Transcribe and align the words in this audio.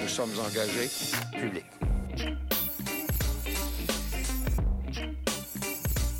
Nous 0.00 0.08
sommes 0.08 0.30
engagés 0.38 0.88
publics. 1.38 1.64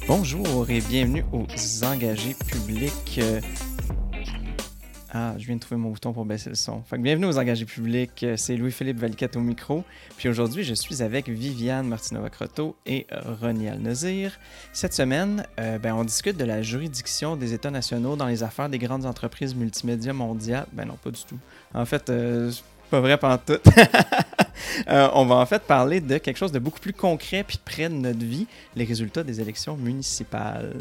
Bonjour 0.07 0.71
et 0.71 0.81
bienvenue 0.81 1.25
aux 1.33 1.47
engagés 1.85 2.35
publics. 2.35 3.21
Ah, 5.19 5.35
je 5.39 5.47
viens 5.47 5.55
de 5.55 5.61
trouver 5.61 5.81
mon 5.81 5.89
bouton 5.89 6.13
pour 6.13 6.27
baisser 6.27 6.51
le 6.51 6.57
son. 6.57 6.83
Fait 6.83 6.99
bienvenue 6.99 7.25
aux 7.25 7.39
engagés 7.39 7.65
publics. 7.65 8.27
C'est 8.37 8.55
Louis-Philippe 8.55 8.99
Valiquette 8.99 9.35
au 9.37 9.41
micro. 9.41 9.83
Puis 10.19 10.29
aujourd'hui, 10.29 10.63
je 10.63 10.75
suis 10.75 11.03
avec 11.03 11.31
Viviane 11.31 11.89
Martinova-Croteau 11.89 12.77
et 12.85 13.07
Ronnie 13.41 13.67
Al-Nazir. 13.67 14.39
Cette 14.75 14.93
semaine, 14.93 15.47
euh, 15.59 15.79
ben, 15.79 15.95
on 15.95 16.05
discute 16.05 16.37
de 16.37 16.45
la 16.45 16.61
juridiction 16.61 17.35
des 17.35 17.55
États 17.55 17.71
nationaux 17.71 18.15
dans 18.15 18.27
les 18.27 18.43
affaires 18.43 18.69
des 18.69 18.77
grandes 18.77 19.07
entreprises 19.07 19.55
multimédia 19.55 20.13
mondiales. 20.13 20.67
Ben 20.75 20.85
non, 20.85 20.99
pas 21.03 21.11
du 21.11 21.23
tout. 21.25 21.39
En 21.73 21.87
fait, 21.87 22.11
euh, 22.11 22.53
pas 22.91 23.01
vrai 23.01 23.17
pendant 23.17 23.39
tout. 23.39 23.55
Euh, 24.89 25.09
on 25.15 25.27
va 25.27 25.37
en 25.37 25.47
fait 25.47 25.63
parler 25.63 26.01
de 26.01 26.19
quelque 26.19 26.37
chose 26.37 26.51
de 26.51 26.59
beaucoup 26.59 26.81
plus 26.81 26.93
concret 26.93 27.45
puis 27.45 27.59
près 27.63 27.89
de 27.89 27.95
notre 27.95 28.25
vie, 28.25 28.47
les 28.75 28.85
résultats 28.85 29.23
des 29.23 29.41
élections 29.41 29.77
municipales. 29.77 30.75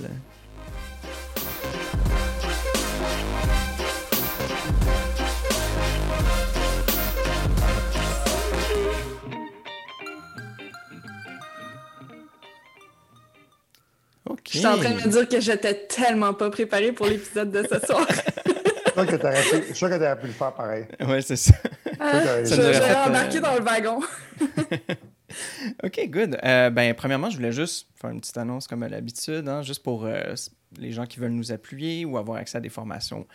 Je 14.49 14.58
suis 14.58 14.68
en 14.68 14.77
train 14.77 14.91
de 14.91 15.05
me 15.05 15.10
dire 15.10 15.27
que 15.27 15.40
j'étais 15.40 15.88
tellement 15.88 16.34
pas 16.34 16.49
préparée 16.49 16.91
pour 16.91 17.07
l'épisode 17.07 17.51
de 17.51 17.63
ce 17.63 17.85
soir. 17.85 18.05
Je 18.07 18.13
suis 18.13 19.76
sûr 19.76 19.90
que 19.90 19.96
que 19.96 19.99
t'aurais 19.99 20.20
pu 20.20 20.27
le 20.27 20.34
faire 20.34 20.54
pareil. 20.54 20.85
Ouais, 21.05 21.21
c'est 21.21 21.35
ça. 21.35 21.54
Ah, 21.99 22.43
je 22.43 22.46
Ça 22.46 22.62
euh, 22.62 23.07
embarquer 23.07 23.40
dans 23.40 23.55
le 23.55 23.62
wagon. 23.62 23.99
OK, 25.84 26.10
good. 26.10 26.37
Euh, 26.43 26.70
ben, 26.70 26.93
premièrement, 26.93 27.29
je 27.29 27.35
voulais 27.35 27.52
juste 27.52 27.87
faire 27.99 28.10
une 28.10 28.21
petite 28.21 28.37
annonce 28.37 28.68
comme 28.68 28.84
à 28.84 28.90
l'habitude, 28.90 29.48
hein, 29.49 29.62
juste 29.62 29.84
pour 29.84 30.05
euh, 30.05 30.35
les 30.77 30.91
gens 30.91 31.05
qui 31.05 31.20
veulent 31.20 31.32
nous 31.32 31.52
appuyer 31.52 32.05
ou 32.05 32.18
avoir 32.18 32.37
accès 32.37 32.57
à 32.57 32.62
des 32.62 32.70
formations 32.70 33.26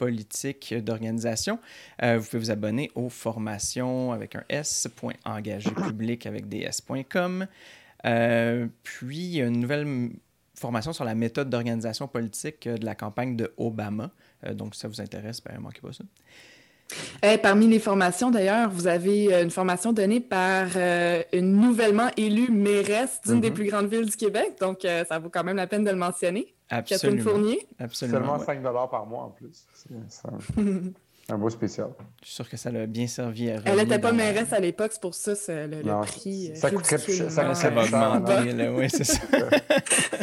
politiques 0.00 0.72
euh, 0.72 0.80
d'organisation. 0.80 1.60
Euh, 2.02 2.18
vous 2.18 2.24
pouvez 2.24 2.38
vous 2.38 2.50
abonner 2.50 2.90
aux 2.96 3.10
formations 3.10 4.12
avec 4.12 4.34
un 4.34 4.42
s.engagépublic 4.48 6.26
avec 6.26 6.48
des 6.48 6.62
s.com. 6.62 7.46
Euh, 8.06 8.66
puis, 8.82 9.18
il 9.18 9.36
y 9.36 9.42
a 9.42 9.46
une 9.46 9.60
nouvelle 9.60 10.10
formation 10.60 10.92
sur 10.92 11.04
la 11.04 11.14
méthode 11.14 11.50
d'organisation 11.50 12.06
politique 12.06 12.66
euh, 12.66 12.76
de 12.76 12.84
la 12.84 12.94
campagne 12.94 13.34
de 13.36 13.52
Obama. 13.56 14.10
Euh, 14.46 14.54
donc, 14.54 14.74
si 14.74 14.80
ça 14.80 14.88
vous 14.88 15.00
intéresse, 15.00 15.42
ben, 15.42 15.58
manquez 15.58 15.80
pas 15.80 15.92
ça. 15.92 16.04
Eh, 17.22 17.38
parmi 17.38 17.68
les 17.68 17.78
formations, 17.78 18.30
d'ailleurs, 18.32 18.68
vous 18.70 18.86
avez 18.88 19.32
euh, 19.32 19.42
une 19.44 19.50
formation 19.50 19.92
donnée 19.92 20.18
par 20.20 20.66
euh, 20.76 21.22
une 21.32 21.52
nouvellement 21.56 22.08
élue 22.16 22.50
mairesse 22.50 23.20
d'une 23.24 23.40
des 23.40 23.50
Mhm. 23.50 23.54
plus 23.54 23.66
grandes 23.70 23.86
villes 23.88 24.06
du 24.10 24.16
Québec. 24.16 24.54
Donc, 24.60 24.84
euh, 24.84 25.04
ça 25.04 25.18
vaut 25.20 25.28
quand 25.30 25.44
même 25.44 25.56
la 25.56 25.66
peine 25.68 25.84
de 25.84 25.90
le 25.90 25.96
mentionner. 25.96 26.52
Catherine 26.68 26.94
Absolument. 27.18 27.22
Fournier. 27.30 27.66
Absolument. 27.78 28.18
Seulement 28.18 28.38
ouais. 28.38 28.44
5 28.44 28.62
par 28.90 29.06
mois 29.06 29.22
en 29.24 29.30
plus. 29.30 29.66
Un, 31.30 31.38
beau 31.38 31.50
spécial. 31.50 31.90
Je 32.20 32.26
suis 32.26 32.34
sûr 32.34 32.48
que 32.48 32.56
ça 32.56 32.70
l'a 32.70 32.86
bien 32.86 33.06
servi 33.06 33.50
à 33.50 33.60
Elle 33.64 33.78
n'était 33.78 33.98
pas 33.98 34.12
mairesse 34.12 34.52
à 34.52 34.60
l'époque, 34.60 34.90
c'est 34.92 35.00
pour 35.00 35.14
ça 35.14 35.34
c'est 35.34 35.66
le, 35.66 35.82
prix. 36.02 36.50
euh, 36.50 36.54
ça 36.54 36.70
coûterait 36.70 36.98
plus 36.98 37.20
Là, 37.20 37.30
ça 37.30 37.44
va 37.44 37.54
ça, 37.54 37.68
augmenter, 37.68 38.52
là, 38.52 38.72
oui, 38.72 38.88
c'est 38.90 39.04
ça. 39.04 39.20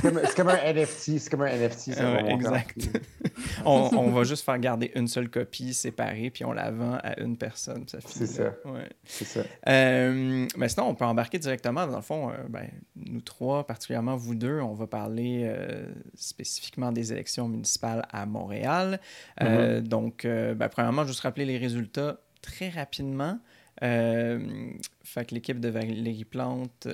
C'est 0.02 0.36
comme, 0.36 0.50
un 0.50 0.74
NFT. 0.74 1.18
C'est 1.20 1.30
comme 1.30 1.42
un 1.42 1.52
NFT. 1.52 1.94
Ça 1.94 2.12
Ouais, 2.12 2.32
exact. 2.32 2.78
on, 3.66 3.90
on 3.94 4.12
va 4.12 4.24
juste 4.24 4.44
faire 4.46 4.60
garder 4.60 4.92
une 4.96 5.08
seule 5.08 5.30
copie 5.30 5.73
séparée, 5.73 6.30
puis 6.30 6.46
on 6.46 6.54
la 6.54 6.72
vend 6.72 6.98
à 7.04 7.20
une 7.20 7.38
personne. 7.38 7.86
Ça 7.88 7.98
C'est 8.06 8.28
ça. 8.28 8.54
Ouais. 8.66 8.90
C'est 9.06 9.26
ça. 9.26 9.42
Euh, 9.67 10.48
mais 10.56 10.70
sinon, 10.70 10.88
on 10.88 10.96
peut 10.96 11.06
embarquer 11.06 11.40
directement. 11.40 11.88
Dans 11.88 11.98
le 11.98 12.02
fond, 12.02 12.30
euh, 12.30 12.34
ben, 12.50 12.67
nous 12.96 13.22
trois, 13.22 13.66
particulièrement 13.66 14.16
vous 14.16 14.36
deux, 14.36 14.60
on 14.60 14.73
va 14.73 14.88
parler 14.88 15.44
euh, 15.46 15.86
spécifiquement 16.16 16.92
des 16.92 17.12
élections 17.12 17.48
municipales 17.48 18.06
à 18.12 18.26
Montréal. 18.26 19.00
Euh, 19.42 19.82
donc, 19.82 20.26
euh, 20.26 20.54
ben, 20.54 20.70
premièrement, 20.70 20.97
juste 21.06 21.22
rappeler 21.22 21.46
les 21.46 21.58
résultats 21.58 22.20
très 22.42 22.70
rapidement. 22.70 23.40
Euh, 23.84 24.72
fait 25.04 25.26
que 25.26 25.36
l'équipe 25.36 25.60
de 25.60 25.70
Valérie 25.70 26.26
Plante, 26.26 26.88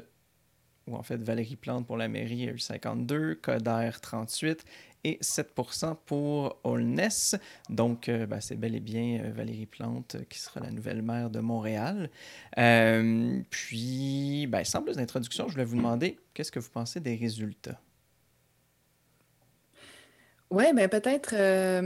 ou 0.88 0.96
en 0.96 1.04
fait 1.04 1.18
Valérie 1.18 1.56
Plante 1.56 1.86
pour 1.88 1.98
la 1.98 2.08
mairie, 2.08 2.50
a 2.50 2.52
eu 2.52 2.60
52, 2.60 3.36
Coder 3.36 3.92
38 4.02 4.66
et 5.06 5.20
7% 5.22 5.98
pour 6.06 6.60
Holness. 6.64 7.36
Donc, 7.70 8.08
euh, 8.10 8.26
ben, 8.26 8.40
c'est 8.40 8.56
bel 8.56 8.76
et 8.76 8.80
bien 8.80 9.22
euh, 9.22 9.32
Valérie 9.32 9.66
Plante 9.66 10.18
qui 10.30 10.40
sera 10.40 10.60
la 10.62 10.72
nouvelle 10.72 11.02
maire 11.02 11.30
de 11.30 11.40
Montréal. 11.40 12.10
Puis, 13.50 14.48
ben, 14.48 14.64
sans 14.64 14.82
plus 14.82 14.96
d'introduction, 14.96 15.48
je 15.48 15.54
voulais 15.54 15.66
vous 15.66 15.78
demander 15.78 16.18
qu'est-ce 16.34 16.52
que 16.52 16.60
vous 16.60 16.70
pensez 16.70 17.00
des 17.00 17.16
résultats? 17.16 17.80
Oui, 20.54 20.66
ben 20.76 20.88
peut-être. 20.88 21.34
euh, 21.34 21.82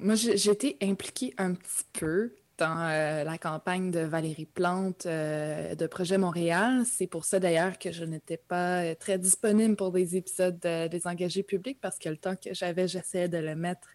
moi, 0.00 0.14
j'ai 0.14 0.36
j'ai 0.38 0.52
été 0.52 0.78
impliquée 0.80 1.34
un 1.36 1.52
petit 1.52 1.84
peu 1.92 2.34
dans 2.56 2.78
euh, 2.88 3.24
la 3.24 3.36
campagne 3.36 3.90
de 3.90 4.00
Valérie 4.00 4.46
Plante 4.46 5.04
euh, 5.04 5.74
de 5.74 5.86
Projet 5.86 6.16
Montréal. 6.16 6.84
C'est 6.86 7.06
pour 7.06 7.26
ça 7.26 7.38
d'ailleurs 7.40 7.78
que 7.78 7.92
je 7.92 8.04
n'étais 8.04 8.38
pas 8.38 8.84
euh, 8.84 8.94
très 8.94 9.18
disponible 9.18 9.76
pour 9.76 9.92
des 9.92 10.16
épisodes 10.16 10.58
de- 10.60 10.88
des 10.88 11.06
engagés 11.06 11.42
publics 11.42 11.78
parce 11.80 11.98
que 11.98 12.08
le 12.08 12.16
temps 12.16 12.36
que 12.36 12.54
j'avais, 12.54 12.88
j'essayais 12.88 13.28
de 13.28 13.36
le 13.38 13.54
mettre 13.54 13.88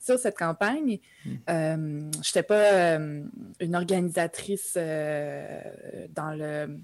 sur 0.00 0.18
cette 0.18 0.36
campagne. 0.36 0.98
Euh, 1.48 2.10
je 2.12 2.28
n'étais 2.30 2.42
pas 2.42 2.72
euh, 2.98 3.22
une 3.60 3.76
organisatrice 3.76 4.74
euh, 4.76 5.60
dans 6.10 6.34
le 6.34 6.76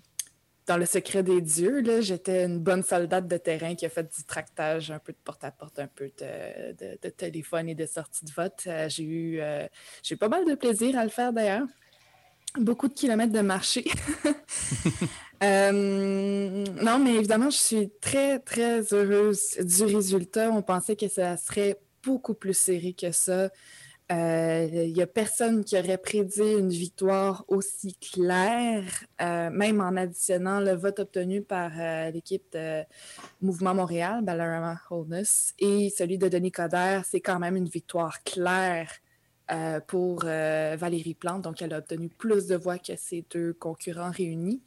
dans 0.67 0.77
le 0.79 0.87
secret 0.87 1.23
des 1.23 1.41
dieux, 1.41 1.83
j'étais 2.01 2.45
une 2.45 2.59
bonne 2.59 2.83
soldate 2.83 3.29
de 3.29 3.37
terrain 3.37 3.75
qui 3.75 3.85
a 3.85 3.91
fait 3.91 4.05
du 4.17 4.25
tractage, 4.25 4.91
un 4.91 4.99
peu 4.99 5.13
de 5.13 5.19
porte-à-porte, 5.23 5.79
un 5.79 5.89
peu 5.89 6.11
de, 6.19 7.11
téléphone 7.11 7.69
et 7.69 7.75
de 7.75 7.87
sortie 7.87 8.25
de 8.25 8.31
vote. 8.33 8.63
Euh, 8.67 8.89
j'ai 8.89 9.05
eu, 9.05 9.41
euh, 9.41 9.67
j'ai 10.03 10.17
pas 10.17 10.29
mal 10.29 10.47
de 10.47 10.55
plaisir 10.55 10.99
à 10.99 11.05
le 11.05 11.11
faire 11.11 11.33
d'ailleurs. 11.33 11.67
Beaucoup 12.59 12.89
de 12.89 12.95
kilomètres 12.95 13.33
de 13.33 13.41
marché. 13.41 13.85
Euh, 15.43 16.65
non, 16.81 16.99
mais 17.01 17.17
évidemment, 17.17 17.51
je 17.51 17.59
suis 17.59 17.91
très, 18.01 18.39
très 18.39 18.81
heureuse 18.95 19.59
du 19.59 19.85
résultat. 19.85 20.51
On 20.51 20.63
pensait 20.63 20.97
que 20.97 21.09
ça 21.09 21.37
serait 21.37 21.77
beaucoup 22.03 22.33
plus 22.33 22.57
serré 22.57 22.95
que 22.95 23.11
ça. 23.13 23.51
Euh, 24.13 24.69
Il 24.71 24.93
n'y 24.93 25.03
a 25.03 25.07
personne 25.07 25.65
qui 25.65 25.79
aurait 25.79 25.97
prédit 25.99 26.53
une 26.59 26.69
victoire 26.69 27.45
aussi 27.49 27.97
claire, 27.97 28.85
euh, 29.23 29.49
même 29.51 29.81
en 29.81 29.97
additionnant 29.97 30.61
le 30.61 30.73
vote 30.73 30.99
obtenu 30.99 31.41
par 31.43 31.71
euh, 31.79 32.11
l'équipe 32.11 32.53
de 32.53 32.83
Mouvement 33.41 33.75
Montréal, 33.75 34.23
Balarama 34.23 34.79
Holness, 34.91 35.55
et 35.59 35.91
celui 35.91 36.19
de 36.19 36.29
Denis 36.29 36.53
Coderre. 36.53 37.05
C'est 37.07 37.23
quand 37.23 37.39
même 37.39 37.57
une 37.57 37.69
victoire 37.69 38.23
claire 38.23 38.91
euh, 39.51 39.81
pour 39.81 40.23
euh, 40.25 40.77
Valérie 40.79 41.15
Plante. 41.15 41.43
Donc, 41.43 41.63
elle 41.63 41.73
a 41.73 41.79
obtenu 41.79 42.09
plus 42.11 42.47
de 42.47 42.57
voix 42.57 42.79
que 42.79 42.97
ses 42.97 43.25
deux 43.31 43.55
concurrents 43.55 44.11
réunis. 44.11 44.63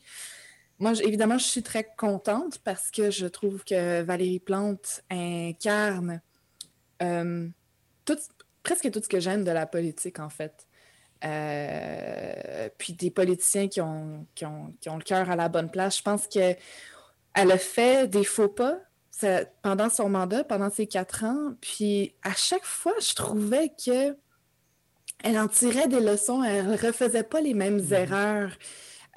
Moi, 0.79 0.93
évidemment, 1.03 1.37
je 1.37 1.45
suis 1.45 1.63
très 1.63 1.87
contente 1.97 2.59
parce 2.63 2.91
que 2.91 3.09
je 3.09 3.25
trouve 3.25 3.63
que 3.63 4.01
Valérie 4.03 4.39
Plante 4.39 5.03
incarne 5.09 6.21
euh, 7.01 7.47
tout, 8.05 8.17
presque 8.67 8.91
tout 8.91 9.01
ce 9.01 9.07
que 9.07 9.21
j'aime 9.21 9.45
de 9.45 9.51
la 9.51 9.65
politique, 9.65 10.19
en 10.19 10.29
fait. 10.29 10.67
Euh, 11.23 12.69
puis 12.77 12.93
des 12.93 13.09
politiciens 13.09 13.67
qui 13.69 13.79
ont, 13.79 14.27
qui 14.35 14.45
ont, 14.45 14.73
qui 14.81 14.89
ont 14.89 14.97
le 14.97 15.03
cœur 15.03 15.29
à 15.29 15.35
la 15.37 15.47
bonne 15.47 15.71
place. 15.71 15.97
Je 15.97 16.03
pense 16.03 16.27
qu'elle 16.27 16.57
a 17.33 17.57
fait 17.57 18.07
des 18.09 18.25
faux 18.25 18.49
pas 18.49 18.77
ça- 19.09 19.45
pendant 19.63 19.89
son 19.89 20.09
mandat, 20.09 20.43
pendant 20.43 20.69
ses 20.69 20.85
quatre 20.85 21.23
ans. 21.23 21.53
Puis 21.61 22.13
à 22.23 22.33
chaque 22.33 22.65
fois, 22.65 22.93
je 22.99 23.15
trouvais 23.15 23.69
que 23.83 24.17
elle 25.23 25.39
en 25.39 25.47
tirait 25.47 25.87
des 25.87 26.01
leçons. 26.01 26.43
Elle 26.43 26.75
refaisait 26.75 27.23
pas 27.23 27.41
les 27.41 27.53
mêmes 27.53 27.81
erreurs. 27.91 28.51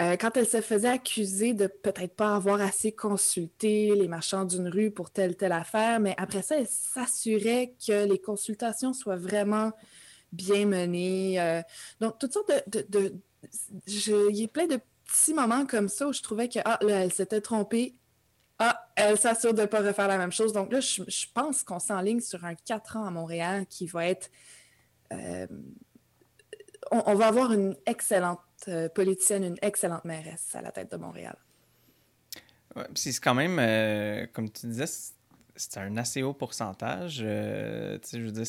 Euh, 0.00 0.16
quand 0.16 0.36
elle 0.36 0.46
se 0.46 0.62
faisait 0.62 0.88
accuser 0.88 1.52
de 1.52 1.66
peut-être 1.66 2.14
pas 2.14 2.34
avoir 2.34 2.60
assez 2.62 2.90
consulté 2.90 3.94
les 3.94 4.08
marchands 4.08 4.46
d'une 4.46 4.68
rue 4.68 4.90
pour 4.90 5.10
telle 5.10 5.36
telle 5.36 5.52
affaire, 5.52 6.00
mais 6.00 6.14
après 6.16 6.40
ça, 6.40 6.58
elle 6.58 6.66
s'assurait 6.66 7.74
que 7.86 8.06
les 8.06 8.18
consultations 8.18 8.94
soient 8.94 9.16
vraiment 9.16 9.72
bien 10.32 10.64
menées. 10.64 11.38
Euh, 11.38 11.60
donc, 12.00 12.18
toutes 12.18 12.32
sortes 12.32 12.50
de... 12.66 13.14
il 13.86 14.36
y 14.36 14.44
a 14.44 14.48
plein 14.48 14.66
de 14.66 14.80
petits 15.04 15.34
moments 15.34 15.66
comme 15.66 15.88
ça 15.88 16.08
où 16.08 16.12
je 16.14 16.22
trouvais 16.22 16.48
que, 16.48 16.60
ah, 16.64 16.78
là, 16.80 17.04
elle 17.04 17.12
s'était 17.12 17.42
trompée. 17.42 17.94
Ah, 18.58 18.88
elle 18.96 19.18
s'assure 19.18 19.52
de 19.52 19.62
ne 19.62 19.66
pas 19.66 19.80
refaire 19.80 20.08
la 20.08 20.16
même 20.16 20.32
chose. 20.32 20.52
Donc 20.54 20.72
là, 20.72 20.80
je, 20.80 21.26
pense 21.34 21.62
qu'on 21.62 21.78
s'enligne 21.78 22.20
sur 22.20 22.44
un 22.44 22.54
4 22.54 22.96
ans 22.96 23.04
à 23.04 23.10
Montréal 23.10 23.66
qui 23.66 23.86
va 23.86 24.06
être... 24.06 24.30
euh, 25.12 25.46
on, 26.90 27.14
va 27.14 27.26
avoir 27.26 27.52
une 27.52 27.76
excellente 27.86 28.40
politicienne, 28.94 29.44
une 29.44 29.58
excellente 29.62 30.04
mairesse 30.04 30.54
à 30.54 30.62
la 30.62 30.72
tête 30.72 30.90
de 30.90 30.96
Montréal. 30.96 31.36
Ouais, 32.76 32.86
c'est 32.94 33.18
quand 33.20 33.34
même, 33.34 33.58
euh, 33.58 34.26
comme 34.32 34.48
tu 34.50 34.66
disais, 34.66 34.86
c'est 35.56 35.78
un 35.78 35.96
assez 35.96 36.22
haut 36.22 36.32
pourcentage. 36.32 37.20
Euh, 37.22 37.98
je 38.12 38.18
veux 38.18 38.30
dire, 38.30 38.46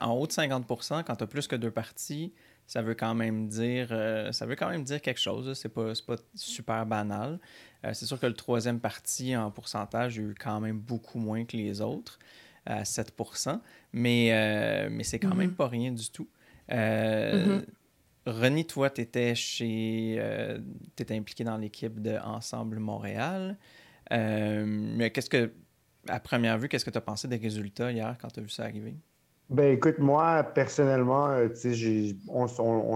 en 0.00 0.12
haut 0.12 0.26
de 0.26 0.32
50 0.32 0.66
quand 1.04 1.16
tu 1.16 1.24
as 1.24 1.26
plus 1.26 1.46
que 1.48 1.56
deux 1.56 1.70
parties, 1.70 2.32
ça 2.66 2.82
veut 2.82 2.94
quand 2.94 3.14
même 3.14 3.48
dire, 3.48 3.88
euh, 3.90 4.32
ça 4.32 4.46
veut 4.46 4.54
quand 4.56 4.68
même 4.68 4.84
dire 4.84 5.02
quelque 5.02 5.20
chose. 5.20 5.58
C'est 5.58 5.68
pas, 5.68 5.92
pas 6.06 6.16
super 6.34 6.86
banal. 6.86 7.40
c'est 7.92 8.06
sûr 8.06 8.18
que 8.18 8.26
le 8.26 8.34
troisième 8.34 8.80
parti 8.80 9.36
en 9.36 9.50
pourcentage 9.50 10.18
a 10.18 10.22
eu 10.22 10.34
quand 10.38 10.60
même 10.60 10.78
beaucoup 10.78 11.18
moins 11.18 11.44
que 11.44 11.56
les 11.56 11.80
autres, 11.80 12.18
à 12.66 12.84
7 12.84 13.12
mais, 13.92 14.88
mais 14.90 15.04
c'est 15.04 15.18
quand 15.18 15.34
même 15.34 15.50
mm-hmm. 15.50 15.54
pas 15.54 15.68
rien 15.68 15.92
du 15.92 16.08
tout. 16.10 16.28
Mm-hmm. 16.70 17.64
René, 18.26 18.64
toi, 18.64 18.90
tu 18.90 19.02
étais 19.02 19.34
chez. 19.34 20.16
Euh, 20.18 20.58
étais 20.98 21.16
impliqué 21.16 21.44
dans 21.44 21.58
l'équipe 21.58 22.00
de 22.00 22.16
Ensemble 22.24 22.78
Montréal. 22.78 23.58
Euh, 24.12 24.64
mais 24.66 25.10
qu'est-ce 25.10 25.30
que, 25.30 25.52
à 26.08 26.20
première 26.20 26.58
vue, 26.58 26.68
qu'est-ce 26.68 26.84
que 26.84 26.90
tu 26.90 26.98
as 26.98 27.02
pensé 27.02 27.28
des 27.28 27.36
résultats 27.36 27.92
hier 27.92 28.16
quand 28.20 28.28
tu 28.28 28.40
as 28.40 28.42
vu 28.42 28.48
ça 28.48 28.64
arriver? 28.64 28.96
Ben 29.50 29.74
écoute, 29.74 29.98
moi, 29.98 30.42
personnellement, 30.42 31.28
euh, 31.28 31.48
on 32.28 32.44
ne 32.44 32.48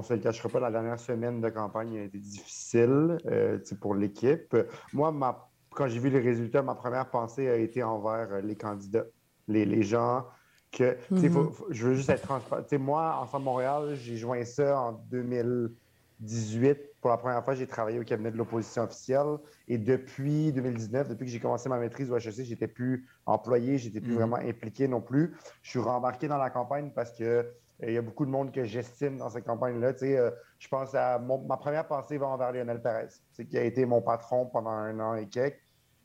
se 0.02 0.14
le 0.14 0.20
cachera 0.20 0.48
pas, 0.48 0.60
la 0.60 0.70
dernière 0.70 0.98
semaine 0.98 1.42
de 1.42 1.48
campagne 1.50 1.98
a 1.98 2.02
été 2.04 2.18
difficile 2.18 3.18
euh, 3.26 3.58
pour 3.82 3.94
l'équipe. 3.94 4.56
Moi, 4.94 5.12
ma, 5.12 5.50
quand 5.70 5.88
j'ai 5.88 5.98
vu 5.98 6.08
les 6.08 6.20
résultats, 6.20 6.62
ma 6.62 6.74
première 6.74 7.10
pensée 7.10 7.50
a 7.50 7.56
été 7.56 7.82
envers 7.82 8.40
les 8.40 8.56
candidats, 8.56 9.04
les, 9.46 9.66
les 9.66 9.82
gens 9.82 10.24
que, 10.72 10.96
mm-hmm. 11.12 11.52
je 11.70 11.86
veux 11.86 11.94
juste 11.94 12.10
être 12.10 12.22
transparent. 12.22 12.62
moi, 12.78 13.18
Ensemble 13.22 13.44
Montréal, 13.44 13.94
j'ai 13.94 14.16
joint 14.16 14.44
ça 14.44 14.80
en 14.80 14.92
2018. 15.10 16.78
Pour 17.00 17.10
la 17.10 17.16
première 17.16 17.44
fois, 17.44 17.54
j'ai 17.54 17.66
travaillé 17.66 17.98
au 17.98 18.04
cabinet 18.04 18.30
de 18.30 18.36
l'opposition 18.36 18.82
officielle. 18.82 19.38
Et 19.66 19.78
depuis 19.78 20.52
2019, 20.52 21.08
depuis 21.08 21.26
que 21.26 21.30
j'ai 21.30 21.40
commencé 21.40 21.68
ma 21.68 21.78
maîtrise 21.78 22.10
au 22.10 22.16
HEC, 22.16 22.44
j'étais 22.44 22.68
plus 22.68 23.06
employé, 23.24 23.78
j'étais 23.78 24.00
plus 24.00 24.12
mm-hmm. 24.12 24.16
vraiment 24.16 24.36
impliqué 24.36 24.88
non 24.88 25.00
plus. 25.00 25.34
Je 25.62 25.70
suis 25.70 25.78
rembarqué 25.78 26.28
dans 26.28 26.38
la 26.38 26.50
campagne 26.50 26.90
parce 26.94 27.12
que 27.12 27.46
euh, 27.82 27.86
il 27.86 27.94
y 27.94 27.98
a 27.98 28.02
beaucoup 28.02 28.26
de 28.26 28.30
monde 28.30 28.52
que 28.52 28.64
j'estime 28.64 29.18
dans 29.18 29.30
cette 29.30 29.44
campagne-là. 29.44 29.92
Euh, 30.02 30.30
je 30.58 30.68
pense 30.68 30.94
à 30.94 31.18
ma 31.18 31.56
première 31.56 31.86
pensée 31.86 32.18
va 32.18 32.26
envers 32.26 32.52
Lionel 32.52 32.82
Perez, 32.82 33.08
qui 33.48 33.56
a 33.56 33.62
été 33.62 33.86
mon 33.86 34.02
patron 34.02 34.46
pendant 34.46 34.70
un 34.70 34.98
an 35.00 35.14
et 35.14 35.28
quelques, 35.28 35.60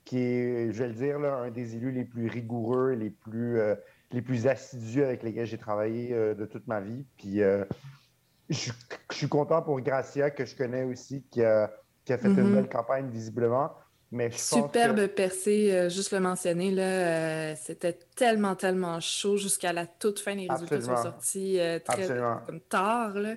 qui 0.05 0.19
est, 0.19 0.71
je 0.71 0.83
vais 0.83 0.89
le 0.89 0.93
dire, 0.93 1.17
un 1.23 1.49
des 1.49 1.75
élus 1.75 1.91
les 1.91 2.05
plus 2.05 2.27
rigoureux, 2.27 2.91
les 2.91 3.09
plus 3.09 3.59
euh, 3.59 3.75
les 4.13 4.21
plus 4.21 4.47
assidus 4.47 5.03
avec 5.03 5.23
lesquels 5.23 5.47
j'ai 5.47 5.57
travaillé 5.57 6.13
euh, 6.13 6.35
de 6.35 6.45
toute 6.45 6.67
ma 6.67 6.79
vie. 6.79 7.05
Puis 7.17 7.41
euh, 7.41 7.65
je, 8.49 8.71
suis 9.11 9.27
content 9.27 9.61
pour 9.61 9.81
Gracia, 9.81 10.29
que 10.29 10.45
je 10.45 10.55
connais 10.55 10.83
aussi, 10.83 11.25
qui 11.31 11.43
a, 11.43 11.69
fait 12.05 12.23
une 12.23 12.33
mhm. 12.33 12.55
belle 12.55 12.69
campagne 12.69 13.09
visiblement. 13.09 13.73
Mais 14.11 14.29
Superbe 14.29 15.07
percée, 15.07 15.71
euh, 15.73 15.89
juste 15.89 16.11
le 16.11 16.19
mentionner, 16.19 16.69
là, 16.69 17.55
c'était 17.55 17.97
tellement, 18.15 18.55
tellement 18.55 18.99
chaud 18.99 19.37
jusqu'à 19.37 19.73
la 19.73 19.87
toute 19.87 20.19
fin. 20.19 20.35
Les 20.35 20.47
résultats 20.47 20.81
sont 20.81 21.03
sortis 21.03 21.59
très 21.83 22.07
comme 22.45 22.59
tard. 22.69 23.15
Là. 23.15 23.35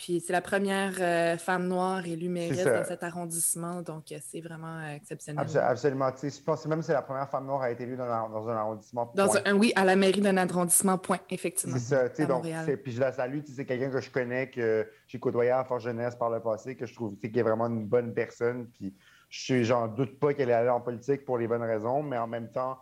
Puis 0.00 0.20
c'est 0.20 0.32
la 0.32 0.40
première 0.40 0.94
euh, 0.98 1.36
femme 1.36 1.68
noire 1.68 2.06
élue 2.06 2.30
mairesse 2.30 2.64
dans 2.64 2.84
cet 2.84 3.02
arrondissement, 3.02 3.82
donc 3.82 4.10
euh, 4.10 4.16
c'est 4.26 4.40
vraiment 4.40 4.78
euh, 4.78 4.94
exceptionnel. 4.94 5.44
absolument. 5.58 6.10
Je 6.22 6.42
pense 6.42 6.64
même 6.64 6.78
que 6.78 6.86
c'est 6.86 6.94
la 6.94 7.02
première 7.02 7.28
femme 7.28 7.44
noire 7.44 7.60
à 7.60 7.70
être 7.70 7.82
élue 7.82 7.96
dans, 7.96 8.04
un 8.04 8.56
arrondissement. 8.56 9.12
Dans 9.14 9.36
un, 9.44 9.52
oui, 9.52 9.74
à 9.76 9.84
la 9.84 9.96
mairie 9.96 10.22
d'un 10.22 10.38
arrondissement, 10.38 10.96
point, 10.96 11.18
effectivement. 11.28 11.76
C'est 11.76 12.16
ça, 12.16 12.26
donc, 12.26 12.46
puis 12.82 12.92
je 12.92 13.00
la 13.00 13.12
salue, 13.12 13.40
c'est 13.46 13.66
quelqu'un 13.66 13.90
que 13.90 14.00
je 14.00 14.10
connais, 14.10 14.48
que 14.48 14.88
j'ai 15.06 15.18
côtoyé 15.18 15.50
à 15.50 15.64
Fort 15.64 15.80
Jeunesse 15.80 16.14
par 16.14 16.30
le 16.30 16.40
passé, 16.40 16.76
que 16.76 16.86
je 16.86 16.94
trouve 16.94 17.14
qu'il 17.16 17.36
est 17.36 17.42
vraiment 17.42 17.66
une 17.66 17.84
bonne 17.84 18.14
personne. 18.14 18.68
Puis 18.68 18.94
j'en 19.28 19.86
doute 19.86 20.18
pas 20.18 20.32
qu'elle 20.32 20.48
est 20.48 20.54
allée 20.54 20.70
en 20.70 20.80
politique 20.80 21.26
pour 21.26 21.36
les 21.36 21.46
bonnes 21.46 21.62
raisons, 21.62 22.02
mais 22.02 22.16
en 22.16 22.26
même 22.26 22.50
temps, 22.50 22.78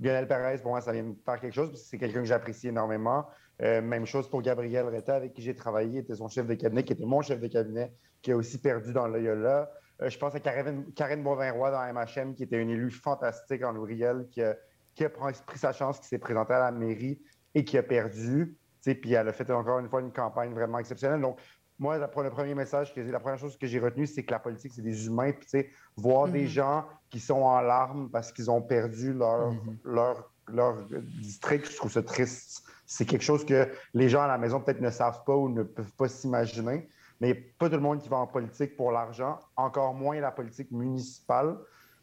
Lionel 0.00 0.26
Perez, 0.26 0.58
pour 0.58 0.72
moi, 0.72 0.80
ça 0.80 0.90
vient 0.90 1.04
de 1.04 1.14
faire 1.24 1.38
quelque 1.38 1.54
chose, 1.54 1.80
c'est 1.88 1.96
quelqu'un 1.96 2.20
que 2.20 2.26
j'apprécie 2.26 2.68
énormément. 2.68 3.24
Euh, 3.62 3.80
même 3.80 4.04
chose 4.04 4.28
pour 4.28 4.42
Gabriel 4.42 4.86
Retta, 4.88 5.14
avec 5.14 5.32
qui 5.32 5.42
j'ai 5.42 5.54
travaillé, 5.54 6.00
était 6.00 6.16
son 6.16 6.28
chef 6.28 6.46
de 6.46 6.54
cabinet, 6.54 6.82
qui 6.82 6.92
était 6.92 7.04
mon 7.04 7.22
chef 7.22 7.40
de 7.40 7.46
cabinet, 7.46 7.92
qui 8.20 8.32
a 8.32 8.36
aussi 8.36 8.60
perdu 8.60 8.92
dans 8.92 9.06
l'Oyola. 9.06 9.70
Euh, 10.02 10.10
je 10.10 10.18
pense 10.18 10.34
à 10.34 10.40
Karine, 10.40 10.92
Karine 10.94 11.22
Beauvin-Roy 11.22 11.70
dans 11.70 11.92
MHM, 11.92 12.34
qui 12.34 12.42
était 12.42 12.60
une 12.60 12.70
élue 12.70 12.90
fantastique 12.90 13.62
en 13.64 13.72
Louriel, 13.72 14.26
qui 14.30 14.42
a, 14.42 14.56
qui 14.94 15.04
a 15.04 15.08
pris 15.08 15.58
sa 15.58 15.72
chance, 15.72 16.00
qui 16.00 16.08
s'est 16.08 16.18
présentée 16.18 16.54
à 16.54 16.58
la 16.58 16.72
mairie 16.72 17.20
et 17.54 17.64
qui 17.64 17.78
a 17.78 17.82
perdu. 17.82 18.56
Puis 18.84 19.14
elle 19.14 19.28
a 19.28 19.32
fait 19.32 19.50
encore 19.50 19.78
une 19.78 19.88
fois 19.88 20.00
une 20.00 20.12
campagne 20.12 20.52
vraiment 20.52 20.78
exceptionnelle. 20.78 21.20
Donc, 21.20 21.38
moi, 21.78 21.98
le 21.98 22.30
premier 22.30 22.54
message, 22.54 22.92
la 22.96 23.18
première 23.18 23.38
chose 23.38 23.56
que 23.56 23.66
j'ai 23.66 23.80
retenue, 23.80 24.06
c'est 24.06 24.24
que 24.24 24.30
la 24.30 24.38
politique, 24.38 24.72
c'est 24.74 24.82
des 24.82 25.06
humains. 25.06 25.32
Puis, 25.32 25.66
voir 25.96 26.28
des 26.28 26.42
mhm. 26.42 26.48
gens 26.48 26.84
qui 27.10 27.18
sont 27.18 27.42
en 27.42 27.60
larmes 27.60 28.10
parce 28.10 28.30
qu'ils 28.30 28.50
ont 28.50 28.62
perdu 28.62 29.12
leur, 29.12 29.52
mhm. 29.52 29.78
leur, 29.84 30.30
leur 30.48 30.86
district, 31.20 31.70
je 31.70 31.76
trouve 31.76 31.90
ça 31.90 32.02
triste 32.02 32.62
c'est 32.86 33.04
quelque 33.04 33.22
chose 33.22 33.44
que 33.44 33.68
les 33.94 34.08
gens 34.08 34.22
à 34.22 34.28
la 34.28 34.38
maison 34.38 34.60
peut-être 34.60 34.80
ne 34.80 34.90
savent 34.90 35.24
pas 35.24 35.36
ou 35.36 35.48
ne 35.48 35.62
peuvent 35.62 35.92
pas 35.92 36.08
s'imaginer. 36.08 36.88
Mais 37.20 37.34
pas 37.34 37.68
tout 37.68 37.76
le 37.76 37.80
monde 37.80 38.00
qui 38.00 38.08
va 38.08 38.16
en 38.16 38.26
politique 38.26 38.76
pour 38.76 38.90
l'argent, 38.92 39.38
encore 39.56 39.94
moins 39.94 40.20
la 40.20 40.32
politique 40.32 40.70
municipale. 40.70 41.56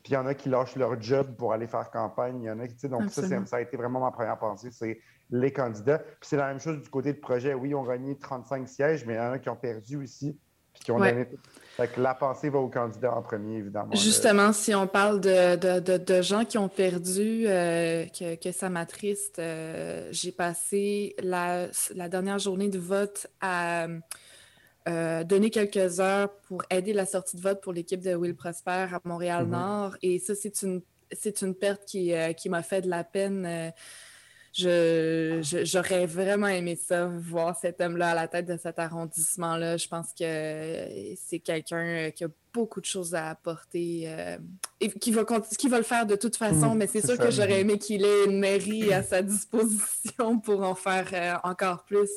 Puis 0.04 0.14
il 0.14 0.16
y 0.16 0.18
en 0.18 0.26
a 0.26 0.34
qui 0.34 0.50
lâchent 0.50 0.76
leur 0.76 1.00
job 1.00 1.36
pour 1.38 1.54
aller 1.54 1.68
faire 1.68 1.92
campagne. 1.92 2.42
Il 2.42 2.46
y 2.46 2.52
en 2.52 2.60
a 2.60 2.68
qui, 2.68 2.88
donc 2.88 3.10
ça, 3.10 3.46
ça 3.46 3.58
a 3.58 3.62
été 3.62 3.78
vraiment 3.78 4.00
ma 4.00 4.12
première 4.12 4.40
pensée, 4.40 4.72
c'est 4.72 5.00
les 5.30 5.52
candidats. 5.54 6.00
Puis 6.00 6.30
c'est 6.30 6.38
la 6.38 6.48
même 6.48 6.60
chose 6.60 6.82
du 6.82 6.90
côté 6.90 7.14
de 7.14 7.20
projet. 7.20 7.54
Oui, 7.54 7.76
on 7.76 7.84
gagné 7.84 8.18
35 8.18 8.68
sièges, 8.68 9.06
mais 9.06 9.14
il 9.14 9.18
y 9.18 9.20
en 9.20 9.34
a 9.34 9.40
qui 9.40 9.50
ont 9.50 9.56
perdu 9.56 9.98
aussi. 9.98 10.40
Puis 10.74 10.84
qui 10.84 10.92
ont 10.92 11.00
la 11.98 12.14
pensée 12.14 12.50
va 12.50 12.60
aux 12.60 12.70
candidats 12.70 13.14
en 13.14 13.22
premier, 13.22 13.58
évidemment. 13.58 13.94
Justement, 13.94 14.54
si 14.54 14.76
on 14.76 14.88
parle 14.88 15.20
de, 15.22 16.22
gens 16.22 16.46
qui 16.46 16.58
ont 16.58 16.70
perdu, 16.70 17.46
euh, 17.48 18.06
que, 18.08 18.52
ça 18.52 18.70
m'attriste, 18.70 19.40
euh, 19.40 20.08
j'ai 20.12 20.32
passé 20.32 21.16
la, 21.22 21.70
dernière 22.10 22.40
journée 22.40 22.70
de 22.70 22.80
vote 22.80 23.28
à 23.40 23.88
euh, 24.88 25.24
donner 25.24 25.50
quelques 25.50 26.00
heures 26.00 26.30
pour 26.48 26.64
aider 26.70 26.94
la 26.94 27.06
sortie 27.06 27.38
de 27.38 27.42
vote 27.42 27.62
pour 27.62 27.74
l'équipe 27.74 28.02
de 28.02 28.16
Will 28.16 28.36
Prosper 28.36 28.88
à 28.92 29.00
Montréal-Nord. 29.04 29.94
Mm-hmm. 29.94 30.16
Et 30.16 30.20
ça, 30.20 30.36
c'est 30.36 30.62
une, 30.64 30.82
une 31.42 31.56
perte 31.56 31.86
qui, 31.86 32.14
qui 32.38 32.50
m'a 32.50 32.64
fait 32.64 32.82
de 32.82 32.90
la 32.90 33.04
peine 33.04 33.74
j'aurais 34.54 36.06
vraiment 36.06 36.48
aimé 36.48 36.76
ça, 36.76 37.08
voir 37.08 37.58
cet 37.58 37.82
homme-là 37.82 38.12
à 38.12 38.16
la 38.16 38.28
tête 38.28 38.48
de 38.48 38.58
cet 38.58 38.80
arrondissement-là. 38.80 39.78
Je 39.78 39.88
pense 39.88 40.08
que 40.18 41.16
c'est 41.16 41.40
quelqu'un 41.40 42.12
qui 42.12 42.24
a 42.24 42.28
beaucoup 42.54 42.82
de 42.82 42.86
choses 42.86 43.16
à 43.16 43.30
apporter 43.30 44.04
euh, 44.08 44.38
et 44.80 44.90
qui 44.90 45.12
va, 45.12 45.24
qui 45.58 45.70
va 45.70 45.78
le 45.78 45.84
faire 45.84 46.06
de 46.06 46.16
toute 46.16 46.36
façon, 46.36 46.76
mm, 46.76 46.78
mais 46.78 46.88
c'est 46.88 47.06
sûr 47.06 47.18
que 47.18 47.32
j'aurais 47.32 47.62
aimé 47.62 47.78
qu'il 47.78 48.04
ait 48.04 48.26
une 48.26 48.40
mairie 48.40 48.92
à 48.94 49.04
sa 49.04 49.22
disposition 49.22 50.40
pour 50.40 50.64
en 50.64 50.76
faire 50.76 51.08
euh, 51.14 51.50
encore 51.50 51.86
plus. 51.86 52.10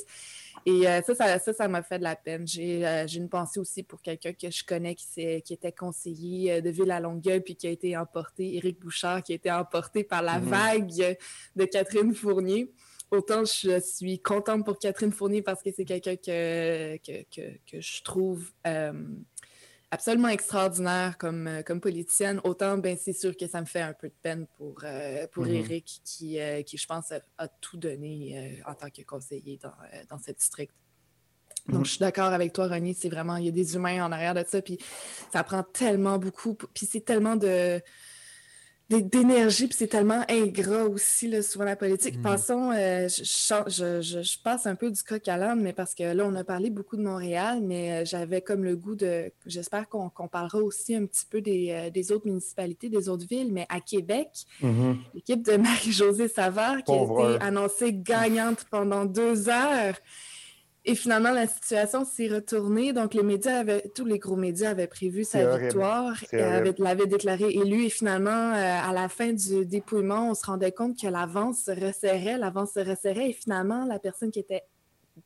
Et 0.66 0.88
euh, 0.88 1.02
ça, 1.02 1.38
ça, 1.38 1.52
ça, 1.52 1.68
m'a 1.68 1.82
fait 1.82 1.98
de 1.98 2.04
la 2.04 2.16
peine. 2.16 2.46
Euh, 2.58 3.04
j'ai 3.06 3.18
une 3.18 3.28
pensée 3.28 3.60
aussi 3.60 3.82
pour 3.82 4.00
quelqu'un 4.00 4.32
que 4.32 4.50
je 4.50 4.64
connais 4.64 4.94
qui, 4.94 5.42
qui 5.42 5.52
était 5.52 5.72
conseiller 5.72 6.52
euh, 6.52 6.60
de 6.62 6.70
ville 6.70 6.90
à 6.90 7.00
Longueuil 7.00 7.40
puis 7.40 7.54
qui 7.54 7.66
a 7.66 7.70
été 7.70 7.96
emporté, 7.96 8.56
Éric 8.56 8.80
Bouchard, 8.80 9.22
qui 9.22 9.32
a 9.32 9.34
été 9.36 9.52
emporté 9.52 10.04
par 10.04 10.22
la 10.22 10.38
mhm. 10.38 10.48
vague 10.48 11.18
de 11.54 11.64
Catherine 11.66 12.14
Fournier. 12.14 12.72
Autant 13.10 13.44
je 13.44 13.78
suis 13.80 14.18
contente 14.20 14.64
pour 14.64 14.78
Catherine 14.78 15.12
Fournier 15.12 15.42
parce 15.42 15.62
que 15.62 15.70
c'est 15.70 15.84
quelqu'un 15.84 16.16
que, 16.16 16.96
que, 16.96 17.22
que, 17.70 17.80
je 17.80 18.02
trouve 18.02 18.50
absolument 19.94 20.28
extraordinaire 20.28 21.16
comme, 21.18 21.46
euh, 21.46 21.62
comme 21.62 21.80
politicienne. 21.80 22.40
Autant, 22.44 22.78
ben, 22.78 22.96
c'est 23.00 23.12
sûr 23.12 23.36
que 23.36 23.46
ça 23.46 23.60
me 23.60 23.66
fait 23.66 23.80
un 23.80 23.92
peu 23.92 24.08
de 24.08 24.14
peine 24.22 24.46
pour, 24.56 24.76
euh, 24.84 25.26
pour 25.28 25.44
mm-hmm. 25.44 25.54
Eric, 25.54 26.00
qui, 26.04 26.40
euh, 26.40 26.62
qui, 26.62 26.76
je 26.76 26.86
pense, 26.86 27.12
a, 27.38 27.48
tout 27.60 27.76
donné 27.76 28.62
en 28.66 28.74
tant 28.74 28.90
que 28.90 29.02
conseiller 29.02 29.58
dans, 29.62 29.72
dans 30.10 30.18
ce 30.18 30.32
district. 30.32 30.74
Donc, 31.66 31.82
mm-hmm. 31.82 31.84
je 31.84 31.90
suis 31.90 32.00
d'accord 32.00 32.32
avec 32.32 32.52
toi, 32.52 32.66
René. 32.66 32.92
C'est 32.92 33.08
vraiment, 33.08 33.36
il 33.36 33.46
y 33.46 33.48
a 33.48 33.52
des 33.52 33.74
humains 33.74 34.04
en 34.04 34.12
arrière 34.12 34.34
de 34.34 34.44
ça, 34.46 34.60
puis 34.60 34.78
ça 35.32 35.42
prend 35.44 35.62
tellement 35.62 36.18
beaucoup. 36.18 36.54
Puis 36.54 36.86
c'est 36.86 37.04
tellement 37.04 37.36
de 37.36 37.80
d'énergie, 38.90 39.66
puis 39.66 39.76
c'est 39.78 39.86
tellement 39.86 40.24
ingrat 40.28 40.84
aussi, 40.84 41.28
là, 41.28 41.42
souvent 41.42 41.64
la 41.64 41.76
politique. 41.76 42.18
Mm. 42.18 42.22
Passons, 42.22 42.70
euh, 42.70 43.08
je, 43.08 44.22
je, 44.22 44.42
passe 44.42 44.66
un 44.66 44.74
peu 44.74 44.90
du 44.90 45.02
coq 45.02 45.26
à 45.26 45.36
l'âne, 45.36 45.60
mais 45.60 45.72
parce 45.72 45.94
que 45.94 46.02
là, 46.02 46.24
on 46.26 46.34
a 46.34 46.44
parlé 46.44 46.70
beaucoup 46.70 46.96
de 46.96 47.02
Montréal, 47.02 47.60
mais 47.62 47.92
euh, 47.92 48.04
j'avais 48.04 48.42
comme 48.42 48.62
le 48.64 48.76
goût 48.76 48.94
de. 48.94 49.32
J'espère 49.46 49.88
qu'on 49.88 50.28
parlera 50.28 50.58
aussi 50.58 50.94
un 50.94 51.06
petit 51.06 51.24
peu 51.28 51.40
des, 51.40 51.70
euh, 51.70 51.90
des, 51.90 52.12
autres 52.12 52.26
municipalités, 52.26 52.88
des 52.88 53.08
autres 53.08 53.26
villes, 53.26 53.52
mais 53.52 53.66
à 53.68 53.80
Québec, 53.80 54.28
mm-hmm. 54.62 54.96
l'équipe 55.14 55.42
de 55.42 55.56
Marie-Josée 55.56 56.28
Savard, 56.28 56.82
qui 56.84 56.92
a 56.92 57.02
été 57.02 57.42
annoncée 57.42 57.92
gagnante 57.92 58.66
pendant 58.70 59.04
deux 59.04 59.48
heures. 59.48 59.94
Et 60.86 60.94
finalement, 60.94 61.30
la 61.30 61.46
situation 61.46 62.04
s'est 62.04 62.28
retournée. 62.28 62.92
Donc, 62.92 63.14
les 63.14 63.22
médias 63.22 63.60
avaient, 63.60 63.90
tous 63.94 64.04
les 64.04 64.18
gros 64.18 64.36
médias 64.36 64.70
avaient 64.70 64.86
prévu 64.86 65.24
sa 65.24 65.56
victoire, 65.56 66.14
l'avaient 66.32 67.06
déclaré 67.06 67.50
élu. 67.50 67.84
Et 67.84 67.90
finalement, 67.90 68.52
euh, 68.52 68.80
à 68.82 68.92
la 68.92 69.08
fin 69.08 69.32
du 69.32 69.64
dépouillement, 69.64 70.30
on 70.30 70.34
se 70.34 70.44
rendait 70.44 70.72
compte 70.72 71.00
que 71.00 71.06
l'avance 71.06 71.64
se 71.64 71.70
resserrait, 71.70 72.36
l'avance 72.36 72.72
se 72.74 72.80
resserrait. 72.80 73.30
Et 73.30 73.32
finalement, 73.32 73.86
la 73.86 73.98
personne 73.98 74.30
qui 74.30 74.40
était 74.40 74.64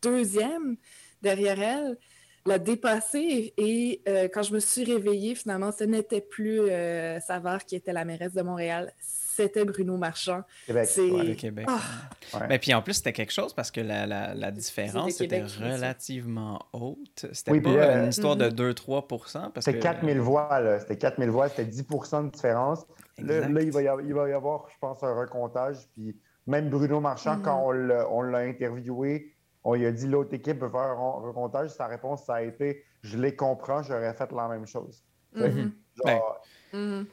deuxième 0.01 0.77
derrière 1.23 1.61
elle, 1.61 1.99
l'a 2.47 2.59
dépassé 2.59 3.53
et, 3.57 4.03
euh, 4.09 4.29
quand 4.33 4.43
je 4.43 4.55
me 4.55 4.61
suis 4.61 4.85
réveillée, 4.85 5.35
finalement, 5.35 5.73
ce 5.73 5.85
n'était 5.85 6.21
plus 6.21 6.61
euh, 6.61 7.21
Savard 7.21 7.65
qui 7.65 7.77
était 7.77 7.93
la 7.93 8.05
mairesse 8.05 8.33
de 8.33 8.43
Montréal, 8.43 8.93
c'était 9.45 9.65
Bruno 9.65 9.97
Marchand. 9.97 10.43
Québec. 10.67 10.87
C'est... 10.87 11.11
Ouais, 11.11 11.25
le 11.25 11.35
Québec. 11.35 11.67
Ah, 11.69 11.81
Ouais. 12.35 12.47
Mais 12.49 12.59
puis 12.59 12.75
en 12.75 12.83
plus, 12.83 12.95
c'était 12.95 13.13
quelque 13.15 13.33
chose 13.33 13.55
parce 13.55 13.71
que 13.71 13.81
la, 13.81 14.07
la, 14.07 14.35
la 14.35 14.51
différence 14.51 15.13
C'était 15.13 15.39
était 15.39 15.45
relativement 15.63 16.61
haute. 16.75 17.27
C'était 17.33 17.53
Oui, 17.53 17.61
pas 17.61 17.71
puis, 17.71 17.79
euh, 17.79 18.03
une 18.05 18.11
histoire 18.11 18.37
de 18.37 18.47
Mhm. 18.51 18.53
2-3 18.73 19.07
parce 19.53 19.65
C'était 19.65 19.79
que... 19.79 19.83
4000 19.83 20.21
voix, 20.21 20.61
là. 20.61 20.79
C'était 20.81 20.97
4000 20.99 21.31
voix, 21.31 21.49
c'était 21.49 21.65
10% 21.65 22.25
de 22.27 22.31
différence. 22.31 22.85
Là, 23.19 23.49
il, 23.63 23.73
va 23.73 23.83
y 23.83 23.89
avoir, 23.89 24.05
il 24.05 24.13
va 24.15 24.29
y 24.29 24.33
avoir, 24.33 24.67
je 24.71 24.77
pense, 24.81 25.03
un 25.03 25.15
recomptage. 25.15 25.77
Puis 25.95 26.17
même 26.47 26.69
Bruno 26.69 27.01
Marchand, 27.01 27.37
Mhm. 27.37 27.43
quand 27.43 27.63
on 27.65 27.71
l'a, 27.71 28.11
on 28.11 28.23
l'a 28.23 28.39
interviewé, 28.41 29.35
on 29.65 29.75
lui 29.75 29.87
a 29.87 29.93
dit 29.93 30.07
l'autre 30.07 30.35
équipe 30.35 30.61
veut 30.61 30.69
faire 30.69 30.81
un 30.81 30.95
recomptage. 31.21 31.71
Sa 31.71 31.87
réponse, 31.87 32.25
ça 32.25 32.35
a 32.37 32.43
été 32.43 32.85
Je 33.03 33.17
les 33.17 33.35
comprends, 33.37 33.83
j'aurais 33.83 34.13
fait 34.15 34.31
la 34.33 34.49
même 34.49 34.67
chose. 34.67 35.03
mhm, 35.35 35.73
Genre, 36.05 36.43
mhm. 36.73 37.07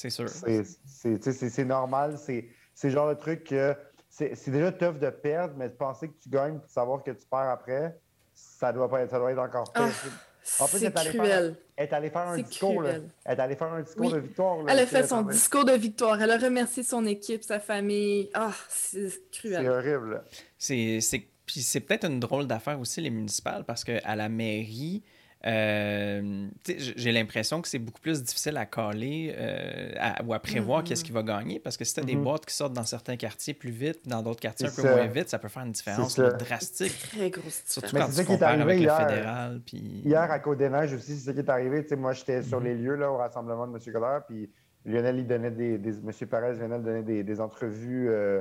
C'est 0.00 0.10
sûr. 0.10 0.28
c'est, 0.28 1.64
normal. 1.64 2.18
C'est, 2.18 2.48
c'est 2.74 2.88
le 2.88 2.94
genre 2.94 3.08
de 3.08 3.14
truc 3.14 3.44
que 3.44 3.74
c'est, 4.08 4.48
déjà 4.48 4.72
tough 4.72 4.98
de 4.98 5.10
perdre, 5.10 5.54
mais 5.56 5.68
de 5.68 5.74
penser 5.74 6.08
que 6.08 6.14
tu 6.22 6.28
gagnes 6.28 6.56
et 6.56 6.66
de 6.66 6.70
savoir 6.70 7.02
que 7.02 7.10
tu 7.10 7.26
perds 7.30 7.50
après, 7.50 7.98
ça 8.32 8.72
doit, 8.72 8.88
pas 8.88 9.00
être, 9.00 9.10
ça 9.10 9.18
doit 9.18 9.32
être 9.32 9.38
encore 9.38 9.72
pire. 9.72 9.82
Ah, 9.88 10.64
En 10.64 10.68
plus, 10.68 10.78
c'est 10.78 10.86
elle 10.86 10.92
est 10.92 10.98
allée 10.98 11.18
cruel. 11.18 11.56
Elle 11.76 11.86
est 11.88 11.92
allée 11.92 12.10
faire 12.10 12.28
un 12.28 12.38
discours. 12.38 12.82
Là. 12.82 12.94
Elle 13.24 13.38
est 13.38 13.40
allée 13.40 13.56
faire 13.56 13.72
un 13.72 13.82
discours 13.82 14.06
Oui. 14.06 14.12
de 14.12 14.18
victoire. 14.18 14.62
là. 14.62 14.72
Elle 14.72 14.78
a 14.78 14.86
fait 14.86 15.06
son 15.06 15.22
discours 15.22 15.64
de 15.64 15.72
victoire. 15.72 16.22
Elle 16.22 16.30
a 16.30 16.38
remercié 16.38 16.82
son 16.84 17.04
équipe, 17.06 17.42
sa 17.42 17.58
famille. 17.60 18.30
Ah, 18.34 18.52
c'est 18.68 19.10
C'est 19.10 19.30
cruel. 19.32 19.68
horrible. 19.68 20.22
C'est, 20.56 21.00
c'est, 21.00 21.26
puis 21.44 21.60
c'est 21.60 21.80
peut-être 21.80 22.04
une 22.06 22.20
drôle 22.20 22.46
d'affaire 22.46 22.78
aussi, 22.80 23.00
les 23.00 23.10
municipales, 23.10 23.64
parce 23.64 23.82
qu'à 23.84 24.14
la 24.16 24.28
mairie, 24.28 25.02
euh, 25.46 26.48
j'ai 26.66 27.12
l'impression 27.12 27.62
que 27.62 27.68
c'est 27.68 27.78
beaucoup 27.78 28.00
plus 28.00 28.22
difficile 28.22 28.56
à 28.56 28.66
caler 28.66 29.34
euh, 29.38 29.92
à- 29.98 30.22
ou 30.24 30.34
à 30.34 30.38
prévoir 30.40 30.82
qu'est-ce 30.84 31.04
qui 31.04 31.12
va 31.12 31.22
gagner, 31.22 31.60
parce 31.60 31.76
que 31.76 31.84
si 31.84 31.94
tu 31.94 32.00
as 32.00 32.04
des 32.04 32.16
Mhm. 32.16 32.24
boîtes 32.24 32.44
qui 32.46 32.54
sortent 32.54 32.72
dans 32.72 32.84
certains 32.84 33.16
quartiers 33.16 33.54
plus 33.54 33.70
vite, 33.70 34.00
dans 34.06 34.22
d'autres 34.22 34.40
quartiers 34.40 34.66
un 34.66 34.70
peu 34.70 34.82
ça. 34.82 34.94
moins 34.96 35.06
vite, 35.06 35.28
ça 35.28 35.38
peut 35.38 35.48
faire 35.48 35.64
une 35.64 35.72
différence 35.72 36.16
drastique. 36.18 36.98
Très 37.10 37.30
grosse 37.30 37.62
Surtout. 37.66 37.90
Mais 37.94 38.00
quand 38.00 38.06
c'est 38.06 38.12
tu 38.12 38.16
ça 38.16 38.24
qui 38.24 38.32
est 38.32 38.34
compares 38.34 38.48
arrivé 38.50 38.62
avec 38.64 38.78
le 38.78 38.84
hier. 38.84 39.08
fédéral. 39.08 39.60
Puis... 39.64 39.78
Hier, 40.04 40.30
à 40.30 40.38
Côte-des-Neiges 40.40 40.92
aussi, 40.94 41.16
c'est 41.16 41.26
ça 41.26 41.32
qui 41.32 41.38
est 41.40 41.50
arrivé. 41.50 41.82
Tu 41.82 41.90
sais, 41.90 41.96
moi, 41.96 42.12
j'étais 42.12 42.42
sur 42.42 42.58
Mhm. 42.60 42.66
les 42.66 42.74
lieux 42.74 42.94
là, 42.96 43.10
au 43.12 43.16
rassemblement 43.16 43.66
de 43.66 43.76
M. 43.76 43.92
Collard, 43.92 44.26
puis 44.26 44.50
Lionel, 44.84 45.18
il 45.18 45.26
donnait 45.26 45.50
des, 45.50 45.78
des- 45.78 45.98
M. 45.98 46.10
Perez, 46.28 46.54
Lionel 46.54 46.82
donnait 46.82 47.02
des, 47.02 47.22
des 47.22 47.40
entrevues 47.40 48.08
euh, 48.08 48.40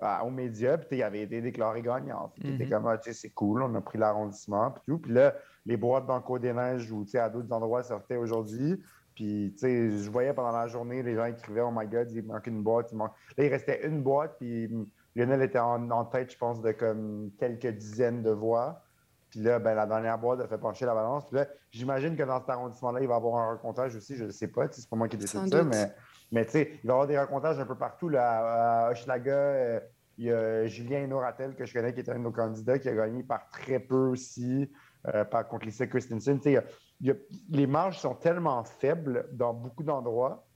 à- 0.00 0.24
aux 0.24 0.30
médias, 0.30 0.78
puis 0.78 0.98
il 0.98 1.02
avait 1.02 1.22
été 1.22 1.40
déclaré 1.40 1.82
gagnant. 1.82 2.32
Puis 2.34 2.52
Mhm. 2.52 2.68
comme, 2.68 2.86
ah, 2.86 2.98
c'est 3.02 3.30
cool, 3.30 3.62
on 3.62 3.74
a 3.74 3.80
pris 3.80 3.98
l'arrondissement, 3.98 4.70
puis 4.70 4.82
tout. 4.86 4.98
Puis 4.98 5.12
là, 5.12 5.34
les 5.64 5.76
boîtes 5.76 6.06
dans 6.06 6.20
Côte-des-Neiges 6.20 6.90
ou 6.92 7.04
tu 7.04 7.12
sais, 7.12 7.18
à 7.18 7.28
d'autres 7.28 7.52
endroits 7.52 7.82
sortaient 7.82 8.16
aujourd'hui. 8.16 8.82
Puis, 9.14 9.54
tu 9.54 9.60
sais, 9.60 9.90
je 9.90 10.10
voyais 10.10 10.34
pendant 10.34 10.52
la 10.52 10.66
journée, 10.66 11.02
les 11.02 11.14
gens 11.14 11.24
écrivaient, 11.24 11.62
oh 11.62 11.70
my 11.74 11.86
god, 11.86 12.10
il 12.12 12.22
manque 12.26 12.46
une 12.46 12.62
boîte. 12.62 12.92
Il 12.92 12.98
manque... 12.98 13.12
Là, 13.38 13.44
il 13.44 13.48
restait 13.48 13.86
une 13.86 14.02
boîte, 14.02 14.36
puis 14.38 14.68
Lionel 15.14 15.40
était 15.40 15.58
en, 15.58 15.90
en 15.90 16.04
tête, 16.04 16.30
je 16.30 16.36
pense, 16.36 16.60
de 16.60 16.72
comme 16.72 17.30
quelques 17.38 17.66
dizaines 17.68 18.22
de 18.22 18.30
voix. 18.30 18.82
Puis 19.30 19.40
là, 19.40 19.58
ben, 19.58 19.74
la 19.74 19.86
dernière 19.86 20.18
boîte 20.18 20.40
a 20.40 20.46
fait 20.46 20.58
pencher 20.58 20.84
la 20.84 20.94
balance. 20.94 21.26
Puis 21.26 21.36
là, 21.36 21.46
j'imagine 21.70 22.14
que 22.14 22.22
dans 22.22 22.38
cet 22.40 22.50
arrondissement-là, 22.50 23.00
il 23.00 23.08
va 23.08 23.14
y 23.14 23.16
avoir 23.16 23.36
un 23.36 23.52
recomptage 23.54 23.96
aussi. 23.96 24.16
Je 24.16 24.24
ne 24.24 24.30
sais 24.30 24.48
pas, 24.48 24.66
c'est 24.70 24.88
pas 24.88 24.96
moi 24.96 25.08
qui 25.08 25.16
décide 25.16 25.48
ça, 25.48 25.62
doute. 25.62 25.68
mais, 25.72 25.92
mais 26.32 26.44
tu 26.44 26.52
sais, 26.52 26.70
il 26.82 26.86
va 26.86 26.88
y 26.88 26.90
avoir 26.92 27.06
des 27.06 27.18
recomptages 27.18 27.58
un 27.58 27.66
peu 27.66 27.76
partout. 27.76 28.08
Là, 28.08 28.86
à 28.86 28.90
Hochelaga, 28.90 29.32
euh, 29.32 29.80
il 30.18 30.26
y 30.26 30.32
a 30.32 30.66
Julien 30.66 31.00
Hénoratel, 31.02 31.54
que 31.54 31.66
je 31.66 31.72
connais, 31.74 31.92
qui 31.92 32.00
est 32.00 32.08
un 32.08 32.14
de 32.14 32.20
nos 32.20 32.32
candidats, 32.32 32.78
qui 32.78 32.88
a 32.88 32.94
gagné 32.94 33.22
par 33.22 33.48
très 33.50 33.78
peu 33.78 34.08
aussi, 34.08 34.70
euh, 35.08 35.24
par, 35.24 35.46
contre 35.46 35.66
Lisa 35.66 35.86
Christensen. 35.86 36.38
Tu 36.38 36.44
sais, 36.44 36.50
il 36.50 36.54
y 36.54 36.58
a- 36.58 36.64
il 37.00 37.06
y 37.08 37.10
a- 37.10 37.14
les 37.50 37.66
marges 37.66 37.98
sont 37.98 38.14
tellement 38.14 38.64
faibles 38.64 39.28
dans 39.32 39.52
beaucoup 39.52 39.82
d'endroits. 39.82 40.46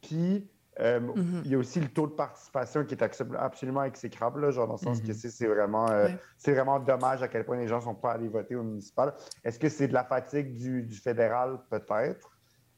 Puis, 0.00 0.50
euh, 0.80 0.98
Mhm. 1.00 1.42
il 1.44 1.50
y 1.50 1.54
a 1.54 1.58
aussi 1.58 1.78
le 1.78 1.88
taux 1.88 2.06
de 2.06 2.12
participation 2.12 2.84
qui 2.86 2.94
est 2.94 3.02
absolument 3.02 3.84
exécrable, 3.84 4.40
là, 4.40 4.50
genre 4.50 4.66
dans 4.66 4.74
le 4.74 4.78
sens 4.78 5.02
que 5.02 5.12
c'est 5.12 5.28
c'est 5.28 5.46
vraiment, 5.46 5.90
euh, 5.90 6.06
Ouais. 6.06 6.52
vraiment 6.54 6.80
dommage 6.80 7.22
à 7.22 7.28
quel 7.28 7.44
point 7.44 7.58
les 7.58 7.68
gens 7.68 7.76
ne 7.76 7.82
sont 7.82 7.94
pas 7.94 8.12
allés 8.12 8.28
voter 8.28 8.56
au 8.56 8.62
municipal. 8.62 9.12
Est-ce 9.44 9.58
que 9.58 9.68
c'est 9.68 9.88
de 9.88 9.92
la 9.92 10.04
fatigue 10.04 10.54
du, 10.54 10.82
du 10.84 10.96
fédéral? 10.96 11.58
Peut-être. 11.68 12.30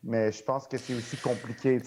Mais 0.05 0.33
je 0.33 0.43
pense 0.43 0.67
que 0.67 0.77
c'est 0.79 0.95
aussi 0.95 1.17
compliqué. 1.17 1.81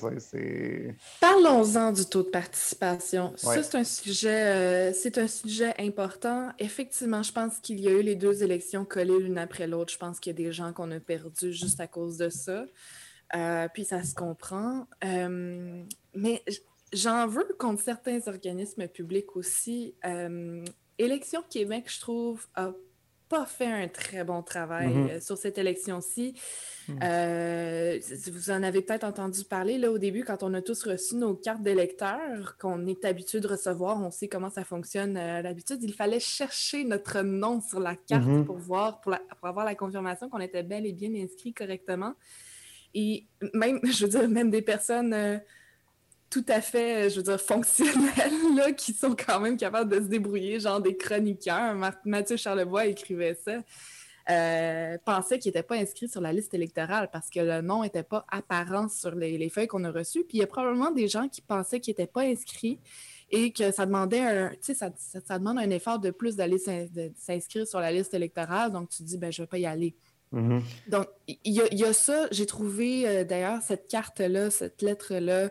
Parlons-en 1.20 1.92
du 1.92 2.06
taux 2.06 2.24
de 2.24 2.30
participation. 2.30 3.34
Ça, 3.36 3.62
c'est 3.62 3.78
un 3.78 3.84
sujet, 3.84 4.30
euh, 4.30 4.94
c'est 4.94 5.18
un 5.18 5.28
sujet 5.28 5.74
important. 5.80 6.50
Effectivement, 6.58 7.24
je 7.24 7.34
pense 7.34 7.60
qu'il 7.60 7.82
y 7.82 7.90
a 7.90 7.92
eu 7.92 8.02
les 8.02 8.16
deux 8.16 8.42
élections 8.42 8.86
collées 8.86 9.20
l'une 9.20 9.38
après 9.38 9.68
l'autre. 9.68 9.92
Je 9.92 9.98
pense 9.98 10.22
qu'il 10.22 10.32
y 10.32 10.36
a 10.36 10.46
des 10.46 10.54
gens 10.54 10.72
qu'on 10.72 10.92
a 10.92 11.00
perdus 11.02 11.52
juste 11.52 11.82
à 11.82 11.88
cause 11.88 12.18
de 12.18 12.30
ça. 12.30 12.66
Euh, 13.36 13.68
puis 13.74 13.84
ça 13.84 14.02
se 14.04 14.16
comprend. 14.16 14.88
Euh, 15.04 15.84
mais 16.14 16.42
j'en 16.94 17.28
veux 17.28 17.54
contre 17.60 17.82
certains 17.82 18.26
organismes 18.28 18.88
publics 18.88 19.36
aussi. 19.36 19.94
Élection 20.98 21.44
Québec, 21.50 21.86
je 21.88 22.00
trouve, 22.00 22.48
a 22.56 22.72
pas 23.36 23.46
fait 23.46 23.66
un 23.84 23.88
très 23.88 24.24
bon 24.24 24.42
travail 24.44 24.88
Mhm. 24.88 25.10
euh, 25.10 25.20
sur 25.20 25.38
cette 25.38 25.58
élection-ci. 25.58 26.34
Mhm. 26.88 27.00
Euh, 27.04 28.00
vous 28.32 28.50
en 28.52 28.62
avez 28.64 28.82
peut-être 28.82 29.04
entendu 29.04 29.44
parler 29.44 29.78
là 29.78 29.92
au 29.92 29.98
début 29.98 30.24
quand 30.24 30.44
on 30.44 30.54
a 30.54 30.62
tous 30.62 30.84
reçu 30.86 31.16
nos 31.16 31.34
cartes 31.34 31.64
d'électeurs 31.64 32.58
qu'on 32.60 32.86
est 32.88 33.04
habitué 33.06 33.40
de 33.40 33.48
recevoir, 33.48 34.00
on 34.02 34.12
sait 34.12 34.28
comment 34.28 34.50
ça 34.52 34.64
fonctionne 34.64 35.18
euh, 35.18 35.42
d'habitude. 35.42 35.80
Il 35.82 35.94
fallait 35.94 36.20
chercher 36.20 36.84
notre 36.84 37.22
nom 37.22 37.60
sur 37.62 37.80
la 37.80 37.96
carte 37.96 38.26
Mhm. 38.28 38.46
pour 38.46 38.58
voir, 38.58 39.02
pour, 39.02 39.12
la- 39.12 39.22
pour 39.40 39.48
avoir 39.48 39.66
la 39.66 39.76
confirmation 39.76 40.30
qu'on 40.30 40.40
était 40.40 40.64
bel 40.64 40.86
et 40.86 40.94
bien 40.94 41.14
inscrit 41.16 41.54
correctement. 41.54 42.14
Et 42.94 43.26
même, 43.54 43.80
je 44.00 44.06
veux 44.06 44.10
dire, 44.12 44.30
même 44.30 44.50
des 44.52 44.62
personnes 44.62 45.14
euh, 45.14 45.38
tout 46.44 46.46
à 46.50 46.60
fait, 46.62 47.06
euh, 47.06 47.10
je 47.10 47.16
veux 47.18 47.24
dire, 47.24 47.40
fonctionnelles, 47.40 48.34
là, 48.56 48.72
qui 48.74 48.92
sont 48.94 49.16
quand 49.16 49.40
même 49.40 49.56
capables 49.58 49.90
de 49.90 49.98
se 50.04 50.08
débrouiller, 50.10 50.60
genre 50.60 50.82
des 50.82 50.98
chroniqueurs. 50.98 51.76
Mathieu 52.04 52.36
Charlebois 52.38 52.88
écrivait 52.88 53.36
ça. 53.36 53.62
euh, 54.30 54.98
pensaient 55.06 55.38
qu'il 55.40 55.50
n'était 55.50 55.64
pas 55.64 55.76
inscrit 55.76 56.10
sur 56.10 56.20
la 56.20 56.34
liste 56.34 56.54
électorale 56.54 57.10
parce 57.14 57.30
que 57.30 57.40
le 57.40 57.62
nom 57.62 57.84
n'était 57.84 58.04
pas 58.04 58.26
apparent 58.30 58.90
sur 58.90 59.14
les, 59.16 59.38
les 59.38 59.50
feuilles 59.50 59.68
qu'on 59.68 59.84
a 59.84 59.92
reçues. 59.92 60.24
Puis 60.24 60.38
il 60.38 60.42
y 60.42 60.44
a 60.44 60.48
probablement 60.48 60.92
des 60.92 61.08
gens 61.08 61.28
qui 61.30 61.42
pensaient 61.42 61.80
qu'il 61.80 61.92
n'était 61.92 62.08
pas 62.08 62.22
inscrit 62.24 62.80
et 63.30 63.52
que 63.54 63.72
ça 63.72 63.86
demandait 63.86 64.20
un, 64.22 64.50
tu 64.50 64.58
sais, 64.62 64.74
ça, 64.74 64.90
ça- 64.98 65.20
ça 65.26 65.38
demande 65.40 65.60
un 65.60 65.70
effort 65.70 66.00
de 66.00 66.10
plus 66.12 66.36
d'aller 66.36 66.58
s'inscrire 67.16 67.68
sur 67.68 67.80
la 67.80 67.92
liste 67.92 68.14
électorale. 68.14 68.72
Donc 68.72 68.90
tu 68.90 69.04
dis, 69.04 69.18
ben, 69.18 69.32
je 69.32 69.42
ne 69.42 69.46
vais 69.46 69.50
pas 69.50 69.58
y 69.60 69.66
aller. 69.68 69.96
Donc, 70.88 71.08
il 71.28 71.54
y, 71.54 71.62
a- 71.62 71.68
il 71.72 71.80
y 71.80 71.86
a 71.86 71.94
ça. 71.94 72.28
J'ai 72.32 72.46
trouvé 72.48 73.08
euh, 73.08 73.24
d'ailleurs 73.24 73.62
cette 73.62 73.88
carte-là, 73.88 74.50
cette 74.50 74.82
lettre-là, 74.82 75.50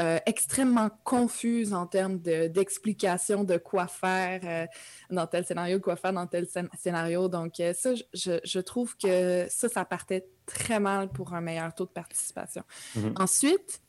euh, 0.00 0.18
extrêmement 0.26 0.90
confuse 1.04 1.74
en 1.74 1.86
termes 1.86 2.20
de- 2.20 2.46
d'explication 2.46 3.42
de, 3.44 3.56
quoi 3.56 3.86
faire 3.88 4.40
euh, 4.44 4.66
dans 5.10 5.26
tel 5.26 5.44
scénario, 5.44 5.80
quoi 5.80 5.96
faire 5.96 6.12
dans 6.12 6.26
tel 6.26 6.44
scén- 6.44 6.68
scénario. 6.78 7.28
Donc, 7.28 7.58
euh, 7.60 7.72
ça, 7.74 7.94
je, 8.14 8.38
je 8.44 8.60
trouve 8.60 8.96
que 8.96 9.46
ça, 9.50 9.68
ça 9.68 9.84
partait 9.84 10.26
très 10.46 10.78
mal 10.80 11.08
pour 11.10 11.34
un 11.34 11.40
meilleur 11.40 11.74
taux 11.74 11.84
de 11.86 11.90
participation. 11.90 12.62
Mhm. 12.96 13.14
Ensuite, 13.18 13.80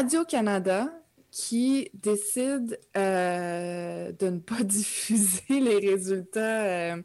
Radio-Canada 0.00 0.88
qui 1.30 1.90
décide 1.94 2.78
euh, 2.96 4.12
de 4.12 4.28
ne 4.30 4.38
pas 4.38 4.62
diffuser 4.62 5.60
les 5.60 5.78
résultats. 5.78 6.64
euh, 6.64 7.02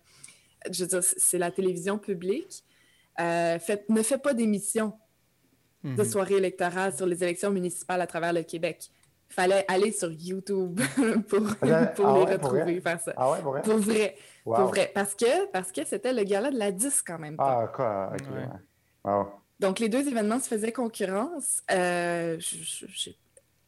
je 0.71 0.83
veux 0.83 0.88
dire, 0.89 1.03
c'est 1.03 1.38
la 1.38 1.51
télévision 1.51 1.98
publique. 1.98 2.63
euh, 3.19 3.60
fait- 3.60 3.88
ne 3.89 4.01
fait 4.03 4.17
pas 4.17 4.33
d'émission 4.33 4.93
Mhm. 5.83 5.95
de 5.95 6.03
soirée 6.03 6.35
électorale 6.35 6.93
sur 6.95 7.05
les 7.05 7.23
élections 7.23 7.51
municipales 7.51 8.01
à 8.01 8.07
travers 8.07 8.33
le 8.33 8.43
Québec. 8.43 8.89
Il 9.29 9.33
fallait 9.33 9.65
aller 9.67 9.91
sur 9.91 10.11
YouTube 10.11 10.79
pour, 11.27 11.39
Ah, 11.61 11.85
pour 11.88 12.05
ah 12.07 12.13
les 12.13 12.19
ouais, 12.19 12.38
pour 12.38 12.51
retrouver, 12.51 12.61
vrai? 12.63 12.81
faire 12.81 13.00
ça. 13.00 13.13
Ah 13.17 13.31
ouais, 13.31 13.41
pour 13.41 13.51
vrai? 13.51 13.61
Pour 13.61 13.77
vrai, 13.77 14.15
Wow. 14.45 14.55
pour 14.55 14.65
vrai. 14.67 14.91
Parce 14.93 15.15
que 15.15 15.47
parce 15.51 15.71
que 15.71 15.85
c'était 15.85 16.13
le 16.13 16.23
gala 16.23 16.51
de 16.51 16.57
la 16.57 16.71
disque 16.71 17.09
en 17.09 17.19
même 17.19 17.38
temps. 17.38 17.43
Ah, 17.61 17.67
quoi? 17.73 18.11
Ok, 18.13 18.27
Ouais. 18.29 18.47
Wow. 19.05 19.27
Donc, 19.59 19.79
les 19.79 19.89
deux 19.89 20.07
événements 20.07 20.39
se 20.39 20.47
faisaient 20.47 20.71
concurrence. 20.71 21.61
Euh, 21.71 22.38
J'ai 22.39 23.17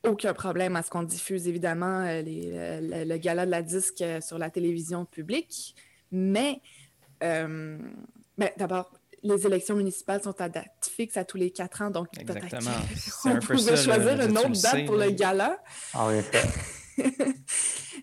aucun 0.04 0.34
problème 0.34 0.76
à 0.76 0.82
ce 0.84 0.90
qu'on 0.90 1.04
diffuse, 1.04 1.48
évidemment, 1.48 2.02
euh, 2.02 2.22
les- 2.22 2.82
le, 2.82 3.04
le 3.06 3.18
gala 3.18 3.46
de 3.46 3.52
la 3.52 3.62
disque 3.62 4.02
euh, 4.02 4.20
sur 4.20 4.38
la 4.38 4.50
télévision 4.50 5.06
publique. 5.06 5.76
Mais, 6.12 6.62
euh, 7.24 7.78
ben, 8.38 8.50
d'abord, 8.58 8.92
les 9.24 9.48
élections 9.48 9.76
municipales 9.76 10.22
sont 10.22 10.40
à 10.42 10.50
date 10.50 10.68
fixe 10.96 11.18
à 11.18 11.26
tous 11.26 11.38
les 11.38 11.52
quatre 11.52 11.82
ans. 11.82 11.90
Donc, 11.90 12.08
peut-être 12.12 12.44
Exactement. 12.44 12.72
Peu 13.40 13.40
pouvait 13.56 13.76
choisir 13.78 14.22
une 14.22 14.38
autre 14.38 14.50
date 14.50 14.58
sais, 14.60 14.86
pour 14.86 14.96
le 14.98 15.10
gala? 15.12 15.58
En 15.94 16.12
effet. 16.12 16.42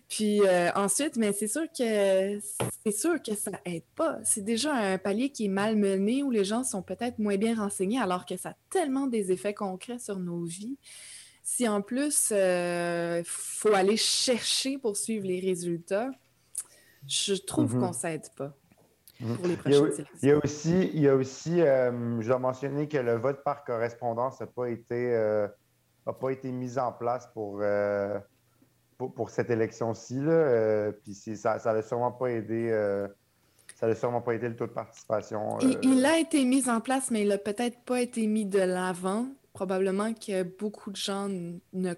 Puis 0.09 0.41
euh, 0.45 0.69
ensuite, 0.75 1.15
mais 1.15 1.31
c'est 1.31 1.47
sûr 1.47 1.63
que 1.77 2.39
c'est 2.83 2.91
sûr 2.91 3.21
que 3.21 3.33
ça 3.35 3.51
aide 3.63 3.85
pas. 3.95 4.17
C'est 4.25 4.43
déjà 4.43 4.73
un 4.73 4.97
palier 4.97 5.29
qui 5.31 5.45
est 5.45 5.49
mal 5.49 5.77
mené 5.77 6.23
où 6.23 6.31
les 6.31 6.43
gens 6.43 6.63
sont 6.65 6.81
peut-être 6.81 7.17
moins 7.19 7.37
bien 7.37 7.55
renseignés 7.55 7.99
alors 7.99 8.25
que 8.25 8.35
ça 8.35 8.49
a 8.49 8.55
tellement 8.69 9.07
des 9.07 9.31
effets 9.31 9.53
concrets 9.53 9.99
sur 9.99 10.19
nos 10.19 10.43
vies. 10.43 10.77
Si 11.43 11.67
en 11.67 11.81
plus 11.81 12.31
il 12.31 13.23
faut 13.25 13.73
aller 13.73 13.95
chercher 13.97 14.77
pour 14.77 14.97
suivre 14.97 15.25
les 15.25 15.39
résultats, 15.39 16.11
je 17.07 17.33
trouve 17.35 17.75
Mhm. 17.75 17.81
qu'on 17.81 17.93
s'aide 17.93 18.27
pas. 18.35 18.53
Pour 19.35 19.47
les 19.47 19.57
Il 19.65 19.71
y, 19.71 19.75
a, 19.75 19.79
élections. 19.79 20.05
il 20.21 20.29
y 20.29 20.31
a 20.31 20.37
aussi, 20.37 20.91
il 20.93 20.99
y 21.01 21.07
a 21.07 21.15
aussi 21.15 21.61
euh, 21.61 22.21
je 22.21 22.27
dois 22.27 22.39
mentionner 22.39 22.87
que 22.87 22.97
le 22.97 23.15
vote 23.15 23.43
par 23.43 23.63
correspondance 23.63 24.39
n'a 24.39 24.47
pas, 24.47 24.69
été, 24.69 25.13
euh, 25.13 25.47
a 26.05 26.13
pas 26.13 26.29
été 26.29 26.51
mis 26.51 26.77
en 26.77 26.91
place 26.91 27.27
pour, 27.33 27.59
euh, 27.61 28.19
pour, 28.97 29.13
pour 29.13 29.29
cette 29.29 29.49
élection-ci. 29.49 30.19
Euh, 30.19 30.91
Puis 31.03 31.13
ça 31.13 31.59
n'a 31.63 31.81
sûrement 31.81 32.11
pas 32.11 32.27
aidé. 32.27 32.69
ça 33.75 33.87
n'a 33.87 33.95
sûrement 33.95 34.21
pas 34.21 34.33
aidé 34.33 34.49
le 34.49 34.55
taux 34.55 34.67
de 34.67 34.73
participation. 34.73 35.57
Il, 35.61 35.75
euh, 35.77 35.79
il 35.83 36.05
a 36.05 36.19
été 36.19 36.43
mis 36.45 36.69
en 36.69 36.81
place, 36.81 37.09
mais 37.11 37.21
il 37.23 37.29
n'a 37.29 37.37
peut-être 37.37 37.79
pas 37.83 38.01
été 38.01 38.27
mis 38.27 38.45
de 38.45 38.59
l'avant. 38.59 39.27
Probablement 39.53 40.13
que 40.13 40.43
beaucoup 40.43 40.91
de 40.91 40.95
gens 40.95 41.27
ne 41.73 41.93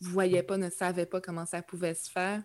voyaient 0.00 0.42
pas, 0.42 0.56
ne 0.56 0.70
savaient 0.70 1.06
pas 1.06 1.20
comment 1.20 1.44
ça 1.44 1.60
pouvait 1.60 1.94
se 1.94 2.10
faire. 2.10 2.42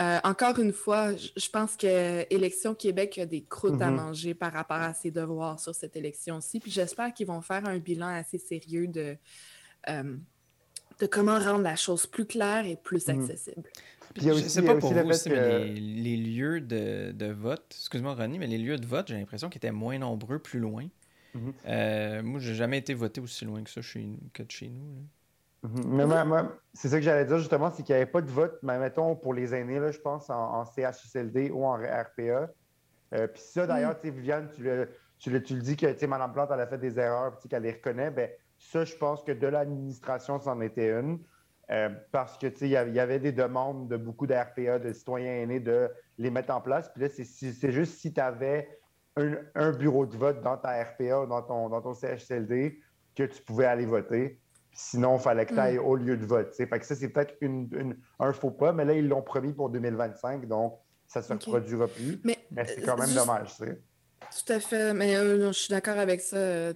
Euh, 0.00 0.18
encore 0.24 0.58
une 0.58 0.72
fois, 0.72 1.12
je 1.16 1.48
pense 1.50 1.76
que 1.76 2.26
Élection 2.32 2.74
Québec 2.74 3.16
a 3.18 3.24
des 3.26 3.42
croûtes 3.44 3.80
à 3.80 3.90
Mhm. 3.90 3.96
manger 3.96 4.34
par 4.34 4.52
rapport 4.52 4.76
à 4.76 4.92
ses 4.92 5.10
devoirs 5.10 5.58
sur 5.58 5.74
cette 5.74 5.96
élection-ci. 5.96 6.60
Puis 6.60 6.70
j'espère 6.70 7.14
qu'ils 7.14 7.26
vont 7.26 7.40
faire 7.40 7.64
un 7.66 7.78
bilan 7.78 8.08
assez 8.08 8.36
sérieux 8.38 8.88
de, 8.88 9.16
euh, 9.88 10.16
de 11.00 11.06
comment 11.06 11.38
rendre 11.38 11.62
la 11.62 11.76
chose 11.76 12.06
plus 12.06 12.26
claire 12.26 12.66
et 12.66 12.76
plus 12.76 13.08
Mhm. 13.08 13.20
accessible. 13.22 13.62
Puis 14.14 14.22
il 14.24 14.28
y 14.28 14.30
a 14.30 14.34
je 14.34 14.38
aussi- 14.40 14.50
sais 14.50 14.62
pas 14.62 14.72
aussi 14.74 14.80
pour 14.80 14.92
vous 14.92 15.08
aussi, 15.10 15.28
que- 15.30 15.34
mais 15.34 15.64
les, 15.64 15.80
les 15.80 16.16
lieux 16.16 16.60
de, 16.60 17.12
de 17.12 17.26
vote, 17.32 17.64
excuse-moi 17.70 18.14
Ronnie, 18.14 18.38
mais 18.38 18.46
les 18.46 18.58
lieux 18.58 18.76
de 18.78 18.86
vote, 18.86 19.08
j'ai 19.08 19.14
l'impression 19.14 19.48
qu'ils 19.48 19.58
étaient 19.58 19.70
moins 19.72 19.98
nombreux 19.98 20.38
plus 20.38 20.58
loin. 20.60 20.86
Mhm. 21.34 21.52
Euh, 21.66 22.22
moi, 22.22 22.40
j'ai 22.40 22.54
jamais 22.54 22.78
été 22.78 22.94
voté 22.94 23.20
aussi 23.20 23.44
loin 23.44 23.62
que 23.62 23.70
ça 23.70 23.82
chez 23.82 24.00
nous, 24.00 24.18
que 24.32 24.42
de 24.42 24.50
chez 24.50 24.68
nous. 24.68 24.94
là. 24.94 25.00
Mhm. 25.74 25.96
Mais 25.96 26.04
c'est 26.74 26.88
ça 26.88 26.96
que 26.96 27.02
j'allais 27.02 27.24
dire 27.24 27.38
justement, 27.38 27.70
c'est 27.70 27.82
qu'il 27.82 27.94
n'y 27.94 28.02
avait 28.02 28.10
pas 28.10 28.20
de 28.20 28.30
vote, 28.30 28.58
mais 28.62 28.78
mettons 28.78 29.16
pour 29.16 29.34
les 29.34 29.54
aînés, 29.54 29.80
là, 29.80 29.90
je 29.90 29.98
pense, 30.00 30.30
en, 30.30 30.60
en 30.60 30.64
CHSLD 30.64 31.50
ou 31.50 31.64
en 31.64 31.74
RPA. 31.76 32.50
Euh, 33.14 33.26
puis 33.28 33.40
ça, 33.40 33.66
d'ailleurs, 33.66 33.98
tu 34.00 34.08
sais, 34.08 34.14
Viviane, 34.14 34.50
tu 34.50 34.62
le, 34.62 34.90
tu 35.18 35.30
le, 35.30 35.42
tu 35.42 35.54
le 35.54 35.62
dis 35.62 35.76
que 35.76 35.86
tu 35.86 35.98
sais, 36.00 36.06
Mme 36.06 36.32
Plante, 36.32 36.50
elle 36.52 36.60
a 36.60 36.66
fait 36.66 36.78
des 36.78 36.98
erreurs, 36.98 37.38
qu'elle 37.48 37.62
les 37.62 37.72
reconnaît. 37.72 38.10
Ben, 38.10 38.30
ça, 38.58 38.84
je 38.84 38.94
pense 38.96 39.22
que 39.24 39.32
de 39.32 39.46
l'administration, 39.46 40.38
c'en 40.40 40.60
était 40.60 40.90
une. 40.90 41.20
Euh, 41.70 41.88
parce 42.12 42.38
que 42.38 42.46
il 42.60 42.68
y 42.68 42.76
avait- 42.76 42.90
il 42.90 42.96
y 42.96 43.00
avait 43.00 43.18
des 43.18 43.32
demandes 43.32 43.88
de 43.88 43.96
beaucoup 43.96 44.26
d'RPA, 44.28 44.78
de 44.78 44.92
citoyens 44.92 45.42
aînés, 45.42 45.58
de 45.60 45.90
les 46.18 46.30
mettre 46.30 46.54
en 46.54 46.60
place. 46.60 46.88
Puis 46.92 47.02
là, 47.02 47.08
c'est 47.08 47.72
juste 47.72 47.98
si 47.98 48.12
tu 48.12 48.20
avais 48.20 48.68
un, 49.16 49.34
un 49.56 49.72
bureau 49.72 50.06
de 50.06 50.16
vote 50.16 50.42
dans 50.42 50.56
ta 50.58 50.80
RPA 50.84 51.22
ou 51.22 51.26
dans 51.26 51.42
ton, 51.42 51.68
dans 51.68 51.80
ton 51.82 51.94
CHSLD 51.94 52.78
que 53.16 53.24
tu 53.24 53.42
pouvais 53.42 53.64
aller 53.66 53.86
voter. 53.86 54.40
Sinon, 54.78 55.16
il 55.16 55.22
fallait 55.22 55.46
que 55.46 55.54
tu 55.54 55.58
ailles 55.58 55.78
au 55.78 55.96
lieu 55.96 56.18
de 56.18 56.26
vote. 56.26 56.54
Fait 56.54 56.68
que 56.68 56.84
ça, 56.84 56.94
c'est 56.94 57.08
peut-être 57.08 57.34
une- 57.40 57.68
une- 57.72 57.96
un 58.20 58.32
faux 58.34 58.50
pas, 58.50 58.72
mais 58.72 58.84
là, 58.84 58.92
ils 58.92 59.08
l'ont 59.08 59.22
promis 59.22 59.54
pour 59.54 59.70
2025, 59.70 60.46
donc 60.46 60.74
ça 61.08 61.20
ne 61.20 61.24
se 61.24 61.32
Ok. 61.32 61.42
reproduira 61.44 61.88
plus. 61.88 62.20
Mais, 62.24 62.36
Mais 62.50 62.66
c'est 62.66 62.82
euh, 62.82 62.86
quand 62.86 62.96
même 62.98 63.06
juste- 63.06 63.18
dommage. 63.18 63.56
tu 63.56 63.64
sais. 63.64 63.80
Tout 64.44 64.52
à 64.52 64.60
fait, 64.60 64.92
mais 64.92 65.14
euh, 65.16 65.46
je 65.48 65.52
suis 65.58 65.70
d'accord 65.70 65.96
avec 65.98 66.20
ça. 66.20 66.36
euh, 66.36 66.72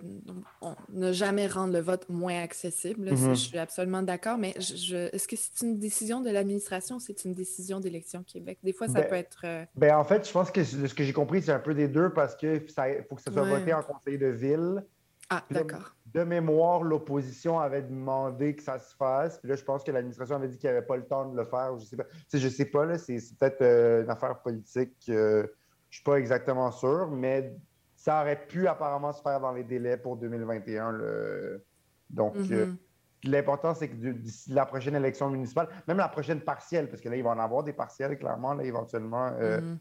on 0.63 0.75
ne 0.91 1.13
jamais 1.13 1.47
rendre 1.47 1.73
le 1.75 1.81
vote 1.81 2.09
moins 2.09 2.41
accessible. 2.43 3.09
ça, 3.09 3.15
Mhm. 3.27 3.35
je 3.35 3.41
suis 3.41 3.59
absolument 3.59 4.03
d'accord, 4.03 4.39
mais 4.39 4.55
je, 4.57 4.77
je- 4.77 5.15
est-ce 5.15 5.27
que 5.29 5.37
c'est 5.37 5.67
une 5.67 5.79
décision 5.79 6.21
de 6.21 6.31
l'administration 6.31 6.97
ou 6.97 7.01
c'est 7.01 7.25
une 7.25 7.35
décision 7.35 7.81
d'Élection 7.81 8.23
Québec? 8.23 8.59
Des 8.63 8.73
fois, 8.73 8.87
ça 8.87 9.01
Ben, 9.01 9.09
peut 9.09 9.15
être... 9.17 9.43
euh, 9.45 9.65
Ben, 9.75 9.95
en 9.97 10.05
fait, 10.05 10.27
je 10.27 10.33
pense 10.33 10.51
que 10.51 10.63
ce 10.65 10.95
que 10.95 11.03
j'ai 11.05 11.13
compris, 11.13 11.43
c'est 11.43 11.53
un 11.53 11.59
peu 11.59 11.75
des 11.75 11.89
deux 11.89 12.11
parce 12.11 12.35
qu'il 12.37 12.61
faut 13.09 13.17
que 13.17 13.23
ça 13.23 13.31
soit 13.33 13.43
Ouais. 13.43 13.59
voté 13.59 13.75
en 13.75 13.83
conseil 13.83 14.17
de 14.17 14.29
ville. 14.29 14.85
Ah, 15.29 15.45
d'accord. 15.51 15.95
De 16.15 16.25
mémoire, 16.25 16.83
l'opposition 16.83 17.61
avait 17.61 17.83
demandé 17.83 18.57
que 18.57 18.63
ça 18.63 18.79
se 18.79 18.95
fasse. 18.97 19.39
Puis 19.39 19.49
là, 19.49 19.55
je 19.57 19.65
pense 19.65 19.85
que 19.85 19.91
l'administration 19.93 20.37
avait 20.37 20.49
dit 20.49 20.59
qu'il 20.59 20.69
n'y 20.71 20.77
avait 20.77 20.87
pas 20.87 20.97
le 20.97 21.07
temps 21.07 21.27
de 21.27 21.37
le 21.37 21.45
faire. 21.45 21.77
Je 21.79 21.85
sais 21.85 21.97
pas. 21.97 22.05
Tu 22.05 22.15
sais, 22.29 22.39
je 22.39 22.49
sais 22.49 22.65
pas, 22.65 22.85
là, 22.85 22.99
c'est 22.99 23.19
peut-être 23.39 23.63
euh, 23.63 24.03
une 24.05 24.11
affaire 24.11 24.41
politique. 24.43 24.97
euh, 25.09 25.47
je 25.89 25.97
suis 25.97 26.05
pas 26.05 26.17
exactement 26.19 26.71
sûr, 26.71 27.09
mais 27.11 27.57
ça 27.97 28.23
aurait 28.23 28.47
pu 28.47 28.67
apparemment 28.67 29.13
se 29.13 29.21
faire 29.23 29.41
dans 29.41 29.53
les 29.53 29.65
délais 29.65 29.97
pour 29.97 30.17
2021. 30.17 30.93
là. 30.93 31.59
Donc, 32.09 32.35
euh, 32.51 32.67
Mhm. 32.67 32.77
l'important, 33.25 33.75
c'est 33.75 33.89
que 33.89 33.95
d'ici 33.95 34.51
la 34.53 34.67
prochaine 34.67 34.95
élection 34.97 35.29
municipale, 35.31 35.69
même 35.87 35.99
la 35.99 36.09
prochaine 36.09 36.41
partielle, 36.41 36.89
parce 36.89 37.01
que 37.03 37.09
là, 37.09 37.17
il 37.17 37.23
va 37.23 37.31
en 37.31 37.39
avoir 37.39 37.63
des 37.63 37.73
partielles, 37.73 38.19
clairement, 38.19 38.55
là, 38.55 38.65
éventuellement. 38.65 39.31
euh, 39.41 39.61
Mhm. 39.61 39.79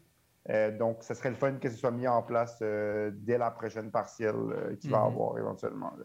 euh, 0.50 0.78
donc, 0.78 1.02
ce 1.02 1.14
serait 1.14 1.30
le 1.30 1.36
fun 1.36 1.54
que 1.54 1.68
ce 1.68 1.76
soit 1.76 1.90
mis 1.90 2.06
en 2.08 2.22
place 2.22 2.58
euh, 2.62 3.10
dès 3.14 3.38
la 3.38 3.50
prochaine 3.50 3.90
partielle 3.90 4.34
euh, 4.36 4.76
qu'il 4.76 4.90
va 4.90 4.98
Mhm. 5.00 5.06
avoir 5.06 5.38
éventuellement. 5.38 5.92
là. 5.98 6.04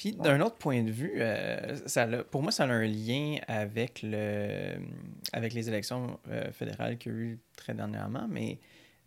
Puis 0.00 0.12
d'un 0.12 0.40
autre 0.40 0.56
point 0.56 0.82
de 0.82 0.90
vue, 0.90 1.12
euh, 1.16 1.76
ça 1.84 2.04
a- 2.04 2.24
pour 2.24 2.42
moi, 2.42 2.50
ça 2.52 2.64
a 2.64 2.68
un 2.68 2.86
lien 2.86 3.36
avec, 3.48 4.00
le, 4.02 4.76
avec 5.34 5.52
les 5.52 5.68
élections 5.68 6.18
euh, 6.30 6.50
fédérales 6.52 6.96
qu'il 6.96 7.12
y 7.12 7.14
a 7.14 7.18
eu 7.18 7.38
très 7.54 7.74
dernièrement, 7.74 8.26
mais 8.26 8.58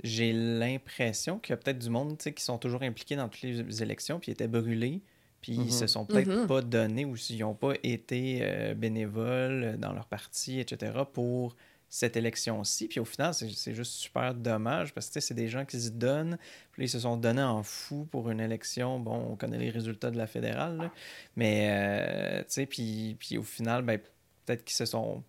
j'ai 0.03 0.34
l'impression 0.34 1.39
qu'il 1.39 1.53
y 1.53 1.56
a 1.56 1.58
peut-être 1.58 1.79
du 1.79 1.89
monde 1.89 2.15
tu 2.19 2.25
sais, 2.25 2.34
qui 2.34 2.43
sont 2.43 2.60
toujours 2.60 2.84
impliqués 2.84 3.15
dans 3.15 3.27
toutes 3.27 3.41
les 3.41 3.82
élections, 3.82 4.19
puis 4.19 4.32
étaient 4.32 4.47
brûlés, 4.47 5.01
puis 5.41 5.53
ils 5.53 5.71
se 5.71 5.88
sont 5.88 6.06
peut-être 6.06 6.29
Mhm. 6.29 6.47
pas 6.47 6.62
donnés 6.62 7.06
ou 7.06 7.15
s'ils 7.17 7.39
n'ont 7.39 7.56
pas 7.56 7.73
été 7.82 8.41
euh, 8.43 8.75
bénévoles 8.75 9.77
dans 9.79 9.93
leur 9.93 10.06
parti, 10.06 10.60
etc., 10.60 10.93
pour 11.12 11.56
cette 11.93 12.17
élection-ci. 12.17 12.88
Puis 12.88 12.99
au 12.99 13.06
final, 13.06 13.36
c'est 13.36 13.75
juste 13.75 13.91
super 13.91 14.34
dommage 14.34 14.95
parce 14.95 15.12
que 15.12 15.19
c'est 15.19 15.36
des 15.36 15.47
gens 15.47 15.63
qui 15.63 15.79
se 15.79 15.91
donnent, 15.91 16.39
puis 16.71 16.86
ils 16.86 16.89
se 16.89 16.97
sont 16.97 17.17
donnés 17.17 17.43
en 17.43 17.62
fou 17.62 18.06
pour 18.10 18.32
une 18.32 18.39
élection. 18.39 18.99
Bon, 18.99 19.27
on 19.29 19.36
connaît 19.36 19.60
les 19.60 19.69
résultats 19.69 20.10
de 20.10 20.17
la 20.17 20.25
fédérale, 20.25 20.77
là. 20.77 20.91
mais 21.36 22.41
euh, 22.49 22.65
puis, 22.67 23.15
puis 23.19 23.38
au 23.38 23.43
final, 23.43 23.84
ben, 23.84 23.99
peut-être 24.43 24.65
qu'ils 24.65 24.75
se 24.75 24.88
sont 24.88 25.23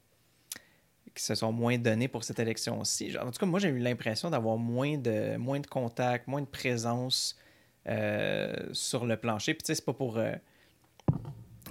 se 1.17 1.35
sont 1.35 1.53
moins 1.53 1.77
donnés 1.77 2.09
pour 2.09 2.25
cette 2.25 2.39
élection-ci. 2.39 3.15
En 3.19 3.31
tout 3.31 3.39
cas, 3.39 3.47
moi, 3.47 3.61
j'ai 3.61 3.69
eu 3.69 3.79
l'impression 3.79 4.31
d'avoir 4.31 4.57
moins 4.57 4.97
de, 4.97 5.37
moins 5.37 5.61
de 5.61 5.67
contacts, 5.67 6.27
moins 6.27 6.41
de 6.41 6.47
présence 6.47 7.37
euh, 7.89 8.53
sur 8.73 9.05
le 9.05 9.19
plancher. 9.19 9.53
Puis, 9.53 9.65
tu 9.65 9.67
sais, 9.67 9.75
c'est 9.75 9.85
pas 9.85 9.93
pour 9.93 10.17
euh, 10.17 10.33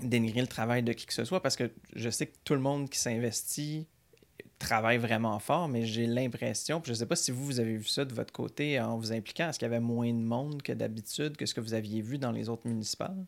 dénigrer 0.03 0.41
le 0.41 0.47
travail 0.47 0.84
de 0.84 0.93
qui 0.93 1.08
que 1.08 1.13
ce 1.13 1.25
soit, 1.25 1.41
parce 1.41 1.56
que 1.56 1.71
je 1.95 2.12
sais 2.12 2.27
que 2.27 2.36
tout 2.45 2.53
le 2.53 2.62
monde 2.62 2.89
qui 2.89 2.99
s'investit 2.99 3.88
travaille 4.63 4.97
vraiment 4.97 5.39
fort, 5.39 5.67
mais 5.67 5.86
j'ai 5.86 6.06
l'impression, 6.06 6.82
puis 6.82 6.93
je 6.93 6.99
sais 6.99 7.06
pas 7.06 7.15
si 7.15 7.32
vous, 7.32 7.45
vous 7.45 7.60
avez 7.60 7.78
vu 7.78 7.86
ça 7.86 8.06
de 8.06 8.13
votre 8.13 8.34
côté 8.34 8.80
en 8.80 8.97
vous 8.97 9.12
impliquant, 9.12 9.49
est-ce 9.49 9.60
qu'il 9.60 9.67
y 9.67 9.71
avait 9.71 9.80
moins 9.80 10.12
de 10.12 10.19
monde 10.19 10.62
que 10.62 10.73
d'habitude, 10.73 11.38
que 11.38 11.45
ce 11.45 11.54
que 11.54 11.62
vous 11.62 11.73
aviez 11.73 12.02
vu 12.02 12.17
dans 12.17 12.32
les 12.32 12.49
autres 12.49 12.67
municipales? 12.67 13.26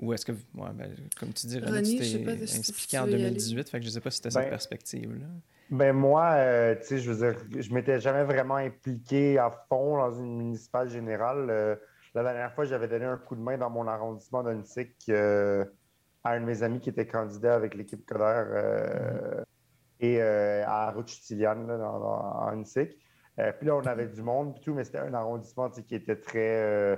Ou 0.00 0.12
est-ce 0.12 0.26
que, 0.26 0.32
ouais, 0.32 0.70
ben, 0.74 0.90
comme 1.18 1.32
tu 1.32 1.46
dis, 1.46 1.58
René, 1.58 1.70
René, 1.70 1.96
tu 1.96 2.24
t'es 2.24 2.32
impliqué 2.32 2.86
tu 2.88 2.98
en 2.98 3.04
veux 3.04 3.12
y 3.12 3.14
aller. 3.14 3.24
2018, 3.24 3.68
fait 3.68 3.78
que 3.78 3.86
je 3.86 3.90
sais 3.90 4.00
pas 4.00 4.10
si 4.10 4.16
c'était 4.16 4.30
Ben, 4.30 4.40
cette 4.40 4.50
perspective-là. 4.50 5.26
Ben 5.70 5.92
moi, 5.92 6.32
euh, 6.32 6.74
tu 6.74 6.86
sais, 6.86 6.98
je 6.98 7.10
veux 7.12 7.32
dire, 7.32 7.40
je 7.58 7.72
m'étais 7.72 8.00
jamais 8.00 8.24
vraiment 8.24 8.56
impliqué 8.56 9.38
à 9.38 9.50
fond 9.68 9.96
dans 9.98 10.12
une 10.18 10.36
municipale 10.36 10.90
générale. 10.90 11.46
Euh, 11.48 11.76
la 12.14 12.22
dernière 12.22 12.52
fois, 12.52 12.64
j'avais 12.64 12.88
donné 12.88 13.06
un 13.06 13.16
coup 13.16 13.34
de 13.34 13.40
main 13.40 13.56
dans 13.56 13.70
mon 13.70 13.86
arrondissement 13.86 14.42
d'Unsic 14.42 14.92
euh, 15.08 15.64
à 16.24 16.32
un 16.32 16.40
de 16.40 16.44
mes 16.44 16.62
amis 16.62 16.80
qui 16.80 16.90
était 16.90 17.06
candidat 17.06 17.54
avec 17.54 17.74
l'équipe 17.74 18.04
Coder 18.04 18.44
euh, 18.50 19.44
et 20.02 20.20
euh, 20.20 20.64
à 20.66 20.92
dans- 20.92 22.42
en 22.42 22.48
Unsic. 22.58 22.98
Euh, 23.38 23.52
puis 23.56 23.66
là, 23.68 23.76
on 23.76 23.86
avait 23.86 24.08
du 24.08 24.20
monde, 24.22 24.52
puis 24.54 24.64
tout, 24.64 24.74
mais 24.74 24.84
c'était 24.84 24.98
un 24.98 25.14
arrondissement 25.14 25.70
tu 25.70 25.76
sais, 25.76 25.82
qui 25.84 25.94
était 25.94 26.16
très, 26.16 26.60
euh, 26.62 26.96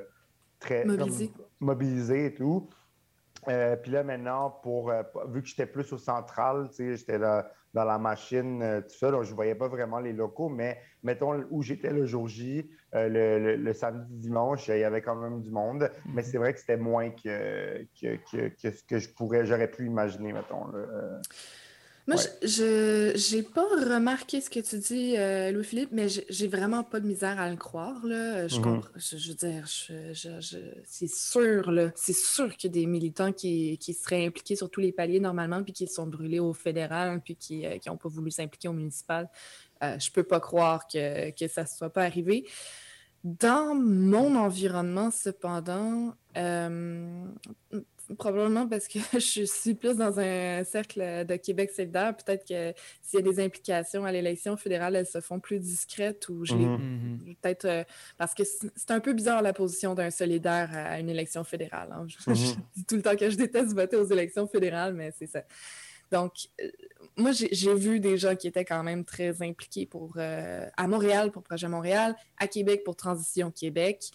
très 0.59 0.85
Mobilisé. 0.85 1.29
comme, 1.29 1.47
mobilisé 1.61 2.27
et 2.27 2.35
tout. 2.35 2.69
Euh, 3.49 3.77
puis 3.77 3.91
là, 3.93 4.03
maintenant, 4.03 4.51
pour, 4.63 4.91
euh, 4.91 5.03
vu 5.29 5.43
que 5.43 5.49
j'étais 5.49 5.67
plus 5.67 5.93
au 5.93 5.99
central, 5.99 6.69
tu 6.71 6.77
sais, 6.77 6.97
j'étais 6.97 7.19
là 7.19 7.51
dans 7.75 7.85
la 7.85 7.99
machine, 7.99 8.83
tout 8.89 8.95
ça, 8.97 9.11
donc 9.11 9.25
je 9.25 9.31
ne 9.31 9.35
voyais 9.35 9.55
pas 9.57 9.69
vraiment 9.69 9.99
les 9.99 10.13
locaux, 10.13 10.49
mais 10.49 10.79
mettons 11.03 11.45
où 11.51 11.61
j'étais 11.61 11.91
le 11.91 12.07
jour 12.07 12.27
J, 12.29 12.71
le, 12.93 13.09
le- 13.09 13.57
le 13.57 13.73
samedi, 13.75 14.15
dimanche, 14.17 14.69
il 14.69 14.79
y 14.79 14.85
avait 14.85 15.03
quand 15.03 15.17
même 15.17 15.41
du 15.43 15.51
monde, 15.51 15.91
mais 16.15 16.23
c'est 16.23 16.39
vrai 16.39 16.55
que 16.55 16.61
c'était 16.61 16.77
moins 16.77 17.11
que, 17.11 17.83
que, 18.01 18.17
que, 18.31 18.49
que 18.49 18.71
ce 18.71 18.83
que 18.85 18.99
je 18.99 19.13
pourrais, 19.13 19.45
j'aurais 19.45 19.71
pu 19.71 19.87
imaginer, 19.87 20.33
mettons. 20.33 20.69
là. 20.69 21.21
Euh, 22.07 22.13
Moi, 22.13 22.17
Ouais. 22.23 22.31
je 22.49 23.13
j'ai 23.17 23.43
pas 23.43 23.63
remarqué 23.63 24.41
ce 24.43 24.51
que 24.51 24.61
tu 24.61 24.77
dis, 24.79 25.17
euh, 25.17 25.51
Louis-Philippe, 25.53 25.89
mais 25.93 26.07
j'ai 26.09 26.49
vraiment 26.49 26.83
pas 26.85 27.01
de 27.01 27.07
misère 27.07 27.41
à 27.41 27.49
le 27.49 27.57
croire. 27.57 28.05
Là. 28.05 28.47
Je, 28.47 28.57
Mhm. 28.57 28.63
comprends- 28.63 28.91
je, 28.97 29.17
je 29.17 29.29
veux 29.31 29.35
dire, 29.35 29.65
je, 29.67 30.59
c'est 30.85 31.09
sûr, 31.11 31.71
là, 31.71 31.91
c'est 31.97 32.13
sûr 32.15 32.55
qu'il 32.57 32.69
y 32.71 32.79
a 32.79 32.81
des 32.83 32.87
militants 32.87 33.33
qui, 33.33 33.79
qui 33.79 33.95
seraient 33.95 34.27
impliqués 34.27 34.55
sur 34.57 34.69
tous 34.71 34.81
les 34.81 34.93
paliers 34.93 35.21
normalement, 35.21 35.63
puis 35.63 35.73
qui 35.73 35.87
sont 35.87 36.07
brûlés 36.07 36.41
au 36.41 36.53
fédéral, 36.53 37.23
puis 37.25 37.37
qui 37.37 37.65
n'ont 37.87 37.97
pas 37.97 38.09
voulu 38.11 38.31
s'impliquer 38.31 38.69
au 38.69 38.75
municipal. 38.75 39.31
Euh, 39.83 39.99
je 39.99 40.11
peux 40.11 40.25
pas 40.25 40.41
croire 40.41 40.87
que, 40.87 41.31
que 41.31 41.49
ça 41.49 41.63
ne 41.63 41.69
soit 41.69 41.91
pas 41.91 42.03
arrivé. 42.05 42.47
Dans 43.25 43.75
mon 43.75 44.37
environnement, 44.37 45.11
cependant, 45.11 46.15
euh, 46.37 47.25
probablement 48.19 48.69
parce 48.69 48.87
que 48.89 48.99
je 49.15 49.45
suis 49.45 49.75
plus 49.75 49.97
dans 49.97 50.19
un 50.21 50.63
cercle 50.65 51.25
de 51.27 51.37
Québec 51.37 51.71
solidaire, 51.71 52.15
peut-être 52.17 52.47
que 52.47 52.73
s'il 53.03 53.21
y 53.21 53.23
a 53.23 53.33
des 53.33 53.41
implications 53.43 54.05
à 54.05 54.13
l'élection 54.13 54.57
fédérale, 54.57 54.97
elles 54.97 55.07
se 55.07 55.21
font 55.21 55.41
plus 55.41 55.59
discrètes 55.59 56.29
ou 56.29 56.45
je 56.45 56.55
Mhm. 56.55 57.19
Mhm. 57.27 57.35
peut-être 57.41 57.65
euh, 57.65 57.85
parce 58.19 58.35
que 58.35 58.43
c'est 58.45 58.91
un 58.91 59.01
peu 59.01 59.13
bizarre 59.13 59.43
la 59.43 59.53
position 59.53 59.95
d'un 59.95 60.11
solidaire 60.11 60.71
à 60.75 61.01
une 61.01 61.09
élection 61.09 61.45
fédérale. 61.45 61.91
hein. 61.93 62.07
Je, 62.09 62.17
je 62.27 62.31
Mhm. 62.31 62.63
dis 62.77 62.85
tout 62.85 62.97
le 62.97 63.03
temps 63.03 63.17
que 63.17 63.31
je 63.31 63.37
déteste 63.37 63.73
voter 63.75 63.97
aux 63.97 64.07
élections 64.07 64.47
fédérales, 64.47 64.95
mais 64.95 65.13
c'est 65.19 65.27
ça. 65.27 65.43
Donc, 66.13 66.33
euh, 66.61 66.71
moi, 67.17 67.33
j'ai 67.33 67.75
vu 67.75 67.99
des 67.99 68.17
gens 68.19 68.37
qui 68.37 68.47
étaient 68.47 68.65
quand 68.65 68.83
même 68.85 69.05
très 69.05 69.43
impliqués 69.43 69.87
pour, 69.87 70.15
euh, 70.19 70.69
à 70.77 70.87
Montréal 70.87 71.33
pour 71.33 71.43
Projet 71.43 71.67
Montréal, 71.67 72.15
à 72.39 72.47
Québec 72.47 72.83
pour 72.85 72.95
Transition 72.95 73.51
Québec, 73.51 74.11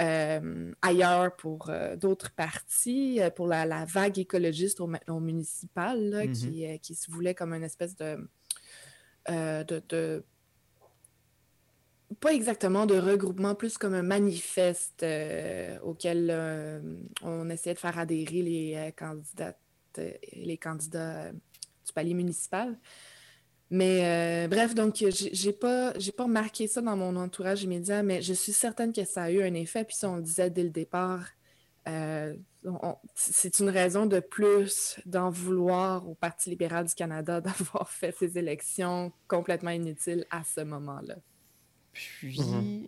euh, 0.00 0.72
ailleurs 0.82 1.36
pour 1.36 1.70
d'autres 1.96 2.32
partis, 2.32 3.20
pour 3.36 3.46
la, 3.46 3.84
vague 3.84 4.18
écologiste 4.18 4.80
au, 4.80 5.20
municipal, 5.20 5.98
mm-hmm. 5.98 6.32
qui, 6.32 6.80
qui, 6.80 6.94
se 6.94 7.10
voulait 7.10 7.34
comme 7.34 7.52
une 7.52 7.64
espèce 7.64 7.96
de, 7.96 8.28
de, 9.28 10.24
pas 12.18 12.32
exactement 12.32 12.86
de 12.86 12.98
regroupement, 12.98 13.54
plus 13.54 13.78
comme 13.78 13.94
un 13.94 14.02
manifeste 14.02 15.04
auquel 15.82 16.82
on 17.22 17.50
essayait 17.50 17.74
de 17.74 17.80
faire 17.80 17.98
adhérer 17.98 18.42
les 18.42 18.94
candidats 18.96 19.56
les 20.32 20.56
candidats 20.56 21.32
du 21.32 21.92
palier 21.94 22.14
municipal. 22.14 22.78
Mais 23.70 24.44
euh, 24.44 24.48
bref, 24.48 24.74
donc 24.74 24.96
j'ai 24.96 25.52
pas 25.52 25.92
pas 26.16 26.24
remarqué 26.24 26.66
ça 26.66 26.80
dans 26.80 26.96
mon 26.96 27.14
entourage 27.14 27.62
immédiat, 27.62 28.02
mais 28.02 28.20
je 28.20 28.32
suis 28.32 28.52
certaine 28.52 28.92
que 28.92 29.04
ça 29.04 29.24
a 29.24 29.30
eu 29.30 29.42
un 29.42 29.54
effet. 29.54 29.84
Puis 29.84 29.96
ça, 29.96 30.10
on 30.10 30.16
le 30.16 30.22
disait 30.22 30.50
dès 30.50 30.64
le 30.64 30.70
départ, 30.70 31.24
euh, 31.88 32.34
c'est 33.14 33.60
une 33.60 33.70
raison 33.70 34.06
de 34.06 34.20
plus 34.20 35.00
d'en 35.06 35.30
vouloir 35.30 36.08
au 36.08 36.14
Parti 36.14 36.50
libéral 36.50 36.86
du 36.86 36.94
Canada 36.94 37.40
d'avoir 37.40 37.90
fait 37.90 38.14
ces 38.18 38.38
élections 38.38 39.12
complètement 39.28 39.70
inutiles 39.70 40.26
à 40.30 40.42
ce 40.42 40.62
moment-là. 40.62 41.16
Puis, 41.92 42.40
mhm 42.40 42.86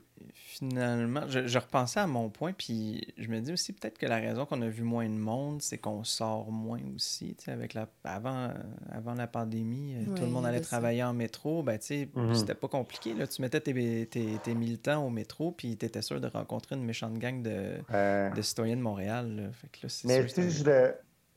finalement, 0.52 1.22
je, 1.28 1.58
repensais 1.58 2.00
à 2.00 2.06
mon 2.06 2.28
point, 2.28 2.52
puis 2.52 3.14
je 3.18 3.28
me 3.28 3.40
dis 3.40 3.52
aussi 3.52 3.72
peut-être 3.72 3.98
que 3.98 4.06
la 4.06 4.16
raison 4.16 4.46
qu'on 4.46 4.60
a 4.62 4.68
vu 4.68 4.82
moins 4.82 5.08
de 5.08 5.14
monde, 5.14 5.62
c'est 5.62 5.78
qu'on 5.78 6.04
sort 6.04 6.50
moins 6.52 6.80
aussi. 6.94 7.36
Avec 7.48 7.74
la, 7.74 7.88
avant, 8.04 8.44
euh, 8.44 8.48
avant 8.92 9.14
la 9.14 9.26
pandémie, 9.26 9.96
euh, 9.96 10.14
tout 10.14 10.22
le 10.22 10.28
monde 10.28 10.46
allait 10.46 10.60
travailler 10.60 11.02
en 11.02 11.14
métro. 11.14 11.62
Ben, 11.62 11.78
mhm. 11.90 12.34
C'était 12.34 12.54
pas 12.54 12.68
compliqué. 12.68 13.14
Là. 13.14 13.26
Tu 13.26 13.42
mettais 13.42 13.60
tes, 13.60 14.06
tes, 14.06 14.54
militants 14.54 15.04
au 15.04 15.10
métro, 15.10 15.52
puis 15.52 15.76
tu 15.76 15.86
étais 15.86 16.02
sûr 16.02 16.20
de 16.20 16.28
rencontrer 16.28 16.76
une 16.76 16.84
méchante 16.84 17.14
gang 17.14 17.42
de, 17.42 18.34
de 18.34 18.42
citoyens 18.42 18.76
de 18.76 18.82
Montréal. 18.82 19.50
Fait 19.54 19.68
que 19.68 19.86
là, 19.86 19.92
Mais 20.04 20.28
sûr, 20.28 20.50
je 20.50 20.64
le, 20.64 20.94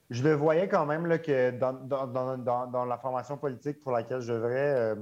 je 0.10 0.24
le 0.24 0.34
voyais 0.34 0.68
quand 0.68 0.86
même 0.86 1.06
là, 1.06 1.18
que 1.18 1.52
dans, 1.52 1.74
dans, 1.74 2.38
dans, 2.38 2.68
dans, 2.68 2.86
la 2.86 2.98
formation 2.98 3.38
politique 3.38 3.80
pour 3.80 3.92
laquelle 3.92 4.22
je 4.22 4.34
devrais. 4.34 4.76
Euh, 4.76 4.96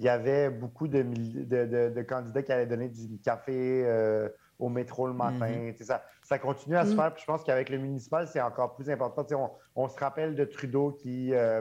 il 0.00 0.04
y 0.04 0.08
avait 0.08 0.48
beaucoup 0.48 0.88
de, 0.88 1.02
de, 1.02 2.02
candidats 2.02 2.42
qui 2.42 2.50
allaient 2.50 2.64
donner 2.64 2.88
du 2.88 3.18
café 3.18 3.84
euh, 3.84 4.30
au 4.58 4.70
métro 4.70 5.06
le 5.06 5.12
matin. 5.12 5.46
Mm-hmm. 5.46 5.84
ça, 5.84 6.02
ça, 6.22 6.38
continue 6.38 6.74
à 6.76 6.86
se 6.86 6.94
mm. 6.94 6.96
faire. 6.96 7.12
Puis 7.12 7.20
je 7.20 7.26
pense 7.26 7.44
qu'avec 7.44 7.68
le 7.68 7.76
municipal, 7.76 8.26
c'est 8.26 8.40
encore 8.40 8.74
plus 8.76 8.88
important. 8.88 9.26
On, 9.32 9.50
on, 9.84 9.88
se 9.90 10.00
rappelle 10.00 10.34
de 10.36 10.46
Trudeau 10.46 10.92
qui, 10.92 11.34
euh, 11.34 11.60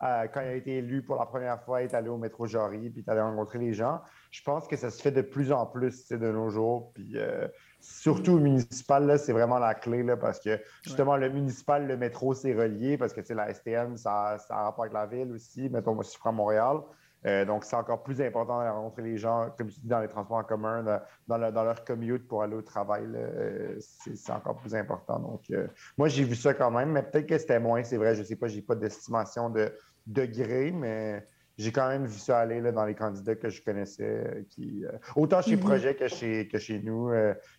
quand 0.00 0.42
il 0.42 0.48
a 0.48 0.52
été 0.52 0.76
élu 0.76 1.00
pour 1.00 1.16
la 1.16 1.24
première 1.24 1.62
fois, 1.62 1.82
est 1.82 1.94
allé 1.94 2.10
au 2.10 2.18
métro 2.18 2.46
Jory 2.46 2.90
puis 2.90 3.02
est 3.06 3.10
allé 3.10 3.22
rencontrer 3.22 3.58
les 3.58 3.72
gens. 3.72 4.02
Je 4.32 4.42
pense 4.42 4.68
que 4.68 4.76
ça 4.76 4.90
se 4.90 5.00
fait 5.00 5.10
de 5.10 5.22
plus 5.22 5.50
en 5.50 5.64
plus 5.64 6.10
de 6.10 6.30
nos 6.30 6.50
jours. 6.50 6.92
Puis 6.92 7.12
euh, 7.14 7.48
surtout 7.80 8.32
au 8.32 8.38
municipal, 8.38 9.18
c'est 9.18 9.32
vraiment 9.32 9.58
la 9.58 9.72
clé 9.72 10.02
là, 10.02 10.18
parce 10.18 10.40
que 10.40 10.60
justement, 10.82 11.16
le 11.16 11.30
municipal, 11.30 11.86
le 11.86 11.96
métro, 11.96 12.34
c'est 12.34 12.52
relié 12.52 12.98
parce 12.98 13.14
que 13.14 13.32
la 13.32 13.54
STM, 13.54 13.96
ça, 13.96 14.36
ça 14.46 14.58
a 14.58 14.62
rapport 14.64 14.84
avec 14.84 14.92
la 14.92 15.06
ville 15.06 15.32
aussi. 15.32 15.70
Mettons, 15.70 15.94
moi, 15.94 16.04
si 16.04 16.16
je 16.16 16.20
prends 16.20 16.34
Montréal. 16.34 16.80
Euh, 17.26 17.44
donc, 17.44 17.64
c'est 17.64 17.76
encore 17.76 18.02
plus 18.02 18.20
important 18.20 18.62
de 18.62 18.68
rencontrer 18.68 19.02
les 19.02 19.18
gens, 19.18 19.52
comme 19.56 19.68
tu 19.68 19.80
dis, 19.80 19.88
dans 19.88 20.00
les 20.00 20.08
transports 20.08 20.38
en 20.38 20.44
commun, 20.44 20.84
dans, 21.26 21.36
leur 21.36 21.84
commute 21.84 22.28
pour 22.28 22.42
aller 22.42 22.54
au 22.54 22.62
travail. 22.62 23.04
Euh, 23.14 23.76
c'est 23.80 24.32
encore 24.32 24.56
plus 24.56 24.74
important. 24.74 25.18
Donc, 25.18 25.50
euh, 25.50 25.66
moi, 25.96 26.08
j'ai 26.08 26.24
vu 26.24 26.36
ça 26.36 26.54
quand 26.54 26.70
même, 26.70 26.92
mais 26.92 27.02
peut-être 27.02 27.26
que 27.26 27.38
c'était 27.38 27.58
moins, 27.58 27.82
c'est 27.82 27.96
vrai. 27.96 28.14
Je 28.14 28.20
ne 28.20 28.24
sais 28.24 28.36
pas, 28.36 28.48
je 28.48 28.56
n'ai 28.56 28.62
pas 28.62 28.76
d'estimation 28.76 29.50
de 29.50 29.72
degré, 30.06 30.70
mais 30.70 31.26
j'ai 31.56 31.72
quand 31.72 31.88
même 31.88 32.06
vu 32.06 32.18
ça 32.18 32.38
aller 32.38 32.60
dans 32.70 32.84
les 32.84 32.94
candidats 32.94 33.34
que 33.34 33.48
je 33.48 33.62
connaissais, 33.62 34.46
qui, 34.50 34.84
autant 35.16 35.42
chez 35.42 35.56
mm-hmm. 35.56 35.60
Projet 35.60 35.94
que 35.96 36.06
chez, 36.06 36.46
que 36.46 36.58
chez 36.58 36.80
nous, 36.80 37.10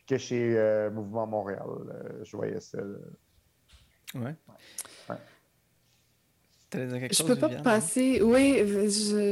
que 0.08 0.18
chez 0.18 0.90
Mouvement 0.94 1.28
Montréal. 1.28 1.68
je 2.24 2.38
voyais 2.38 2.62
ça. 2.62 2.78
ouais 4.16 4.36
je 6.74 7.24
peux 7.24 7.36
pas 7.36 7.50
passer. 7.50 8.22
Oui, 8.22 8.62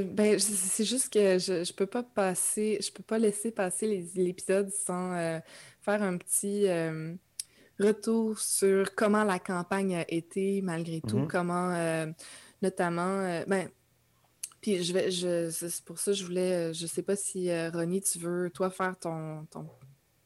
ben, 0.05 0.39
c'est 0.39 0.85
juste 0.85 1.13
que 1.13 1.37
je, 1.37 1.63
je 1.63 1.73
peux 1.73 1.85
pas 1.85 2.03
passer, 2.03 2.79
je 2.81 2.91
peux 2.91 3.03
pas 3.03 3.19
laisser 3.19 3.51
passer 3.51 4.03
l'épisode 4.15 4.71
sans 4.71 5.13
euh, 5.13 5.39
faire 5.81 6.01
un 6.01 6.17
petit 6.17 6.67
euh, 6.67 7.13
retour 7.79 8.39
sur 8.39 8.95
comment 8.95 9.23
la 9.23 9.39
campagne 9.39 9.97
a 9.97 10.05
été 10.07 10.61
malgré 10.61 11.01
tout, 11.01 11.19
mm-hmm. 11.19 11.27
comment 11.27 11.73
euh, 11.73 12.07
notamment. 12.61 13.43
ben, 13.47 13.69
puis 14.61 14.83
je 14.83 14.93
vais, 14.93 15.11
je, 15.11 15.51
c'est 15.51 15.83
pour 15.85 15.99
ça 15.99 16.11
que 16.11 16.17
je 16.17 16.25
voulais, 16.25 16.73
je 16.73 16.87
sais 16.87 17.03
pas 17.03 17.15
si 17.15 17.49
Ronnie, 17.69 18.01
tu 18.01 18.17
veux 18.17 18.49
toi 18.49 18.71
faire 18.71 18.97
ton, 18.97 19.45
ton 19.51 19.69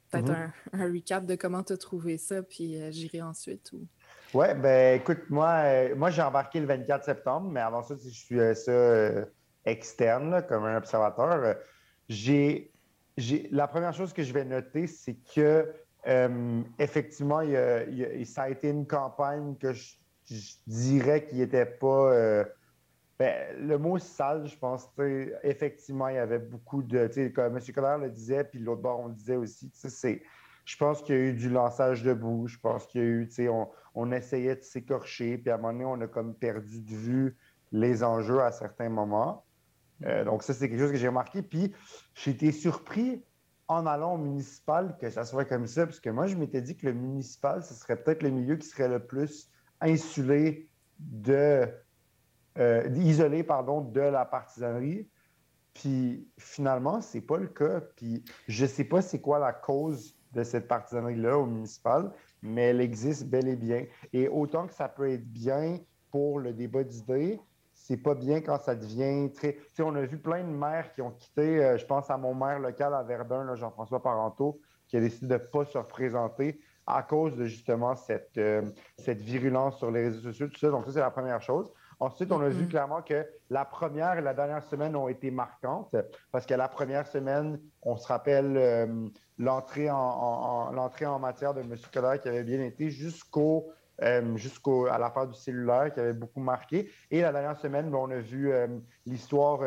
peut-être 0.09 0.31
mm-hmm. 0.31 0.51
un, 0.73 0.79
un, 0.79 0.93
recap 0.93 1.25
de 1.25 1.35
comment 1.35 1.63
tu 1.63 1.73
as 1.73 1.77
trouvé 1.77 2.17
ça, 2.17 2.41
puis 2.41 2.77
j'irai 2.91 3.21
ensuite 3.21 3.73
ou. 3.73 3.85
Oui, 4.33 4.45
ben 4.55 5.01
écoute, 5.01 5.29
moi, 5.29 5.49
euh, 5.65 5.95
moi 5.95 6.09
j'ai 6.09 6.21
embarqué 6.21 6.61
le 6.61 6.65
24 6.65 7.03
septembre, 7.03 7.49
mais 7.51 7.59
avant 7.59 7.83
ça, 7.83 7.95
je 8.01 8.09
suis 8.09 8.39
euh, 8.39 8.53
ça 8.53 8.71
euh, 8.71 9.25
externe, 9.65 10.45
comme 10.47 10.63
un 10.63 10.77
observateur. 10.77 11.57
J'ai, 12.07 12.71
la 13.51 13.67
première 13.67 13.93
chose 13.93 14.13
que 14.13 14.23
je 14.23 14.31
vais 14.31 14.45
noter, 14.45 14.87
c'est 14.87 15.17
que 15.35 15.73
effectivement, 16.79 17.41
ça 18.23 18.43
a 18.43 18.49
été 18.49 18.69
une 18.69 18.87
campagne 18.87 19.55
que 19.57 19.73
je, 19.73 19.95
dirais 20.65 21.25
qu'il 21.25 21.39
n'était 21.39 21.65
pas. 21.65 22.45
Ben, 23.19 23.55
le 23.59 23.77
mot 23.77 23.99
sale, 23.99 24.47
je 24.47 24.57
pense, 24.57 24.89
effectivement, 25.43 26.07
il 26.07 26.15
y 26.15 26.19
avait 26.19 26.39
beaucoup 26.39 26.81
de. 26.83 27.07
Comme 27.35 27.57
M. 27.57 27.63
Collard 27.75 27.97
le 27.97 28.09
disait, 28.09 28.45
puis 28.45 28.59
l'autre 28.59 28.81
bord, 28.81 29.01
on 29.01 29.07
le 29.09 29.13
disait 29.13 29.35
aussi, 29.35 29.69
c'est 29.73 30.21
je 30.65 30.77
pense 30.77 31.01
qu'il 31.01 31.15
y 31.15 31.17
a 31.17 31.21
eu 31.21 31.33
du 31.33 31.49
lançage 31.49 32.03
de 32.03 32.13
boue. 32.13 32.47
Je 32.47 32.57
pense 32.57 32.85
qu'il 32.87 33.01
y 33.01 33.03
a 33.03 33.07
eu, 33.07 33.29
sais, 33.29 33.49
on, 33.93 34.11
essayait 34.11 34.55
de 34.55 34.63
s'écorcher, 34.63 35.37
puis 35.37 35.49
à 35.51 35.55
un 35.55 35.57
moment 35.57 35.73
donné, 35.73 35.85
on 35.85 36.01
a 36.01 36.07
comme 36.07 36.33
perdu 36.33 36.81
de 36.81 36.95
vue 36.95 37.37
les 37.71 38.03
enjeux 38.03 38.41
à 38.41 38.51
certains 38.51 38.89
moments. 38.89 39.45
Euh, 40.05 40.23
donc, 40.23 40.43
ça, 40.43 40.53
c'est 40.53 40.69
quelque 40.69 40.79
chose 40.79 40.91
que 40.91 40.97
j'ai 40.97 41.07
remarqué. 41.07 41.41
Puis, 41.41 41.73
j'ai 42.13 42.31
été 42.31 42.51
surpris 42.51 43.23
en 43.67 43.85
allant 43.85 44.15
au 44.15 44.17
municipal 44.17 44.97
que 44.99 45.09
ça 45.09 45.23
soit 45.23 45.45
comme 45.45 45.67
ça, 45.67 45.85
parce 45.85 45.99
que 45.99 46.09
moi, 46.09 46.27
je 46.27 46.35
m'étais 46.35 46.61
dit 46.61 46.75
que 46.75 46.87
le 46.87 46.93
municipal, 46.93 47.63
ce 47.63 47.73
serait 47.73 47.97
peut-être 47.97 48.23
le 48.23 48.29
milieu 48.29 48.57
qui 48.57 48.67
serait 48.67 48.89
le 48.89 48.99
plus 48.99 49.49
insulé 49.79 50.69
de. 50.99 51.67
Euh, 52.57 52.89
isolé, 52.95 53.43
pardon, 53.43 53.79
de 53.79 54.01
la 54.01 54.25
partisanerie. 54.25 55.07
Puis 55.73 56.27
finalement, 56.37 56.99
c'est 56.99 57.21
pas 57.21 57.37
le 57.37 57.47
cas. 57.47 57.81
Puis 57.95 58.23
je 58.47 58.65
sais 58.65 58.83
pas 58.83 59.01
c'est 59.01 59.21
quoi 59.21 59.39
la 59.39 59.53
cause 59.53 60.17
de 60.33 60.43
cette 60.43 60.67
partisanerie-là 60.67 61.37
au 61.37 61.45
municipal, 61.45 62.11
mais 62.41 62.69
elle 62.69 62.81
existe 62.81 63.27
bel 63.27 63.47
et 63.47 63.55
bien. 63.55 63.85
Et 64.13 64.27
autant 64.27 64.67
que 64.67 64.73
ça 64.73 64.89
peut 64.89 65.09
être 65.09 65.27
bien 65.31 65.79
pour 66.11 66.39
le 66.39 66.53
débat 66.53 66.83
d'idées, 66.83 67.39
c'est 67.73 67.97
pas 67.97 68.15
bien 68.15 68.41
quand 68.41 68.59
ça 68.59 68.75
devient 68.75 69.31
très. 69.33 69.57
On 69.79 69.95
a 69.95 70.01
vu 70.01 70.17
plein 70.17 70.43
de 70.43 70.49
maires 70.49 70.91
qui 70.93 71.01
ont 71.01 71.11
quitté. 71.11 71.63
Euh, 71.63 71.77
je 71.77 71.85
pense 71.85 72.09
à 72.09 72.17
mon 72.17 72.35
maire 72.35 72.59
local 72.59 72.93
à 72.93 73.03
Verdun, 73.03 73.55
Jean-François 73.55 74.01
Parenteau, 74.01 74.59
qui 74.87 74.97
a 74.97 74.99
décidé 74.99 75.27
de 75.27 75.33
ne 75.33 75.37
pas 75.37 75.65
se 75.65 75.77
représenter 75.77 76.59
à 76.85 77.03
cause 77.03 77.35
de 77.35 77.45
justement 77.45 77.95
cette, 77.95 78.37
euh, 78.37 78.63
cette 78.97 79.21
virulence 79.21 79.77
sur 79.77 79.91
les 79.91 80.03
réseaux 80.03 80.21
sociaux, 80.21 80.47
tout 80.47 80.59
ça. 80.59 80.69
Donc, 80.69 80.85
ça, 80.85 80.91
c'est 80.91 80.99
la 80.99 81.11
première 81.11 81.41
chose. 81.41 81.71
Ensuite, 82.01 82.31
on 82.31 82.41
a 82.41 82.49
vu 82.49 82.67
clairement 82.67 83.03
que 83.03 83.27
la 83.51 83.63
première 83.63 84.17
et 84.17 84.21
la 84.21 84.33
dernière 84.33 84.63
semaine 84.63 84.95
ont 84.95 85.07
été 85.07 85.29
marquantes 85.29 85.95
parce 86.31 86.47
que 86.47 86.55
la 86.55 86.67
première 86.67 87.05
semaine, 87.05 87.59
on 87.83 87.95
se 87.95 88.07
rappelle 88.07 88.57
euh, 88.57 89.07
l'entrée 89.37 89.87
en, 89.91 90.71
l'entrée 90.71 91.05
en 91.05 91.19
matière 91.19 91.53
de 91.53 91.61
M. 91.61 91.75
Coder 91.93 92.17
qui 92.19 92.27
avait 92.27 92.43
bien 92.43 92.59
été 92.63 92.89
jusqu'au 92.89 93.71
euh, 94.01 94.35
jusqu'à 94.35 94.97
l'affaire 94.97 95.27
du 95.27 95.35
cellulaire 95.35 95.93
qui 95.93 95.99
avait 95.99 96.13
beaucoup 96.13 96.39
marqué. 96.39 96.89
Et 97.11 97.21
la 97.21 97.31
dernière 97.31 97.55
semaine, 97.57 97.91
ben, 97.91 97.99
on 97.99 98.09
a 98.09 98.17
vu 98.17 98.51
euh, 98.51 98.65
l'histoire 99.05 99.59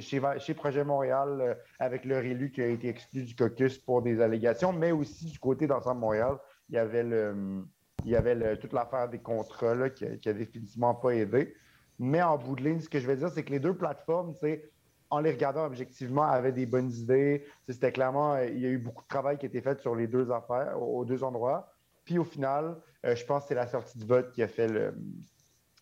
chez, 0.00 0.20
chez, 0.40 0.54
Projet 0.54 0.84
Montréal 0.84 1.56
avec 1.78 2.04
leur 2.04 2.24
élu 2.24 2.50
qui 2.50 2.60
a 2.60 2.66
été 2.66 2.88
exclu 2.90 3.22
du 3.22 3.34
caucus 3.34 3.78
pour 3.78 4.02
des 4.02 4.20
allégations, 4.20 4.74
mais 4.74 4.92
aussi 4.92 5.24
du 5.24 5.38
côté 5.38 5.66
d'Ensemble 5.66 6.00
Montréal, 6.00 6.36
il 6.68 6.74
y 6.74 6.78
avait 6.78 7.04
le 7.04 7.64
il 8.04 8.10
y 8.10 8.16
avait 8.16 8.56
toute 8.58 8.72
l'affaire 8.72 9.08
des 9.08 9.18
contrats 9.18 9.90
qui, 9.90 10.04
n'a 10.04 10.32
définitivement 10.32 10.94
pas 10.94 11.10
aidé. 11.10 11.54
Mais 11.98 12.22
en 12.22 12.38
bout 12.38 12.54
de 12.54 12.62
ligne, 12.62 12.80
ce 12.80 12.88
que 12.88 13.00
je 13.00 13.06
vais 13.06 13.16
dire, 13.16 13.30
c'est 13.30 13.42
que 13.42 13.50
les 13.50 13.58
deux 13.58 13.74
plateformes, 13.74 14.34
en 15.10 15.20
les 15.20 15.32
regardant 15.32 15.64
objectivement, 15.64 16.22
avaient 16.22 16.52
des 16.52 16.66
bonnes 16.66 16.92
idées. 16.92 17.44
C'était 17.68 17.92
clairement, 17.92 18.34
euh, 18.34 18.46
il 18.46 18.60
y 18.60 18.66
a 18.66 18.68
eu 18.68 18.78
beaucoup 18.78 19.02
de 19.02 19.08
travail 19.08 19.38
qui 19.38 19.46
a 19.46 19.48
été 19.48 19.60
fait 19.60 19.80
sur 19.80 19.94
les 19.94 20.06
deux 20.06 20.30
affaires, 20.30 20.80
aux 20.80 21.04
deux 21.04 21.24
endroits. 21.24 21.72
Puis 22.04 22.18
au 22.18 22.24
final, 22.24 22.76
euh, 23.04 23.16
je 23.16 23.24
pense 23.24 23.42
que 23.42 23.48
c'est 23.48 23.54
la 23.54 23.66
sortie 23.66 23.98
du 23.98 24.06
vote 24.06 24.30
qui 24.32 24.42
a 24.42 24.48
fait 24.48 24.68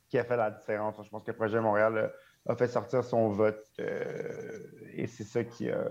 qui 0.08 0.18
a 0.18 0.24
fait 0.24 0.36
la 0.36 0.52
différence. 0.52 0.96
Je 1.04 1.10
pense 1.10 1.24
que 1.24 1.32
le 1.32 1.36
projet 1.36 1.60
Montréal 1.60 1.96
euh, 1.96 2.52
a 2.52 2.56
fait 2.56 2.68
sortir 2.68 3.02
son 3.02 3.28
vote 3.28 3.66
et 4.94 5.08
c'est 5.08 5.24
ça 5.24 5.40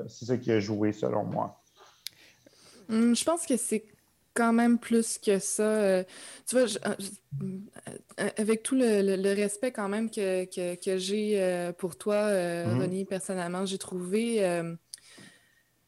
ça 0.07 0.38
qui 0.38 0.51
a 0.51 0.59
joué 0.59 0.93
selon 0.93 1.25
moi. 1.25 1.61
Hum, 2.89 3.15
je 3.15 3.23
pense 3.25 3.45
que 3.45 3.57
c'est 3.57 3.85
quand 4.35 4.53
même 4.53 4.77
plus 4.77 5.17
que 5.17 5.39
ça. 5.39 5.63
Euh, 5.63 6.03
tu 6.45 6.57
vois, 6.57 6.67
euh, 6.85 8.29
avec 8.37 8.61
tout 8.61 8.75
le, 8.75 9.33
respect 9.33 9.71
quand 9.71 9.89
même 9.89 10.11
que, 10.11 10.45
que, 10.75 10.97
j'ai 10.97 11.71
pour 11.77 11.97
toi, 11.97 12.29
mm 12.29 13.05
personnellement, 13.09 13.65
j'ai 13.65 13.77
trouvé, 13.77 14.63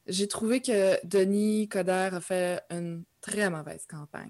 j'ai 0.08 0.28
trouvé 0.28 0.62
que 0.62 1.06
Denis 1.06 1.68
Coderre 1.68 2.16
a 2.16 2.22
fait 2.22 2.62
une 2.72 3.04
très 3.22 3.50
mauvaise 3.50 3.86
campagne. 3.86 4.30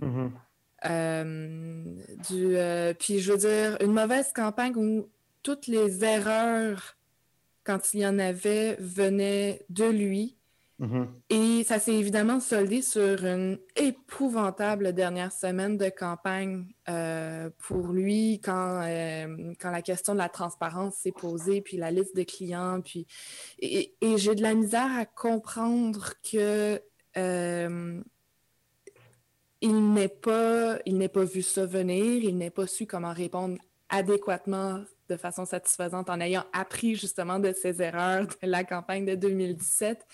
Du, 2.30 2.58
puis 3.00 3.20
je 3.20 3.32
veux 3.32 3.38
dire, 3.38 3.78
une 3.82 3.94
mauvaise 3.94 4.34
campagne 4.34 4.74
où 4.76 5.10
toutes 5.44 5.68
les 5.68 6.04
erreurs, 6.04 6.98
quand 7.64 7.94
il 7.94 8.02
y 8.02 8.08
en 8.08 8.20
avait, 8.20 8.76
venaient 8.80 9.66
de 9.70 9.86
lui. 9.86 10.37
Mm-hmm. 10.80 11.08
Et 11.30 11.64
ça 11.64 11.80
s'est 11.80 11.96
évidemment 11.96 12.40
soldé 12.40 12.84
sur 12.84 13.26
une 13.26 13.58
épouvantable 13.76 14.94
dernière 14.94 15.32
semaine 15.32 15.76
de 15.78 15.90
campagne 15.90 16.66
euh, 16.88 17.50
pour 17.58 17.88
lui 17.88 18.40
quand, 18.44 18.82
euh, 18.84 19.54
quand 19.60 19.72
la 19.72 19.82
question 19.82 20.14
de 20.14 20.20
la 20.20 20.30
transparence 20.30 20.96
s'est 20.96 21.12
posée, 21.12 21.62
puis 21.62 21.78
la 21.78 21.90
liste 21.90 22.16
de 22.16 22.24
clients. 22.24 22.82
Puis... 22.82 23.08
Et, 23.60 23.94
j'ai 24.18 24.36
de 24.36 24.44
la 24.44 24.54
misère 24.54 24.92
à 24.96 25.06
comprendre 25.06 26.14
que 26.32 26.80
euh, 27.18 28.02
il 29.62 29.94
n'ait 29.94 30.08
pas, 30.08 30.78
il 30.86 31.10
pas 31.10 31.24
vu 31.24 31.42
ça 31.42 31.66
venir, 31.66 32.24
il 32.24 32.38
n'ait 32.38 32.52
pas 32.52 32.68
su 32.68 32.86
comment 32.86 33.14
répondre 33.14 33.58
adéquatement 33.90 34.84
de 35.10 35.18
façon 35.18 35.46
satisfaisante 35.46 36.10
en 36.10 36.20
ayant 36.20 36.46
appris 36.54 36.96
justement 36.96 37.40
de 37.40 37.54
ses 37.54 37.82
erreurs 37.82 38.28
de 38.28 38.48
la 38.48 38.64
campagne 38.64 39.06
de 39.06 39.16
2017. 39.16 40.06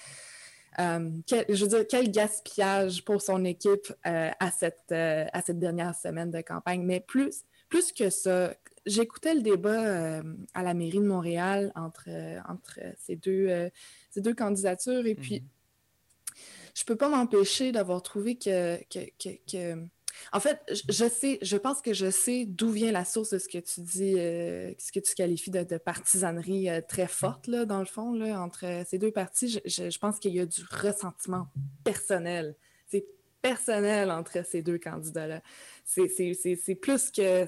Euh, 0.79 1.09
je 1.49 1.63
veux 1.63 1.69
dire, 1.69 1.86
quel 1.88 2.12
gaspillage 2.12 3.03
pour 3.03 3.21
son 3.21 3.45
équipe 3.45 3.93
euh, 4.05 4.31
à, 4.39 4.51
cette, 4.51 4.91
euh, 4.91 5.25
à 5.31 5.41
cette 5.41 5.59
dernière 5.59 5.95
semaine 5.95 6.31
de 6.31 6.41
campagne. 6.41 6.83
Mais 6.83 6.99
plus, 6.99 7.43
plus 7.69 7.91
que 7.91 8.09
ça, 8.09 8.55
j'écoutais 8.86 9.36
le 9.36 9.41
débat 9.41 10.21
à 10.53 10.63
la 10.63 10.73
mairie 10.73 10.99
de 10.99 11.05
Montréal 11.05 11.71
entre, 11.75 12.09
entre 12.47 12.79
ces, 12.97 13.15
deux, 13.15 13.69
ces 14.09 14.21
deux 14.21 14.33
candidatures 14.33 15.05
et 15.05 15.15
puis 15.15 15.38
mm-hmm. 15.38 16.39
je 16.75 16.83
peux 16.83 16.95
pas 16.95 17.09
m'empêcher 17.09 17.71
d'avoir 17.71 18.03
trouvé 18.03 18.36
que, 18.36 18.77
que 18.89 19.88
en 20.32 20.39
fait, 20.39 20.60
je 20.69 21.08
sais, 21.08 21.39
je 21.41 21.58
pense 21.58 21.82
que 21.82 21.93
je 21.93 22.10
sais 22.10 22.45
d'où 22.45 22.69
vient 22.69 22.91
la 22.91 23.06
source 23.06 23.32
de 23.32 23.39
ce 23.39 23.47
que 23.47 23.58
tu 23.58 23.82
dis, 23.82 24.15
euh, 24.17 24.71
ce 24.78 24.91
que 24.91 24.99
tu 24.99 25.13
qualifies 25.15 25.52
de, 25.52 25.78
partisanerie 25.78 26.69
euh, 26.69 26.82
très 26.82 27.08
forte, 27.08 27.47
là, 27.47 27.65
dans 27.65 27.80
le 27.80 27.86
fond, 27.86 28.13
là, 28.13 28.41
entre 28.41 28.84
ces 28.88 28.97
deux 28.97 29.12
parties. 29.12 29.60
Je, 29.65 29.97
pense 29.99 30.19
qu'il 30.19 30.34
y 30.34 30.39
a 30.39 30.45
du 30.45 30.62
ressentiment 30.69 31.47
personnel. 31.84 32.56
C'est 32.88 33.06
personnel 33.41 34.12
entre 34.12 34.45
ces 34.45 34.62
deux 34.62 34.78
candidats-là. 34.78 35.41
C'est 35.86 36.76
plus 36.76 37.12
que. 37.12 37.45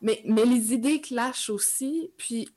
Mais, 0.00 0.22
mais 0.24 0.46
les 0.46 0.72
idées 0.72 1.00
clashent 1.00 1.50
aussi. 1.50 2.10
Puis 2.16 2.48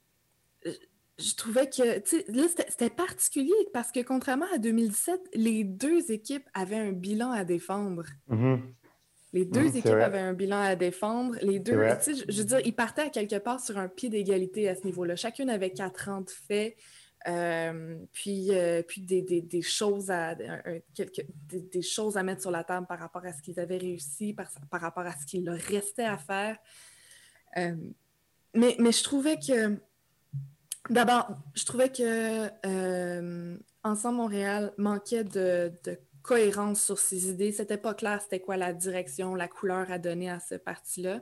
je 1.19 1.35
trouvais 1.35 1.69
que, 1.69 1.99
tu 1.99 2.17
sais, 2.17 2.25
là, 2.29 2.43
c'était 2.69 2.89
particulier 2.89 3.53
parce 3.71 3.91
que 3.91 4.01
contrairement 4.01 4.47
à 4.53 4.57
2017, 4.57 5.29
les 5.33 5.63
deux 5.63 6.11
équipes 6.11 6.47
avaient 6.53 6.77
un 6.77 6.91
bilan 6.91 7.31
à 7.31 7.43
défendre. 7.43 8.05
Mm-hmm. 8.29 8.59
Les 9.33 9.45
deux 9.45 9.63
mmh, 9.63 9.75
équipes 9.77 9.87
avaient 9.87 10.19
un 10.19 10.33
bilan 10.33 10.61
à 10.61 10.75
défendre. 10.75 11.35
Les 11.41 11.59
deux, 11.59 11.73
je, 11.73 12.23
je 12.29 12.37
veux 12.37 12.45
dire, 12.45 12.59
ils 12.63 12.75
partaient 12.75 13.01
à 13.01 13.09
quelque 13.09 13.39
part 13.39 13.59
sur 13.59 13.79
un 13.79 13.87
pied 13.87 14.09
d'égalité 14.09 14.69
à 14.69 14.75
ce 14.75 14.83
niveau-là. 14.83 15.15
Chacune 15.15 15.49
avait 15.49 15.71
quatre 15.71 16.07
ans 16.09 16.21
de 16.21 16.29
fait. 16.29 16.77
Euh, 17.27 17.97
puis, 18.11 18.53
euh, 18.53 18.83
puis 18.83 19.01
des, 19.01 19.21
des, 19.21 19.41
des, 19.41 19.61
choses 19.61 20.11
à, 20.11 20.35
quelques, 20.93 21.25
des, 21.47 21.81
choses 21.81 22.17
à 22.17 22.23
mettre 22.23 22.41
sur 22.41 22.51
la 22.51 22.63
table 22.63 22.85
par 22.85 22.99
rapport 22.99 23.25
à 23.25 23.31
ce 23.31 23.41
qu'ils 23.41 23.59
avaient 23.59 23.77
réussi, 23.77 24.33
par, 24.33 24.49
par, 24.69 24.81
rapport 24.81 25.05
à 25.05 25.13
ce 25.13 25.25
qu'il 25.25 25.45
leur 25.45 25.57
restait 25.57 26.03
à 26.03 26.17
faire. 26.17 26.57
Euh, 27.57 27.75
mais, 28.53 28.75
mais 28.77 28.91
je 28.91 29.03
trouvais 29.03 29.37
que, 29.37 29.77
d'abord, 30.89 31.29
je 31.55 31.63
trouvais 31.63 31.89
que 31.89 32.49
Ensemble 33.83 34.17
Montréal 34.17 34.73
manquait 34.77 35.23
de, 35.23 35.71
de 35.85 35.97
cohérence 36.23 36.83
sur 36.83 36.97
ses 36.97 37.29
idées. 37.29 37.51
C'était 37.51 37.77
pas 37.77 37.93
clair 37.93 38.21
c'était 38.21 38.39
quoi 38.39 38.57
la 38.57 38.73
direction, 38.73 39.35
la 39.35 39.47
couleur 39.47 39.91
à 39.91 39.99
donner 39.99 40.31
à 40.31 40.39
ce 40.39 40.55
parti-là? 40.55 41.21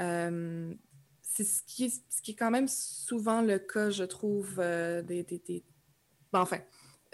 Euh, 0.00 0.74
c'est 1.22 1.44
ce 1.44 1.62
qui, 1.62 1.90
ce 1.90 2.22
qui 2.22 2.32
est 2.32 2.34
quand 2.34 2.50
même 2.50 2.66
souvent 2.66 3.42
le 3.42 3.58
cas, 3.58 3.90
je 3.90 4.04
trouve, 4.04 4.56
euh, 4.58 5.02
enfin, 6.32 6.58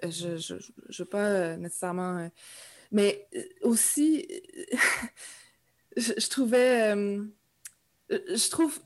je 0.03 0.29
ne 0.29 0.99
veux 0.99 1.05
pas 1.05 1.27
euh, 1.27 1.57
nécessairement... 1.57 2.31
mais 2.91 3.29
aussi, 3.63 4.27
je, 5.97 6.29
trouvais... 6.29 6.95
je 8.09 8.51
trouve... 8.51 8.79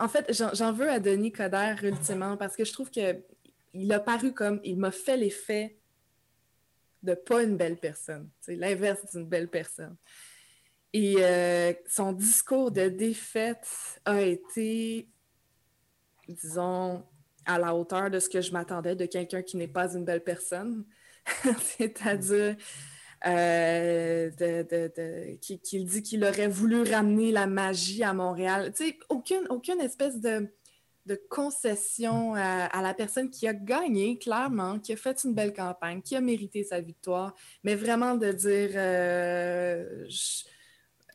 en 0.00 0.08
fait, 0.08 0.32
j'en 0.54 0.72
veux 0.72 0.88
à 0.88 0.98
Denis 0.98 1.30
Coderre 1.30 1.84
ultimement 1.84 2.36
parce 2.36 2.56
que 2.56 2.64
je 2.64 2.72
trouve 2.72 2.90
que 2.90 3.22
il 3.74 3.92
a 3.92 4.00
paru 4.00 4.32
comme... 4.32 4.60
Il 4.64 4.78
m'a 4.78 4.92
fait 4.92 5.16
l'effet 5.16 5.76
de 7.04 7.14
pas 7.14 7.42
une 7.42 7.56
belle 7.56 7.76
personne. 7.76 8.28
C'est 8.40 8.56
l'inverse 8.56 9.04
d'une 9.12 9.26
belle 9.26 9.48
personne. 9.48 9.96
Et 10.92 11.16
euh, 11.18 11.72
son 11.88 12.12
discours 12.12 12.70
de 12.70 12.88
défaite 12.88 13.68
a 14.04 14.22
été, 14.22 15.08
disons, 16.28 17.04
à 17.46 17.58
la 17.58 17.74
hauteur 17.74 18.10
de 18.10 18.18
ce 18.20 18.28
que 18.28 18.40
je 18.40 18.52
m'attendais 18.52 18.94
de 18.94 19.06
quelqu'un 19.06 19.42
qui 19.42 19.56
n'est 19.56 19.68
pas 19.68 19.94
une 19.94 20.04
belle 20.04 20.22
personne. 20.22 20.84
C'est-à-dire 21.78 22.56
euh, 23.26 24.30
qu'il 25.40 25.84
dit 25.86 26.02
qu'il 26.02 26.24
aurait 26.24 26.48
voulu 26.48 26.82
ramener 26.82 27.32
la 27.32 27.46
magie 27.46 28.04
à 28.04 28.12
Montréal. 28.12 28.72
Tu 28.76 28.86
sais, 28.86 28.98
aucune, 29.08 29.46
aucune 29.48 29.80
espèce 29.80 30.20
de 30.20 30.48
de 31.06 31.20
concession 31.28 32.34
à, 32.34 32.82
la 32.82 32.94
personne 32.94 33.30
qui 33.30 33.46
a 33.46 33.54
gagné, 33.54 34.18
clairement, 34.18 34.78
qui 34.78 34.92
a 34.92 34.96
fait 34.96 35.24
une 35.24 35.34
belle 35.34 35.52
campagne, 35.52 36.00
qui 36.00 36.16
a 36.16 36.20
mérité 36.20 36.64
sa 36.64 36.80
victoire, 36.80 37.34
mais 37.62 37.74
vraiment 37.74 38.14
de 38.14 38.32
dire... 38.32 38.70
Euh, 38.74 40.06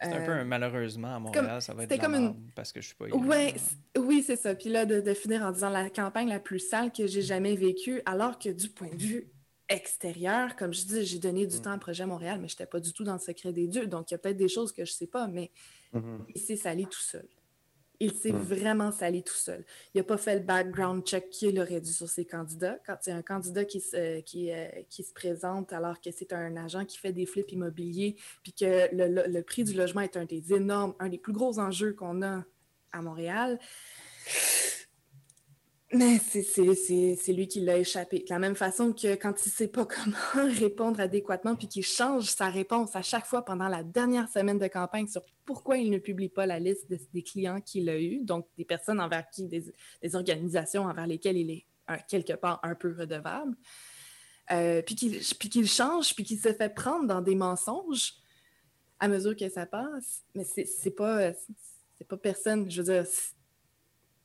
c'est 0.02 0.13
un 0.13 0.25
peu 0.25 0.32
euh, 0.32 0.45
malheureusement 0.45 1.15
à 1.15 1.19
Montréal, 1.19 1.62
ça 1.62 1.73
va 1.73 1.84
être 1.84 1.99
comme 1.99 2.15
une... 2.15 2.34
parce 2.56 2.71
que 2.71 2.80
je 2.80 2.88
suis 2.88 2.95
pas 2.95 3.06
ouais, 3.08 3.54
Oui, 3.97 4.23
c'est 4.25 4.38
ça. 4.38 4.56
Puis 4.56 4.69
là, 4.69 4.86
de, 4.86 5.13
finir 5.13 5.41
en 5.41 5.52
disant 5.52 5.69
la 5.69 5.89
campagne 5.89 6.30
la 6.30 6.39
plus 6.39 6.60
sale 6.60 6.91
que 6.91 7.06
j'ai 7.06 7.21
jamais 7.21 7.56
vécue, 7.56 8.02
alors 8.06 8.39
que 8.39 8.49
du 8.49 8.69
point 8.69 8.89
de 8.89 9.02
vue 9.02 9.30
extérieur, 9.67 10.56
comme 10.56 10.73
je 10.73 10.86
dis, 10.86 11.06
j'ai 11.06 11.19
donné 11.19 11.45
du 11.45 11.58
mm. 11.58 11.62
temps 11.62 11.75
au 11.75 11.80
projet 11.80 12.06
Montréal, 12.06 12.39
mais 12.41 12.47
je 12.47 12.54
n'étais 12.54 12.65
pas 12.65 12.80
du 12.80 12.93
tout 12.93 13.04
dans 13.04 13.13
le 13.13 13.19
secret 13.19 13.52
des 13.52 13.67
dieux. 13.67 13.88
Donc, 13.88 14.10
il 14.10 14.13
y 14.13 14.15
a 14.15 14.17
peut-être 14.17 14.38
des 14.38 14.47
choses 14.47 14.71
que 14.71 14.86
je 14.86 14.91
ne 14.91 14.95
sais 14.95 15.08
pas, 15.08 15.28
mais 15.28 15.52
mm-hmm. 15.93 16.19
il 16.34 16.41
s'est 16.41 16.56
salé 16.56 16.86
tout 16.86 17.02
seul. 17.02 17.28
Il 18.01 18.13
s'est 18.13 18.31
hmm. 18.31 18.38
vraiment 18.38 18.91
salé 18.91 19.21
tout 19.21 19.33
seul. 19.33 19.65
Il 19.93 19.97
n'a 19.97 20.03
pas 20.03 20.17
fait 20.17 20.35
le 20.35 20.41
background 20.41 21.05
check 21.05 21.29
qu'il 21.29 21.59
aurait 21.59 21.81
dû 21.81 21.91
sur 21.91 22.07
ses 22.07 22.25
candidats. 22.25 22.79
Quand 22.85 22.95
il 23.05 23.09
y 23.09 23.12
a 23.12 23.15
un 23.17 23.21
candidat 23.21 23.65
qui 23.65 23.81
se, 23.81 24.21
qui, 24.21 24.51
euh, 24.51 24.67
qui 24.89 25.03
se 25.03 25.13
présente 25.13 25.73
alors 25.73 25.99
que 25.99 26.09
c'est 26.12 26.31
un 26.31 26.55
agent 26.55 26.85
qui 26.85 26.97
fait 26.97 27.12
des 27.12 27.25
flips 27.25 27.51
immobiliers, 27.51 28.15
puis 28.41 28.53
que 28.53 28.88
le, 28.93 29.41
prix 29.41 29.63
du 29.63 29.73
logement 29.73 30.01
est 30.01 30.15
un 30.15 30.25
des 30.25 30.53
énormes, 30.53 30.95
un 30.99 31.09
des 31.09 31.17
plus 31.17 31.33
gros 31.33 31.59
enjeux 31.59 31.93
qu'on 31.93 32.21
a 32.21 32.43
à 32.91 33.01
Montréal, 33.01 33.59
mais 35.91 36.19
c'est 36.19 37.33
lui 37.33 37.47
qui 37.47 37.62
l'a 37.62 37.77
échappé. 37.77 38.19
De 38.19 38.29
la 38.29 38.38
même 38.38 38.55
façon 38.55 38.93
que 38.93 39.15
quand 39.15 39.33
il 39.43 39.49
ne 39.49 39.53
sait 39.53 39.67
pas 39.67 39.85
comment 39.88 40.47
répondre 40.59 40.99
adéquatement, 40.99 41.55
puis 41.55 41.67
qu'il 41.67 41.83
change 41.83 42.25
sa 42.25 42.49
réponse 42.49 42.95
à 42.95 43.01
chaque 43.01 43.25
fois 43.25 43.43
pendant 43.43 43.67
la 43.67 43.83
dernière 43.83 44.29
semaine 44.29 44.59
de 44.59 44.67
campagne 44.67 45.07
sur 45.07 45.23
pourquoi 45.49 45.77
il 45.77 45.89
ne 45.89 45.97
publie 45.97 46.29
pas 46.29 46.45
la 46.45 46.59
liste 46.59 46.85
des 47.12 47.23
clients 47.23 47.59
qu'il 47.59 47.89
a 47.89 47.99
eus, 47.99 48.23
donc 48.23 48.47
des 48.55 48.65
personnes 48.65 49.01
envers 49.01 49.27
qui, 49.31 49.47
des, 49.47 49.65
organisations 50.13 50.83
envers 50.83 51.07
lesquelles 51.07 51.38
il 51.38 51.49
est 51.49 51.65
quelque 52.07 52.33
part 52.33 52.59
un 52.62 52.75
peu 52.75 52.95
redevable, 52.95 53.57
euh, 54.51 54.83
puis 54.83 54.93
qu'il 54.93 55.67
change, 55.67 56.13
puis 56.13 56.23
qu'il 56.23 56.38
se 56.38 56.53
fait 56.53 56.71
prendre 56.71 57.07
dans 57.07 57.21
des 57.21 57.33
mensonges 57.33 58.13
à 58.99 59.07
mesure 59.07 59.35
que 59.35 59.49
ça 59.49 59.65
passe. 59.65 60.23
Mais 60.35 60.43
c'est 60.43 60.91
pas, 60.91 61.31
pas 62.07 62.17
personne, 62.17 62.69
je 62.69 62.83
veux 62.83 62.93
dire 62.93 63.07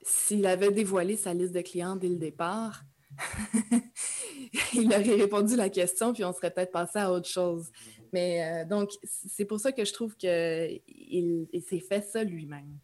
s'il 0.02 0.44
avait 0.44 0.72
dévoilé 0.72 1.16
sa 1.16 1.32
liste 1.32 1.54
de 1.54 1.62
clients 1.62 1.96
dès 1.96 2.10
le 2.10 2.16
départ, 2.16 2.82
il 4.74 4.88
aurait 4.88 5.14
répondu 5.14 5.56
la 5.56 5.70
question, 5.70 6.12
puis 6.12 6.22
on 6.22 6.34
serait 6.34 6.50
peut-être 6.50 6.72
passé 6.72 6.98
à 6.98 7.10
autre 7.10 7.30
chose. 7.30 7.72
Mais 8.14 8.44
euh, 8.44 8.64
donc, 8.64 8.92
c'est 9.02 9.44
pour 9.44 9.58
ça 9.58 9.72
que 9.72 9.84
je 9.84 9.92
trouve 9.92 10.16
qu'il 10.16 10.80
il, 10.86 11.62
s'est 11.62 11.80
fait 11.80 12.00
ça 12.00 12.22
lui-même. 12.22 12.78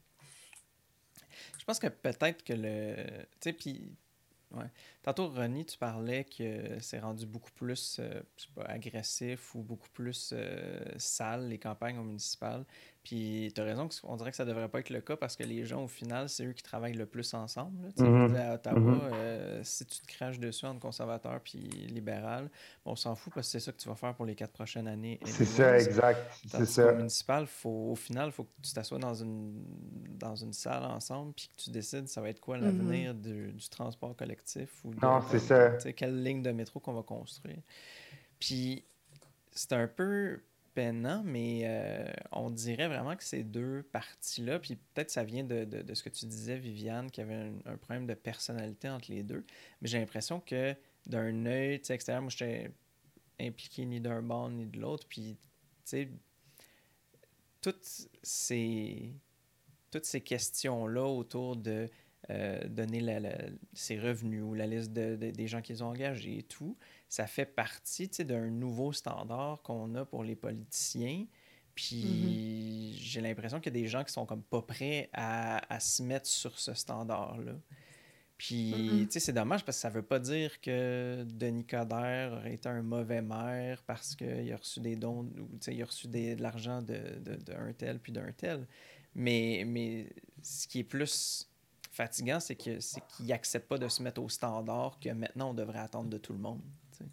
Je 1.57 1.65
pense 1.65 1.79
que 1.79 1.87
peut-être 1.87 2.43
que 2.43 2.53
le. 2.53 2.97
Tu 2.97 3.39
sais, 3.41 3.53
puis. 3.53 3.93
Ouais. 4.51 4.67
Tantôt, 5.05 5.29
Ronnie, 5.29 5.65
tu 5.65 5.79
parlais 5.79 6.25
que 6.25 6.81
c'est 6.81 6.99
rendu 6.99 7.25
beaucoup 7.25 7.53
plus 7.53 8.01
euh, 8.01 8.21
agressif 8.67 9.55
ou 9.55 9.63
beaucoup 9.63 9.89
plus 9.91 10.33
euh, 10.33 10.81
sale, 10.97 11.49
les 11.49 11.59
campagnes 11.59 12.01
municipales. 12.01 12.65
Puis 13.03 13.51
tu 13.55 13.61
as 13.63 13.65
raison 13.65 13.89
qu'on 13.89 14.15
dirait 14.17 14.31
que 14.31 14.37
ça 14.37 14.45
devrait 14.45 14.69
pas 14.69 14.81
être 14.81 14.91
le 14.91 15.01
cas 15.01 15.17
parce 15.17 15.35
que 15.35 15.43
les 15.43 15.65
gens, 15.65 15.85
au 15.85 15.89
final, 15.89 16.29
c'est 16.29 16.45
eux 16.45 16.53
qui 16.53 16.63
travaillent 16.63 16.93
le 16.93 17.07
plus 17.07 17.33
ensemble. 17.33 17.87
là. 17.97 18.05
Mhm. 18.05 18.29
dire, 18.29 18.41
À 18.43 18.55
Ottawa, 18.57 18.79
Mhm. 18.79 19.01
euh, 19.15 19.65
si 19.65 19.87
tu 19.87 20.01
te 20.01 20.07
craches 20.07 20.39
dessus 20.39 20.67
entre 20.67 20.81
conservateur 20.81 21.41
puis 21.43 21.61
libéral, 21.61 22.51
on 22.85 22.95
s'en 22.97 23.15
fout 23.17 23.33
parce 23.33 23.47
que 23.47 23.53
c'est 23.53 23.61
ça 23.61 23.73
que 23.73 23.79
tu 23.79 23.89
vas 23.89 23.95
faire 23.95 24.15
pour 24.15 24.27
les 24.27 24.35
quatre 24.35 24.53
prochaines 24.53 24.87
années. 24.87 25.19
C'est 25.25 25.47
ça, 25.47 25.79
exact. 25.79 26.21
C'est 26.47 26.67
ça. 26.67 26.93
municipal, 26.93 27.47
faut, 27.47 27.93
au 27.93 27.95
final, 27.97 28.29
il 28.29 28.33
faut 28.33 28.45
que 28.45 28.53
tu 28.63 28.73
t'assoies 28.75 28.99
dans 28.99 29.15
une, 29.15 29.65
dans 30.19 30.37
une 30.37 30.53
salle 30.53 30.85
ensemble 30.85 31.33
puis 31.33 31.49
que 31.49 31.63
tu 31.63 31.71
décides 31.71 32.07
ça 32.07 32.21
va 32.21 32.29
être 32.29 32.41
quoi 32.41 32.59
l'avenir 32.59 33.15
du, 33.15 33.51
du 33.53 33.69
transport 33.71 34.15
collectif 34.15 34.85
ou 34.85 34.95
de- 34.95 35.01
Non, 35.01 35.23
c'est 35.31 35.39
ça. 35.39 35.71
quelle 35.95 36.23
ligne 36.23 36.43
de 36.43 36.51
métro 36.53 36.81
qu'on 36.81 36.93
va 36.93 37.03
construire. 37.03 37.63
Puis 38.39 38.85
c'est 39.53 39.73
un 39.73 39.87
peu 39.89 40.43
peinant, 40.75 41.23
mais 41.25 41.63
euh, 41.65 42.05
on 42.33 42.51
dirait 42.51 42.89
vraiment 42.89 43.17
que 43.17 43.25
ces 43.25 43.43
deux 43.45 43.83
parties-là, 43.93 44.59
puis 44.61 44.77
peut-être 44.77 45.11
ça 45.11 45.25
vient 45.25 45.45
de, 45.45 45.65
de- 45.65 45.95
ce 45.95 46.03
que 46.03 46.09
tu 46.09 46.27
disais, 46.27 46.57
Viviane, 46.59 47.11
qu'il 47.11 47.25
y 47.25 47.27
avait 47.31 47.53
un, 47.67 47.77
problème 47.77 48.07
de 48.07 48.15
personnalité 48.15 48.89
entre 48.89 49.11
les 49.11 49.23
deux, 49.23 49.45
mais 49.81 49.89
j'ai 49.89 49.99
l'impression 49.99 50.41
que 50.41 50.75
d'un 51.07 51.47
œil 51.47 51.81
extérieur, 51.89 52.23
moi, 52.23 52.31
j'étais 52.31 52.71
impliqué 53.41 53.85
ni 53.87 54.01
d'un 54.01 54.23
bord 54.23 54.49
ni 54.51 54.67
de 54.67 54.79
l'autre, 54.79 55.07
puis, 55.09 55.37
tu 55.41 55.49
sais, 55.85 56.09
toutes 57.61 58.09
ces, 58.23 59.13
toutes 59.91 60.05
ces 60.05 60.21
questions-là 60.21 61.05
autour 61.05 61.57
de 61.57 61.89
euh, 62.29 62.69
donner 62.69 63.01
la- 63.01 63.37
ses 63.73 63.99
revenus 63.99 64.43
ou 64.43 64.55
la 64.55 64.67
liste 64.67 64.93
de- 64.93 65.17
des 65.17 65.47
gens 65.49 65.63
qu'ils 65.63 65.83
ont 65.83 65.89
engagés 65.89 66.39
et 66.39 66.43
tout, 66.43 66.77
ça 67.11 67.27
fait 67.27 67.45
partie 67.45 68.09
d'un 68.09 68.47
nouveau 68.49 68.93
standard 68.95 69.61
qu'on 69.63 69.95
a 69.97 70.07
pour 70.07 70.25
les 70.25 70.37
politiciens. 70.37 71.27
Puis 71.75 72.95
j'ai 72.99 73.21
l'impression 73.21 73.59
qu'il 73.61 73.75
y 73.75 73.79
a 73.79 73.83
des 73.83 73.89
gens 73.89 74.05
qui 74.05 74.13
sont 74.13 74.27
comme 74.27 74.43
pas 74.43 74.63
prêts 74.63 75.11
à, 75.13 75.61
à 75.75 75.81
se 75.81 76.03
mettre 76.03 76.27
sur 76.27 76.59
ce 76.59 76.73
standard-là. 76.73 77.53
Puis, 78.39 78.73
Mhm. 78.75 79.07
tu 79.07 79.13
sais, 79.13 79.21
c'est 79.21 79.33
dommage 79.35 79.65
parce 79.67 79.77
que 79.77 79.81
ça 79.83 79.91
veut 79.91 80.03
pas 80.03 80.19
dire 80.19 80.61
que 80.63 81.25
Denis 81.29 81.67
Coderre 81.67 82.33
aurait 82.33 82.55
été 82.55 82.69
un 82.71 82.81
mauvais 82.81 83.21
maire 83.21 83.83
parce 83.87 84.15
qu'il 84.17 84.51
a 84.51 84.57
reçu 84.57 84.81
des 84.81 84.97
dons 84.97 85.25
ou, 85.25 85.47
tu 85.59 85.59
sais, 85.61 85.75
il 85.75 85.83
a 85.83 85.87
reçu 85.87 86.09
des- 86.09 86.37
de 86.37 86.43
l'argent 86.43 86.81
de, 86.81 87.19
de, 87.23 87.35
d'un 87.37 87.73
tel 87.75 87.99
puis 87.99 88.13
d'un 88.13 88.33
tel. 88.33 88.67
Mais, 89.15 89.65
mais 89.67 90.07
ce 90.43 90.67
qui 90.67 90.79
est 90.79 90.85
plus 90.85 91.49
fatigant, 91.91 92.41
c'est, 92.41 92.55
qu'il 92.57 92.79
n'accepte 93.27 93.69
pas 93.69 93.77
de 93.77 93.89
se 93.89 94.03
mettre 94.03 94.23
au 94.23 94.29
standard 94.31 94.99
que 95.01 95.11
maintenant 95.11 95.51
on 95.51 95.55
devrait 95.55 95.81
attendre 95.81 96.09
de 96.09 96.17
tout 96.17 96.33
le 96.33 96.39
monde. 96.39 96.63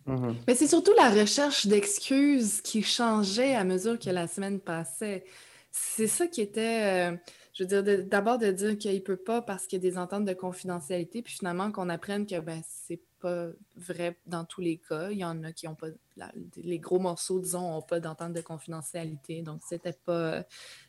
Mhm. 0.06 0.36
Mais 0.48 0.56
c'est 0.56 0.68
surtout 0.68 0.94
la 0.98 1.10
recherche 1.10 1.68
d'excuses 1.68 2.62
qui 2.62 2.82
changeait 2.84 3.56
à 3.56 3.64
mesure 3.64 3.98
que 4.00 4.10
la 4.10 4.28
semaine 4.28 4.60
passait. 4.60 5.26
C'est 5.72 6.08
ça 6.08 6.28
qui 6.28 6.42
était, 6.42 7.12
euh, 7.12 7.18
je 7.54 7.64
veux 7.64 7.68
dire, 7.68 7.84
de- 7.84 8.02
d'abord 8.02 8.38
de 8.38 8.52
dire 8.52 8.78
qu'il 8.78 8.94
ne 8.94 9.00
peut 9.00 9.18
pas 9.18 9.42
parce 9.42 9.68
qu'il 9.68 9.84
y 9.84 9.88
a 9.88 9.90
des 9.92 9.98
ententes 9.98 10.26
de 10.26 10.34
confidentialité, 10.34 11.22
puis 11.22 11.34
finalement 11.34 11.72
qu'on 11.72 11.90
apprenne 11.90 12.26
que 12.26 12.40
ben, 12.40 12.62
c'est 12.68 13.02
pas 13.20 13.48
vrai 13.76 14.18
dans 14.26 14.46
tous 14.46 14.62
les 14.62 14.78
cas. 14.78 15.10
Il 15.12 15.18
y 15.18 15.26
en 15.26 15.44
a 15.44 15.52
qui 15.52 15.68
n'ont 15.68 15.76
pas, 15.76 15.88
la- 16.16 16.32
les 16.56 16.80
gros 16.80 17.00
morceaux, 17.00 17.40
disons, 17.40 17.74
n'ont 17.74 17.82
pas 17.82 18.00
d'entente 18.00 18.34
de 18.34 18.42
confidentialité, 18.42 19.42
donc 19.42 19.62
c'était 19.68 19.94
pas, 20.06 20.44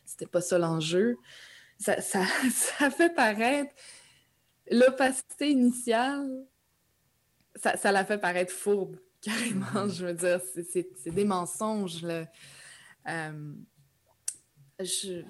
c'était 0.05 0.27
pas 0.27 0.41
ça 0.41 0.57
l'enjeu. 0.57 1.17
Ça, 1.79 2.01
ça, 2.01 2.21
ça 2.51 2.89
fait 2.91 3.13
paraître 3.13 3.73
l'opacité 4.71 5.49
initiale 5.49 6.45
ça, 7.61 7.77
ça 7.77 7.91
la 7.91 8.05
fait 8.05 8.17
paraître 8.17 8.53
fourbe, 8.53 8.97
carrément. 9.21 9.87
Je 9.87 10.05
veux 10.05 10.13
dire, 10.13 10.41
c'est- 10.71 11.09
des 11.09 11.25
mensonges. 11.25 12.01
Là. 12.03 12.25
Euh, 13.09 13.53
je- 14.79 15.23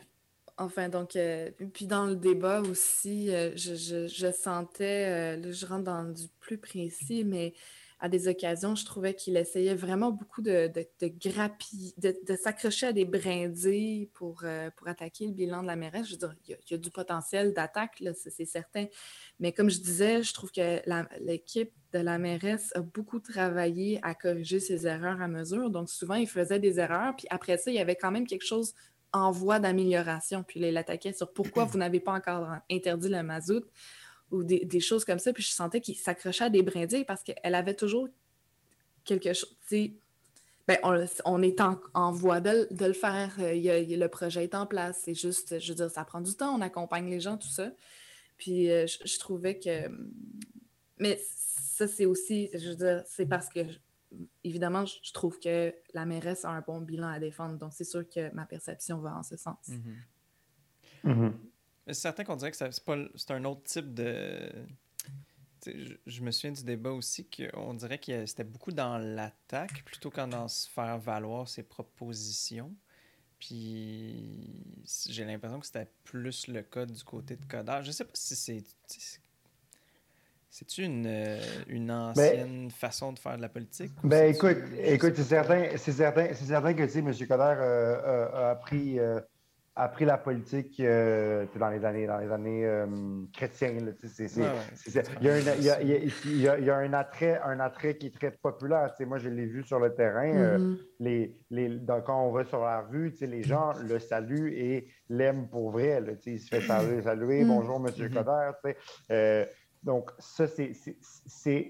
Enfin, 0.62 0.90
donc, 0.90 1.16
euh, 1.16 1.52
puis 1.74 1.88
dans 1.88 2.06
le 2.06 2.18
débat 2.18 2.60
aussi, 2.60 3.34
euh, 3.34 3.52
je, 3.56 3.76
je- 3.76 4.08
je 4.08 4.30
sentais, 4.30 5.38
là, 5.38 5.52
je 5.54 5.66
rentre 5.66 5.86
dans 5.86 6.04
du 6.04 6.28
plus 6.42 6.58
précis, 6.58 7.24
mais 7.24 7.54
à 8.00 8.08
des 8.08 8.30
occasions, 8.30 8.76
je 8.76 8.86
trouvais 8.86 9.14
qu'il 9.14 9.36
essayait 9.36 9.76
vraiment 9.76 10.12
beaucoup 10.12 10.42
de, 10.42 10.68
de, 10.68 10.88
de 11.02 11.08
grappiller, 11.08 11.94
de, 11.98 12.16
de 12.26 12.36
s'accrocher 12.38 12.88
à 12.88 12.94
des 12.94 13.04
brindilles 13.04 14.08
pour, 14.14 14.42
euh, 14.44 14.70
pour 14.78 14.88
attaquer 14.88 15.28
le 15.28 15.34
bilan 15.34 15.62
de 15.62 15.68
la 15.68 15.76
mairesse. 15.76 16.08
Je 16.08 16.14
veux 16.14 16.18
dire, 16.18 16.34
il 16.46 16.52
y 16.52 16.54
a, 16.54 16.58
il 16.66 16.72
y 16.72 16.74
a 16.76 16.78
du 16.78 16.92
potentiel 16.92 17.54
d'attaque, 17.54 18.02
c'est 18.16 18.46
certain. 18.46 18.86
Mais 19.40 19.52
comme 19.52 19.70
je 19.70 19.80
disais, 19.80 20.24
je 20.24 20.34
trouve 20.34 20.52
que 20.52 20.80
l'équipe 21.20 21.74
de 21.92 22.00
la 22.00 22.18
mairesse 22.18 22.72
a 22.76 22.82
beaucoup 22.82 23.20
travaillé 23.20 24.00
à 24.02 24.16
corriger 24.16 24.62
ses 24.62 24.88
erreurs 24.88 25.22
à 25.22 25.28
mesure. 25.28 25.70
Donc, 25.70 25.90
souvent, 25.90 26.16
il 26.16 26.28
faisait 26.28 26.60
des 26.60 26.80
erreurs, 26.80 27.16
puis 27.18 27.28
après 27.30 27.58
ça, 27.58 27.70
il 27.70 27.76
y 27.76 27.80
avait 27.80 27.96
quand 27.96 28.12
même 28.12 28.28
quelque 28.28 28.46
chose 28.46 28.74
en 29.12 29.32
voie 29.32 29.60
d'amélioration. 29.60 30.44
Puis 30.44 30.60
là, 30.60 30.70
il 30.70 30.78
attaquait 30.78 31.14
sur 31.14 31.34
pourquoi 31.34 31.66
vous 31.66 31.78
n'avez 31.78 32.00
pas 32.00 32.14
encore 32.14 32.48
interdit 32.72 33.10
le 33.10 33.24
mazout 33.24 33.66
ou 34.32 34.44
des, 34.44 34.66
des 34.66 34.80
choses 34.80 35.06
comme 35.06 35.20
ça. 35.20 35.34
Puis 35.34 35.44
je 35.44 35.50
sentais 35.52 35.82
qu'il 35.82 35.96
s'accrochait 35.96 36.46
à 36.46 36.50
des 36.50 36.62
brindilles 36.64 37.06
parce 37.06 37.24
qu'elle 37.24 37.56
avait 37.56 37.74
toujours 37.76 38.08
quelque 39.04 39.34
chose. 39.34 39.56
tu 39.62 39.68
sais, 39.68 39.94
Ben, 40.68 40.78
on, 40.84 41.04
on 41.26 41.42
est 41.42 41.62
en, 41.62 41.80
en 41.96 42.12
voie 42.12 42.42
de, 42.42 42.68
de 42.72 42.86
le 42.86 42.94
faire. 42.94 43.36
Euh, 43.40 43.54
il 43.56 43.64
y 43.64 43.70
a- 43.72 43.80
il 43.80 43.90
y 43.90 43.94
a- 43.96 43.98
le 43.98 44.08
projet 44.08 44.44
est 44.44 44.54
en 44.54 44.68
place. 44.68 45.02
C'est 45.04 45.16
juste, 45.16 45.60
je 45.60 45.70
veux 45.70 45.76
dire, 45.76 45.90
ça 45.90 46.06
prend 46.06 46.22
du 46.22 46.36
temps. 46.36 46.56
On 46.56 46.62
accompagne 46.62 47.10
les 47.10 47.20
gens, 47.20 47.38
tout 47.38 47.48
ça. 47.48 47.72
Puis 48.38 48.70
euh, 48.72 48.86
je, 48.86 49.00
je 49.04 49.18
trouvais 49.20 49.58
que. 49.58 49.90
Mais 51.00 51.20
ça, 51.24 51.88
c'est 51.88 52.06
aussi, 52.06 52.50
je 52.54 52.70
veux 52.70 52.76
dire, 52.76 53.04
c'est 53.08 53.26
parce 53.26 53.50
que, 53.50 53.62
évidemment, 54.44 54.86
je, 54.86 55.12
trouve 55.14 55.40
que 55.40 55.74
la 55.94 56.06
mairesse 56.06 56.46
a 56.46 56.50
un 56.50 56.62
bon 56.62 56.82
bilan 56.82 57.08
à 57.08 57.20
défendre. 57.20 57.58
Donc, 57.58 57.72
c'est 57.74 57.84
sûr 57.86 58.08
que 58.08 58.32
ma 58.36 58.46
perception 58.46 59.00
va 59.00 59.16
en 59.18 59.24
ce 59.24 59.38
sens. 59.38 59.70
Mhm. 59.70 59.96
Mhm. 61.04 61.34
Mais 61.34 61.49
C'est 61.94 62.02
certain 62.02 62.24
qu'on 62.24 62.36
dirait 62.36 62.52
que 62.52 62.58
c'est, 62.58 62.84
pas, 62.84 62.98
c'est 63.16 63.32
un 63.32 63.44
autre 63.46 63.64
type 63.64 63.94
de. 63.94 64.52
Je, 65.66 65.94
je 66.06 66.22
me 66.22 66.32
souviens 66.32 66.52
du 66.52 66.64
débat 66.64 66.92
aussi 66.92 67.28
qu'on 67.28 67.74
dirait 67.74 67.98
que 67.98 68.26
c'était 68.26 68.44
beaucoup 68.44 68.72
dans 68.72 68.98
l'attaque 68.98 69.84
plutôt 69.84 70.10
que 70.10 70.26
dans 70.30 70.48
se 70.48 70.70
faire 70.70 70.98
valoir 71.00 71.48
ses 71.48 71.64
propositions. 71.64 72.74
Puis 73.40 74.64
j'ai 75.10 75.26
l'impression 75.26 75.60
que 75.60 75.66
c'était 75.66 75.88
plus 76.04 76.48
le 76.48 76.62
cas 76.62 76.86
du 76.86 77.04
côté 77.04 77.36
de 77.38 77.46
Coder. 77.46 77.80
Je 77.84 77.92
sais 77.92 78.06
pas 78.06 78.12
si 78.14 78.36
c'est. 78.36 78.64
c'est- 78.88 79.22
C'est-tu 80.52 80.84
une, 80.84 81.06
euh, 81.06 81.40
une 81.68 81.92
ancienne 81.92 82.72
façon 82.72 83.14
de 83.14 83.20
faire 83.20 83.38
de 83.38 83.42
la 83.44 83.50
politique? 83.50 83.92
Ben 84.04 84.34
écoute, 84.34 84.58
écoute, 84.84 85.16
c'est 85.16 85.24
certain, 85.24 85.78
que 86.74 86.88
M. 87.02 87.14
Coder 87.28 87.44
euh, 87.44 88.02
euh, 88.02 88.32
a 88.34 88.50
appris, 88.52 88.98
euh, 88.98 89.20
appris 89.80 90.06
la 90.06 90.18
politique 90.18 90.80
euh, 90.80 91.46
dans 91.58 91.70
les 91.70 91.84
années, 91.86 92.06
dans 92.06 92.18
les 92.18 92.32
années 92.32 92.66
euh, 92.66 92.86
chrétiennes. 93.34 93.86
là, 93.86 93.92
tu 93.94 94.08
sais, 94.08 94.14
c'est- 94.14 94.28
c'est- 94.28 94.42
Ouais, 94.42 94.48
ouais, 94.48 94.54
c'est- 94.76 94.90
c'est- 94.92 95.10
il, 95.22 95.26
y 95.28 95.30
a 95.30 95.34
un, 95.34 95.38
il, 95.40 95.46
y 95.64 95.70
a, 95.70 95.82
il 95.82 95.88
y 95.90 95.94
a- 95.94 95.98
il 96.26 96.42
y 96.42 96.48
a- 96.50 96.60
il 96.60 96.66
y 96.66 96.70
a 96.70 96.76
un 96.78 96.94
attrait, 96.94 97.40
un 97.44 97.60
attrait 97.60 97.96
qui 97.98 98.08
est 98.08 98.16
très 98.16 98.32
populaire. 98.32 98.94
moi, 99.08 99.18
je 99.18 99.30
l'ai 99.30 99.46
vu 99.46 99.64
sur 99.64 99.80
le 99.80 99.94
terrain. 99.96 100.28
euh, 100.36 100.58
Mhm. 100.60 100.78
les, 101.00 101.38
les, 101.50 101.70
dans- 101.80 102.02
quand 102.02 102.22
on 102.28 102.32
va 102.32 102.44
sur 102.44 102.60
la 102.64 102.82
rue, 102.82 103.14
les 103.22 103.44
gens 103.44 103.72
le 103.88 104.00
saluent 104.00 104.54
et 104.54 104.88
l'aiment 105.10 105.48
pour 105.48 105.72
vrai. 105.72 106.02
là, 106.02 106.12
il 106.26 106.40
se 106.40 106.50
fait 106.50 106.62
saluer, 106.62 107.02
saluer 107.02 107.44
Mm. 107.44 107.48
bonjour 107.48 107.80
Monsieur 107.80 108.10
Mhm. 108.10 108.14
Coder. 108.16 108.52
Euh, 109.12 109.46
donc, 109.84 110.12
ça, 110.20 110.48
c'est. 110.48 110.74
c'est- 110.74 110.98
c'est- 111.26 111.70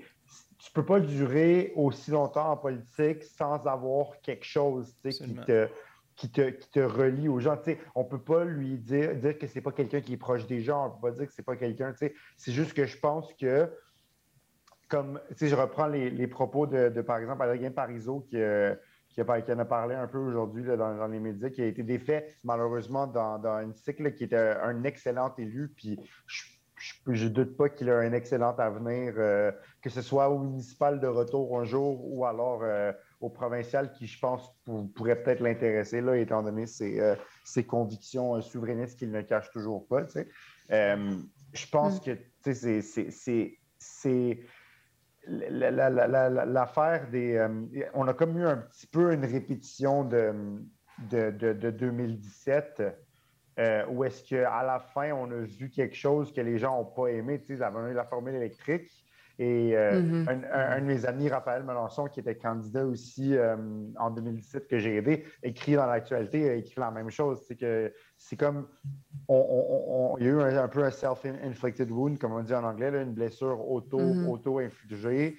Tu 0.61 0.71
peux 0.73 0.83
pas 0.85 0.99
durer 0.99 1.71
aussi 1.77 2.11
longtemps 2.11 2.51
en 2.51 2.57
politique 2.57 3.23
sans 3.23 3.65
avoir 3.65 4.19
quelque 4.21 4.43
chose 4.45 4.93
qui 5.01 5.33
te, 5.45 5.69
qui, 6.19 6.29
te, 6.29 6.49
qui 6.49 6.69
te 6.69 6.81
relie 6.81 7.29
aux 7.29 7.39
gens. 7.39 7.57
On 7.95 8.03
peut 8.03 8.21
pas 8.21 8.43
lui 8.43 8.77
dire, 8.77 9.15
dire 9.15 9.39
que 9.39 9.47
c'est 9.47 9.61
pas 9.61 9.71
quelqu'un 9.71 10.01
qui 10.01 10.13
est 10.13 10.17
proche 10.17 10.45
des 10.47 10.59
gens, 10.59 10.87
on 10.87 10.89
peut 10.91 11.09
pas 11.09 11.15
dire 11.15 11.27
que 11.27 11.33
c'est 11.33 11.45
pas 11.45 11.55
quelqu'un. 11.55 11.93
C'est 12.37 12.51
juste 12.51 12.73
que 12.73 12.85
je 12.85 12.99
pense 12.99 13.33
que 13.33 13.69
comme, 14.89 15.21
je 15.39 15.55
reprends 15.55 15.87
les, 15.87 16.09
les 16.09 16.27
propos 16.27 16.67
de, 16.67 16.89
de, 16.89 17.01
par 17.01 17.19
exemple, 17.19 17.43
Adrien 17.43 17.71
Parizeau 17.71 18.21
qui, 18.21 18.41
euh, 18.41 18.75
qui, 19.07 19.21
a, 19.21 19.41
qui 19.41 19.53
en 19.53 19.59
a 19.59 19.65
parlé 19.65 19.95
un 19.95 20.07
peu 20.07 20.17
aujourd'hui 20.17 20.63
dans, 20.63 21.07
les 21.07 21.19
médias, 21.19 21.49
qui 21.49 21.61
a 21.61 21.67
été 21.67 21.83
défait 21.83 22.35
malheureusement 22.43 23.07
dans, 23.07 23.39
dans 23.39 23.53
un 23.53 23.71
cycle 23.71 24.13
qui 24.13 24.25
était 24.25 24.35
un 24.35 24.83
excellent 24.83 25.33
élu. 25.37 25.71
Puis 25.73 25.99
je 27.07 27.23
ne 27.25 27.29
doute 27.29 27.55
pas 27.55 27.69
qu'il 27.69 27.89
a 27.89 27.99
un 27.99 28.11
excellent 28.11 28.55
avenir, 28.57 29.13
euh, 29.17 29.51
que 29.81 29.89
ce 29.89 30.01
soit 30.01 30.29
au 30.29 30.39
municipal 30.39 30.99
de 30.99 31.07
retour 31.07 31.59
un 31.59 31.63
jour 31.63 32.01
ou 32.03 32.25
alors 32.25 32.61
euh, 32.63 32.91
au 33.19 33.29
provincial, 33.29 33.91
qui, 33.91 34.07
je 34.07 34.17
pense, 34.19 34.49
pour- 34.63 34.91
pourrait 34.93 35.21
peut-être 35.21 35.41
l'intéresser, 35.41 36.01
là, 36.01 36.15
étant 36.17 36.41
donné 36.41 36.65
ses, 36.65 36.99
euh, 36.99 37.15
ses 37.43 37.65
convictions 37.65 38.35
euh, 38.35 38.41
souverainistes 38.41 38.97
qu'il 38.97 39.11
ne 39.11 39.21
cache 39.21 39.51
toujours 39.51 39.87
pas. 39.87 40.03
tu 40.05 40.11
sais. 40.11 40.27
Euh, 40.71 41.15
je 41.53 41.67
pense 41.67 41.99
que 41.99 42.11
c'est- 42.53 42.81
c'est- 42.81 43.11
c'est- 43.11 43.57
c'est 43.77 44.39
la- 45.27 45.69
la- 45.71 45.89
la- 45.89 46.07
la- 46.07 46.29
la- 46.29 46.45
l'affaire 46.45 47.09
des. 47.09 47.45
on 47.93 48.07
a 48.07 48.13
comme 48.13 48.37
eu 48.37 48.45
un 48.45 48.57
petit 48.57 48.87
peu 48.87 49.13
une 49.13 49.25
répétition 49.25 50.03
de, 50.05 50.33
de, 51.09 51.31
de- 51.31 51.53
de 51.53 51.69
2017, 51.71 52.81
euh, 53.59 53.85
où 53.87 54.03
est-ce 54.05 54.23
qu'à 54.23 54.63
la 54.63 54.79
fin, 54.79 55.11
on 55.11 55.29
a 55.31 55.41
vu 55.41 55.69
quelque 55.69 55.95
chose 55.95 56.31
que 56.33 56.39
les 56.41 56.57
gens 56.57 56.77
n'ont 56.77 56.85
pas 56.85 57.07
aimé. 57.07 57.39
Tu 57.41 57.47
sais, 57.47 57.53
ils 57.55 57.63
avaient 57.63 57.91
eu 57.91 57.93
la 57.93 58.05
formule 58.05 58.35
électrique. 58.35 58.89
Et 59.41 59.71
euh, 59.73 60.01
mm-hmm. 60.01 60.51
un, 60.51 60.81
de 60.81 60.85
mes 60.85 61.05
amis, 61.05 61.29
Raphaël 61.29 61.63
Melançon, 61.63 62.07
qui 62.07 62.19
était 62.19 62.35
candidat 62.35 62.85
aussi 62.85 63.37
euh, 63.37 63.55
en 63.97 64.11
2017, 64.11 64.67
que 64.67 64.77
j'ai 64.79 64.97
aidé, 64.97 65.23
écrit 65.43 65.75
dans 65.75 65.85
l'actualité, 65.85 66.49
a 66.49 66.55
écrit 66.55 66.81
la 66.81 66.91
même 66.91 67.09
chose. 67.09 67.41
C'est 67.47 67.55
que 67.55 67.93
c'est 68.17 68.35
comme. 68.35 68.67
On, 69.29 70.17
il 70.19 70.25
y 70.25 70.27
a 70.27 70.31
eu 70.31 70.41
un, 70.41 70.67
peu 70.67 70.83
un 70.83 70.91
self-inflicted 70.91 71.89
wound, 71.89 72.19
comme 72.19 72.33
on 72.33 72.43
dit 72.43 72.53
en 72.53 72.65
anglais, 72.65 72.89
une 73.01 73.13
blessure 73.13 73.59
mm-hmm. 73.59 74.27
auto-infligée 74.27 75.37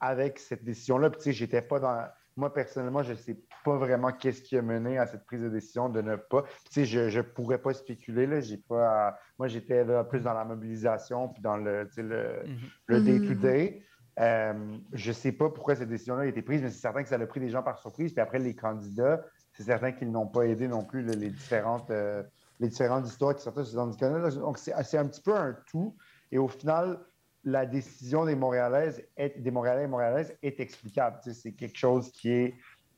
avec 0.00 0.38
cette 0.38 0.62
décision-là. 0.62 1.08
Puis, 1.08 1.18
tu 1.18 1.24
sais, 1.24 1.32
j'étais 1.32 1.62
pas 1.62 1.80
dans 1.80 2.04
moi, 2.36 2.52
personnellement, 2.52 3.02
je 3.02 3.12
ne 3.12 3.16
sais 3.16 3.36
pas 3.64 3.76
vraiment 3.76 4.12
qu'est-ce 4.12 4.42
qui 4.42 4.56
a 4.56 4.62
mené 4.62 4.98
à 4.98 5.06
cette 5.06 5.24
prise 5.24 5.40
de 5.40 5.48
décision 5.48 5.88
de 5.88 6.00
ne 6.00 6.16
pas. 6.16 6.42
Tu 6.70 6.84
sais, 6.84 6.84
je 6.84 7.18
ne 7.18 7.22
pourrais 7.22 7.58
pas 7.58 7.72
spéculer. 7.72 8.26
Là. 8.26 8.40
J'ai 8.40 8.56
pas, 8.56 9.18
moi, 9.38 9.48
j'étais 9.48 9.84
plus 10.04 10.20
dans 10.20 10.34
la 10.34 10.44
mobilisation 10.44 11.28
puis 11.28 11.42
dans 11.42 11.56
le, 11.56 11.88
le, 11.96 13.00
day-to-day. 13.00 13.82
Euh, 14.18 14.76
je 14.92 15.08
ne 15.08 15.14
sais 15.14 15.32
pas 15.32 15.48
pourquoi 15.48 15.76
cette 15.76 15.88
décision-là 15.88 16.22
a 16.22 16.26
été 16.26 16.42
prise, 16.42 16.62
mais 16.62 16.68
c'est 16.68 16.80
certain 16.80 17.02
que 17.02 17.08
ça 17.08 17.14
a 17.14 17.26
pris 17.26 17.40
des 17.40 17.48
gens 17.48 17.62
par 17.62 17.78
surprise. 17.78 18.12
Puis 18.12 18.20
après, 18.20 18.38
les 18.38 18.54
candidats, 18.54 19.24
c'est 19.52 19.62
certain 19.62 19.92
qu'ils 19.92 20.10
n'ont 20.10 20.26
pas 20.26 20.42
aidé 20.42 20.68
non 20.68 20.84
plus 20.84 21.02
les, 21.02 21.30
différentes, 21.30 21.90
euh, 21.90 22.22
les 22.58 22.68
différentes 22.68 23.06
histoires 23.06 23.34
qui 23.34 23.42
sortaient 23.42 23.64
sur 23.64 23.94
ces 23.94 24.38
Donc, 24.38 24.58
c'est 24.58 24.98
un 24.98 25.06
petit 25.06 25.22
peu 25.22 25.34
un 25.34 25.56
tout. 25.66 25.96
Et 26.32 26.38
au 26.38 26.48
final, 26.48 27.00
la 27.44 27.64
décision 27.64 28.26
des 28.26 28.34
Montréalaises, 28.34 29.02
est, 29.16 29.38
des 29.40 29.50
Montréalais 29.50 29.84
et 29.84 29.86
Montréalaises 29.86 30.36
est 30.42 30.60
explicable. 30.60 31.18
c'est 31.22 31.52
quelque 31.52 31.78
chose 31.78 32.10
qui 32.12 32.30
est 32.30 32.54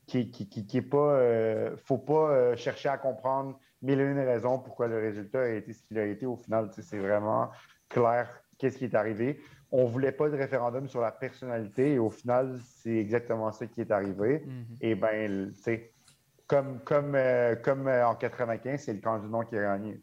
qui, 0.07 0.31
qui, 0.31 0.77
est 0.77 0.83
pas. 0.83 1.15
Euh, 1.15 1.77
faut 1.85 1.99
pas 1.99 2.31
euh, 2.31 2.57
chercher 2.57 2.89
à 2.89 2.99
comprendre 2.99 3.59
mille 3.81 4.01
et 4.01 4.05
une 4.05 4.19
raisons 4.19 4.59
pourquoi 4.59 4.89
le 4.89 4.99
résultat 4.99 5.43
a 5.43 5.49
été 5.49 5.73
ce 5.73 5.83
qu'il 5.83 5.99
a 5.99 6.07
été. 6.07 6.27
Au 6.27 6.37
final, 6.37 6.71
c'est 6.77 6.99
vraiment 6.99 7.51
clair 7.89 8.29
qu'est-ce 8.59 8.79
qui 8.79 8.85
est 8.85 8.95
arrivé. 8.95 9.41
On 9.71 9.87
voulait 9.87 10.13
pas 10.13 10.29
de 10.29 10.37
référendum 10.37 10.89
sur 10.89 11.01
la 11.01 11.13
personnalité 11.13 11.95
et 11.95 11.99
au 11.99 12.11
final, 12.11 12.59
c'est 12.77 12.97
exactement 12.97 13.51
ça 13.53 13.67
qui 13.67 13.81
est 13.81 13.91
arrivé. 13.91 14.45
Mm-hmm. 14.47 14.77
Et 14.83 14.95
bien, 14.95 15.51
tu 15.55 15.63
sais, 15.63 15.93
comme, 16.53 16.81
comme, 16.85 17.15
euh, 17.15 17.57
comme 17.57 17.89
euh, 17.89 18.07
en 18.07 18.15
95, 18.15 18.79
c'est 18.79 18.93
le 18.93 19.01
camp 19.01 19.19
du 19.19 19.27
non 19.27 19.41
qui 19.41 19.57
a 19.57 19.63
gagné. 19.63 20.03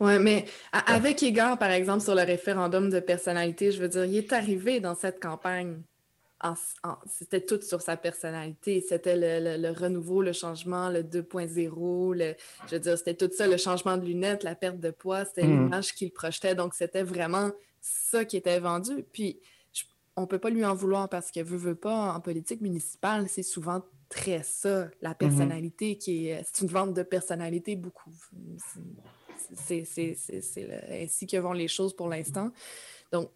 Oui, 0.00 0.18
mais 0.20 0.46
avec 0.72 1.20
Igor, 1.20 1.58
par 1.58 1.70
exemple, 1.70 2.00
sur 2.00 2.14
le 2.14 2.22
référendum 2.22 2.88
de 2.88 3.00
personnalité, 3.00 3.70
je 3.70 3.82
veux 3.82 3.88
dire, 3.88 4.06
il 4.06 4.16
est 4.16 4.32
arrivé 4.32 4.80
dans 4.80 4.94
cette 4.94 5.20
campagne. 5.20 5.82
C'était 7.06 7.40
tout 7.40 7.60
sur 7.62 7.82
sa 7.82 7.96
personnalité. 7.96 8.80
C'était 8.80 9.16
le, 9.16 9.70
renouveau, 9.70 10.22
le 10.22 10.32
changement, 10.32 10.88
le 10.88 11.02
2.0. 11.02 12.36
Je 12.66 12.74
veux 12.74 12.80
dire, 12.80 12.98
c'était 12.98 13.14
tout 13.14 13.30
ça, 13.32 13.46
le 13.46 13.56
changement 13.56 13.96
de 13.96 14.04
lunettes, 14.04 14.44
la 14.44 14.54
perte 14.54 14.78
de 14.78 14.90
poids, 14.90 15.24
c'était 15.24 15.44
mm. 15.44 15.64
l'image 15.64 15.94
qu'il 15.94 16.12
projetait. 16.12 16.54
Donc, 16.54 16.74
c'était 16.74 17.02
vraiment 17.02 17.50
ça 17.80 18.24
qui 18.24 18.36
était 18.36 18.60
vendu. 18.60 19.04
Puis, 19.12 19.40
on 20.16 20.22
ne 20.22 20.26
peut 20.26 20.38
pas 20.38 20.50
lui 20.50 20.64
en 20.64 20.74
vouloir 20.74 21.08
parce 21.08 21.30
que 21.30 21.40
veut, 21.40 21.56
veut 21.56 21.74
pas, 21.74 22.12
en 22.12 22.20
politique 22.20 22.60
municipale, 22.60 23.28
c'est 23.28 23.42
souvent 23.42 23.82
très 24.08 24.42
ça, 24.42 24.88
la 25.00 25.10
mm-hmm. 25.10 25.14
personnalité, 25.14 25.98
qui 25.98 26.28
est, 26.28 26.42
c'est 26.44 26.64
une 26.64 26.70
vente 26.70 26.94
de 26.94 27.02
personnalité 27.02 27.76
beaucoup. 27.76 28.12
C'est, 29.54 29.86
ainsi 30.90 31.26
que 31.26 31.36
vont 31.36 31.52
les 31.52 31.68
choses 31.68 31.94
pour 31.94 32.08
l'instant. 32.08 32.50
Donc, 33.12 33.30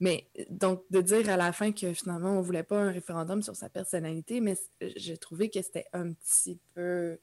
mais 0.00 0.26
donc, 0.48 0.82
de 0.90 1.02
dire 1.02 1.28
à 1.28 1.36
la 1.36 1.52
fin 1.52 1.72
que 1.72 1.92
finalement, 1.92 2.32
on 2.32 2.38
ne 2.38 2.42
voulait 2.42 2.62
pas 2.62 2.78
un 2.78 2.90
référendum 2.90 3.42
sur 3.42 3.54
sa 3.54 3.68
personnalité, 3.68 4.40
mais 4.40 4.56
j'ai 4.80 5.18
trouvé 5.18 5.50
que 5.50 5.60
c'était 5.60 5.86
un 5.92 6.12
petit 6.12 6.58
peu. 6.74 7.18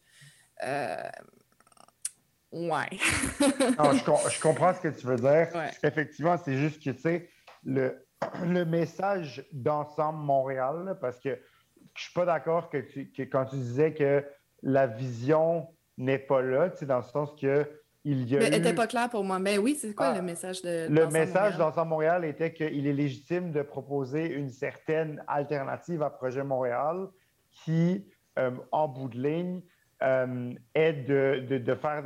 Euh, 0.63 1.09
ouais. 2.51 2.89
non, 3.79 3.93
je, 3.93 4.39
comprends 4.41 4.73
ce 4.75 4.81
que 4.81 4.87
tu 4.89 5.07
veux 5.07 5.15
dire. 5.17 5.49
Effectivement, 5.83 6.37
c'est 6.37 6.55
juste 6.55 6.83
que, 6.83 6.91
tu 6.91 6.99
sais, 6.99 7.29
le, 7.63 8.05
le 8.45 8.63
message 8.63 9.43
d'ensemble 9.51 10.19
Montréal, 10.19 10.97
parce 11.01 11.19
que 11.19 11.39
je 11.95 12.03
suis 12.03 12.13
pas 12.13 12.25
d'accord 12.25 12.69
que, 12.69 12.77
quand 13.23 13.45
tu 13.45 13.55
disais 13.55 13.93
que 13.93 14.23
la 14.61 14.85
vision 14.85 15.67
n'est 15.97 16.19
pas 16.19 16.43
là, 16.43 16.69
dans 16.69 16.97
le 16.97 17.03
sens 17.03 17.33
que 17.41 17.67
il 18.09 18.29
y 18.29 18.37
a 18.37 18.39
Mais 18.39 18.49
n'était 18.49 18.73
pas 18.73 18.87
clair 18.87 19.09
pour 19.09 19.23
moi. 19.23 19.37
Mais 19.37 19.57
oui, 19.57 19.75
c'est 19.75 19.93
quoi 19.93 20.07
ah, 20.07 20.15
le 20.15 20.21
message 20.21 20.61
de 20.61 20.87
Le 20.89 21.07
message 21.07 21.57
d'Ensemble 21.57 21.89
Montréal 21.89 22.23
était 22.23 22.53
qu'il 22.53 22.87
est 22.87 22.93
légitime 22.93 23.51
de 23.51 23.61
proposer 23.61 24.31
une 24.31 24.49
certaine 24.49 25.21
alternative 25.27 26.01
à 26.01 26.09
Projet 26.09 26.43
Montréal 26.43 27.07
qui, 27.51 28.07
euh, 28.39 28.51
en 28.71 28.87
bout 28.87 29.09
de 29.09 29.19
ligne, 29.19 29.61
euh, 30.03 30.53
est 30.73 30.93
de, 30.93 31.75
faire 31.75 32.03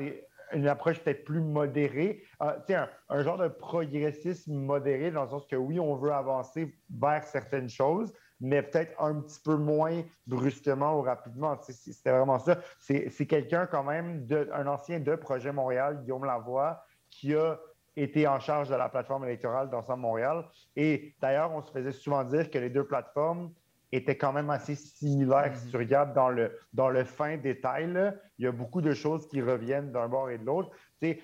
une 0.54 0.68
approche 0.68 1.00
peut-être 1.00 1.24
plus 1.24 1.42
modérée, 1.42 2.24
euh, 2.42 2.58
un, 2.70 2.90
un, 3.10 3.22
genre 3.22 3.38
de 3.38 3.48
progressisme 3.48 4.54
modéré, 4.54 5.12
dans 5.12 5.24
le 5.24 5.30
sens 5.30 5.46
que 5.46 5.56
oui, 5.56 5.80
on 5.80 5.96
veut 5.98 6.14
avancer 6.14 6.74
vers 6.90 7.24
certaines 7.26 7.70
choses, 7.70 8.12
mais 8.42 8.64
peut-être 8.64 9.00
un 9.02 9.22
petit 9.22 9.40
peu 9.40 9.56
moins 9.56 10.02
brusquement 10.26 10.98
ou 10.98 11.04
rapidement. 11.04 11.58
C'était 11.62 12.12
vraiment 12.12 12.40
ça. 12.40 12.58
C'est 12.80 13.28
quelqu'un 13.28 13.68
quand 13.68 13.84
même, 13.84 14.26
de, 14.26 14.50
un 14.54 14.68
ancien 14.68 15.00
de 15.00 15.16
Projet 15.16 15.52
Montréal, 15.52 16.02
Guillaume 16.02 16.26
Lavoie, 16.26 16.84
qui 17.12 17.36
a 17.36 17.60
été 17.96 18.28
en 18.28 18.40
charge 18.40 18.70
de 18.70 18.76
la 18.76 18.90
plateforme 18.90 19.26
électorale 19.26 19.70
d'Ensemble 19.70 20.02
Montréal. 20.02 20.46
Et 20.76 21.16
d'ailleurs, 21.22 21.52
on 21.52 21.62
se 21.62 21.72
faisait 21.72 21.92
souvent 21.92 22.24
dire 22.24 22.50
que 22.50 22.58
les 22.58 22.70
deux 22.70 22.86
plateformes 22.86 23.54
étaient 23.92 24.18
quand 24.18 24.32
même 24.32 24.50
assez 24.50 24.76
similaires. 24.76 25.56
Si 25.56 25.70
tu 25.70 25.78
regardes 25.78 26.14
dans 26.14 26.30
le, 26.30 26.58
dans 26.74 26.90
le 26.90 27.04
fin 27.04 27.38
détail, 27.38 27.94
il 28.38 28.46
y 28.46 28.48
a 28.48 28.52
beaucoup 28.52 28.82
de 28.82 28.94
choses 28.94 29.28
qui 29.28 29.42
reviennent 29.42 29.92
d'un 29.92 30.08
bord 30.08 30.30
et 30.30 30.38
de 30.38 30.46
l'autre. 30.46 30.72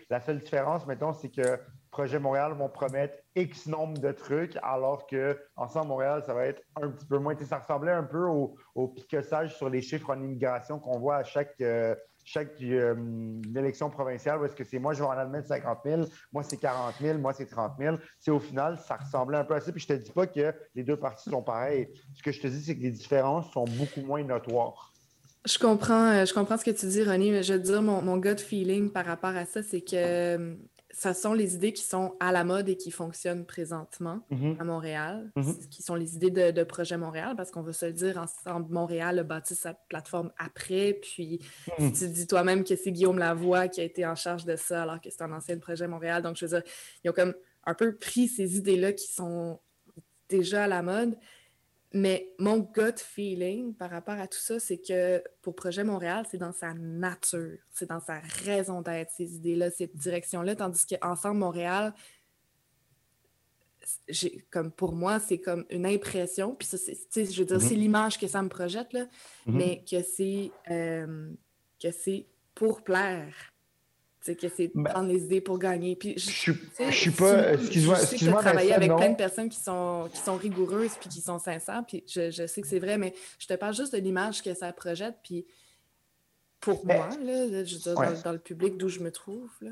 La 0.10 0.20
seule 0.20 0.40
différence, 0.40 0.86
mettons, 0.86 1.14
c'est 1.14 1.30
que 1.30 1.60
Projet 1.92 2.20
Montréal 2.20 2.54
vont 2.54 2.70
promettre 2.70 3.16
X 3.38 3.68
nombre 3.68 4.00
de 4.00 4.12
trucs, 4.12 4.58
alors 4.64 5.06
que 5.06 5.40
Ensemble 5.56 5.90
Montréal, 5.90 6.24
ça 6.26 6.34
va 6.34 6.48
être 6.48 6.62
un 6.82 6.90
petit 6.90 7.06
peu 7.06 7.20
moins. 7.20 7.36
ça 7.40 7.60
ressemblait 7.60 7.92
un 7.92 8.04
peu 8.04 8.26
au, 8.26 8.56
au, 8.74 8.88
piquessage 8.88 9.56
sur 9.56 9.70
les 9.70 9.82
chiffres 9.82 10.10
en 10.10 10.20
immigration 10.20 10.80
qu'on 10.80 10.98
voit 10.98 11.18
à 11.18 11.24
chaque, 11.24 11.54
euh, 11.62 11.96
chaque 12.26 12.60
euh, 12.62 12.96
élection 13.56 13.92
provinciale, 13.92 14.42
où 14.42 14.46
est-ce 14.46 14.56
que 14.56 14.64
c'est 14.64 14.80
moi, 14.80 14.94
je 14.94 15.00
vais 15.00 15.08
en 15.08 15.12
admettre 15.12 15.48
50 15.48 15.80
000, 15.86 16.02
moi, 16.34 16.42
c'est 16.42 16.58
40 16.58 16.96
000, 17.00 17.20
moi, 17.20 17.34
c'est 17.34 17.46
30 17.46 17.74
000. 17.80 17.98
C'est 18.20 18.32
au 18.32 18.40
final, 18.40 18.80
ça 18.80 18.96
ressemblait 18.96 19.38
un 19.38 19.46
peu 19.46 19.54
à 19.54 19.62
ça. 19.62 19.72
Puis 19.72 19.82
je 19.82 19.88
te 19.88 19.94
dis 19.94 20.12
pas 20.12 20.26
que 20.26 20.54
les 20.74 20.84
deux 20.84 20.98
parties 20.98 21.30
sont 21.30 21.44
pareilles. 21.44 21.90
Ce 22.16 22.24
que 22.24 22.32
je 22.32 22.42
te 22.42 22.48
dis, 22.48 22.64
c'est 22.64 22.76
que 22.76 22.82
les 22.82 22.92
différences 22.92 23.52
sont 23.52 23.66
beaucoup 23.66 24.02
moins 24.02 24.24
notoires. 24.24 24.94
Je 25.46 25.60
comprends, 25.60 26.12
euh, 26.12 26.26
je 26.26 26.34
comprends 26.34 26.58
ce 26.58 26.66
que 26.66 26.72
tu 26.72 26.88
dis, 26.88 27.04
René, 27.04 27.32
mais 27.32 27.44
je 27.44 27.54
veux 27.54 27.60
dire, 27.60 27.82
mon, 27.82 28.02
mon 28.02 28.18
gut 28.18 28.40
feeling 28.40 28.90
par 28.90 29.06
rapport 29.06 29.36
à 29.36 29.46
ça, 29.46 29.62
c'est 29.62 29.82
que 29.82 30.58
ce 30.98 31.14
sont 31.14 31.34
les 31.34 31.54
idées 31.54 31.74
qui 31.74 31.84
sont 31.84 32.16
à 32.20 32.32
la 32.32 32.44
mode 32.44 32.70
et 32.70 32.76
qui 32.76 32.90
fonctionnent 32.90 33.46
présentement 33.46 34.22
mm-hmm. 34.32 34.60
à 34.60 34.64
Montréal, 34.64 35.32
mm-hmm. 35.38 35.70
qui 35.70 35.84
sont 35.84 35.94
les 35.94 36.16
idées 36.16 36.32
de, 36.32 36.64
Projet 36.64 36.98
Montréal, 36.98 37.36
parce 37.38 37.52
qu'on 37.52 37.62
va 37.62 37.72
se 37.72 37.86
le 37.86 37.94
dire, 37.94 38.18
ensemble, 38.18 38.74
Montréal 38.74 39.20
a 39.20 39.24
bâti 39.24 39.54
sa 39.54 39.76
plateforme 39.76 40.32
après, 40.40 40.98
puis 41.00 41.40
mm. 41.78 41.92
tu 41.92 42.10
dis 42.10 42.26
toi-même 42.26 42.64
que 42.64 42.76
c'est 42.76 42.92
Guillaume 42.92 43.20
Lavoie 43.20 43.68
qui 43.68 43.80
a 43.80 43.84
été 43.84 44.08
en 44.08 44.16
charge 44.16 44.46
de 44.46 44.56
ça, 44.56 44.84
alors 44.84 45.00
que 45.00 45.12
c'est 45.12 45.22
un 45.22 45.32
ancien 45.32 45.60
Projet 45.60 45.88
Montréal. 45.88 46.24
Donc, 46.24 46.36
je 46.36 46.46
veux 46.46 46.60
dire, 46.60 46.72
ils 47.04 47.12
ont 47.12 47.14
comme 47.14 47.36
un 47.66 47.76
peu 47.76 47.96
pris 47.96 48.28
ces 48.28 48.58
idées-là 48.58 48.94
qui 48.94 49.08
sont 49.08 49.60
déjà 50.30 50.64
à 50.64 50.68
la 50.68 50.82
mode, 50.82 51.16
mais 51.94 52.34
mon 52.38 52.58
gut 52.58 52.98
feeling 52.98 53.74
par 53.74 53.90
rapport 53.90 54.16
à 54.16 54.28
tout 54.28 54.40
ça, 54.40 54.60
c'est 54.60 54.78
que 54.78 55.24
pour 55.42 55.56
Projet 55.56 55.84
Montréal, 55.84 56.26
c'est 56.30 56.38
dans 56.38 56.52
sa 56.52 56.74
nature, 56.74 57.58
c'est 57.72 57.90
dans 57.90 58.02
sa 58.02 58.20
raison 58.46 58.82
d'être, 58.82 59.12
ces 59.12 59.36
idées-là, 59.36 59.72
cette 59.72 59.96
direction-là, 59.96 60.56
tandis 60.56 60.86
qu'Ensemble 60.86 61.38
Montréal, 61.38 61.94
comme 64.50 64.72
pour 64.72 64.94
moi, 64.94 65.20
c'est 65.20 65.40
comme 65.40 65.66
une 65.70 65.86
impression, 65.86 66.56
puis 66.56 66.68
ça, 66.68 66.78
je 66.78 67.40
veux 67.40 67.46
dire, 67.46 67.62
c'est 67.62 67.76
mm-hmm. 67.76 67.78
l'image 67.78 68.20
que 68.20 68.28
ça 68.28 68.42
me 68.42 68.50
projette, 68.50 68.92
là, 68.92 69.06
mm-hmm. 69.06 69.08
mais 69.48 69.84
que 69.90 70.02
c'est 70.02 70.52
euh, 70.70 71.32
que 71.82 71.92
c'est 71.92 72.26
pour 72.54 72.82
plaire 72.82 73.34
que 74.36 74.48
c'est 74.50 74.72
ben, 74.74 74.84
prendre 74.84 75.10
les 75.10 75.24
idées 75.24 75.42
pour 75.42 75.60
gagner. 75.60 75.96
Puis 75.96 76.16
je, 76.18 76.52
je, 76.80 76.92
suis 76.92 77.12
pas. 77.12 77.54
Excuse-moi. 77.54 77.98
Je 78.00 78.18
sais 78.18 78.32
travailler 78.32 78.74
avec 78.74 78.96
plein 78.96 79.10
de 79.10 79.16
personnes 79.16 79.50
qui 79.50 79.60
sont, 79.60 80.10
qui 80.14 80.20
sont 80.20 80.36
rigoureuses 80.36 80.96
puis 81.00 81.10
qui 81.10 81.22
sont 81.22 81.40
sincères. 81.40 81.84
Puis 81.88 82.04
je, 82.08 82.32
je 82.32 82.48
sais 82.48 82.62
que 82.62 82.68
c'est 82.68 82.80
vrai, 82.80 82.98
mais 82.98 83.14
je 83.40 83.48
te 83.48 83.54
parle 83.54 83.74
juste 83.74 83.94
de 83.94 84.00
l'image 84.00 84.42
que 84.42 84.54
ça 84.54 84.72
projette. 84.74 85.16
Puis 85.24 85.46
pour 86.60 86.86
moi, 86.86 87.10
là, 87.22 87.64
je 87.64 88.24
dans, 88.24 88.32
le 88.32 88.40
public 88.40 88.78
d'où 88.78 88.90
je 88.90 89.00
me 89.00 89.12
trouve. 89.12 89.50
Là. 89.62 89.72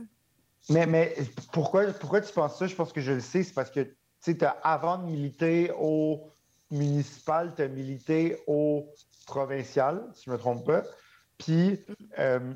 Mais, 0.70 0.86
mais 0.86 1.16
pourquoi, 1.52 1.86
pourquoi 1.94 2.22
tu 2.22 2.34
penses 2.34 2.58
ça? 2.58 2.68
Je 2.68 2.76
pense 2.76 2.92
que 2.92 3.02
je 3.02 3.14
le 3.14 3.20
sais. 3.20 3.44
C'est 3.44 3.54
parce 3.54 3.70
que 3.70 3.82
tu 3.82 4.34
sais, 4.34 4.38
avant 4.64 4.98
de 4.98 5.06
militer 5.06 5.72
au 5.78 6.32
municipal, 6.72 7.54
tu 7.56 7.62
as 7.62 7.68
milité 7.68 8.38
au 8.48 8.88
provincial, 9.28 10.04
si 10.14 10.26
je 10.26 10.32
ne 10.32 10.36
me 10.36 10.40
trompe 10.40 10.66
pas. 10.66 10.84
Puis, 11.38 11.86
euh, 12.20 12.54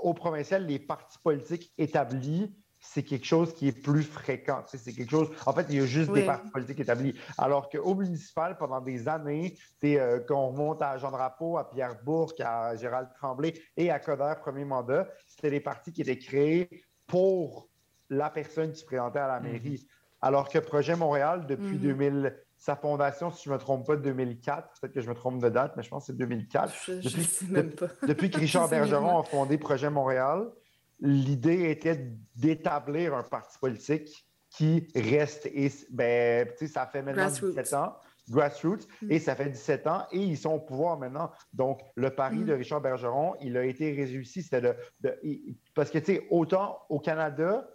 au 0.00 0.14
provincial, 0.14 0.66
les 0.66 0.78
partis 0.78 1.18
politiques 1.22 1.72
établis, 1.76 2.54
c'est 2.78 3.02
quelque 3.02 3.26
chose 3.26 3.52
qui 3.54 3.68
est 3.68 3.82
plus 3.82 4.02
fréquent. 4.04 4.62
C'est 4.66 4.92
quelque 4.92 5.10
chose. 5.10 5.28
En 5.44 5.52
fait, 5.52 5.66
il 5.70 5.76
y 5.76 5.80
a 5.80 5.86
juste 5.86 6.12
des 6.12 6.24
partis 6.24 6.50
politiques 6.50 6.80
établis. 6.80 7.18
Alors 7.36 7.68
qu'au 7.68 7.94
municipal, 7.94 8.56
pendant 8.58 8.80
des 8.80 9.08
années, 9.08 9.58
euh, 9.84 10.20
qu'on 10.20 10.48
remonte 10.48 10.82
à 10.82 10.96
Jean 10.96 11.10
Drapeau, 11.10 11.58
à 11.58 11.68
Pierre 11.68 11.96
Bourque, 12.04 12.40
à 12.40 12.76
Gérald 12.76 13.08
Tremblay 13.14 13.54
et 13.76 13.90
à 13.90 13.98
Coder, 13.98 14.34
premier 14.40 14.64
mandat, 14.64 15.08
c'était 15.26 15.50
des 15.50 15.60
partis 15.60 15.92
qui 15.92 16.02
étaient 16.02 16.18
créés 16.18 16.84
pour 17.06 17.68
la 18.08 18.30
personne 18.30 18.70
qui 18.72 18.80
se 18.80 18.84
présentait 18.84 19.18
à 19.18 19.28
la 19.28 19.40
mairie. 19.40 19.86
Alors 20.22 20.48
que 20.48 20.58
Projet 20.58 20.94
Montréal, 20.96 21.46
depuis 21.48 21.76
Mhm. 21.76 21.78
2000, 21.78 22.36
sa 22.58 22.74
fondation, 22.76 23.30
si 23.30 23.44
je 23.44 23.50
ne 23.50 23.54
me 23.54 23.58
trompe 23.60 23.86
pas, 23.86 23.96
2004, 23.96 24.80
peut-être 24.80 24.94
que 24.94 25.00
je 25.00 25.08
me 25.08 25.14
trompe 25.14 25.42
de 25.42 25.48
date, 25.48 25.74
mais 25.76 25.82
je 25.82 25.88
pense 25.90 26.04
que 26.06 26.12
c'est 26.12 26.16
2004. 26.18 26.72
Je, 26.86 27.00
je 27.00 27.08
Depuis- 27.08 27.24
sais 27.24 27.46
même 27.46 27.70
pas. 27.70 27.88
Depuis 28.06 28.30
que 28.30 28.38
Richard 28.38 28.68
Bergeron 28.70 29.18
a 29.18 29.22
fondé 29.24 29.58
Projet 29.58 29.90
Montréal, 29.90 30.48
l'idée 31.00 31.70
était 31.70 32.12
d'établir 32.34 33.14
un 33.14 33.22
parti 33.22 33.58
politique 33.58 34.26
qui 34.50 34.88
reste, 34.94 35.46
et, 35.46 35.70
ben, 35.90 36.48
tu 36.58 36.66
sais, 36.66 36.72
ça 36.72 36.86
fait 36.86 37.02
maintenant 37.02 37.24
Grassroots. 37.24 37.48
17 37.50 37.72
ans, 37.74 37.96
grassroots, 38.30 38.86
Mm. 39.02 39.10
et 39.12 39.18
ça 39.18 39.34
fait 39.36 39.50
17 39.50 39.86
ans, 39.86 40.06
et 40.12 40.18
ils 40.18 40.38
sont 40.38 40.52
au 40.54 40.60
pouvoir 40.60 40.98
maintenant. 40.98 41.30
Donc, 41.52 41.80
le 41.94 42.10
pari 42.10 42.38
Mm. 42.38 42.44
de 42.46 42.52
Richard 42.54 42.80
Bergeron, 42.80 43.34
il 43.42 43.56
a 43.58 43.64
été 43.64 43.92
réussi. 43.92 44.42
C'était 44.42 44.62
de, 44.62 44.74
de- 45.00 45.18
il- 45.22 45.56
parce 45.74 45.90
que, 45.90 45.98
tu 45.98 46.06
sais, 46.14 46.26
autant 46.30 46.78
au 46.88 46.98
Canada, 47.00 47.68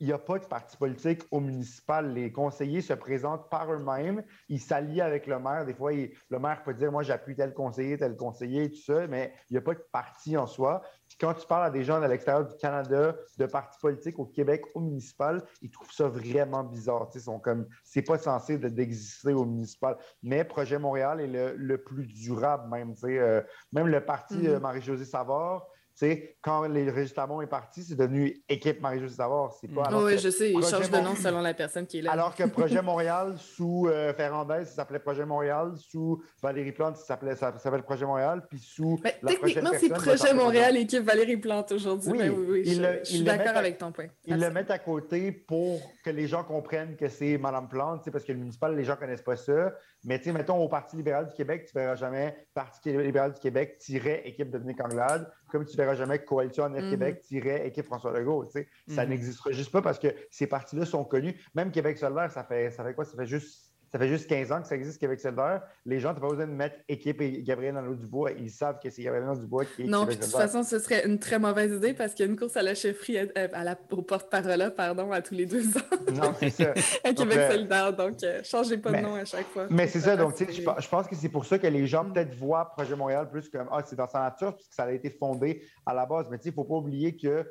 il 0.00 0.06
n'y 0.06 0.12
a 0.12 0.18
pas 0.18 0.38
de 0.38 0.44
parti 0.44 0.76
politique 0.76 1.22
au 1.30 1.40
municipal. 1.40 2.12
Les 2.14 2.30
conseillers 2.30 2.80
se 2.82 2.92
présentent 2.92 3.48
par 3.50 3.72
eux-mêmes. 3.72 4.22
Ils 4.48 4.60
s'allient 4.60 5.00
avec 5.00 5.26
le 5.26 5.38
maire. 5.38 5.64
Des 5.66 5.74
fois, 5.74 5.92
il- 5.92 6.12
le 6.30 6.38
maire 6.38 6.62
peut 6.62 6.74
dire 6.74 6.92
Moi, 6.92 7.02
j'appuie 7.02 7.34
tel 7.34 7.52
conseiller, 7.52 7.98
tel 7.98 8.16
conseiller, 8.16 8.70
tout 8.70 8.80
ça, 8.80 9.06
mais 9.08 9.32
il 9.50 9.54
n'y 9.54 9.58
a 9.58 9.62
pas 9.62 9.74
de 9.74 9.84
parti 9.92 10.36
en 10.36 10.46
soi. 10.46 10.82
Puis 11.08 11.16
quand 11.20 11.34
tu 11.34 11.46
parles 11.46 11.64
à 11.66 11.70
des 11.70 11.82
gens 11.84 12.00
de 12.00 12.06
l'extérieur 12.06 12.44
du 12.46 12.54
Canada, 12.56 13.16
de 13.38 13.46
partis 13.46 13.78
politiques 13.80 14.18
au 14.18 14.26
Québec, 14.26 14.62
au 14.74 14.80
municipal, 14.80 15.42
ils 15.62 15.70
trouvent 15.70 15.90
ça 15.92 16.06
vraiment 16.08 16.62
bizarre. 16.64 17.08
Ils 17.14 17.20
sont 17.20 17.40
comme 17.40 17.66
c'est 17.82 18.02
pas 18.02 18.18
censé 18.18 18.58
de- 18.58 18.68
d'exister 18.68 19.32
au 19.32 19.44
municipal. 19.44 19.96
Mais 20.22 20.44
Projet 20.44 20.78
Montréal 20.78 21.20
est 21.20 21.26
le, 21.26 21.56
le 21.56 21.82
plus 21.82 22.06
durable, 22.06 22.68
même. 22.70 22.94
euh, 23.04 23.42
même 23.72 23.88
le 23.88 24.04
parti 24.04 24.46
euh, 24.46 24.60
Marie-Josée 24.60 25.04
Savard. 25.04 25.66
Sais, 25.98 26.36
quand 26.42 26.62
les 26.68 26.84
Lamont 27.16 27.42
est 27.42 27.46
parti, 27.46 27.82
c'est 27.82 27.96
devenu 27.96 28.42
équipe 28.48 28.80
Marie-Josée 28.80 29.16
Savard. 29.16 29.52
C'est 29.60 29.68
pas 29.68 29.84
alors 29.84 30.04
oui, 30.04 30.14
que- 30.14 30.20
je 30.20 30.28
sais, 30.30 30.52
il 30.52 30.62
change 30.62 30.90
de 30.90 30.96
nom 30.98 31.14
selon 31.16 31.40
la 31.40 31.54
personne 31.54 31.86
qui 31.86 31.98
est 31.98 32.02
là. 32.02 32.12
alors 32.12 32.34
que 32.34 32.44
Projet 32.44 32.80
Montréal, 32.82 33.34
sous 33.38 33.86
euh, 33.88 34.12
Ferrandez, 34.14 34.64
ça 34.64 34.72
s'appelait 34.76 34.98
Projet 35.00 35.24
Montréal. 35.26 35.72
Sous 35.76 36.22
Valérie 36.42 36.72
Plante, 36.72 36.96
ça 36.96 37.04
s'appelait- 37.04 37.34
ça 37.36 37.56
s'appelle 37.58 37.82
Projet 37.82 38.06
Montréal. 38.06 38.46
Puis 38.48 38.58
sous. 38.60 38.98
Mais 39.02 39.16
la 39.22 39.32
techniquement, 39.32 39.70
c'est 39.78 39.88
Projet 39.88 40.34
Montréal, 40.34 40.76
équipe 40.76 41.02
Valérie 41.02 41.36
Plante 41.36 41.72
aujourd'hui. 41.72 42.10
Oui, 42.12 42.18
Mais 42.18 42.28
oui, 42.28 42.46
oui, 42.48 42.64
je, 42.64 42.80
le- 42.82 42.92
je 42.94 42.98
ils 43.00 43.06
suis 43.06 43.22
d'accord 43.24 43.48
à- 43.48 43.58
avec 43.58 43.78
ton 43.78 43.90
point. 43.92 44.06
Ils 44.26 44.38
le 44.38 44.50
mettent 44.50 44.70
à 44.70 44.78
côté 44.78 45.32
pour 45.32 45.80
que 46.04 46.10
les 46.10 46.26
gens 46.28 46.44
comprennent 46.44 46.96
que 46.96 47.08
c'est 47.08 47.38
Madame 47.38 47.68
Plante, 47.68 48.08
parce 48.10 48.24
que 48.24 48.32
le 48.32 48.38
municipal, 48.38 48.76
les 48.76 48.84
gens 48.84 48.94
ne 48.94 48.98
connaissent 49.00 49.22
pas 49.22 49.36
ça. 49.36 49.72
Mais 50.04 50.18
tu 50.18 50.24
sais, 50.26 50.32
mettons, 50.32 50.56
au 50.58 50.68
Parti 50.68 50.96
libéral 50.96 51.26
du 51.28 51.34
Québec, 51.34 51.66
tu 51.70 51.76
ne 51.76 51.82
verras 51.82 51.96
jamais 51.96 52.36
Parti 52.54 52.96
libéral 52.96 53.32
du 53.32 53.40
Québec 53.40 53.78
tiret 53.78 54.22
équipe 54.26 54.50
Dominique 54.50 54.80
Anglade, 54.80 55.30
comme 55.50 55.64
tu 55.64 55.72
ne 55.72 55.82
verras 55.82 55.94
jamais 55.96 56.20
Coalition 56.24 56.64
en 56.64 56.70
Mhm. 56.70 56.90
Québec 56.90 57.24
équipe 57.30 57.84
François 57.86 58.12
Legault. 58.12 58.44
tu 58.46 58.52
sais. 58.52 58.68
Ça 58.88 59.02
Mhm. 59.04 59.10
n'existera 59.10 59.50
juste 59.50 59.72
pas 59.72 59.82
parce 59.82 59.98
que 59.98 60.08
ces 60.30 60.46
partis-là 60.46 60.84
sont 60.84 61.04
connus. 61.04 61.34
Même 61.54 61.70
Québec 61.72 61.98
solidaire, 61.98 62.30
ça 62.30 62.44
fait, 62.44 62.70
ça 62.70 62.84
fait 62.84 62.94
quoi? 62.94 63.04
Ça 63.04 63.16
fait 63.16 63.26
juste. 63.26 63.67
Ça 63.90 63.98
fait 63.98 64.08
juste 64.08 64.28
15 64.28 64.52
ans 64.52 64.60
que 64.60 64.68
ça 64.68 64.74
existe, 64.76 65.00
Québec 65.00 65.18
solidaire. 65.18 65.62
Les 65.86 65.98
gens, 65.98 66.10
tu 66.10 66.16
n'as 66.16 66.20
pas 66.20 66.28
besoin 66.28 66.46
de 66.46 66.52
mettre 66.52 66.76
équipe 66.88 67.20
et 67.22 67.42
Gabriel 67.42 67.74
Nadeau-Dubois. 67.74 68.32
Ils 68.32 68.50
savent 68.50 68.78
que 68.82 68.90
c'est 68.90 69.02
Gabriel 69.02 69.26
Nadeau-Dubois 69.26 69.64
qui 69.64 69.82
est 69.82 69.86
Non, 69.86 70.04
puis 70.06 70.16
de 70.16 70.22
toute 70.22 70.30
façon, 70.32 70.62
ce 70.62 70.78
serait 70.78 71.06
une 71.06 71.18
très 71.18 71.38
mauvaise 71.38 71.72
idée 71.72 71.94
parce 71.94 72.12
qu'il 72.12 72.26
y 72.26 72.28
a 72.28 72.30
une 72.30 72.38
course 72.38 72.56
à 72.58 72.62
la 72.62 72.74
chefferie 72.74 73.18
à, 73.18 73.26
à 73.54 73.64
la, 73.64 73.78
au 73.92 74.02
porte-parole, 74.02 74.74
pardon, 74.76 75.10
à 75.10 75.22
tous 75.22 75.34
les 75.34 75.46
deux 75.46 75.66
ans 75.78 75.80
Non, 76.12 76.34
c'est 76.38 76.50
ça. 76.50 76.74
à 77.04 77.14
Québec 77.14 77.38
euh, 77.38 77.50
solidaire. 77.52 77.96
Donc, 77.96 78.22
euh, 78.22 78.42
changez 78.44 78.76
pas 78.76 78.90
mais- 78.90 78.98
de 79.00 79.06
nom 79.06 79.14
à 79.14 79.24
chaque 79.24 79.46
fois. 79.46 79.66
Mais 79.70 79.86
c'est 79.86 80.00
ça, 80.00 80.16
donc 80.16 80.34
tu 80.34 80.44
sais, 80.44 80.52
je 80.52 80.88
pense 80.88 81.06
que 81.06 81.16
c'est 81.16 81.30
pour 81.30 81.46
ça 81.46 81.58
que 81.58 81.66
les 81.66 81.86
gens 81.86 82.04
Mm. 82.04 82.12
peut-être 82.12 82.34
voient 82.34 82.70
Projet 82.76 82.94
Montréal 82.94 83.28
plus 83.30 83.48
comme 83.48 83.68
Ah, 83.72 83.82
c'est 83.86 83.96
dans 83.96 84.06
sa 84.08 84.20
nature, 84.20 84.54
puisque 84.54 84.74
ça 84.74 84.84
a 84.84 84.92
été 84.92 85.08
fondé 85.10 85.62
à 85.86 85.94
la 85.94 86.04
base. 86.04 86.26
Mais 86.30 86.36
tu 86.38 86.44
sais, 86.44 86.48
il 86.50 86.52
ne 86.52 86.56
faut 86.56 86.64
pas 86.64 86.74
oublier 86.74 87.16
que 87.16 87.44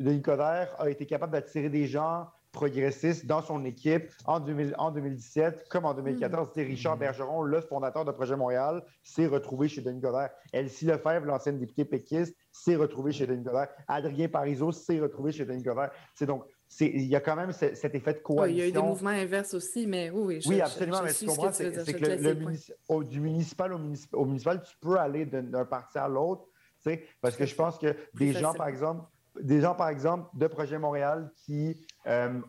Denis 0.00 0.22
Coderre 0.22 0.74
a 0.78 0.88
été 0.88 1.04
capable 1.06 1.32
d'attirer 1.32 1.68
des 1.68 1.86
gens 1.86 2.28
progressistes 2.58 3.24
dans 3.24 3.40
son 3.40 3.64
équipe 3.64 4.10
en, 4.24 4.40
2000 4.40 4.74
en 4.78 4.90
2017 4.90 5.68
comme 5.70 5.84
en 5.84 5.94
2014. 5.94 6.48
Tu 6.52 6.60
sais, 6.60 6.66
Richard 6.66 6.96
Mm. 6.96 7.00
Bergeron, 7.00 7.42
le 7.42 7.60
fondateur 7.60 8.04
de 8.04 8.10
Projet 8.10 8.34
Montréal, 8.36 8.82
s'est 9.04 9.28
retrouvé 9.28 9.68
chez 9.68 9.80
Denis 9.80 10.00
Coderre. 10.00 10.30
Elsie 10.52 10.84
Lefebvre, 10.86 11.24
l'ancienne 11.26 11.58
députée 11.58 11.84
péquiste, 11.84 12.34
s'est 12.50 12.74
retrouvée 12.74 13.12
chez 13.12 13.26
Denis 13.28 13.44
Coderre. 13.44 13.68
Adrien 13.86 14.28
Parizeau 14.28 14.72
s'est 14.72 14.98
retrouvé 14.98 15.30
chez 15.30 15.44
Denis 15.44 15.62
Coderre. 15.62 15.90
Tu 15.92 15.98
sais, 16.16 16.26
donc, 16.26 16.42
c'est- 16.66 16.88
il 16.88 17.04
y 17.06 17.14
a 17.14 17.20
quand 17.20 17.36
même 17.36 17.52
ce- 17.52 17.74
cet 17.76 17.94
effet 17.94 18.14
de 18.14 18.18
coalition. 18.18 18.56
il 18.56 18.58
y 18.58 18.62
a 18.62 18.68
eu 18.68 18.72
des 18.72 18.82
mouvements 18.82 19.10
inverses 19.10 19.54
aussi, 19.54 19.86
mais 19.86 20.10
oui, 20.10 20.22
oui. 20.24 20.40
je- 20.40 20.48
Oui, 20.48 20.56
je- 20.56 20.62
absolument, 20.62 20.98
je 20.98 21.04
mais 21.04 21.12
tu 21.14 21.26
comprends, 21.26 21.52
tu 21.52 21.62
veux 21.62 21.70
c'est 21.72 21.84
c'est 21.84 21.92
Je 21.92 21.96
que 21.96 22.22
le, 22.28 22.34
munici- 22.34 22.72
au- 22.88 23.04
du 23.04 23.20
municipal 23.20 23.72
au, 23.72 23.78
munici- 23.78 24.08
au 24.12 24.24
municipal, 24.24 24.60
tu 24.62 24.76
peux 24.80 24.96
aller 24.98 25.24
d'un 25.26 25.64
parti 25.64 25.96
à 25.98 26.08
l'autre, 26.08 26.42
tu 26.82 26.90
sais, 26.90 27.04
parce 27.20 27.36
que 27.36 27.46
je 27.46 27.54
pense 27.54 27.78
que 27.78 27.94
des 28.14 28.32
gens, 28.32 28.52
par 28.52 28.66
exemple, 28.68 29.04
des 29.40 29.60
gens, 29.60 29.74
par 29.76 29.88
exemple, 29.88 30.26
de 30.34 30.48
Projet 30.48 30.78
Montréal 30.78 31.30
qui 31.36 31.86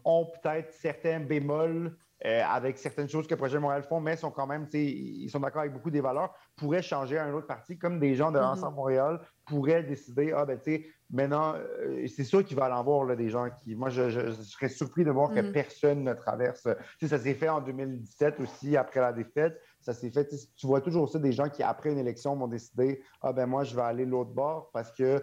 ont 0.06 0.26
peut-être 0.42 0.72
certains 0.74 1.20
bémols 1.20 1.98
euh, 2.26 2.42
avec 2.46 2.78
certaines 2.78 3.08
choses 3.08 3.28
que 3.28 3.36
Projet 3.36 3.60
Montréal 3.60 3.84
font, 3.84 4.02
mais 4.02 4.18
sont 4.18 4.30
quand 4.32 4.46
même, 4.46 4.68
ils 4.74 5.30
sont 5.30 5.40
d'accord 5.40 5.62
avec 5.62 5.72
beaucoup 5.74 5.90
des 5.90 6.02
valeurs, 6.02 6.34
pourraient 6.58 6.82
changer 6.82 7.18
à 7.18 7.24
un 7.24 7.34
autre 7.34 7.48
parti, 7.48 7.78
comme 7.78 7.98
des 8.00 8.14
gens 8.16 8.30
de 8.32 8.40
Mhm. 8.40 8.44
Ensemble 8.46 8.76
Montréal 8.76 9.22
pourraient 9.46 9.84
décider, 9.84 10.34
ah 10.36 10.46
ben 10.46 10.60
tu 10.60 10.64
sais, 10.76 10.86
maintenant, 11.10 11.56
euh, 11.56 12.06
c'est 12.08 12.26
sûr 12.26 12.44
qu'il 12.44 12.58
va 12.58 12.78
en 12.78 12.84
voir 12.84 13.06
là, 13.06 13.16
des 13.16 13.30
gens 13.30 13.48
qui, 13.50 13.74
moi, 13.74 13.90
je, 13.90 14.10
je- 14.10 14.28
je 14.32 14.42
serais 14.44 14.68
surpris 14.68 15.06
de 15.06 15.12
voir 15.12 15.32
que 15.34 15.40
Mhm. 15.40 15.52
personne 15.54 16.04
ne 16.04 16.14
traverse. 16.14 16.64
Tu 17.00 17.08
sais, 17.08 17.18
ça 17.18 17.24
s'est 17.24 17.34
fait 17.36 17.48
en 17.50 17.62
2017 17.62 18.40
aussi, 18.42 18.76
après 18.76 19.00
la 19.00 19.14
défaite. 19.14 19.58
Ça 19.80 19.94
s'est 19.94 20.12
fait, 20.12 20.28
tu 20.58 20.68
vois 20.68 20.82
toujours 20.82 21.08
ça, 21.08 21.20
des 21.20 21.32
gens 21.32 21.48
qui, 21.50 21.64
après 21.64 21.90
une 21.90 22.00
élection, 22.00 22.36
vont 22.36 22.50
décider, 22.50 23.02
ah 23.22 23.32
ben 23.32 23.46
moi, 23.46 23.64
je 23.64 23.74
vais 23.78 23.82
aller 23.82 24.06
l'autre 24.06 24.32
bord 24.32 24.72
parce 24.74 24.92
que 24.92 25.22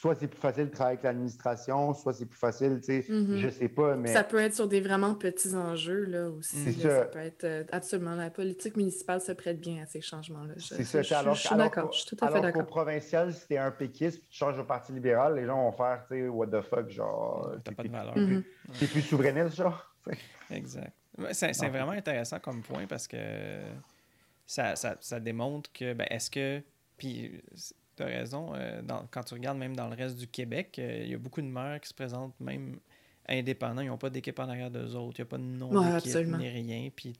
soit 0.00 0.14
c'est 0.14 0.28
plus 0.28 0.38
facile 0.38 0.66
de 0.66 0.70
travailler 0.70 0.94
avec 0.98 1.02
l'administration, 1.04 1.92
soit 1.92 2.12
c'est 2.12 2.26
plus 2.26 2.38
facile, 2.38 2.78
tu 2.80 3.02
sais, 3.02 3.12
Mhm. 3.12 3.38
je 3.38 3.48
sais 3.48 3.68
pas, 3.68 3.96
mais... 3.96 4.12
Ça 4.12 4.22
peut 4.22 4.38
être 4.38 4.54
sur 4.54 4.68
des 4.68 4.80
vraiment 4.80 5.16
petits 5.16 5.56
enjeux 5.56 6.04
là 6.04 6.28
aussi. 6.30 6.56
C'est 6.72 6.84
là. 6.84 6.90
ça. 6.90 6.98
Ça 7.00 7.04
peut 7.06 7.18
être 7.18 7.42
euh, 7.44 7.64
absolument 7.72 8.14
la 8.14 8.30
politique 8.30 8.76
municipale 8.76 9.20
se 9.20 9.32
prête 9.32 9.58
bien 9.60 9.82
à 9.82 9.86
ces 9.86 10.00
changements-là. 10.00 10.54
Je, 10.56 10.66
C'est 10.66 10.84
ça. 10.84 11.02
je- 11.02 11.08
je- 11.08 11.14
alors, 11.14 11.34
je 11.34 11.40
suis 11.40 11.48
alors 11.52 11.66
d'accord. 11.66 11.92
Je 11.92 11.98
suis 11.98 12.16
tout 12.16 12.24
à 12.24 12.28
fait 12.28 12.38
alors 12.38 12.52
qu'au 12.52 12.58
d'accord. 12.60 12.66
provincial, 12.84 13.32
si 13.34 13.48
t'es 13.48 13.58
un 13.58 13.72
péquiste 13.72 14.18
puis 14.20 14.28
tu 14.30 14.38
changes 14.38 14.56
au 14.58 14.64
Parti 14.64 14.92
libéral, 14.92 15.34
les 15.34 15.46
gens 15.46 15.56
vont 15.68 15.72
faire, 15.72 16.04
tu 16.08 16.14
sais, 16.14 16.28
what 16.28 16.46
the 16.46 16.60
fuck, 16.62 16.88
genre... 16.90 17.50
T'as 17.64 17.70
t'es 17.70 17.74
pas 17.74 17.82
de 17.82 17.88
plus- 17.88 17.96
valeur. 17.96 18.14
t'es 18.14 18.24
plus- 18.24 18.36
Mhm. 18.36 18.44
T'es 18.78 18.86
plus 18.86 19.02
souverainiste, 19.02 19.56
genre? 19.56 19.94
Exact. 20.50 20.92
C'est 21.32 21.52
c'est 21.52 21.68
vraiment 21.68 21.90
intéressant 21.90 22.38
comme 22.38 22.62
point 22.62 22.86
parce 22.86 23.08
que 23.08 23.16
ça, 24.46 24.76
ça, 24.76 24.96
ça 25.00 25.18
démontre 25.18 25.72
que, 25.72 25.92
ben, 25.92 26.06
est-ce 26.08 26.30
que, 26.30 26.62
puis 26.96 27.42
tu 27.98 28.02
as 28.04 28.06
raison, 28.06 28.52
euh, 28.54 28.80
dans- 28.82 29.06
quand 29.10 29.22
tu 29.24 29.34
regardes 29.34 29.58
même 29.58 29.76
dans 29.76 29.88
le 29.88 29.94
reste 29.94 30.16
du 30.16 30.26
Québec, 30.26 30.76
euh, 30.78 31.02
il 31.04 31.10
y 31.10 31.14
a 31.14 31.18
beaucoup 31.18 31.40
de 31.42 31.46
maires 31.46 31.80
qui 31.80 31.88
se 31.88 31.94
présentent 31.94 32.38
même 32.40 32.78
indépendants, 33.28 33.82
ils 33.82 33.88
n'ont 33.88 33.98
pas 33.98 34.10
d'équipe 34.10 34.38
en 34.38 34.48
arrière 34.48 34.70
d'eux 34.70 34.94
autres, 34.94 35.18
il 35.18 35.22
n'y 35.22 35.26
a 35.28 35.30
pas 35.30 35.38
de 35.38 35.42
nom 35.42 35.70
Ouais, 35.70 36.00
ni 36.38 36.48
rien, 36.48 36.88
puis, 36.94 37.14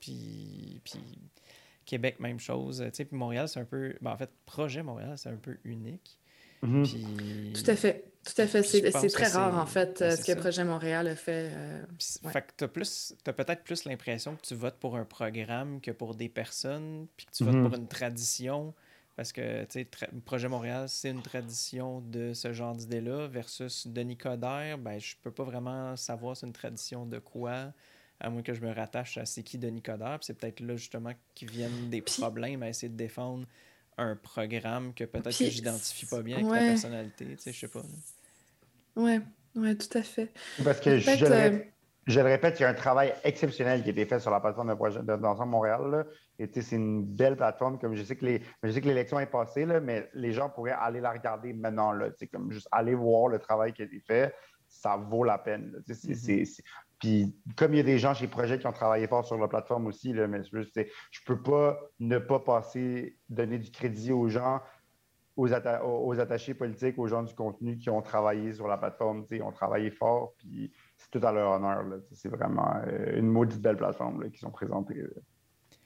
puis, 0.00 0.80
puis 0.84 1.00
Québec, 1.84 2.20
même 2.20 2.38
chose. 2.38 2.78
Tu 2.86 2.90
sais, 2.96 3.04
puis 3.04 3.16
Montréal, 3.16 3.48
c'est 3.48 3.58
un 3.60 3.64
peu, 3.64 3.94
ben, 4.00 4.12
en 4.12 4.16
fait, 4.16 4.30
projet 4.46 4.82
Montréal, 4.82 5.14
c'est 5.16 5.28
un 5.30 5.36
peu 5.36 5.58
unique. 5.64 6.18
Mhm. 6.62 6.84
Puis, 6.84 7.52
Tout 7.54 7.68
à 7.70 7.74
fait. 7.74 8.04
Tout 8.24 8.40
à 8.40 8.46
fait. 8.46 8.62
C'est 8.62 8.82
très 9.08 9.08
c'est- 9.08 9.36
rare, 9.36 9.58
en 9.58 9.66
fait, 9.66 9.98
ben, 9.98 10.06
euh, 10.06 10.10
ce 10.14 10.20
que 10.20 10.26
ça. 10.26 10.36
Projet 10.36 10.62
Montréal 10.62 11.08
a 11.08 11.16
fait. 11.16 11.50
euh, 11.52 11.82
Ouais. 12.22 12.30
Fait 12.30 12.42
que 12.42 12.52
t'as 12.56 12.68
plus, 12.68 13.14
t'as 13.24 13.32
peut-être 13.32 13.64
plus 13.64 13.84
l'impression 13.84 14.36
que 14.36 14.42
tu 14.42 14.54
votes 14.54 14.76
pour 14.78 14.96
un 14.96 15.04
programme 15.04 15.80
que 15.80 15.90
pour 15.90 16.14
des 16.14 16.28
personnes, 16.28 17.08
puis 17.16 17.26
que 17.26 17.32
tu 17.32 17.42
votes 17.42 17.60
pour 17.68 17.74
une 17.76 17.88
tradition, 17.88 18.74
parce 19.16 19.32
que, 19.32 19.64
tu 19.64 19.80
sais, 19.80 19.88
Projet 20.24 20.48
Montréal, 20.48 20.88
c'est 20.88 21.10
une 21.10 21.22
tradition 21.22 22.00
de 22.00 22.32
ce 22.32 22.52
genre 22.52 22.74
d'idée-là, 22.74 23.28
versus 23.28 23.86
Denis 23.86 24.16
Coderre, 24.16 24.78
ben, 24.78 24.98
je 24.98 25.16
peux 25.20 25.30
pas 25.30 25.44
vraiment 25.44 25.96
savoir 25.96 26.36
c'est 26.36 26.46
une 26.46 26.52
tradition 26.52 27.04
de 27.04 27.18
quoi, 27.18 27.72
à 28.20 28.30
moins 28.30 28.42
que 28.42 28.54
je 28.54 28.60
me 28.60 28.72
rattache 28.72 29.18
à 29.18 29.26
c'est 29.26 29.42
qui 29.42 29.58
Denis 29.58 29.82
Coderre, 29.82 30.18
puis 30.18 30.26
c'est 30.26 30.38
peut-être 30.38 30.60
là, 30.60 30.76
justement, 30.76 31.12
qu'ils 31.34 31.50
viennent 31.50 31.90
des 31.90 32.00
problèmes 32.00 32.62
à 32.62 32.68
essayer 32.68 32.88
de 32.88 32.96
défendre 32.96 33.46
un 33.98 34.16
programme 34.16 34.94
que 34.94 35.04
peut-être 35.04 35.38
que 35.38 35.50
j'identifie 35.50 36.06
pas 36.06 36.22
bien 36.22 36.36
avec 36.36 36.48
ta 36.48 36.52
ouais. 36.52 36.66
personnalité, 36.68 37.26
tu 37.36 37.38
sais, 37.38 37.52
je 37.52 37.58
sais 37.58 37.68
pas. 37.68 37.80
là. 37.82 39.02
Ouais, 39.02 39.20
ouais, 39.56 39.74
tout 39.74 39.98
à 39.98 40.02
fait. 40.02 40.32
Parce 40.64 40.80
que 40.80 40.98
je, 40.98 41.04
Peut-être, 41.04 41.18
je 41.18 41.24
euh, 41.26 41.58
je 42.06 42.18
le 42.20 42.26
répète, 42.26 42.58
il 42.58 42.62
y 42.62 42.66
a 42.66 42.68
un 42.68 42.74
travail 42.74 43.14
exceptionnel 43.22 43.82
qui 43.82 43.88
a 43.88 43.92
été 43.92 44.04
fait 44.06 44.18
sur 44.18 44.30
la 44.30 44.40
plateforme 44.40 44.70
de 44.70 44.74
projet 44.74 45.00
de- 45.00 45.16
d'Ensemble 45.16 45.50
Montréal. 45.50 45.90
là. 45.90 46.04
Et 46.38 46.50
c'est 46.60 46.76
une 46.76 47.04
belle 47.04 47.36
plateforme. 47.36 47.78
Comme 47.78 47.94
je 47.94 48.02
sais 48.02 48.16
que 48.16 48.24
les, 48.26 48.42
je 48.62 48.70
sais 48.70 48.80
que 48.80 48.88
l'élection 48.88 49.20
est 49.20 49.26
passée, 49.26 49.64
là, 49.64 49.80
mais 49.80 50.08
les 50.14 50.32
gens 50.32 50.50
pourraient 50.50 50.72
aller 50.78 51.00
la 51.00 51.12
regarder 51.12 51.52
maintenant. 51.52 51.92
Là, 51.92 52.08
comme 52.32 52.50
juste 52.50 52.68
aller 52.72 52.94
voir 52.94 53.28
le 53.28 53.38
travail 53.38 53.72
qui 53.72 53.82
a 53.82 53.84
été 53.84 54.00
fait, 54.00 54.34
ça 54.66 54.96
vaut 54.96 55.22
la 55.22 55.38
peine. 55.38 55.72
là. 55.72 55.78
Tu 55.86 55.94
sais, 55.94 56.08
c'est- 56.08 56.14
c'est- 56.14 56.44
c'est- 56.44 56.62
Puis 56.98 57.36
comme 57.56 57.74
il 57.74 57.78
y 57.78 57.80
a 57.80 57.84
des 57.84 57.98
gens 57.98 58.14
chez 58.14 58.26
Projet 58.28 58.58
qui 58.58 58.66
ont 58.66 58.72
travaillé 58.72 59.06
fort 59.06 59.24
sur 59.24 59.36
la 59.36 59.48
plateforme 59.48 59.86
aussi, 59.86 60.12
là, 60.12 60.26
mais 60.26 60.40
je 60.44 61.20
peux 61.26 61.42
pas 61.42 61.78
ne 62.00 62.18
pas 62.18 62.40
passer, 62.40 63.18
donner 63.28 63.58
du 63.58 63.70
crédit 63.70 64.12
aux 64.12 64.28
gens 64.28 64.60
aux, 65.36 65.48
atta- 65.48 65.82
aux- 65.82 66.06
aux 66.08 66.20
attachés 66.20 66.54
politiques, 66.54 66.98
aux 66.98 67.06
gens 67.06 67.22
du 67.22 67.34
contenu 67.34 67.78
qui 67.78 67.88
ont 67.90 68.02
travaillé 68.02 68.52
sur 68.52 68.68
la 68.68 68.76
plateforme, 68.76 69.26
ils 69.30 69.42
ont 69.42 69.50
travaillé 69.50 69.90
fort, 69.90 70.34
puis 70.36 70.72
c'est 71.02 71.18
tout 71.18 71.26
à 71.26 71.32
leur 71.32 71.52
honneur. 71.52 71.82
là. 71.82 71.96
C'est 72.12 72.28
vraiment 72.28 72.76
euh, 72.86 73.18
une 73.18 73.28
maudite 73.28 73.60
belle 73.60 73.76
plateforme 73.76 74.30
qu'ils 74.30 74.46
ont 74.46 74.50
présentée. 74.50 75.04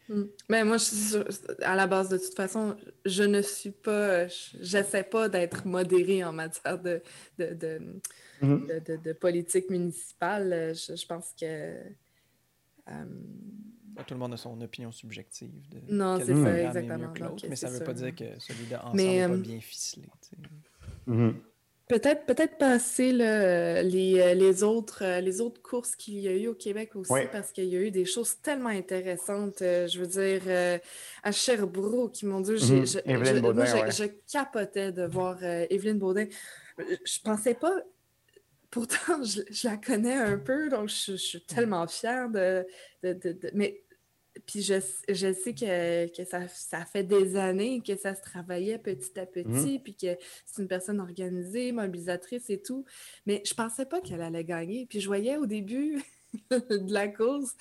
Mm. 0.09 0.23
Mais 0.49 0.65
moi, 0.65 0.77
je 0.77 1.63
à 1.63 1.75
la 1.75 1.87
base, 1.87 2.09
de 2.09 2.19
toute 2.19 2.35
façon, 2.35 2.77
je 3.05 3.23
ne 3.23 3.43
suis 3.43 3.71
pas, 3.71 4.27
j'essaie 4.29 5.05
pas 5.05 5.29
d'être 5.29 5.67
modérée 5.67 6.25
en 6.25 6.33
matière 6.33 6.79
de, 6.81 7.03
de, 7.39 7.81
mm-hmm. 8.43 9.03
de, 9.03 9.13
politique 9.13 9.71
municipale. 9.71 10.75
Je, 10.75 11.07
pense 11.07 11.35
que. 11.39 11.47
Euh, 12.89 13.05
tout 14.07 14.15
le 14.15 14.21
monde 14.21 14.35
a 14.35 14.37
son 14.37 14.61
opinion 14.61 14.93
subjective. 14.93 15.51
De 15.71 15.81
non, 15.93 16.19
c'est 16.19 16.35
ça, 16.35 16.61
exactement. 16.61 17.13
mais 17.49 17.57
ça 17.57 17.71
ne 17.71 17.79
veut 17.79 17.85
pas 17.85 17.95
dire 17.95 18.15
que 18.15 18.39
celui-là 18.39 18.85
ensemble 18.85 19.03
n'est 19.03 19.27
pas 19.27 19.35
euh, 19.35 19.37
bien 19.39 19.61
ficelé. 19.61 20.09
Mm-hmm. 21.09 21.35
Peut-être 21.89 22.27
peut-être 22.27 22.59
passer 22.59 23.13
le, 23.13 23.83
les, 23.83 24.19
euh, 24.19 24.35
les, 24.35 24.65
autres, 24.65 25.05
euh, 25.05 25.21
les 25.21 25.41
autres 25.41 25.63
courses 25.63 25.95
qu'il 25.95 26.19
y 26.19 26.27
a 26.27 26.33
eu 26.33 26.49
au 26.49 26.55
Québec 26.55 26.97
aussi, 26.97 27.13
parce 27.31 27.53
qu'il 27.53 27.67
y 27.67 27.77
a 27.77 27.81
eu 27.81 27.93
des 27.93 28.05
choses 28.05 28.41
tellement 28.41 28.71
intéressantes. 28.71 29.63
Euh, 29.63 29.87
je 29.87 30.01
veux 30.01 30.07
dire, 30.09 30.81
à 31.23 31.31
Sherbrooke, 31.31 32.21
mon 32.25 32.41
Dieu, 32.41 32.57
mhm. 32.57 32.87
je, 32.87 34.33
capotais 34.33 34.91
de 34.91 35.07
voir 35.07 35.41
Evelyne 35.43 35.99
Baudin. 35.99 36.27
Je 36.79 37.21
pensais 37.23 37.55
pas 37.55 37.75
pourtant, 38.71 39.23
je, 39.23 39.69
la 39.69 39.77
connais 39.77 40.15
un 40.17 40.39
peu, 40.39 40.69
donc 40.69 40.89
je, 40.89 41.15
suis 41.15 41.41
tellement 41.43 41.87
fière 41.87 42.29
de, 42.29 42.67
de, 43.05 43.13
de, 43.13 43.51
Mais 43.55 43.86
puis 44.47 44.63
je, 44.63 44.75
je, 45.09 45.33
sais 45.33 45.55
que, 45.55 46.15
que 46.15 46.25
ça, 46.25 46.47
ça, 46.49 46.85
fait 46.85 47.05
des 47.05 47.37
années 47.37 47.81
que 47.87 47.97
ça 47.97 48.15
se 48.15 48.23
travaillait 48.23 48.79
petit 48.79 49.19
à 49.19 49.25
mmh. 49.25 49.29
petit, 49.29 49.79
puis 49.79 49.95
que 49.95 50.17
c'est 50.45 50.63
une 50.63 50.69
personne 50.69 51.01
organisée, 51.01 51.73
mobilisatrice 51.73 52.51
et 52.51 52.61
tout. 52.61 52.85
Mais 53.27 53.43
je 53.47 53.55
pensais 53.55 53.87
pas 53.87 54.01
qu'elle 54.01 54.23
allait 54.23 54.45
gagner. 54.45 54.87
Puis 54.87 55.01
je 55.01 55.07
voyais 55.07 55.37
au 55.37 55.47
début 55.47 56.03
de 56.51 56.93
la 56.93 57.09
course, 57.09 57.55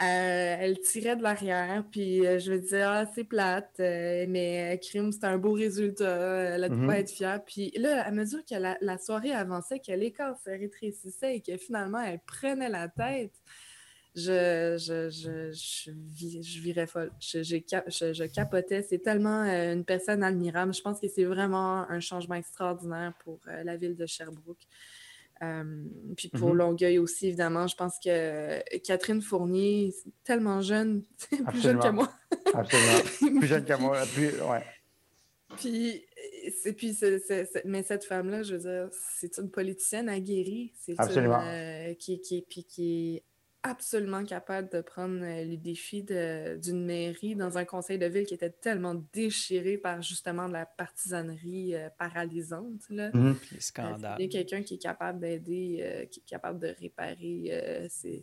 euh, 0.00 0.56
elle 0.60 0.78
tirait 0.80 1.16
de 1.16 1.22
l'arrière, 1.22 1.84
puis 1.90 2.26
euh, 2.26 2.38
je 2.38 2.52
me 2.52 2.58
disais, 2.58 2.82
ah, 2.82 3.06
c'est 3.14 3.24
plate, 3.24 3.74
euh, 3.80 4.26
mais 4.28 4.78
crime, 4.82 5.12
c'est 5.12 5.24
un 5.24 5.38
beau 5.38 5.52
résultat, 5.52 6.54
elle 6.54 6.64
a 6.64 6.68
de 6.68 6.74
quoi 6.74 6.94
mmh 6.94 6.98
être 6.98 7.10
fière. 7.10 7.44
Puis 7.44 7.72
là, 7.76 8.02
à 8.02 8.10
mesure 8.10 8.44
que 8.44 8.54
la, 8.54 8.76
la 8.80 8.98
soirée 8.98 9.32
avançait, 9.32 9.78
que 9.78 9.92
l'écart 9.92 10.36
se 10.44 10.50
rétrécissait 10.50 11.36
et 11.36 11.40
que 11.40 11.56
finalement 11.56 12.00
elle 12.00 12.20
prenait 12.20 12.70
la 12.70 12.88
tête, 12.88 13.34
je, 14.14 14.76
je, 14.78 15.10
je, 15.10 15.52
je, 15.52 16.42
je 16.42 16.60
virais 16.60 16.86
folle. 16.86 17.10
Je, 17.18 17.42
je, 17.42 18.26
capotais. 18.26 18.82
C'est 18.82 19.00
tellement 19.00 19.42
euh, 19.42 19.72
une 19.72 19.84
personne 19.84 20.22
admirable. 20.22 20.72
Je 20.72 20.82
pense 20.82 21.00
que 21.00 21.08
c'est 21.08 21.24
vraiment 21.24 21.88
un 21.90 22.00
changement 22.00 22.36
extraordinaire 22.36 23.14
pour 23.24 23.40
euh, 23.48 23.64
la 23.64 23.76
ville 23.76 23.96
de 23.96 24.06
Sherbrooke. 24.06 24.62
Euh, 25.42 25.84
puis 26.16 26.28
pour 26.28 26.54
mm-hmm. 26.54 26.58
Longueuil 26.58 26.98
aussi, 26.98 27.26
évidemment, 27.26 27.66
je 27.66 27.74
pense 27.74 27.98
que 27.98 28.78
Catherine 28.78 29.20
Fournier, 29.20 29.92
tellement 30.22 30.60
jeune, 30.60 31.02
plus 31.48 31.60
jeune 31.60 31.80
que 31.80 31.88
moi. 31.88 32.08
Absolument. 32.54 33.38
plus 33.40 33.48
jeune 33.48 33.64
que 33.64 33.80
moi. 33.80 33.98
Plus, 34.14 34.40
ouais. 34.40 34.64
Puis, 35.56 36.04
puis 36.76 36.96
mais 37.64 37.82
cette 37.82 38.04
femme-là, 38.04 38.44
je 38.44 38.54
veux 38.54 38.60
dire, 38.60 38.88
c'est 39.16 39.38
une 39.38 39.50
politicienne 39.50 40.08
aguerrie. 40.08 40.72
C'est 40.78 40.94
une, 41.00 41.96
qui, 41.96 42.20
qui, 42.20 42.44
puis 42.48 42.64
qui 42.64 43.16
est 43.16 43.22
absolument 43.64 44.24
capable 44.24 44.68
de 44.68 44.82
prendre 44.82 45.22
euh, 45.22 45.42
les 45.42 45.56
défis 45.56 46.02
d'une 46.02 46.84
mairie 46.84 47.34
dans 47.34 47.56
un 47.56 47.64
conseil 47.64 47.98
de 47.98 48.06
ville 48.06 48.26
qui 48.26 48.34
était 48.34 48.50
tellement 48.50 48.94
déchiré 49.12 49.78
par 49.78 50.02
justement 50.02 50.48
de 50.48 50.52
la 50.52 50.66
partisanerie 50.66 51.74
euh, 51.74 51.88
paralysante. 51.98 52.82
Là. 52.90 53.10
Mmh. 53.12 53.34
Il 54.18 54.24
y 54.24 54.24
a 54.24 54.28
quelqu'un 54.28 54.62
qui 54.62 54.74
est 54.74 54.82
capable 54.82 55.18
d'aider, 55.18 55.78
euh, 55.80 56.04
qui 56.04 56.20
est 56.20 56.28
capable 56.28 56.60
de 56.60 56.74
réparer 56.78 57.88
ces, 57.88 58.22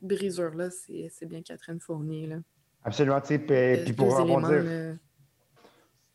brisures-là, 0.00 0.70
c'est 0.70 1.26
bien 1.26 1.42
Catherine 1.42 1.80
Fournier. 1.80 2.26
Là. 2.28 2.36
Absolument. 2.84 3.20
Puis 3.20 3.92
pour 3.94 4.16
rebondir, 4.16 4.96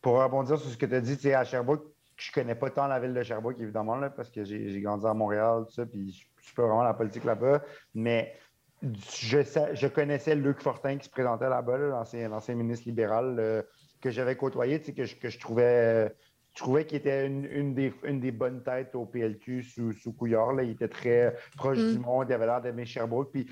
pour 0.01 0.21
rebondir 0.23 0.57
sur 0.57 0.69
ce 0.69 0.77
que 0.77 0.85
tu 0.85 0.95
as 0.95 1.01
dit, 1.01 1.33
à 1.33 1.43
Sherbrooke, 1.43 1.85
je 2.15 2.31
connais 2.31 2.55
pas 2.55 2.69
tant 2.69 2.87
la 2.87 2.99
ville 2.99 3.13
de 3.13 3.23
Sherbrooke, 3.23 3.59
évidemment, 3.59 3.95
là, 3.95 4.09
parce 4.09 4.29
que 4.29 4.43
j'ai 4.45 4.79
grandi 4.79 5.05
à 5.05 5.13
Montréal, 5.13 5.65
tout 5.67 5.73
ça, 5.73 5.85
puis 5.85 6.11
je 6.11 6.28
fais 6.41 6.61
vraiment 6.61 6.83
la 6.83 6.93
politique 6.93 7.23
là-bas, 7.23 7.61
mais 7.93 8.33
je, 8.81 9.39
je 9.73 9.87
connaissais 9.87 10.35
Luc 10.35 10.61
Fortin 10.61 10.97
qui 10.97 11.05
se 11.05 11.09
présentait 11.09 11.49
là-bas, 11.49 11.77
l'ancien 11.77 12.55
ministre 12.55 12.87
libéral 12.87 13.35
euh, 13.39 13.61
que 14.01 14.09
j'avais 14.09 14.35
côtoyé, 14.35 14.79
que 14.79 15.03
je, 15.03 15.15
que 15.15 15.29
je 15.29 15.39
trouvais, 15.39 16.13
je 16.53 16.59
trouvais 16.59 16.85
qu'il 16.85 16.97
était 16.97 17.27
une, 17.27 17.73
des, 17.73 17.93
une 18.03 18.19
des 18.19 18.31
bonnes 18.31 18.63
têtes 18.63 18.95
au 18.95 19.05
PLQ 19.05 19.63
sous, 19.63 19.93
sous 19.93 20.13
Couillard. 20.13 20.53
Là. 20.53 20.63
Il 20.63 20.71
était 20.71 20.87
très 20.87 21.35
proche 21.57 21.77
du 21.77 21.99
mm. 21.99 22.01
monde, 22.01 22.27
il 22.29 22.33
avait 22.33 22.45
l'air 22.45 22.61
d'aimer 22.61 22.85
Sherbrooke. 22.85 23.31
Puis, 23.31 23.47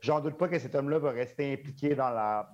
j'en 0.00 0.20
doute 0.20 0.36
pas 0.36 0.48
que 0.48 0.58
cet 0.58 0.74
homme-là 0.74 0.98
va 0.98 1.10
rester 1.10 1.52
impliqué 1.52 1.94
dans 1.94 2.10
la, 2.10 2.50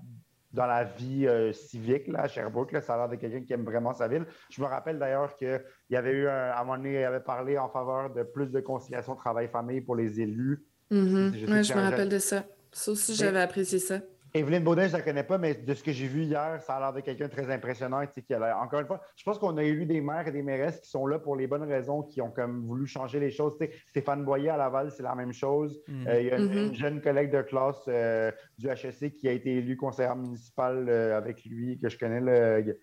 dans 0.55 0.67
la 0.67 0.85
vie 0.85 1.27
euh, 1.27 1.53
civique 1.53 2.07
là, 2.09 2.23
à 2.23 2.29
Sherbrooke. 2.29 2.73
Là. 2.73 2.81
Ça 2.81 2.95
a 2.95 2.97
l'air 2.99 3.09
de 3.09 3.17
quelqu'un 3.17 3.43
qui 3.43 3.53
aime 3.53 3.65
vraiment 3.65 3.93
sa 3.93 4.09
ville. 4.09 4.25
Je 4.51 4.63
me 4.63 4.67
rappelle 4.67 4.99
d'ailleurs 4.99 5.35
qu'il 5.37 5.63
y 5.91 5.97
avait 5.97 6.13
eu, 6.13 6.29
un, 6.29 6.51
à 6.51 6.61
un 6.61 6.65
moment 6.65 6.77
donné, 6.77 7.01
il 7.01 7.05
avait 7.05 7.21
parlé 7.21 7.59
en 7.59 7.69
faveur 7.69 8.15
de 8.15 8.23
plus 8.23 8.51
de 8.51 8.61
conciliation 8.61 9.17
travail-famille 9.17 9.81
pour 9.81 9.97
les 9.97 10.21
élus. 10.21 10.65
Mm-hmm. 10.91 11.31
Oui, 11.51 11.65
je 11.65 11.75
me 11.75 11.81
rappelle 11.81 12.09
de 12.09 12.19
ça. 12.19 12.45
Ça 12.73 12.93
aussi, 12.93 13.15
j'avais 13.15 13.41
apprécié 13.41 13.79
ça. 13.79 14.01
Evelyne 14.37 14.65
Baudin, 14.65 14.89
je 14.89 14.93
ne 14.95 14.97
la 14.97 15.03
connais 15.03 15.23
pas, 15.23 15.39
mais 15.39 15.55
de 15.55 15.75
ce 15.75 15.85
que 15.85 15.93
j'ai 15.93 16.09
vu 16.09 16.25
hier, 16.25 16.61
ça 16.61 16.75
a 16.75 16.81
l'air 16.81 16.93
de 16.93 16.99
quelqu'un 16.99 17.27
de 17.27 17.31
très 17.31 17.53
impressionnant. 17.53 18.05
Qui 18.05 18.35
a 18.35 18.59
encore 18.59 18.81
une 18.81 18.87
fois, 18.87 19.01
je 19.15 19.23
pense 19.23 19.39
qu'on 19.39 19.57
a 19.59 19.63
eu 19.63 19.87
des 19.87 20.01
maires 20.01 20.27
et 20.27 20.33
des 20.33 20.43
mairesses 20.43 20.81
qui 20.81 20.91
sont 20.91 21.07
là 21.07 21.21
pour 21.21 21.37
les 21.37 21.47
bonnes 21.47 21.63
raisons, 21.63 22.03
qui 22.03 22.21
ont 22.21 22.33
comme 22.33 22.67
voulu 22.67 22.85
changer 22.85 23.21
les 23.21 23.31
choses. 23.31 23.57
Stéphane 23.87 24.25
Boyer 24.25 24.51
à 24.51 24.57
Laval, 24.57 24.91
c'est 24.91 25.05
la 25.05 25.15
même 25.15 25.33
chose. 25.33 25.81
Mm. 25.87 26.07
Euh, 26.09 26.21
il 26.21 26.27
y 26.27 26.31
a 26.33 26.39
une, 26.39 26.49
mm-hmm. 26.49 26.75
jeune 26.75 27.01
collègue 27.01 27.31
de 27.31 27.43
classe 27.43 27.85
euh, 27.87 28.33
du 28.59 28.69
HEC 28.69 29.15
qui 29.15 29.29
a 29.29 29.31
été 29.31 29.59
élu 29.59 29.77
conseillère 29.77 30.17
municipal 30.17 30.85
euh, 30.89 31.17
avec 31.17 31.45
lui, 31.45 31.79
que 31.79 31.89
je 31.89 31.97
connais, 31.97 32.21
le, 32.21 32.77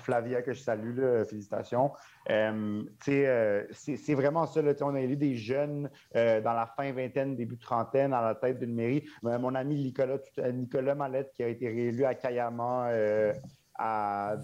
Flavia, 0.00 0.42
que 0.42 0.52
je 0.52 0.60
salue. 0.60 0.98
félicitations. 1.28 1.92
C'est 2.28 4.14
vraiment 4.14 4.46
ça. 4.46 4.60
On 4.82 4.94
a 4.94 5.00
élu 5.00 5.16
des 5.16 5.34
jeunes 5.34 5.90
dans 6.14 6.52
la 6.52 6.72
fin 6.76 6.92
vingtaine, 6.92 7.36
début 7.36 7.58
trentaine, 7.58 8.12
à 8.12 8.22
la 8.22 8.34
tête 8.34 8.58
d'une 8.58 8.74
mairie. 8.74 9.04
mon 9.22 9.54
ami 9.54 9.76
Nicolas 9.76 10.18
Nicolas 10.52 10.94
Mallette 10.94 11.32
qui 11.34 11.42
a 11.42 11.48
été 11.48 11.68
réélu 11.68 12.04
à 12.04 12.14
Kayama 12.14 12.90
euh, 12.90 13.32
en, 13.78 14.36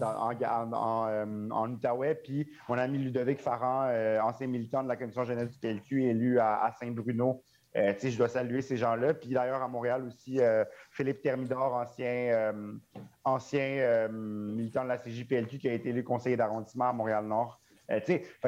Outaouais, 1.71 2.15
puis 2.15 2.49
mon 2.67 2.77
ami 2.77 2.97
Ludovic 2.97 3.39
Farran, 3.39 3.87
euh, 3.89 4.19
ancien 4.21 4.47
militant 4.47 4.83
de 4.83 4.87
la 4.87 4.95
commission 4.95 5.23
jeunesse 5.23 5.51
du 5.51 5.59
PLQ, 5.59 6.03
élu 6.03 6.39
à, 6.39 6.71
Saint-Bruno. 6.79 7.43
Euh, 7.77 7.93
je 8.01 8.17
dois 8.17 8.27
saluer 8.27 8.61
ces 8.61 8.77
gens-là. 8.77 9.13
Puis 9.13 9.29
d'ailleurs, 9.29 9.61
à 9.61 9.67
Montréal 9.67 10.03
aussi, 10.05 10.39
Philippe 10.91 11.21
Thermidor, 11.21 11.73
ancien, 11.73 12.53
ancien 13.23 14.07
militant 14.09 14.83
de 14.83 14.89
la 14.89 14.97
CJPLQ, 14.97 15.59
qui 15.59 15.69
a 15.69 15.73
été 15.73 15.89
élu 15.89 16.03
conseiller 16.03 16.35
d'arrondissement 16.35 16.89
à 16.89 16.93
Montréal-Nord. 16.93 17.61
Euh, 17.91 17.99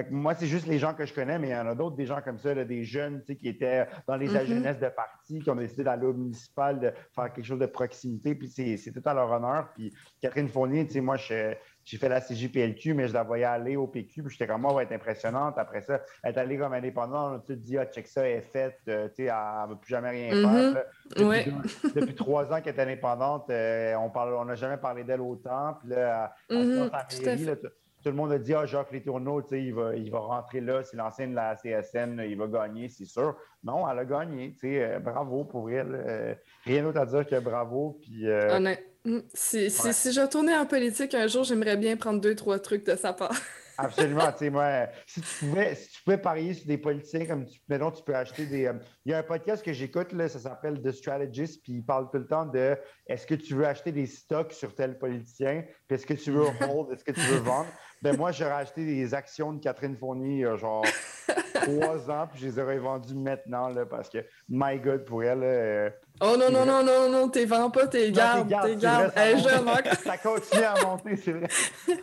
moi, 0.10 0.36
c'est 0.36 0.48
juste 0.48 0.68
les 0.68 0.78
gens 0.78 0.94
que 0.94 1.06
je 1.06 1.14
connais, 1.14 1.40
mais 1.40 1.50
il 1.50 1.52
y 1.52 1.56
en 1.56 1.68
a 1.68 1.76
d'autres, 1.76 1.96
des 1.96 2.06
gens 2.06 2.22
comme 2.22 2.38
ça, 2.38 2.54
des 2.54 2.84
jeunes 2.84 3.24
qui 3.24 3.48
étaient 3.48 3.88
dans 4.08 4.16
les 4.16 4.28
mm 4.28 4.46
jeunesse 4.46 4.80
de 4.80 4.90
parti, 4.90 5.40
qui 5.40 5.50
ont 5.50 5.56
décidé 5.56 5.84
d'aller 5.84 6.06
au 6.06 6.14
municipal, 6.14 6.80
de 6.80 6.92
faire 7.14 7.32
quelque 7.34 7.46
chose 7.46 7.60
de 7.60 7.66
proximité, 7.66 8.36
puis 8.36 8.50
c'est 8.50 8.92
tout 8.92 9.02
à 9.06 9.14
leur 9.14 9.32
honneur. 9.32 9.70
Puis 9.76 9.94
Catherine 10.22 10.48
Fournier, 10.48 10.88
moi, 11.02 11.18
j'ai 11.18 11.58
fait 11.86 12.10
la 12.10 12.22
CJPLQ, 12.22 12.94
mais 12.94 13.08
je 13.08 13.14
la 13.14 13.24
voyais 13.24 13.46
aller 13.46 13.76
au 13.76 13.88
PQ, 13.88 14.24
puis 14.24 14.32
j'étais 14.32 14.48
comme, 14.48 14.62
moi, 14.62 14.74
va 14.74 14.84
être 14.84 14.92
impressionnante. 14.92 15.58
Après 15.58 15.82
ça, 15.82 16.02
elle 16.24 16.36
est 16.36 16.38
allée 16.40 16.58
comme 16.58 16.74
indépendante, 16.74 17.32
on 17.32 17.36
a 17.36 17.40
tout 17.40 17.56
dit, 17.56 17.78
ah, 17.78 17.86
check 17.86 18.08
ça, 18.08 18.28
elle 18.28 18.38
est 18.38 18.42
faite, 18.42 18.80
euh, 18.88 19.08
tu 19.10 19.16
sais, 19.16 19.24
elle 19.24 19.34
ne 19.34 19.70
va 19.70 19.78
plus 19.80 19.90
jamais 19.90 20.10
rien 20.10 20.34
mm-hmm. 20.34 20.74
faire. 20.74 21.56
Depuis, 21.96 22.16
trois 22.16 22.52
ans 22.52 22.62
qu'elle 22.62 22.76
est 22.76 22.82
indépendante, 22.82 23.50
euh, 23.50 23.96
on 23.96 24.46
n'a 24.46 24.56
jamais 24.56 24.78
parlé 24.78 25.04
d'elle 25.04 25.22
autant, 25.22 25.78
puis 25.80 25.90
là, 25.90 26.34
elle, 26.50 26.68
mm 26.68 27.81
tout 28.02 28.10
le 28.10 28.16
monde 28.16 28.32
a 28.32 28.40
dit 28.40 28.54
Ah, 28.54 28.66
Jacques 28.66 28.92
Letourneau, 28.92 29.42
il 29.52 29.74
va, 29.74 29.96
il 29.96 30.12
va 30.12 30.20
rentrer 30.20 30.62
là, 30.62 30.84
c'est 30.84 30.98
l'ancien 30.98 31.28
de 31.28 31.36
la 31.36 31.56
CSN, 31.56 32.22
il 32.28 32.38
va 32.38 32.48
gagner, 32.48 32.90
c'est 32.90 33.06
sûr. 33.06 33.36
Non, 33.64 33.88
elle 33.90 34.00
a 34.00 34.06
gagné. 34.06 34.56
Euh, 34.64 35.00
bravo 35.00 35.44
pour 35.46 35.70
elle. 35.70 35.94
Euh, 35.94 36.36
rien 36.66 36.84
d'autre 36.84 37.00
à 37.00 37.06
dire 37.06 37.26
que 37.26 37.40
bravo. 37.40 38.00
Puis, 38.02 38.28
euh, 38.28 38.76
mm, 39.06 39.20
Si, 39.34 39.70
si, 39.70 40.12
je 40.12 40.22
retournais 40.22 40.58
en 40.58 40.66
politique 40.66 41.14
un 41.14 41.28
jour, 41.28 41.44
j'aimerais 41.44 41.78
bien 41.78 41.96
prendre 41.96 42.20
deux, 42.20 42.36
trois 42.36 42.60
trucs 42.60 42.86
de 42.86 42.96
sa 42.96 43.14
part. 43.14 43.36
Absolument. 43.78 44.32
moi, 44.52 44.88
si 45.08 45.22
tu, 45.22 45.28
pouvais, 45.40 45.76
si 45.76 45.90
tu 45.92 46.04
pouvais 46.04 46.18
parier 46.18 46.54
sur 46.54 46.68
des 46.68 46.78
politiciens, 46.78 47.26
comme 47.26 47.46
tu, 47.46 47.60
mettons, 47.68 47.90
tu 47.90 48.04
peux 48.04 48.16
acheter 48.16 48.46
des. 48.46 48.70
il 49.06 49.12
y 49.12 49.14
a 49.14 49.20
un 49.20 49.24
podcast 49.24 49.64
que 49.64 49.74
j'écoute, 49.74 50.10
ça 50.28 50.40
s'appelle 50.40 50.82
The 50.82 50.92
Strategist, 50.92 51.64
puis 51.64 51.74
il 51.74 51.86
parle 51.86 52.10
tout 52.12 52.20
le 52.20 52.28
temps 52.28 52.46
de 52.46 52.78
est-ce 53.08 53.26
que 53.26 53.34
tu 53.34 53.56
veux 53.56 53.66
acheter 53.66 53.92
des 53.92 54.06
stocks 54.06 54.52
sur 54.52 54.76
tel 54.76 55.00
politicien, 55.00 55.64
puis 55.88 55.96
est-ce 55.96 56.06
que 56.06 56.14
tu 56.14 56.32
veux 56.32 56.44
hold, 56.70 56.92
est-ce 56.92 57.04
que 57.04 57.12
tu 57.12 57.22
veux 57.22 57.40
vendre? 57.40 57.70
Ben 58.02 58.18
moi, 58.18 58.32
j'aurais 58.32 58.54
acheté 58.54 58.84
des 58.84 59.14
actions 59.14 59.54
de 59.54 59.60
Catherine 59.60 59.96
Fournier 59.96 60.32
il 60.32 60.40
y 60.40 60.46
a 60.46 60.56
genre 60.56 60.84
trois 61.54 62.10
ans, 62.10 62.28
puis 62.32 62.42
je 62.42 62.48
les 62.48 62.60
aurais 62.60 62.80
vendues 62.80 63.14
maintenant, 63.14 63.70
là, 63.70 63.86
parce 63.86 64.10
que, 64.10 64.26
my 64.50 64.80
God, 64.80 65.06
pour 65.06 65.24
elle. 65.24 65.44
Euh, 65.44 65.90
oh 66.22 66.36
non, 66.38 66.50
non, 66.50 66.66
non, 66.66 66.84
non, 66.84 67.10
non, 67.12 67.30
t'es 67.30 67.46
vends 67.46 67.70
pas, 67.70 67.88
t'es 67.88 68.12
garde, 68.12 68.50
t'es 68.64 68.76
garde. 68.76 69.12
ça 70.04 70.18
continue 70.18 70.64
à 70.64 70.84
monter, 70.84 71.16
c'est 71.16 71.34
vrai. 71.34 71.48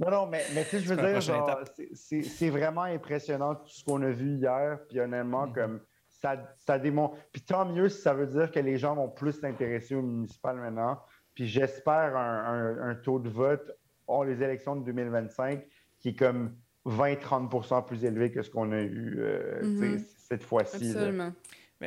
Non, 0.00 0.10
non, 0.10 0.26
mais, 0.26 0.44
mais 0.54 0.64
tu 0.64 0.70
sais, 0.70 0.80
je 0.80 0.92
veux 0.92 0.96
dire, 0.96 1.20
genre, 1.20 1.60
c'est 1.92 2.50
vraiment 2.50 2.82
impressionnant 2.82 3.54
tout 3.54 3.68
ce 3.68 3.84
qu'on 3.84 4.02
a 4.02 4.10
vu 4.10 4.38
hier, 4.38 4.80
puis 4.88 4.98
honnêtement, 4.98 5.46
mm-hmm. 5.46 5.54
comme 5.54 5.80
ça, 6.08 6.36
ça 6.58 6.78
démontre. 6.80 7.16
Puis 7.32 7.42
tant 7.42 7.64
mieux 7.64 7.88
si 7.88 8.00
ça 8.00 8.12
veut 8.12 8.26
dire 8.26 8.50
que 8.50 8.58
les 8.58 8.76
gens 8.76 8.96
vont 8.96 9.08
plus 9.08 9.32
s'intéresser 9.32 9.94
au 9.94 10.02
municipal 10.02 10.56
maintenant. 10.56 10.98
Puis 11.34 11.46
j'espère 11.46 12.16
un, 12.16 12.94
taux 13.02 13.18
de 13.18 13.28
vote 13.28 13.70
hors 14.06 14.24
les 14.24 14.42
élections 14.42 14.76
de 14.76 14.84
2025 14.84 15.64
qui 15.98 16.10
est 16.10 16.18
comme 16.18 16.54
20-30% 16.86 17.86
plus 17.86 18.04
élevé 18.04 18.30
que 18.30 18.42
ce 18.42 18.50
qu'on 18.50 18.72
a 18.72 18.80
eu 18.80 19.16
euh, 19.18 19.62
mm-hmm. 19.62 20.04
cette 20.28 20.42
fois-ci. 20.42 20.90
Absolument. 20.90 21.32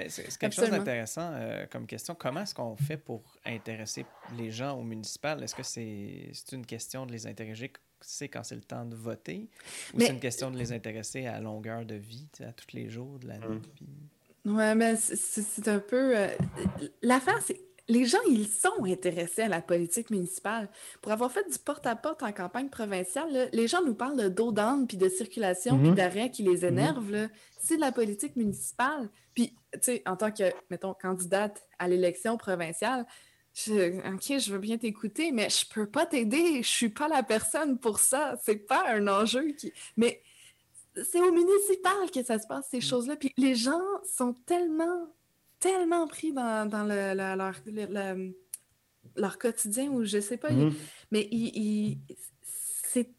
C'est 0.09 0.37
quelque 0.37 0.53
chose 0.53 0.69
d'intéressant 0.69 1.31
euh, 1.33 1.65
comme 1.71 1.87
question. 1.87 2.13
Comment 2.13 2.41
est-ce 2.41 2.53
qu'on 2.53 2.75
fait 2.75 2.97
pour 2.97 3.23
intéresser 3.45 4.05
les 4.37 4.51
gens 4.51 4.77
au 4.77 4.83
municipal? 4.83 5.41
Est-ce 5.43 5.55
que 5.55 5.63
c'est 5.63 6.31
une 6.51 6.65
question 6.65 7.05
de 7.05 7.11
les 7.11 7.25
intéresser 7.25 7.71
c'est 7.99 8.27
quand 8.27 8.43
c'est 8.43 8.55
le 8.55 8.61
temps 8.61 8.85
de 8.85 8.95
voter? 8.95 9.49
Ou 9.95 9.99
c'est 9.99 10.09
une 10.09 10.19
question 10.19 10.51
de 10.51 10.57
les 10.57 10.71
intéresser 10.71 11.25
à 11.25 11.39
longueur 11.39 11.83
de 11.83 11.95
vie, 11.95 12.27
à 12.41 12.51
tous 12.51 12.75
les 12.75 12.89
jours 12.89 13.17
de 13.17 13.27
l'année? 13.27 13.45
Oui, 13.49 13.87
Ouais, 14.47 14.75
mais 14.75 14.95
c'est 14.95 15.67
un 15.67 15.79
peu. 15.79 16.17
Euh, 16.17 16.29
l'affaire, 17.01 17.41
c'est 17.41 17.59
les 17.89 18.05
gens, 18.05 18.17
ils 18.29 18.47
sont 18.47 18.83
intéressés 18.85 19.43
à 19.43 19.47
la 19.47 19.61
politique 19.61 20.09
municipale. 20.09 20.69
Pour 21.01 21.11
avoir 21.11 21.31
fait 21.31 21.49
du 21.49 21.57
porte-à-porte 21.57 22.23
en 22.23 22.31
campagne 22.31 22.69
provinciale, 22.69 23.49
les 23.53 23.67
gens 23.67 23.83
nous 23.83 23.95
parlent 23.95 24.17
de 24.17 24.29
dos 24.29 24.51
d'âne, 24.51 24.87
puis 24.87 24.97
de 24.97 25.07
circulation, 25.07 25.77
puis 25.77 25.89
mm-hmm. 25.89 25.95
d'arrêt 25.95 26.31
qui 26.31 26.43
les 26.43 26.61
mm-hmm. 26.61 26.67
énerve. 26.67 27.29
C'est 27.59 27.77
de 27.77 27.81
la 27.81 27.91
politique 27.91 28.35
municipale. 28.35 29.09
Puis, 29.33 29.55
tu 29.73 29.79
sais, 29.81 30.03
en 30.05 30.15
tant 30.17 30.31
que, 30.31 30.51
mettons, 30.69 30.93
candidate 30.93 31.65
à 31.79 31.87
l'élection 31.87 32.37
provinciale, 32.37 33.05
je, 33.53 33.97
OK, 34.13 34.39
je 34.39 34.51
veux 34.51 34.59
bien 34.59 34.77
t'écouter, 34.77 35.31
mais 35.31 35.49
je 35.49 35.65
peux 35.67 35.87
pas 35.87 36.05
t'aider. 36.05 36.61
Je 36.61 36.67
suis 36.67 36.89
pas 36.89 37.07
la 37.07 37.23
personne 37.23 37.79
pour 37.79 37.99
ça. 37.99 38.35
C'est 38.43 38.67
pas 38.67 38.87
un 38.89 39.07
enjeu 39.07 39.51
qui. 39.53 39.71
Mais 39.95 40.21
c'est 41.03 41.19
au 41.19 41.31
municipal 41.31 42.11
que 42.13 42.23
ça 42.23 42.37
se 42.39 42.47
passe, 42.47 42.67
ces 42.69 42.77
mm. 42.77 42.81
choses-là. 42.81 43.15
Puis 43.15 43.33
les 43.37 43.55
gens 43.55 43.81
sont 44.03 44.33
tellement 44.45 45.07
tellement 45.59 46.07
pris 46.07 46.33
dans, 46.33 46.69
leur, 49.15 49.37
quotidien 49.37 49.89
ou 49.89 50.03
je 50.03 50.19
sais 50.19 50.37
pas. 50.37 50.51
Mhm. 50.51 50.73
mais 51.11 51.29
c'est. 52.43 53.09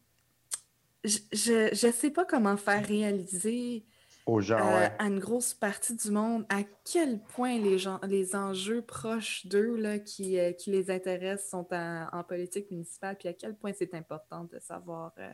Je 1.05 1.87
ne 1.87 1.93
sais 1.93 2.11
pas 2.11 2.25
comment 2.25 2.57
faire 2.57 2.85
réaliser 2.85 3.87
aux 4.29 4.41
gens, 4.41 4.59
euh, 4.59 4.89
à 4.99 5.07
une 5.07 5.19
grosse 5.19 5.55
partie 5.55 5.97
du 5.97 6.11
monde 6.11 6.45
à 6.51 6.63
quel 6.85 7.19
point 7.19 7.59
les, 7.59 7.79
gens, 7.79 7.99
les 8.07 8.37
enjeux 8.37 8.83
proches 8.83 9.47
d'eux 9.47 9.99
qui, 10.05 10.39
euh, 10.39 10.53
qui 10.53 10.71
les 10.71 10.91
intéressent 10.91 11.51
sont 11.51 11.67
en, 11.73 12.23
politique 12.25 12.71
municipale, 12.71 13.17
puis 13.17 13.29
à 13.29 13.33
quel 13.33 13.57
point 13.57 13.73
c'est 13.73 13.95
important 13.95 14.45
de 14.45 14.59
savoir. 14.59 15.13
Euh, 15.19 15.33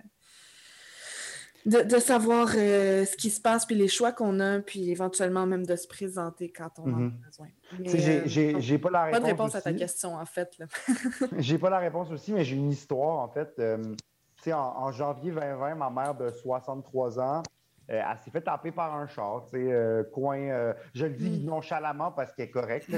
de, 1.64 1.98
savoir 1.98 2.48
euh, 2.56 3.04
ce 3.04 3.16
qui 3.16 3.30
se 3.30 3.40
passe, 3.40 3.64
puis 3.64 3.74
les 3.74 3.88
choix 3.88 4.12
qu'on 4.12 4.38
a, 4.40 4.60
puis 4.60 4.90
éventuellement 4.90 5.46
même 5.46 5.64
de 5.64 5.76
se 5.76 5.88
présenter 5.88 6.52
quand 6.52 6.70
on 6.78 6.82
en 6.82 6.94
a 6.94 7.00
mhm. 7.00 7.20
besoin. 7.26 7.48
J'ai 8.58 8.78
pas 8.78 8.90
la 8.90 9.04
réponse. 9.04 9.20
Pas 9.20 9.24
de 9.24 9.30
réponse 9.30 9.54
à 9.54 9.62
ta 9.62 9.72
question, 9.72 10.14
en 10.14 10.26
fait. 10.26 10.58
j'ai 11.38 11.58
pas 11.58 11.70
la 11.70 11.78
réponse 11.78 12.10
aussi, 12.10 12.32
mais 12.32 12.44
j'ai 12.44 12.56
une 12.56 12.70
histoire, 12.70 13.18
en 13.18 13.28
fait. 13.28 13.54
Euh, 13.58 13.82
en, 14.46 14.56
en, 14.56 14.92
janvier 14.92 15.30
2020, 15.30 15.74
ma 15.76 15.88
mère 15.88 16.14
de 16.14 16.30
63 16.30 17.18
ans, 17.18 17.42
euh, 17.90 18.00
elle 18.10 18.18
s'est 18.18 18.30
fait 18.30 18.40
taper 18.40 18.72
par 18.72 18.94
un 18.94 19.06
char, 19.06 19.44
tu 19.44 19.58
sais, 19.58 19.72
euh, 19.72 20.04
coin. 20.04 20.38
Euh, 20.38 20.72
je 20.94 21.04
le 21.06 21.14
dis 21.14 21.42
hmm. 21.42 21.44
nonchalamment 21.44 22.12
parce 22.12 22.32
qu'elle 22.32 22.46
est 22.46 22.50
correcte. 22.50 22.88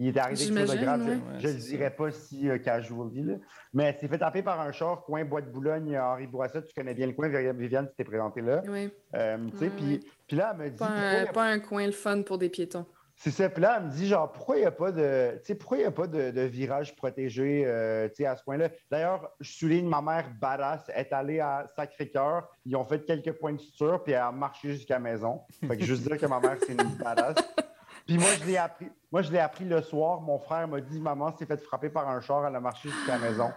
Il, 0.00 0.08
est 0.08 0.18
arrivé 0.18 0.44
quelque 0.44 0.66
chose 0.66 0.76
de 0.76 0.82
grave. 0.82 1.20
je 1.38 1.46
ne 1.46 1.52
le 1.52 1.58
dirais 1.58 1.90
pas 1.90 2.10
si 2.10 2.48
casually. 2.64 3.22
Là. 3.22 3.34
Mais 3.72 3.96
s'est 4.00 4.08
fait 4.08 4.18
taper 4.18 4.42
par 4.42 4.60
un 4.60 4.72
char, 4.72 5.04
coin 5.04 5.24
Bois 5.24 5.42
de 5.42 5.50
Boulogne, 5.50 5.96
Henri 5.96 6.26
Boissat. 6.26 6.62
Tu 6.62 6.74
connais 6.74 6.94
bien 6.94 7.06
le 7.06 7.12
coin, 7.12 7.28
Viviane, 7.28 7.88
tu 7.88 7.94
t'es 7.96 8.04
présenté 8.04 8.40
là. 8.40 8.62
Oui. 8.66 8.90
tu 9.12 9.58
sais, 9.58 9.70
puis 9.70 10.36
là, 10.36 10.52
elle 10.52 10.64
me 10.64 10.70
dit. 10.70 10.78
Pas 10.78 11.32
pas 11.32 11.44
un 11.44 11.60
coin 11.60 11.86
le 11.86 11.92
fun 11.92 12.22
pour 12.22 12.38
des 12.38 12.48
piétons. 12.48 12.86
C'est 13.22 13.32
ça. 13.32 13.50
Puis 13.50 13.60
là, 13.60 13.76
elle 13.76 13.84
me 13.84 13.90
dit, 13.90 14.06
genre, 14.06 14.32
pourquoi 14.32 14.56
il 14.56 14.60
n'y 14.60 14.66
a 14.66 14.70
pas 14.70 14.92
de, 14.92 15.38
pourquoi 15.58 15.76
il 15.76 15.84
a 15.84 15.90
pas 15.90 16.06
de, 16.06 16.40
virage 16.40 16.96
protégé 16.96 17.64
euh, 17.66 18.08
à 18.24 18.34
ce 18.34 18.42
point-là? 18.42 18.70
D'ailleurs, 18.90 19.30
je 19.40 19.52
souligne, 19.52 19.86
ma 19.86 20.00
mère 20.00 20.30
badass 20.40 20.90
est 20.94 21.12
allée 21.12 21.38
à 21.38 21.66
Sacré-Cœur. 21.76 22.48
Ils 22.64 22.74
ont 22.76 22.84
fait 22.84 23.04
quelques 23.04 23.32
points 23.32 23.52
de 23.52 23.60
suture, 23.60 24.02
puis 24.02 24.14
elle 24.14 24.20
a 24.20 24.32
marché 24.32 24.72
jusqu'à 24.72 24.94
la 24.94 25.00
maison. 25.00 25.42
Fait 25.68 25.76
que 25.76 25.84
juste 25.84 26.08
dire 26.08 26.16
que 26.16 26.24
ma 26.24 26.40
mère, 26.40 26.56
c'est 26.66 26.72
une 26.72 26.96
badass. 26.96 27.36
Puis 28.06 28.18
moi, 28.18 28.28
je 28.40 28.44
l'ai 28.46 28.56
appris. 28.56 28.90
Moi, 29.12 29.22
je 29.22 29.32
l'ai 29.32 29.38
appris 29.38 29.64
le 29.64 29.82
soir. 29.82 30.20
Mon 30.20 30.38
frère 30.38 30.68
m'a 30.68 30.80
dit, 30.80 31.00
maman 31.00 31.36
s'est 31.36 31.46
fait 31.46 31.60
frapper 31.62 31.90
par 31.90 32.08
un 32.08 32.20
char, 32.20 32.46
elle 32.46 32.54
a 32.54 32.60
marché 32.60 32.88
jusqu'à 32.88 33.18
la 33.18 33.30
maison. 33.30 33.50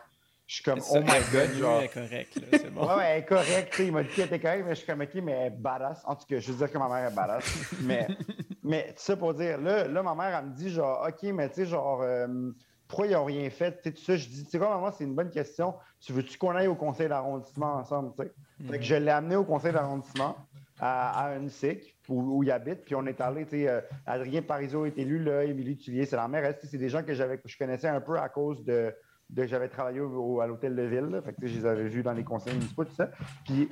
Je 0.45 0.55
suis 0.55 0.63
comme, 0.63 0.81
oh 0.91 0.99
my 0.99 1.19
god, 1.31 1.53
genre. 1.53 1.77
Elle 1.79 1.85
est 1.85 1.87
correcte, 1.89 2.39
c'est 2.51 2.73
bon. 2.73 2.85
Ouais, 2.85 3.03
elle 3.05 3.19
est 3.19 3.25
correcte. 3.25 3.75
Il 3.79 3.91
m'a 3.91 4.03
dit 4.03 4.09
qu'elle 4.09 4.25
était 4.25 4.39
correcte, 4.39 4.65
mais 4.65 4.75
je 4.75 4.79
suis 4.79 4.87
comme, 4.87 5.01
ok, 5.01 5.15
mais 5.15 5.31
elle 5.31 5.47
est 5.47 5.55
badass. 5.55 6.01
En 6.05 6.15
tout 6.15 6.25
cas, 6.27 6.39
je 6.39 6.51
veux 6.51 6.57
dire 6.57 6.71
que 6.71 6.77
ma 6.77 6.89
mère 6.89 7.09
est 7.09 7.15
badass. 7.15 7.73
mais, 7.81 8.07
mais 8.61 8.93
ça 8.97 9.15
pour 9.15 9.33
dire, 9.33 9.59
là, 9.59 9.87
là, 9.87 10.03
ma 10.03 10.15
mère, 10.15 10.37
elle 10.37 10.45
me 10.47 10.53
dit, 10.53 10.69
genre, 10.69 11.07
ok, 11.07 11.23
mais 11.31 11.49
tu 11.49 11.55
sais, 11.55 11.65
genre, 11.65 12.01
euh, 12.01 12.51
pourquoi 12.87 13.07
ils 13.07 13.13
n'ont 13.13 13.23
rien 13.25 13.49
fait? 13.49 13.81
Tu 13.81 13.83
sais, 13.83 13.91
tout 13.93 14.03
ça, 14.03 14.15
je 14.17 14.27
dis, 14.27 14.43
tu 14.43 14.51
sais 14.51 14.59
quoi, 14.59 14.69
maman, 14.69 14.91
c'est 14.91 15.05
une 15.05 15.15
bonne 15.15 15.29
question. 15.29 15.75
Tu 16.01 16.11
veux-tu 16.11 16.37
qu'on 16.37 16.55
aille 16.55 16.67
au 16.67 16.75
conseil 16.75 17.07
d'arrondissement 17.07 17.75
ensemble, 17.75 18.11
tu 18.17 18.23
sais? 18.23 18.33
Fait 18.69 18.77
que 18.79 18.83
je 18.83 18.95
l'ai 18.95 19.11
amené 19.11 19.35
au 19.35 19.45
conseil 19.45 19.71
d'arrondissement 19.71 20.35
à, 20.79 21.27
à 21.27 21.49
SIC, 21.49 21.95
où, 22.09 22.43
il 22.43 22.51
habite, 22.51 22.83
puis 22.83 22.95
on 22.95 23.05
est 23.05 23.21
allé, 23.21 23.45
tu 23.45 23.51
sais, 23.51 23.69
euh, 23.69 23.81
Adrien 24.05 24.41
Parizeau 24.41 24.85
est 24.85 24.97
élu, 24.97 25.19
là, 25.23 25.43
Émilie 25.43 25.77
Tullier, 25.77 26.05
c'est 26.05 26.15
la 26.15 26.27
mère. 26.27 26.53
C'est 26.63 26.77
des 26.77 26.89
gens 26.89 27.03
que, 27.03 27.13
je 27.13 27.57
connaissais 27.57 27.87
un 27.87 28.01
peu 28.01 28.17
à 28.17 28.29
cause 28.29 28.63
de 28.63 28.93
j'avais 29.35 29.69
travaillé 29.69 29.99
à 29.99 30.47
l'hôtel 30.47 30.75
de 30.75 30.83
ville. 30.83 31.21
fait 31.23 31.33
que, 31.33 31.47
je 31.47 31.59
les 31.59 31.65
avais 31.65 31.87
vus 31.87 32.03
dans 32.03 32.13
les 32.13 32.23
conseils 32.23 32.53
municipaux, 32.53 32.85
tout 32.85 32.95
ça. 32.95 33.09
Puis 33.45 33.69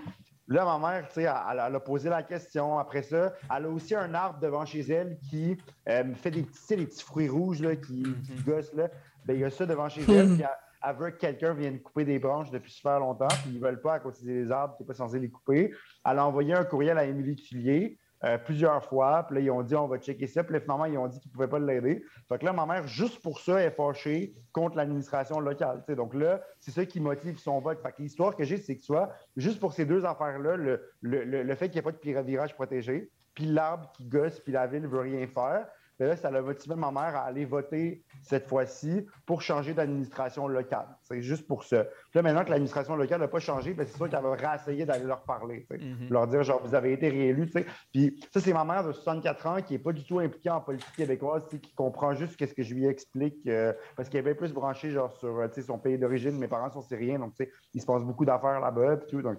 là, 0.47 0.65
ma 0.65 0.79
mère, 0.79 1.07
elle, 1.15 1.23
elle, 1.23 1.75
a 1.75 1.79
posé 1.79 2.09
la 2.09 2.23
question. 2.23 2.79
Après 2.79 3.03
ça, 3.03 3.33
elle 3.55 3.65
a 3.65 3.69
aussi 3.69 3.95
un 3.95 4.13
arbre 4.13 4.39
devant 4.39 4.65
chez 4.65 4.81
elle 4.81 5.17
qui 5.29 5.57
euh, 5.87 6.13
fait 6.15 6.31
des 6.31 6.43
petits, 6.43 6.75
les 6.75 6.85
petits 6.85 7.03
fruits 7.03 7.29
rouges 7.29 7.61
là, 7.61 7.75
qui, 7.75 8.03
mm-hmm. 8.03 8.43
gossent. 8.45 8.73
Là. 8.73 8.89
Ben, 9.25 9.35
il 9.35 9.39
y 9.39 9.43
a 9.43 9.49
ça 9.49 9.65
devant 9.65 9.89
chez 9.89 10.01
elle. 10.09 10.33
Puis 10.33 10.41
elle, 10.41 10.49
veut 10.97 11.11
que 11.11 11.17
quelqu'un 11.17 11.53
vienne 11.53 11.81
couper 11.81 12.05
des 12.05 12.19
branches 12.19 12.51
depuis 12.51 12.71
super 12.71 12.99
longtemps. 12.99 13.27
Puis 13.27 13.51
ils 13.51 13.59
ne 13.59 13.63
veulent 13.63 13.81
pas 13.81 13.99
côté 13.99 14.25
des 14.25 14.51
arbres, 14.51 14.75
tu 14.77 14.83
n'es 14.83 14.87
pas 14.87 14.93
censé 14.93 15.19
les 15.19 15.29
couper. 15.29 15.73
Elle 16.05 16.19
a 16.19 16.25
envoyé 16.25 16.53
un 16.53 16.63
courriel 16.63 16.97
à 16.97 17.05
Émilie 17.05 17.35
Tullier. 17.35 17.99
Euh, 18.23 18.37
plusieurs 18.37 18.85
fois. 18.85 19.23
Puis 19.23 19.37
là, 19.37 19.41
ils 19.41 19.49
ont 19.49 19.63
dit, 19.63 19.75
on 19.75 19.87
va 19.87 19.97
checker 19.97 20.27
ça. 20.27 20.43
Puis 20.43 20.53
là, 20.53 20.59
finalement, 20.59 20.85
ils 20.85 20.95
ont 20.95 21.07
dit 21.07 21.19
qu'ils 21.19 21.29
ne 21.29 21.33
pouvaient 21.33 21.47
pas 21.47 21.57
l'aider. 21.57 22.05
Fait 22.29 22.37
que 22.37 22.45
là, 22.45 22.53
ma 22.53 22.67
mère, 22.67 22.85
juste 22.85 23.19
pour 23.23 23.39
ça, 23.39 23.59
est 23.59 23.71
fâchée 23.71 24.35
contre 24.51 24.77
l'administration 24.77 25.39
locale. 25.39 25.83
Donc 25.87 26.13
là, 26.13 26.39
c'est 26.59 26.69
ça 26.69 26.85
qui 26.85 26.99
motive 26.99 27.39
son 27.39 27.59
vote. 27.61 27.81
Fait 27.81 27.91
que 27.91 27.99
l'histoire 27.99 28.35
que 28.35 28.43
j'ai, 28.43 28.57
c'est 28.57 28.77
que 28.77 28.85
vois, 28.85 29.11
juste 29.37 29.59
pour 29.59 29.73
ces 29.73 29.85
deux 29.85 30.05
affaires-là, 30.05 30.55
le, 30.55 30.83
le, 31.01 31.55
fait 31.55 31.69
qu'il 31.69 31.81
n'y 31.81 31.87
ait 31.87 31.91
pas 31.91 31.93
de 31.93 32.21
virage 32.21 32.53
protégé, 32.53 33.09
puis 33.33 33.45
l'arbre 33.45 33.91
qui 33.93 34.05
gosse, 34.05 34.39
puis 34.39 34.53
la 34.53 34.67
ville 34.67 34.83
ne 34.83 34.87
veut 34.87 34.99
rien 34.99 35.25
faire, 35.25 35.65
mais 36.01 36.07
là, 36.07 36.15
ça 36.15 36.29
a 36.29 36.41
motivé 36.41 36.73
ma 36.73 36.91
mère 36.91 37.15
à 37.15 37.25
aller 37.25 37.45
voter 37.45 38.03
cette 38.23 38.47
fois-ci 38.47 39.05
pour 39.27 39.43
changer 39.43 39.75
d'administration 39.75 40.47
locale. 40.47 40.87
C'est 41.03 41.21
juste 41.21 41.47
pour 41.47 41.63
ça. 41.63 41.85
là, 42.15 42.21
maintenant 42.23 42.43
que 42.43 42.49
l'administration 42.49 42.95
locale 42.95 43.21
n'a 43.21 43.27
pas 43.27 43.39
changé, 43.39 43.75
ben, 43.75 43.85
c'est 43.85 43.97
sûr 43.97 44.09
qu'elle 44.09 44.23
va 44.23 44.33
réessayer 44.33 44.83
d'aller 44.83 45.05
leur 45.05 45.21
parler, 45.21 45.67
mm-hmm. 45.69 46.09
leur 46.09 46.25
dire 46.25 46.41
genre, 46.41 46.59
vous 46.65 46.73
avez 46.73 46.93
été 46.93 47.07
réélu. 47.07 47.47
Puis 47.91 48.19
ça, 48.33 48.39
c'est 48.39 48.51
ma 48.51 48.65
mère 48.65 48.83
de 48.83 48.93
64 48.93 49.45
ans 49.45 49.61
qui 49.61 49.73
n'est 49.73 49.79
pas 49.79 49.93
du 49.93 50.03
tout 50.03 50.17
impliquée 50.17 50.49
en 50.49 50.59
politique 50.59 50.95
québécoise, 50.95 51.43
qui 51.47 51.71
comprend 51.75 52.15
juste 52.15 52.33
ce 52.43 52.51
que 52.51 52.63
je 52.63 52.73
lui 52.73 52.87
explique, 52.87 53.45
euh, 53.45 53.71
parce 53.95 54.09
qu'elle 54.09 54.21
est 54.21 54.33
bien 54.33 54.33
plus 54.33 54.53
branchée 54.53 54.89
genre, 54.89 55.11
sur 55.11 55.37
euh, 55.37 55.47
son 55.63 55.77
pays 55.77 55.99
d'origine. 55.99 56.35
Mes 56.39 56.47
parents 56.47 56.71
sont 56.71 56.81
syriens, 56.81 57.19
donc 57.19 57.35
il 57.75 57.79
se 57.79 57.85
passe 57.85 58.01
beaucoup 58.01 58.25
d'affaires 58.25 58.59
là-bas. 58.59 58.95
Donc 59.21 59.37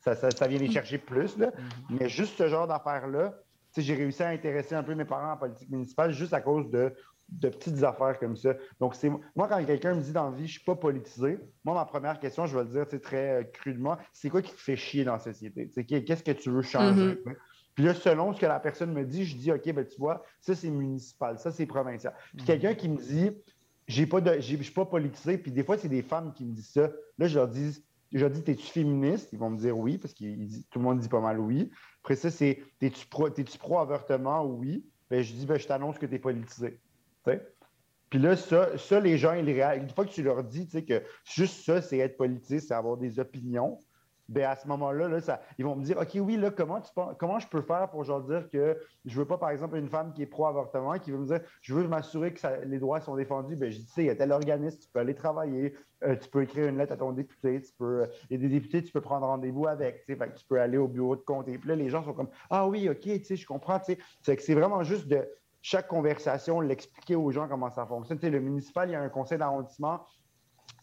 ça, 0.00 0.14
ça, 0.14 0.46
vient 0.46 0.58
les 0.58 0.70
chercher 0.70 0.96
plus. 0.96 1.36
Là. 1.36 1.48
Mm-hmm. 1.48 1.96
Mais 2.00 2.08
juste 2.08 2.38
ce 2.38 2.48
genre 2.48 2.66
d'affaires-là, 2.66 3.34
j'ai 3.80 3.94
réussi 3.94 4.22
à 4.22 4.28
intéresser 4.28 4.74
un 4.74 4.82
peu 4.82 4.94
mes 4.94 5.04
parents 5.04 5.32
en 5.32 5.36
politique 5.36 5.70
municipale 5.70 6.12
juste 6.12 6.32
à 6.32 6.40
cause 6.40 6.70
de, 6.70 6.92
petites 7.40 7.82
affaires 7.82 8.18
comme 8.18 8.36
ça. 8.36 8.54
Donc, 8.78 8.94
c'est 8.94 9.08
moi, 9.08 9.48
quand 9.48 9.64
quelqu'un 9.64 9.94
me 9.94 10.02
dit 10.02 10.12
dans 10.12 10.30
la 10.30 10.36
vie, 10.36 10.46
je 10.46 10.52
suis 10.52 10.64
pas 10.64 10.76
politisé, 10.76 11.38
moi, 11.64 11.74
ma 11.74 11.86
première 11.86 12.20
question, 12.20 12.44
je 12.46 12.56
vais 12.56 12.64
le 12.64 12.70
dire 12.70 13.00
très 13.00 13.40
euh, 13.40 13.44
crudement, 13.44 13.96
c'est 14.12 14.28
quoi 14.28 14.42
qui 14.42 14.52
te 14.52 14.60
fait 14.60 14.76
chier 14.76 15.04
dans 15.04 15.14
la 15.14 15.18
société? 15.18 15.70
Qu'est-ce 15.86 16.22
que 16.22 16.32
tu 16.32 16.50
veux 16.50 16.62
changer? 16.62 17.14
Mm-hmm. 17.14 17.36
Puis 17.74 17.84
là, 17.84 17.94
selon 17.94 18.34
ce 18.34 18.40
que 18.40 18.44
la 18.44 18.60
personne 18.60 18.92
me 18.92 19.04
dit, 19.04 19.24
je 19.24 19.36
dis, 19.36 19.50
OK, 19.50 19.72
ben 19.72 19.86
tu 19.86 19.98
vois, 19.98 20.22
ça, 20.40 20.54
c'est 20.54 20.68
municipal, 20.68 21.38
ça, 21.38 21.50
c'est 21.50 21.64
provincial. 21.64 22.12
Puis 22.36 22.42
mm-hmm. 22.42 22.46
quelqu'un 22.46 22.74
qui 22.74 22.88
me 22.90 22.98
dit, 22.98 23.30
j'ai 23.88 24.06
pas 24.06 24.20
de, 24.20 24.34
je 24.40 24.56
suis 24.56 24.72
pas 24.72 24.84
politisé, 24.84 25.38
puis 25.38 25.50
des 25.50 25.64
fois, 25.64 25.78
c'est 25.78 25.88
des 25.88 26.02
femmes 26.02 26.32
qui 26.34 26.44
me 26.44 26.52
disent 26.52 26.72
ça. 26.72 26.90
Là, 27.18 27.26
je 27.26 27.34
leur 27.38 27.48
dis, 27.48 27.82
je 28.12 28.20
leur 28.20 28.30
dis, 28.30 28.42
es-tu 28.46 28.66
féministe? 28.66 29.30
Ils 29.32 29.38
vont 29.38 29.50
me 29.50 29.58
dire 29.58 29.76
oui, 29.76 29.98
parce 29.98 30.12
que 30.14 30.24
tout 30.70 30.78
le 30.78 30.84
monde 30.84 31.00
dit 31.00 31.08
pas 31.08 31.20
mal 31.20 31.40
oui. 31.40 31.70
Après 32.02 32.16
ça, 32.16 32.30
c'est 32.30 32.62
T'es-tu 32.78 33.06
pro-avortement? 33.58 34.44
oui. 34.44 34.84
Ben, 35.10 35.22
je 35.22 35.32
dis 35.32 35.46
ben, 35.46 35.58
Je 35.58 35.66
t'annonce 35.66 35.98
que 35.98 36.06
tu 36.06 36.14
es 36.14 36.18
politisé. 36.18 36.80
Puis 38.10 38.18
là, 38.18 38.36
ça, 38.36 38.76
ça, 38.76 39.00
les 39.00 39.16
gens, 39.16 39.32
ils 39.32 39.48
Une 39.48 39.88
fois 39.88 40.04
que 40.04 40.10
tu 40.10 40.22
leur 40.22 40.44
dis 40.44 40.66
que 40.66 41.02
juste 41.24 41.64
ça, 41.64 41.80
c'est 41.80 41.98
être 41.98 42.16
politisé, 42.16 42.60
c'est 42.60 42.74
avoir 42.74 42.98
des 42.98 43.18
opinions, 43.18 43.78
ben 44.32 44.44
à 44.44 44.56
ce 44.56 44.66
moment-là, 44.68 45.08
là, 45.08 45.20
ça, 45.20 45.42
ils 45.58 45.64
vont 45.64 45.76
me 45.76 45.84
dire, 45.84 45.98
OK, 45.98 46.10
oui, 46.14 46.36
là, 46.36 46.50
comment, 46.50 46.80
tu, 46.80 46.90
comment 47.18 47.38
je 47.38 47.46
peux 47.48 47.60
faire 47.60 47.90
pour 47.90 48.02
genre 48.04 48.22
dire 48.22 48.48
que 48.50 48.78
je 49.04 49.18
veux 49.18 49.26
pas, 49.26 49.36
par 49.36 49.50
exemple, 49.50 49.76
une 49.76 49.88
femme 49.88 50.12
qui 50.14 50.22
est 50.22 50.26
pro-avortement, 50.26 50.98
qui 50.98 51.10
veut 51.10 51.18
me 51.18 51.26
dire, 51.26 51.40
je 51.60 51.74
veux 51.74 51.86
m'assurer 51.86 52.32
que 52.32 52.40
les 52.64 52.78
droits 52.78 53.00
sont 53.00 53.14
défendus. 53.14 53.56
Ben, 53.56 53.70
je 53.70 53.78
dis, 53.78 53.86
il 53.98 54.04
y 54.04 54.10
a 54.10 54.16
tel 54.16 54.32
organisme, 54.32 54.78
tu 54.80 54.88
peux 54.88 55.00
aller 55.00 55.14
travailler, 55.14 55.74
euh, 56.04 56.16
tu 56.16 56.28
peux 56.30 56.42
écrire 56.42 56.66
une 56.66 56.78
lettre 56.78 56.94
à 56.94 56.96
ton 56.96 57.12
député, 57.12 57.60
tu 57.60 57.72
peux, 57.78 58.06
il 58.30 58.40
y 58.40 58.44
a 58.44 58.48
des 58.48 58.48
députés, 58.48 58.82
tu 58.82 58.90
peux 58.90 59.02
prendre 59.02 59.26
rendez-vous 59.26 59.66
avec, 59.66 60.06
tu 60.06 60.16
sais, 60.16 60.32
tu 60.34 60.44
peux 60.46 60.60
aller 60.60 60.78
au 60.78 60.88
bureau 60.88 61.14
de 61.14 61.20
comté. 61.20 61.58
Puis 61.58 61.68
là, 61.68 61.76
les 61.76 61.90
gens 61.90 62.02
sont 62.02 62.14
comme, 62.14 62.30
ah 62.48 62.66
oui, 62.66 62.88
OK, 62.88 63.00
tu 63.00 63.24
sais, 63.24 63.36
je 63.36 63.46
comprends, 63.46 63.78
tu 63.78 63.92
sais. 63.92 63.98
C'est 64.22 64.36
que 64.36 64.42
c'est 64.42 64.54
vraiment 64.54 64.82
juste 64.82 65.08
de 65.08 65.28
chaque 65.60 65.88
conversation, 65.88 66.60
l'expliquer 66.60 67.16
aux 67.16 67.30
gens 67.30 67.48
comment 67.48 67.70
ça 67.70 67.84
fonctionne. 67.84 68.18
Tu 68.18 68.26
sais, 68.26 68.30
le 68.30 68.40
municipal, 68.40 68.88
il 68.88 68.92
y 68.92 68.96
a 68.96 69.00
un 69.00 69.08
conseil 69.10 69.38
d'arrondissement 69.38 70.00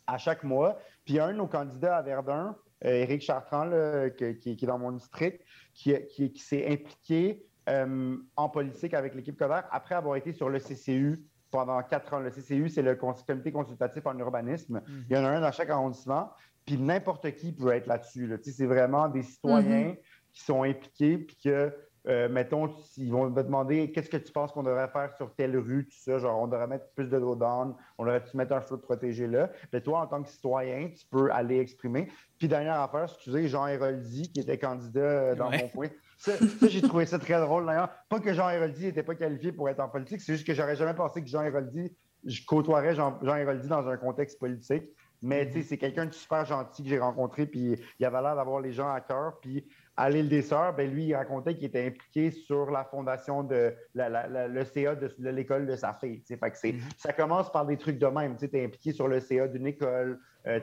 à 0.08 0.18
chaque 0.18 0.43
mois. 0.43 0.78
Puis 1.06 1.16
il 1.16 1.20
un 1.20 1.32
de 1.32 1.38
nos 1.38 1.47
candidats 1.47 1.97
à 1.97 2.02
Verdun, 2.02 2.47
euh, 2.47 2.54
Éric 2.82 3.22
Chartrand, 3.22 3.70
qui, 4.18 4.50
est 4.52 4.66
dans 4.66 4.80
mon 4.80 4.92
district, 4.92 5.44
qui, 5.74 6.34
s'est 6.38 6.72
impliqué 6.72 7.46
euh, 7.70 8.18
en 8.36 8.50
politique 8.50 8.94
avec 8.94 9.14
l'équipe 9.16 9.38
Coder 9.38 9.62
après 9.72 9.96
avoir 9.96 10.16
été 10.16 10.34
sur 10.34 10.50
le 10.50 10.60
CCU 10.60 11.24
pendant 11.52 11.82
quatre 11.84 12.14
ans. 12.14 12.20
Le 12.20 12.32
CCU, 12.32 12.70
c'est 12.70 12.82
le 12.82 12.96
comité 12.96 13.52
consultatif 13.52 14.06
en 14.06 14.18
urbanisme. 14.18 14.82
Mhm. 14.88 15.06
Il 15.10 15.16
y 15.16 15.20
en 15.20 15.26
a 15.26 15.30
un 15.30 15.42
dans 15.42 15.52
chaque 15.52 15.70
arrondissement. 15.70 16.32
Puis 16.66 16.78
n'importe 16.78 17.32
qui 17.36 17.52
peut 17.52 17.72
être 17.72 17.88
là-dessus. 17.88 18.32
C'est 18.44 18.66
vraiment 18.66 19.08
des 19.08 19.24
citoyens 19.24 19.90
mhm. 19.90 19.98
qui 20.32 20.44
sont 20.44 20.64
impliqués, 20.64 21.18
puis 21.18 21.38
que 21.44 21.74
euh, 22.08 22.30
mettons, 22.30 22.74
ils 22.97 23.12
vont 23.12 23.30
te 23.32 23.41
demander 23.41 23.91
qu'est-ce 23.91 24.10
que 24.10 24.18
tu 24.18 24.32
penses 24.32 24.52
qu'on 24.52 24.64
devrait 24.64 24.88
faire 24.88 25.14
sur 25.18 25.34
telle 25.36 25.58
rue, 25.58 25.86
tout 25.86 25.97
ça. 25.97 26.18
Genre, 26.18 26.41
on 26.41 26.47
devrait 26.47 26.68
mettre 26.68 26.86
plus 26.95 27.10
de 27.10 27.20
down, 27.20 27.76
on 27.97 28.06
devrait 28.06 28.24
mettre 28.34 28.54
un 28.54 28.62
feu 28.62 28.78
protégé 28.78 29.28
là. 29.28 29.50
Mais 29.74 29.82
toi, 29.82 30.02
en 30.02 30.08
tant 30.08 30.24
que 30.24 30.30
citoyen, 30.30 30.89
tu 30.89 31.06
peux 31.10 31.32
aller 31.32 31.60
exprimer. 31.60 32.10
Puis, 32.38 32.47
dernière 32.47 32.80
affaire, 32.80 33.04
excusez, 33.04 33.47
Jean 33.47 33.68
Héroldi, 33.68 34.32
qui 34.32 34.39
était 34.39 34.58
candidat 34.58 35.00
euh, 35.02 35.36
dans 35.36 35.52
mon 35.52 35.68
coin. 35.68 35.88
Ça, 36.18 36.34
j'ai 36.68 36.82
trouvé 36.82 37.06
ça 37.06 37.20
très 37.20 37.39
drôle 37.39 37.66
d'ailleurs. 37.66 37.89
Pas 38.08 38.20
que 38.20 38.34
Jean 38.34 38.50
Héroldi 38.50 38.86
n'était 38.86 39.04
pas 39.04 39.16
qualifié 39.16 39.52
pour 39.52 39.70
être 39.70 39.80
en 39.80 39.89
politique, 39.89 40.22
c'est 40.22 40.34
juste 40.34 40.47
que 40.47 40.54
j'aurais 40.54 40.76
jamais 40.76 40.93
pensé 40.93 41.22
que 41.22 41.28
Jean 41.28 41.43
Héroldi, 41.43 41.95
je 42.26 42.45
côtoierais 42.45 42.95
Jean, 42.95 43.20
Jean 43.22 43.36
Héroldi 43.36 43.68
dans 43.68 43.88
un 43.88 43.97
contexte 43.97 44.39
politique. 44.39 44.84
Mais 45.22 45.45
mm-hmm. 45.45 45.64
c'est 45.64 45.78
quelqu'un 45.78 46.06
de 46.06 46.14
super 46.14 46.45
gentil 46.45 46.84
que 46.84 46.89
j'ai 46.89 47.00
rencontré, 47.00 47.45
puis 47.45 47.76
il 48.00 48.06
avait 48.06 48.22
l'air 48.22 48.36
d'avoir 48.36 48.62
les 48.62 48.72
gens 48.72 48.89
à 48.89 49.02
cœur. 49.02 49.39
Puis 49.41 49.66
à 50.00 50.10
l'île 50.10 50.30
des 50.30 50.41
Sœurs, 50.41 50.74
ben 50.74 50.89
lui, 50.89 51.08
il 51.08 51.16
racontait 51.16 51.56
qu'il 51.56 51.66
était 51.66 51.86
impliqué 51.86 52.32
sur 52.32 52.72
la 52.72 52.86
fondation 52.86 53.43
de 53.43 53.76
le 53.93 54.64
CA 54.64 54.95
de, 54.95 55.30
l'école 55.30 55.68
de 55.68 55.76
sa 55.76 55.93
fille. 55.93 56.24
Fait 56.26 56.38
que 56.38 56.45
mm-hmm. 56.45 56.80
Ça 56.97 57.12
commence 57.12 57.52
par 57.52 57.66
des 57.66 57.76
trucs 57.76 58.00
de 58.00 58.06
même. 58.06 58.38
Tu 58.38 58.45
es 58.45 58.64
impliqué 58.64 58.93
sur 58.93 59.10
le 59.10 59.20
CA 59.20 59.50
d'une 59.50 59.68
école. 59.68 60.22
Euh, 60.47 60.62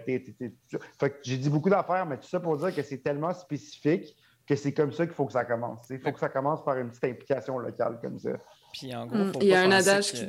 j'ai 1.22 1.36
dit 1.36 1.50
beaucoup 1.50 1.68
d'affaires, 1.68 2.06
mais 2.06 2.16
tout 2.16 2.28
ça 2.28 2.40
pour 2.40 2.56
dire 2.56 2.74
que 2.74 2.82
c'est 2.82 3.02
tellement 3.02 3.34
spécifique 3.34 4.16
que 4.48 4.56
c'est 4.56 4.72
comme 4.72 4.92
ça 4.92 5.04
qu'il 5.04 5.14
faut 5.14 5.26
que 5.26 5.34
ça 5.34 5.44
commence. 5.44 5.86
Il 5.90 5.98
faut 5.98 6.12
que 6.12 6.20
ça 6.20 6.30
commence 6.30 6.64
par 6.64 6.78
une 6.78 6.88
petite 6.88 7.04
implication 7.04 7.58
locale 7.58 7.98
comme 8.00 8.18
ça. 8.18 8.30
Puis 8.72 8.94
en 8.94 9.06
gros, 9.06 9.18
mm. 9.18 9.32
il 9.42 9.48
y 9.48 9.54
a 9.54 9.60
un 9.60 9.70
adage 9.70 10.12
qui... 10.12 10.26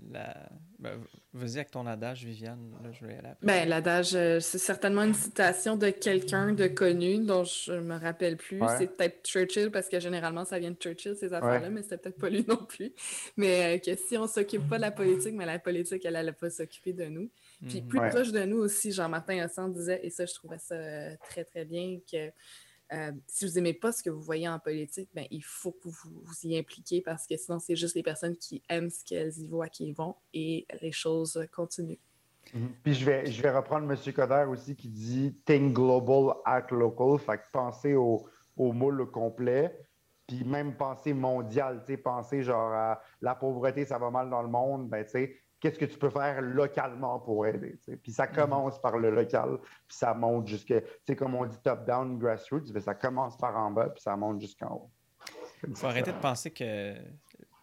Ben, 0.00 0.98
vas-y 1.34 1.56
avec 1.56 1.70
ton 1.70 1.86
adage, 1.86 2.24
Viviane. 2.24 2.72
je 2.92 3.06
vais 3.06 3.18
Ben, 3.42 3.68
l'adage, 3.68 4.14
euh, 4.14 4.40
c'est 4.40 4.58
certainement 4.58 5.02
une 5.02 5.14
citation 5.14 5.76
de 5.76 5.90
quelqu'un 5.90 6.52
de 6.52 6.68
connu 6.68 7.18
dont 7.18 7.44
je 7.44 7.72
ne 7.72 7.80
me 7.80 7.98
rappelle 7.98 8.36
plus. 8.36 8.60
C'est 8.78 8.96
peut-être 8.96 9.26
Churchill, 9.26 9.70
parce 9.70 9.88
que 9.88 9.98
généralement, 9.98 10.44
ça 10.44 10.58
vient 10.58 10.70
de 10.70 10.76
Churchill, 10.76 11.16
ces 11.16 11.32
affaires-là, 11.32 11.70
mais 11.70 11.82
c'était 11.82 11.98
peut-être 11.98 12.18
pas 12.18 12.30
lui 12.30 12.44
non 12.48 12.64
plus. 12.64 12.92
Mais 13.36 13.76
euh, 13.76 13.78
que 13.78 13.96
si 13.96 14.16
on 14.16 14.26
s'occupe 14.26 14.68
pas 14.68 14.76
de 14.76 14.82
la 14.82 14.92
politique, 14.92 15.34
mais 15.34 15.46
la 15.46 15.58
politique, 15.58 16.04
elle 16.04 16.14
n'allait 16.14 16.32
pas 16.32 16.50
s'occuper 16.50 16.92
de 16.92 17.06
nous. 17.06 17.30
Puis 17.66 17.82
mhm. 17.82 17.88
plus 17.88 18.00
proche 18.08 18.32
de 18.32 18.44
nous 18.44 18.58
aussi, 18.58 18.92
Jean-Martin 18.92 19.38
Hassan 19.38 19.72
disait, 19.72 20.00
et 20.02 20.10
ça, 20.10 20.26
je 20.26 20.34
trouvais 20.34 20.58
ça 20.58 20.74
euh, 20.74 21.14
très, 21.28 21.44
très 21.44 21.64
bien, 21.64 21.98
que 22.10 22.30
euh, 22.92 23.12
si 23.26 23.46
vous 23.46 23.54
n'aimez 23.54 23.74
pas 23.74 23.92
ce 23.92 24.02
que 24.02 24.10
vous 24.10 24.20
voyez 24.20 24.48
en 24.48 24.58
politique, 24.58 25.08
ben, 25.14 25.26
il 25.30 25.42
faut 25.42 25.72
que 25.72 25.88
vous 25.88 26.22
vous 26.22 26.34
y 26.44 26.58
impliquiez 26.58 27.00
parce 27.00 27.26
que 27.26 27.36
sinon, 27.36 27.58
c'est 27.58 27.76
juste 27.76 27.94
les 27.94 28.02
personnes 28.02 28.36
qui 28.36 28.62
aiment 28.68 28.90
ce 28.90 29.04
qu'elles 29.04 29.38
y 29.38 29.46
voient 29.46 29.68
qui 29.68 29.88
y 29.88 29.92
vont 29.92 30.16
et 30.32 30.66
les 30.80 30.92
choses 30.92 31.40
continuent. 31.52 31.98
Mhm. 32.52 32.74
Puis 32.82 32.94
je 32.94 33.04
vais, 33.04 33.26
je 33.26 33.42
vais 33.42 33.50
reprendre 33.50 33.90
M. 33.90 34.12
Coder 34.12 34.46
aussi 34.48 34.76
qui 34.76 34.88
dit 34.88 35.34
Think 35.44 35.72
global, 35.74 36.36
act 36.44 36.72
local. 36.72 37.18
Fait 37.18 37.38
que 37.38 37.44
penser 37.52 37.94
au, 37.94 38.26
au 38.56 38.72
moule 38.72 39.10
complet, 39.10 39.74
puis 40.26 40.44
même 40.44 40.76
penser 40.76 41.14
mondial, 41.14 41.84
penser 42.02 42.42
genre 42.42 42.72
à 42.72 43.00
la 43.20 43.34
pauvreté, 43.34 43.84
ça 43.84 43.98
va 43.98 44.10
mal 44.10 44.30
dans 44.30 44.42
le 44.42 44.48
monde, 44.48 44.88
ben, 44.88 45.04
tu 45.04 45.10
sais, 45.10 45.36
qu'est-ce 45.64 45.78
que 45.78 45.86
tu 45.86 45.96
peux 45.96 46.10
faire 46.10 46.42
localement 46.42 47.18
pour 47.20 47.46
aider. 47.46 47.78
Puis 48.02 48.12
ça 48.12 48.26
mhm. 48.26 48.34
commence 48.34 48.78
par 48.82 48.98
le 48.98 49.10
local, 49.10 49.56
puis 49.88 49.96
ça 49.96 50.12
monte 50.12 50.46
jusqu'à, 50.46 50.82
tu 50.82 50.88
sais, 51.06 51.16
comme 51.16 51.34
on 51.34 51.46
dit 51.46 51.56
top-down, 51.62 52.18
grassroots, 52.18 52.70
ben, 52.70 52.82
ça 52.82 52.94
commence 52.94 53.38
par 53.38 53.56
en 53.56 53.70
bas, 53.70 53.88
puis 53.88 54.02
ça 54.02 54.14
monte 54.14 54.42
jusqu'en 54.42 54.74
haut. 54.74 54.90
Il 55.66 55.74
faut 55.74 55.86
arrêter 55.86 56.12
de 56.12 56.18
penser 56.18 56.50
que 56.50 56.94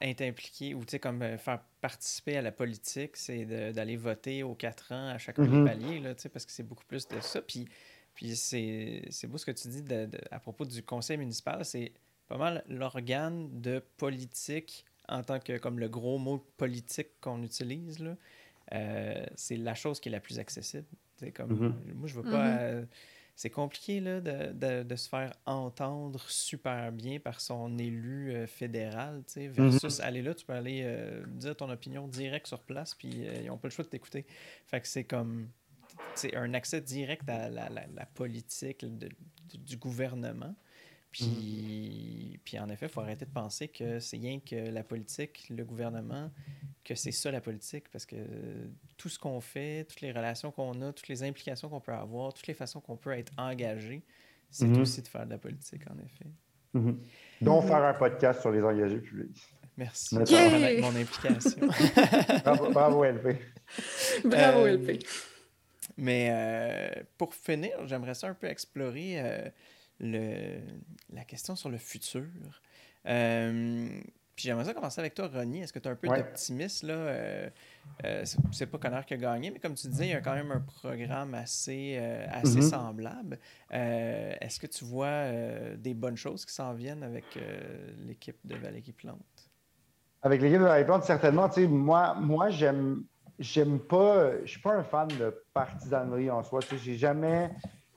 être 0.01 0.21
impliqué 0.23 0.73
ou 0.73 0.79
tu 0.79 0.91
sais, 0.91 0.99
comme 0.99 1.21
euh, 1.21 1.37
faire 1.37 1.59
participer 1.79 2.37
à 2.37 2.41
la 2.41 2.51
politique, 2.51 3.15
c'est 3.17 3.45
d'aller 3.45 3.97
voter 3.97 4.41
aux 4.41 4.55
quatre 4.55 4.91
ans 4.91 5.09
à 5.09 5.19
chaque 5.19 5.37
mm 5.37 5.63
palier, 5.63 5.99
là, 5.99 6.15
parce 6.33 6.43
que 6.43 6.51
c'est 6.51 6.63
beaucoup 6.63 6.85
plus 6.85 7.07
de 7.07 7.19
ça. 7.19 7.39
Puis, 7.39 7.67
puis 8.15 8.35
c'est 8.35 9.27
beau 9.27 9.37
ce 9.37 9.45
que 9.45 9.51
tu 9.51 9.67
dis 9.67 9.83
à 10.31 10.39
propos 10.39 10.65
du 10.65 10.81
conseil 10.81 11.17
municipal, 11.17 11.63
c'est 11.63 11.93
pas 12.27 12.37
mal 12.37 12.63
l'organe 12.67 13.61
de 13.61 13.83
politique 13.97 14.85
en 15.11 15.23
tant 15.23 15.39
que 15.39 15.57
comme 15.57 15.79
le 15.79 15.89
gros 15.89 16.17
mot 16.17 16.39
politique 16.57 17.19
qu'on 17.19 17.43
utilise, 17.43 17.99
là, 17.99 18.15
euh, 18.73 19.25
c'est 19.35 19.57
la 19.57 19.75
chose 19.75 19.99
qui 19.99 20.09
est 20.09 20.11
la 20.11 20.19
plus 20.19 20.39
accessible. 20.39 20.87
C'est 21.17 21.31
comme, 21.31 21.51
mm-hmm. 21.51 21.93
Moi, 21.93 22.07
je 22.07 22.15
veux 22.15 22.23
pas. 22.23 22.47
Mm-hmm. 22.47 22.59
Euh, 22.61 22.85
c'est 23.35 23.49
compliqué 23.49 24.01
là, 24.01 24.21
de, 24.21 24.83
de, 24.83 24.95
se 24.95 25.09
faire 25.09 25.33
entendre 25.45 26.21
super 26.29 26.91
bien 26.91 27.19
par 27.19 27.41
son 27.41 27.77
élu 27.79 28.31
euh, 28.33 28.45
fédéral, 28.45 29.23
versus 29.35 29.99
mm-hmm. 29.99 30.03
aller 30.03 30.21
là, 30.21 30.35
tu 30.35 30.45
peux 30.45 30.53
aller 30.53 30.85
dire 31.27 31.55
ton 31.55 31.69
opinion 31.69 32.07
direct 32.07 32.47
sur 32.47 32.61
place, 32.61 32.93
puis 32.93 33.09
ils 33.09 33.47
n'ont 33.47 33.57
pas 33.57 33.67
le 33.67 33.73
choix 33.73 33.85
de 33.85 33.89
t'écouter. 33.89 34.25
Fait 34.67 34.79
que 34.79 34.87
c'est 34.87 35.05
comme 35.05 35.49
c'est 36.15 36.35
un 36.35 36.53
accès 36.53 36.81
direct 36.81 37.27
à 37.29 37.49
la, 37.49 37.69
la, 37.69 38.05
politique 38.05 38.85
du 39.53 39.77
gouvernement. 39.77 40.55
Puis, 41.11 42.35
mm. 42.35 42.37
puis 42.43 42.59
en 42.59 42.69
effet, 42.69 42.85
il 42.85 42.91
faut 42.91 43.01
arrêter 43.01 43.25
de 43.25 43.31
penser 43.31 43.67
que 43.67 43.99
c'est 43.99 44.17
rien 44.17 44.39
que 44.39 44.55
la 44.55 44.83
politique, 44.83 45.47
le 45.49 45.63
gouvernement, 45.65 46.31
que 46.83 46.95
c'est 46.95 47.11
ça 47.11 47.31
la 47.31 47.41
politique, 47.41 47.89
parce 47.91 48.05
que 48.05 48.15
tout 48.97 49.09
ce 49.09 49.19
qu'on 49.19 49.41
fait, 49.41 49.85
toutes 49.85 50.01
les 50.01 50.11
relations 50.11 50.51
qu'on 50.51 50.81
a, 50.81 50.93
toutes 50.93 51.09
les 51.09 51.23
implications 51.23 51.69
qu'on 51.69 51.81
peut 51.81 51.93
avoir, 51.93 52.33
toutes 52.33 52.47
les 52.47 52.53
façons 52.53 52.79
qu'on 52.79 52.97
peut 52.97 53.11
être 53.11 53.33
engagé, 53.37 54.03
c'est 54.49 54.65
mm-hmm. 54.65 54.81
aussi 54.81 55.01
de 55.01 55.07
faire 55.07 55.25
de 55.25 55.31
la 55.31 55.37
politique, 55.37 55.81
en 55.89 55.97
effet. 55.99 56.29
Mm-hmm. 56.75 56.95
Donc, 57.41 57.65
faire 57.65 57.83
un 57.83 57.93
podcast 57.93 58.41
sur 58.41 58.51
les 58.51 58.63
engagés 58.63 58.99
publics. 58.99 59.41
Merci 59.77 60.15
pour 60.15 60.91
mon 60.91 60.95
implication. 60.95 61.67
bravo, 62.71 63.03
LP. 63.03 63.37
Bravo, 64.25 64.67
LP. 64.67 64.89
Euh, 64.89 64.97
mais 65.97 66.29
euh, 66.31 67.03
pour 67.17 67.33
finir, 67.33 67.71
j'aimerais 67.85 68.13
ça 68.13 68.27
un 68.27 68.33
peu 68.33 68.47
explorer 68.47 69.19
euh, 69.19 69.49
le, 70.01 70.59
la 71.13 71.23
question 71.23 71.55
sur 71.55 71.69
le 71.69 71.77
futur. 71.77 72.25
Euh, 73.07 73.87
puis 74.35 74.45
j'aimerais 74.45 74.65
ça 74.65 74.73
commencer 74.73 74.99
avec 74.99 75.13
toi, 75.13 75.29
Ronnie. 75.31 75.61
Est-ce 75.61 75.73
que 75.73 75.79
tu 75.79 75.87
as 75.87 75.91
un 75.91 75.95
peu 75.95 76.07
d'optimisme? 76.07 76.87
là? 76.87 76.93
Euh, 76.93 77.49
euh, 78.05 78.25
C'est 78.51 78.65
pas 78.65 78.77
Connor 78.77 79.05
qui 79.05 79.13
a 79.13 79.17
gagné, 79.17 79.51
mais 79.51 79.59
comme 79.59 79.75
tu 79.75 79.87
disais, 79.87 80.07
il 80.07 80.11
y 80.11 80.15
a 80.15 80.21
quand 80.21 80.33
même 80.33 80.51
un 80.51 80.59
programme 80.59 81.35
assez, 81.35 81.97
assez 82.31 82.59
mm-hmm. 82.59 82.69
semblable. 82.69 83.39
Est-ce 83.69 84.59
que 84.59 84.67
tu 84.67 84.85
vois 84.85 85.31
des 85.77 85.93
bonnes 85.93 86.17
choses 86.17 86.45
qui 86.45 86.53
s'en 86.53 86.73
viennent 86.73 87.03
avec 87.03 87.25
l'équipe 88.05 88.37
de 88.43 88.55
Valérie 88.55 88.93
Plante? 88.93 89.49
Avec 90.23 90.41
l'équipe 90.41 90.59
de 90.59 90.63
Valérie 90.63 90.85
Plante, 90.85 91.03
certainement. 91.03 91.49
Moi, 91.69 92.15
moi 92.15 92.49
j'aime 92.49 93.03
j'aime 93.37 93.79
pas. 93.79 94.39
Je 94.43 94.51
suis 94.51 94.61
pas 94.61 94.73
un 94.73 94.83
fan 94.83 95.07
de 95.07 95.43
partisanerie 95.53 96.29
en 96.29 96.43
soi. 96.43 96.61
J'ai 96.83 96.95
jamais, 96.95 97.49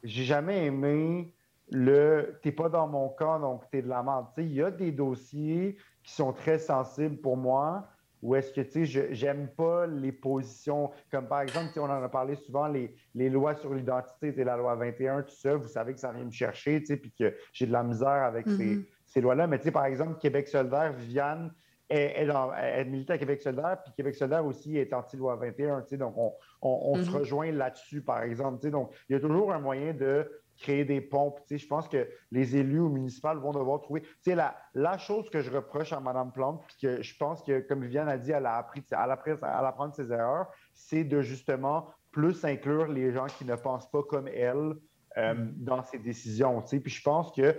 j'ai 0.03 0.25
jamais 0.25 0.67
aimé 0.67 1.33
le 1.71 2.39
t'es 2.43 2.53
pas 2.53 2.69
dans 2.69 2.87
mon 2.87 3.09
camp, 3.09 3.41
donc 3.41 3.69
t'es 3.71 3.83
de 3.83 3.89
la 3.89 4.03
merde. 4.03 4.27
Il 4.39 4.53
y 4.53 4.62
a 4.62 4.71
des 4.71 4.93
dossiers 4.93 5.77
qui 6.03 6.12
sont 6.12 6.33
très 6.33 6.59
sensibles 6.59 7.17
pour 7.17 7.37
moi, 7.37 7.89
où 8.25 8.35
est-ce 8.35 8.53
que 8.53 8.62
tu 8.62 8.87
sais, 8.87 9.15
j'aime 9.15 9.49
pas 9.49 9.87
les 9.87 10.11
positions, 10.11 10.91
comme 11.11 11.29
par 11.29 11.43
exemple, 11.43 11.79
on 11.79 11.85
en 11.85 12.03
a 12.03 12.09
parlé 12.09 12.37
souvent, 12.37 12.69
les, 12.69 12.95
les 13.15 13.29
lois 13.29 13.55
sur 13.55 13.75
l'identité, 13.75 14.33
c'est 14.33 14.45
la 14.45 14.57
loi 14.57 14.75
21, 14.77 15.23
tout 15.23 15.35
ça, 15.35 15.57
vous 15.57 15.69
savez 15.69 15.93
que 15.93 16.01
ça 16.01 16.11
vient 16.11 16.25
me 16.25 16.31
chercher, 16.31 16.81
tu 16.81 16.87
sais, 16.87 16.97
puis 16.97 17.12
que 17.12 17.35
j'ai 17.53 17.67
de 17.67 17.73
la 17.73 17.83
misère 17.83 18.09
avec 18.09 18.49
ces, 18.49 18.77
mm-hmm. 18.77 18.87
ces 19.05 19.21
lois-là. 19.21 19.47
Mais 19.47 19.59
tu 19.59 19.65
sais, 19.65 19.73
par 19.73 19.85
exemple, 19.85 20.19
Québec 20.19 20.49
solidaire, 20.49 20.95
Viviane, 20.95 21.53
est, 21.91 22.27
est, 22.27 22.85
milite 22.87 23.11
à 23.11 23.19
Québec 23.19 23.43
solidaire, 23.43 23.79
puis 23.85 23.93
Québec 23.95 24.15
solidaire 24.15 24.47
aussi 24.47 24.79
est 24.79 24.95
anti-loi 24.95 25.37
21, 25.37 25.83
tu 25.83 25.89
sais, 25.89 25.97
donc 25.99 26.15
on, 26.17 26.33
on, 26.62 26.95
se 26.95 27.03
mm-hmm. 27.03 27.12
rejoint 27.12 27.53
là-dessus, 27.53 28.01
par 28.01 28.23
exemple, 28.23 28.59
tu 28.61 28.69
sais, 28.69 28.71
donc 28.71 28.95
il 29.11 29.12
y 29.12 29.17
a 29.17 29.21
toujours 29.21 29.53
un 29.53 29.59
moyen 29.59 29.93
de 29.93 30.31
créer 30.59 30.85
des 30.85 31.01
pompes. 31.01 31.41
je 31.51 31.67
pense 31.67 31.89
que 31.89 32.09
les 32.31 32.57
élus 32.57 32.81
au 32.81 32.89
municipal 32.89 33.39
vont 33.39 33.53
devoir 33.53 33.81
trouver. 33.81 34.03
La, 34.27 34.57
la 34.75 34.99
chose 34.99 35.29
que 35.31 35.41
je 35.41 35.51
reproche 35.51 35.93
à 35.93 36.01
Mme 36.01 36.33
Plante, 36.33 36.65
puis 36.67 36.77
que 36.83 37.03
je 37.03 37.17
pense 37.17 37.43
que, 37.43 37.61
comme 37.61 37.83
Viviane 37.83 38.09
a 38.09 38.19
dit, 38.19 38.33
elle 38.33 38.47
a 38.47 38.57
appris, 38.57 38.85
elle 38.91 38.99
a, 38.99 39.23
elle 39.27 39.39
a 39.43 39.69
apprendre 39.69 39.95
ses 39.95 40.13
erreurs, 40.13 40.49
c'est 40.73 41.05
de 41.05 41.21
justement 41.21 41.89
plus 42.11 42.45
inclure 42.45 42.87
les 42.87 43.13
gens 43.13 43.27
qui 43.27 43.45
ne 43.45 43.57
pensent 43.57 43.91
pas 43.91 44.03
comme 44.03 44.29
elle 44.29 44.75
euh, 45.17 45.35
dans 45.57 45.83
ces 45.83 45.99
décisions. 45.99 46.61
Puis 46.63 46.91
je 46.91 47.03
pense 47.03 47.33
que 47.33 47.57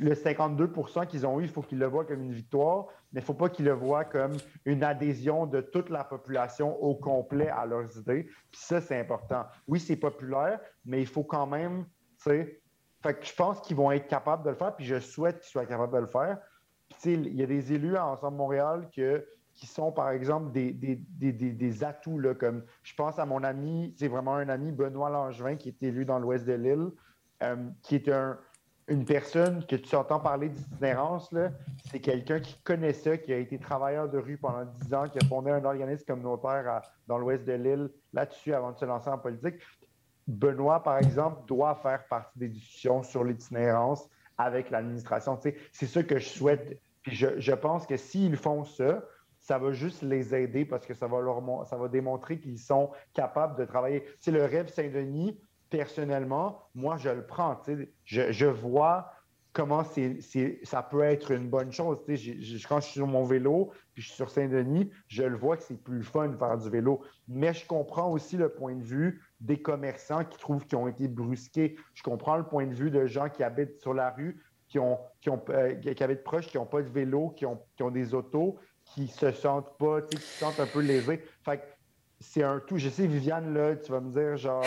le 0.00 0.14
52% 0.14 1.06
qu'ils 1.06 1.26
ont 1.26 1.40
eu, 1.40 1.44
il 1.44 1.48
faut 1.48 1.62
qu'ils 1.62 1.78
le 1.78 1.86
voient 1.86 2.04
comme 2.04 2.22
une 2.22 2.32
victoire, 2.32 2.86
mais 3.12 3.20
il 3.20 3.22
ne 3.22 3.26
faut 3.26 3.34
pas 3.34 3.48
qu'ils 3.48 3.64
le 3.64 3.72
voient 3.72 4.04
comme 4.04 4.36
une 4.64 4.82
adhésion 4.82 5.46
de 5.46 5.60
toute 5.60 5.90
la 5.90 6.04
population 6.04 6.80
au 6.82 6.94
complet 6.94 7.48
à 7.48 7.66
leurs 7.66 7.96
idées. 7.98 8.24
Puis 8.50 8.60
ça, 8.60 8.80
c'est 8.80 8.98
important. 8.98 9.44
Oui, 9.66 9.80
c'est 9.80 9.96
populaire, 9.96 10.60
mais 10.84 11.00
il 11.00 11.06
faut 11.06 11.24
quand 11.24 11.46
même, 11.46 11.84
tu 12.22 12.30
sais, 12.30 12.62
je 13.04 13.34
pense 13.34 13.60
qu'ils 13.60 13.76
vont 13.76 13.90
être 13.90 14.06
capables 14.06 14.44
de 14.44 14.50
le 14.50 14.56
faire, 14.56 14.74
puis 14.74 14.84
je 14.84 15.00
souhaite 15.00 15.40
qu'ils 15.40 15.50
soient 15.50 15.66
capables 15.66 15.92
de 15.92 16.00
le 16.00 16.06
faire. 16.06 16.38
Il 17.04 17.34
y 17.34 17.42
a 17.42 17.46
des 17.46 17.72
élus 17.72 17.96
à 17.96 18.06
Ensemble 18.06 18.36
Montréal 18.36 18.88
qui 18.92 19.66
sont, 19.66 19.90
par 19.90 20.10
exemple, 20.10 20.52
des, 20.52 21.84
atouts, 21.84 22.20
comme 22.38 22.64
je 22.82 22.94
pense 22.94 23.18
à 23.18 23.26
mon 23.26 23.42
ami, 23.42 23.94
c'est 23.96 24.08
vraiment 24.08 24.36
un 24.36 24.48
ami, 24.48 24.72
Benoît 24.72 25.10
Langevin, 25.10 25.56
qui 25.56 25.70
est 25.70 25.82
élu 25.82 26.04
dans 26.04 26.18
l'ouest 26.18 26.44
de 26.44 26.52
l'île, 26.52 26.90
euh, 27.42 27.56
qui 27.82 27.96
est 27.96 28.08
un, 28.08 28.38
une 28.88 29.04
personne 29.04 29.64
que 29.66 29.76
tu 29.76 29.94
entends 29.94 30.20
parler 30.20 30.48
d'itinérance, 30.48 31.32
c'est 31.90 32.00
quelqu'un 32.00 32.40
qui 32.40 32.60
connaît 32.62 32.92
ça, 32.92 33.16
qui 33.16 33.32
a 33.32 33.38
été 33.38 33.58
travailleur 33.58 34.08
de 34.08 34.18
rue 34.18 34.36
pendant 34.36 34.64
10 34.64 34.94
ans, 34.94 35.08
qui 35.08 35.18
a 35.18 35.24
fondé 35.28 35.50
un 35.50 35.64
organisme 35.64 36.04
communautaire 36.04 36.82
dans 37.06 37.18
l'ouest 37.18 37.44
de 37.44 37.52
l'île 37.52 37.90
là-dessus 38.12 38.52
avant 38.54 38.72
de 38.72 38.78
se 38.78 38.84
lancer 38.84 39.08
en 39.08 39.18
politique. 39.18 39.54
Benoît, 40.26 40.82
par 40.82 40.98
exemple, 40.98 41.42
doit 41.46 41.74
faire 41.76 42.06
partie 42.08 42.38
des 42.38 42.48
discussions 42.48 43.02
sur 43.02 43.24
l'itinérance 43.24 44.08
avec 44.38 44.70
l'administration. 44.70 45.38
c'est 45.72 45.86
ça 45.86 46.02
que 46.02 46.18
je 46.18 46.28
souhaite. 46.28 46.80
Puis 47.02 47.16
je, 47.16 47.52
pense 47.52 47.86
que 47.86 47.96
s'ils 47.96 48.36
font 48.36 48.64
ça, 48.64 49.02
ça 49.40 49.58
va 49.58 49.72
juste 49.72 50.02
les 50.02 50.34
aider 50.34 50.64
parce 50.64 50.86
que 50.86 50.94
ça 50.94 51.08
va, 51.08 51.20
leur, 51.20 51.42
ça 51.66 51.76
va 51.76 51.88
démontrer 51.88 52.38
qu'ils 52.38 52.60
sont 52.60 52.90
capables 53.12 53.58
de 53.58 53.64
travailler. 53.64 54.04
C'est 54.20 54.30
le 54.30 54.44
rêve 54.44 54.68
Saint-Denis, 54.68 55.40
personnellement, 55.72 56.68
moi, 56.74 56.98
je 56.98 57.08
le 57.08 57.24
prends. 57.26 57.58
Je, 58.04 58.44
vois 58.44 59.10
comment 59.54 59.82
ça 59.84 60.82
peut 60.82 61.02
être 61.02 61.30
une 61.30 61.48
bonne 61.48 61.72
chose. 61.72 61.98
quand 62.68 62.80
je 62.80 62.84
suis 62.84 62.92
sur 62.92 63.06
mon 63.06 63.24
vélo, 63.24 63.72
puis 63.94 64.02
je 64.02 64.08
suis 64.08 64.16
sur 64.16 64.30
Saint-Denis, 64.30 64.90
je 65.08 65.22
le 65.22 65.34
vois 65.34 65.56
que 65.56 65.62
c'est 65.62 65.82
plus 65.82 66.02
fun 66.02 66.28
de 66.28 66.36
faire 66.36 66.58
du 66.58 66.68
vélo. 66.68 67.02
Mais 67.26 67.54
je 67.54 67.66
comprends 67.66 68.10
aussi 68.10 68.36
le 68.36 68.50
point 68.50 68.74
de 68.74 68.82
vue 68.82 69.22
des 69.40 69.60
commerçants 69.60 70.24
qui 70.24 70.38
trouvent 70.38 70.66
qu'ils 70.66 70.76
ont 70.76 70.88
été 70.88 71.08
brusqués. 71.08 71.76
Je 71.94 72.02
comprends 72.02 72.36
le 72.36 72.44
point 72.44 72.66
de 72.66 72.74
vue 72.74 72.90
de 72.90 73.06
gens 73.06 73.30
qui 73.30 73.42
habitent 73.42 73.80
sur 73.80 73.94
la 73.94 74.10
rue, 74.10 74.42
qui, 74.68 74.78
ont, 74.78 74.98
qui, 75.22 75.30
euh, 75.30 75.94
habitent 76.00 76.24
proches, 76.24 76.48
qui 76.48 76.58
n'ont 76.58 76.66
pas 76.66 76.82
de 76.82 76.90
vélo, 76.90 77.30
qui 77.30 77.46
ont, 77.46 77.62
qui 77.76 77.82
ont 77.82 77.90
des 77.90 78.12
autos, 78.12 78.58
qui 78.84 79.08
se 79.08 79.32
sentent 79.32 79.78
pas, 79.78 80.02
qui 80.02 80.18
se 80.18 80.38
sentent 80.38 80.60
un 80.60 80.66
peu 80.66 80.80
lésés. 80.80 81.22
Fait 81.44 81.71
c'est 82.22 82.42
un 82.42 82.60
tout. 82.60 82.78
Je 82.78 82.88
sais, 82.88 83.06
Viviane, 83.06 83.52
là, 83.52 83.76
tu 83.76 83.90
vas 83.90 84.00
me 84.00 84.12
dire 84.12 84.36
genre. 84.36 84.64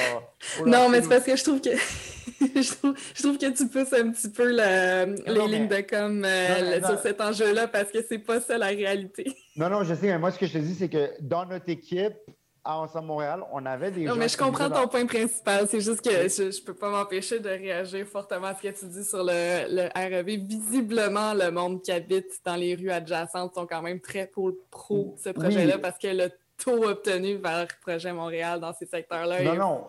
Oh 0.60 0.68
non, 0.68 0.90
mais 0.90 1.02
c'est 1.02 1.10
parce 1.10 1.24
que 1.24 1.36
je 1.36 1.44
trouve 1.44 1.62
que 1.62 1.70
je, 2.40 2.74
trouve, 3.22 3.38
que 3.38 3.52
tu 3.52 3.68
pousses 3.68 3.94
un 3.94 4.12
petit 4.12 4.30
peu 4.30 4.50
les 4.50 5.48
lignes 5.48 5.68
de 5.68 5.82
com 5.82 6.24
euh, 6.26 6.82
sur 6.84 7.00
cet 7.00 7.22
enjeu-là 7.22 7.68
parce 7.68 7.92
que 7.92 8.00
c'est 8.08 8.20
pas 8.20 8.42
ça 8.42 8.58
la 8.58 8.68
réalité. 8.68 9.26
Non, 9.58 9.70
non, 9.70 9.86
je 9.86 9.94
sais, 9.94 10.08
mais 10.08 10.20
moi, 10.20 10.32
ce 10.32 10.38
que 10.38 10.48
je 10.48 10.52
te 10.52 10.58
dis, 10.58 10.76
c'est 10.76 10.90
que 10.90 11.12
dans 11.22 11.46
notre 11.46 11.70
équipe, 11.70 12.18
à 12.66 12.80
Ensemble 12.80 13.08
Montréal, 13.08 13.42
on 13.54 13.66
avait 13.66 13.92
des. 13.92 14.04
Non, 14.04 14.16
mais 14.16 14.28
je 14.28 14.36
comprends 14.36 14.70
ton 14.70 14.88
point 14.88 15.06
principal. 15.06 15.68
C'est 15.70 15.80
juste 15.80 16.02
que 16.02 16.10
je, 16.10 16.44
ne 16.44 16.66
peux 16.66 16.74
pas 16.74 16.90
m'empêcher 16.90 17.40
de 17.40 17.48
réagir 17.48 18.06
fortement 18.08 18.48
à 18.48 18.56
ce 18.56 18.64
que 18.64 18.80
tu 18.80 18.86
dis 18.88 19.06
sur 19.06 19.24
le, 19.24 19.68
le 19.70 19.88
REV. 19.96 20.44
Visiblement, 20.46 21.34
le 21.34 21.52
monde 21.52 21.82
qui 21.82 21.92
habite 21.92 22.40
dans 22.44 22.56
les 22.56 22.76
rues 22.76 22.90
adjacentes 22.90 23.54
sont 23.54 23.68
quand 23.68 23.84
même 23.84 24.02
très 24.02 24.26
pro, 24.26 24.52
pro 24.72 25.16
ce 25.24 25.30
projet-là 25.30 25.78
parce 25.78 26.00
que 26.00 26.08
le 26.08 26.30
taux 26.64 26.88
obtenu 26.88 27.36
vers 27.36 27.68
Projet 27.82 28.14
Montréal 28.14 28.60
dans 28.60 28.74
ces 28.74 28.86
secteurs-là. 28.86 29.44
Non, 29.44 29.56
non. 29.56 29.88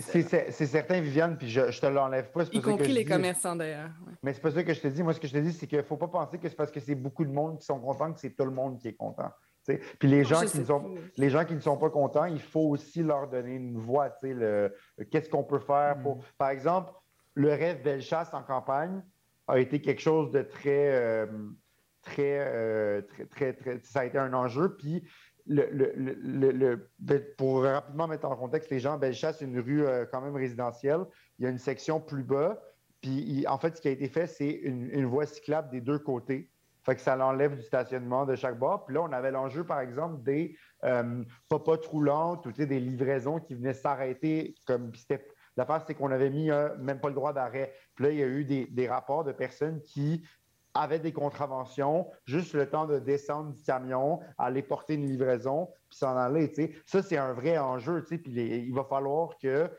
C'est 0.00 0.66
certain, 0.66 1.00
Viviane, 1.00 1.36
puis 1.36 1.48
je, 1.48 1.70
je 1.70 1.80
te 1.80 1.86
l'enlève 1.86 2.30
pas. 2.30 2.44
Y 2.44 2.60
compris 2.60 2.92
les 2.92 3.04
commerçants 3.04 3.56
d'ailleurs. 3.56 3.90
Mais 4.22 4.32
c'est 4.32 4.40
pas 4.40 4.50
ça 4.50 4.62
que 4.62 4.72
je 4.72 4.80
te 4.80 4.88
dis. 4.88 5.02
Moi, 5.02 5.12
ce 5.12 5.20
que 5.20 5.28
je 5.28 5.32
te 5.32 5.38
dis, 5.38 5.52
c'est 5.52 5.66
qu'il 5.66 5.78
ne 5.78 5.82
faut 5.82 5.96
pas 5.96 6.08
penser 6.08 6.38
que 6.38 6.48
c'est 6.48 6.56
parce 6.56 6.70
que 6.70 6.80
c'est 6.80 6.94
beaucoup 6.94 7.24
de 7.24 7.32
monde 7.32 7.58
qui 7.58 7.66
sont 7.66 7.78
contents 7.78 8.12
que 8.12 8.20
c'est 8.20 8.34
tout 8.34 8.44
le 8.44 8.50
monde 8.50 8.78
qui 8.78 8.88
est 8.88 8.96
content. 8.96 9.30
Puis 9.98 10.08
les 10.08 10.24
gens, 10.24 10.42
qui 10.42 10.60
ne 10.60 10.64
sont, 10.64 10.94
les 11.16 11.28
gens 11.28 11.44
qui 11.44 11.54
ne 11.54 11.60
sont 11.60 11.76
pas 11.76 11.90
contents, 11.90 12.26
il 12.26 12.40
faut 12.40 12.68
aussi 12.68 13.02
leur 13.02 13.28
donner 13.28 13.54
une 13.54 13.76
voix. 13.76 14.10
Qu'est-ce 15.10 15.28
qu'on 15.28 15.42
peut 15.42 15.58
faire 15.58 15.98
pour. 16.02 16.18
Mm. 16.18 16.22
Par 16.38 16.50
exemple, 16.50 16.92
le 17.34 17.50
rêve 17.50 17.82
Bellechasse 17.82 18.32
en 18.32 18.42
campagne 18.42 19.02
a 19.48 19.58
été 19.58 19.80
quelque 19.80 20.00
chose 20.00 20.30
de 20.30 20.42
très. 20.42 20.94
Euh, 20.94 21.26
euh, 22.18 23.02
très, 23.02 23.26
très, 23.26 23.52
très, 23.52 23.80
Ça 23.82 24.00
a 24.00 24.04
été 24.04 24.18
un 24.18 24.32
enjeu. 24.32 24.76
Puis 24.76 25.02
ben, 25.48 27.22
pour 27.36 27.62
rapidement 27.62 28.08
mettre 28.08 28.26
en 28.26 28.36
contexte 28.36 28.70
les 28.70 28.80
gens, 28.80 28.98
Bellechasse, 28.98 29.38
c'est 29.38 29.44
une 29.44 29.60
rue 29.60 29.86
euh, 29.86 30.04
quand 30.10 30.20
même 30.20 30.34
résidentielle. 30.34 31.04
Il 31.38 31.44
y 31.44 31.46
a 31.46 31.50
une 31.50 31.58
section 31.58 32.00
plus 32.00 32.24
bas. 32.24 32.60
Puis, 33.00 33.46
en 33.46 33.58
fait, 33.58 33.76
ce 33.76 33.80
qui 33.80 33.88
a 33.88 33.92
été 33.92 34.08
fait, 34.08 34.26
c'est 34.26 34.50
une, 34.50 35.06
voie 35.06 35.26
cyclable 35.26 35.70
des 35.70 35.80
deux 35.80 35.98
côtés. 35.98 36.50
Fait 36.82 36.98
ça 36.98 37.14
l'enlève 37.16 37.56
du 37.56 37.62
stationnement 37.62 38.26
de 38.26 38.34
chaque 38.34 38.58
bord. 38.58 38.84
Puis 38.84 38.94
là, 38.94 39.02
on 39.02 39.12
avait 39.12 39.30
l'enjeu, 39.30 39.64
par 39.64 39.80
exemple, 39.80 40.22
des 40.22 40.56
euh, 40.84 41.22
popotes 41.48 41.86
roulantes 41.86 42.46
ou 42.46 42.52
des 42.52 42.80
livraisons 42.80 43.38
qui 43.38 43.54
venaient 43.54 43.74
s'arrêter. 43.74 44.54
Comme 44.66 44.92
L'affaire, 45.56 45.82
c'est 45.86 45.94
qu'on 45.94 46.10
avait 46.10 46.30
mis 46.30 46.50
même 46.78 47.00
pas 47.00 47.08
le 47.08 47.14
droit 47.14 47.32
d'arrêt. 47.32 47.72
Puis 47.94 48.04
là, 48.04 48.10
il 48.10 48.18
y 48.18 48.22
a 48.22 48.26
eu 48.26 48.44
des 48.44 48.88
rapports 48.88 49.24
de 49.24 49.32
personnes 49.32 49.80
qui 49.80 50.22
avaient 50.76 50.98
des 50.98 51.12
contraventions, 51.12 52.10
juste 52.24 52.54
le 52.54 52.68
temps 52.68 52.86
de 52.86 52.98
descendre 52.98 53.52
du 53.52 53.62
camion, 53.62 54.20
aller 54.38 54.62
porter 54.62 54.94
une 54.94 55.06
livraison, 55.06 55.68
puis 55.88 55.98
s'en 55.98 56.16
aller. 56.16 56.52
Ça, 56.86 57.02
c'est 57.02 57.16
un 57.16 57.32
vrai 57.32 57.58
enjeu. 57.58 58.04
Puis 58.04 58.20
il 58.26 58.74
va 58.74 58.84
falloir 58.84 59.36
qu'il 59.38 59.70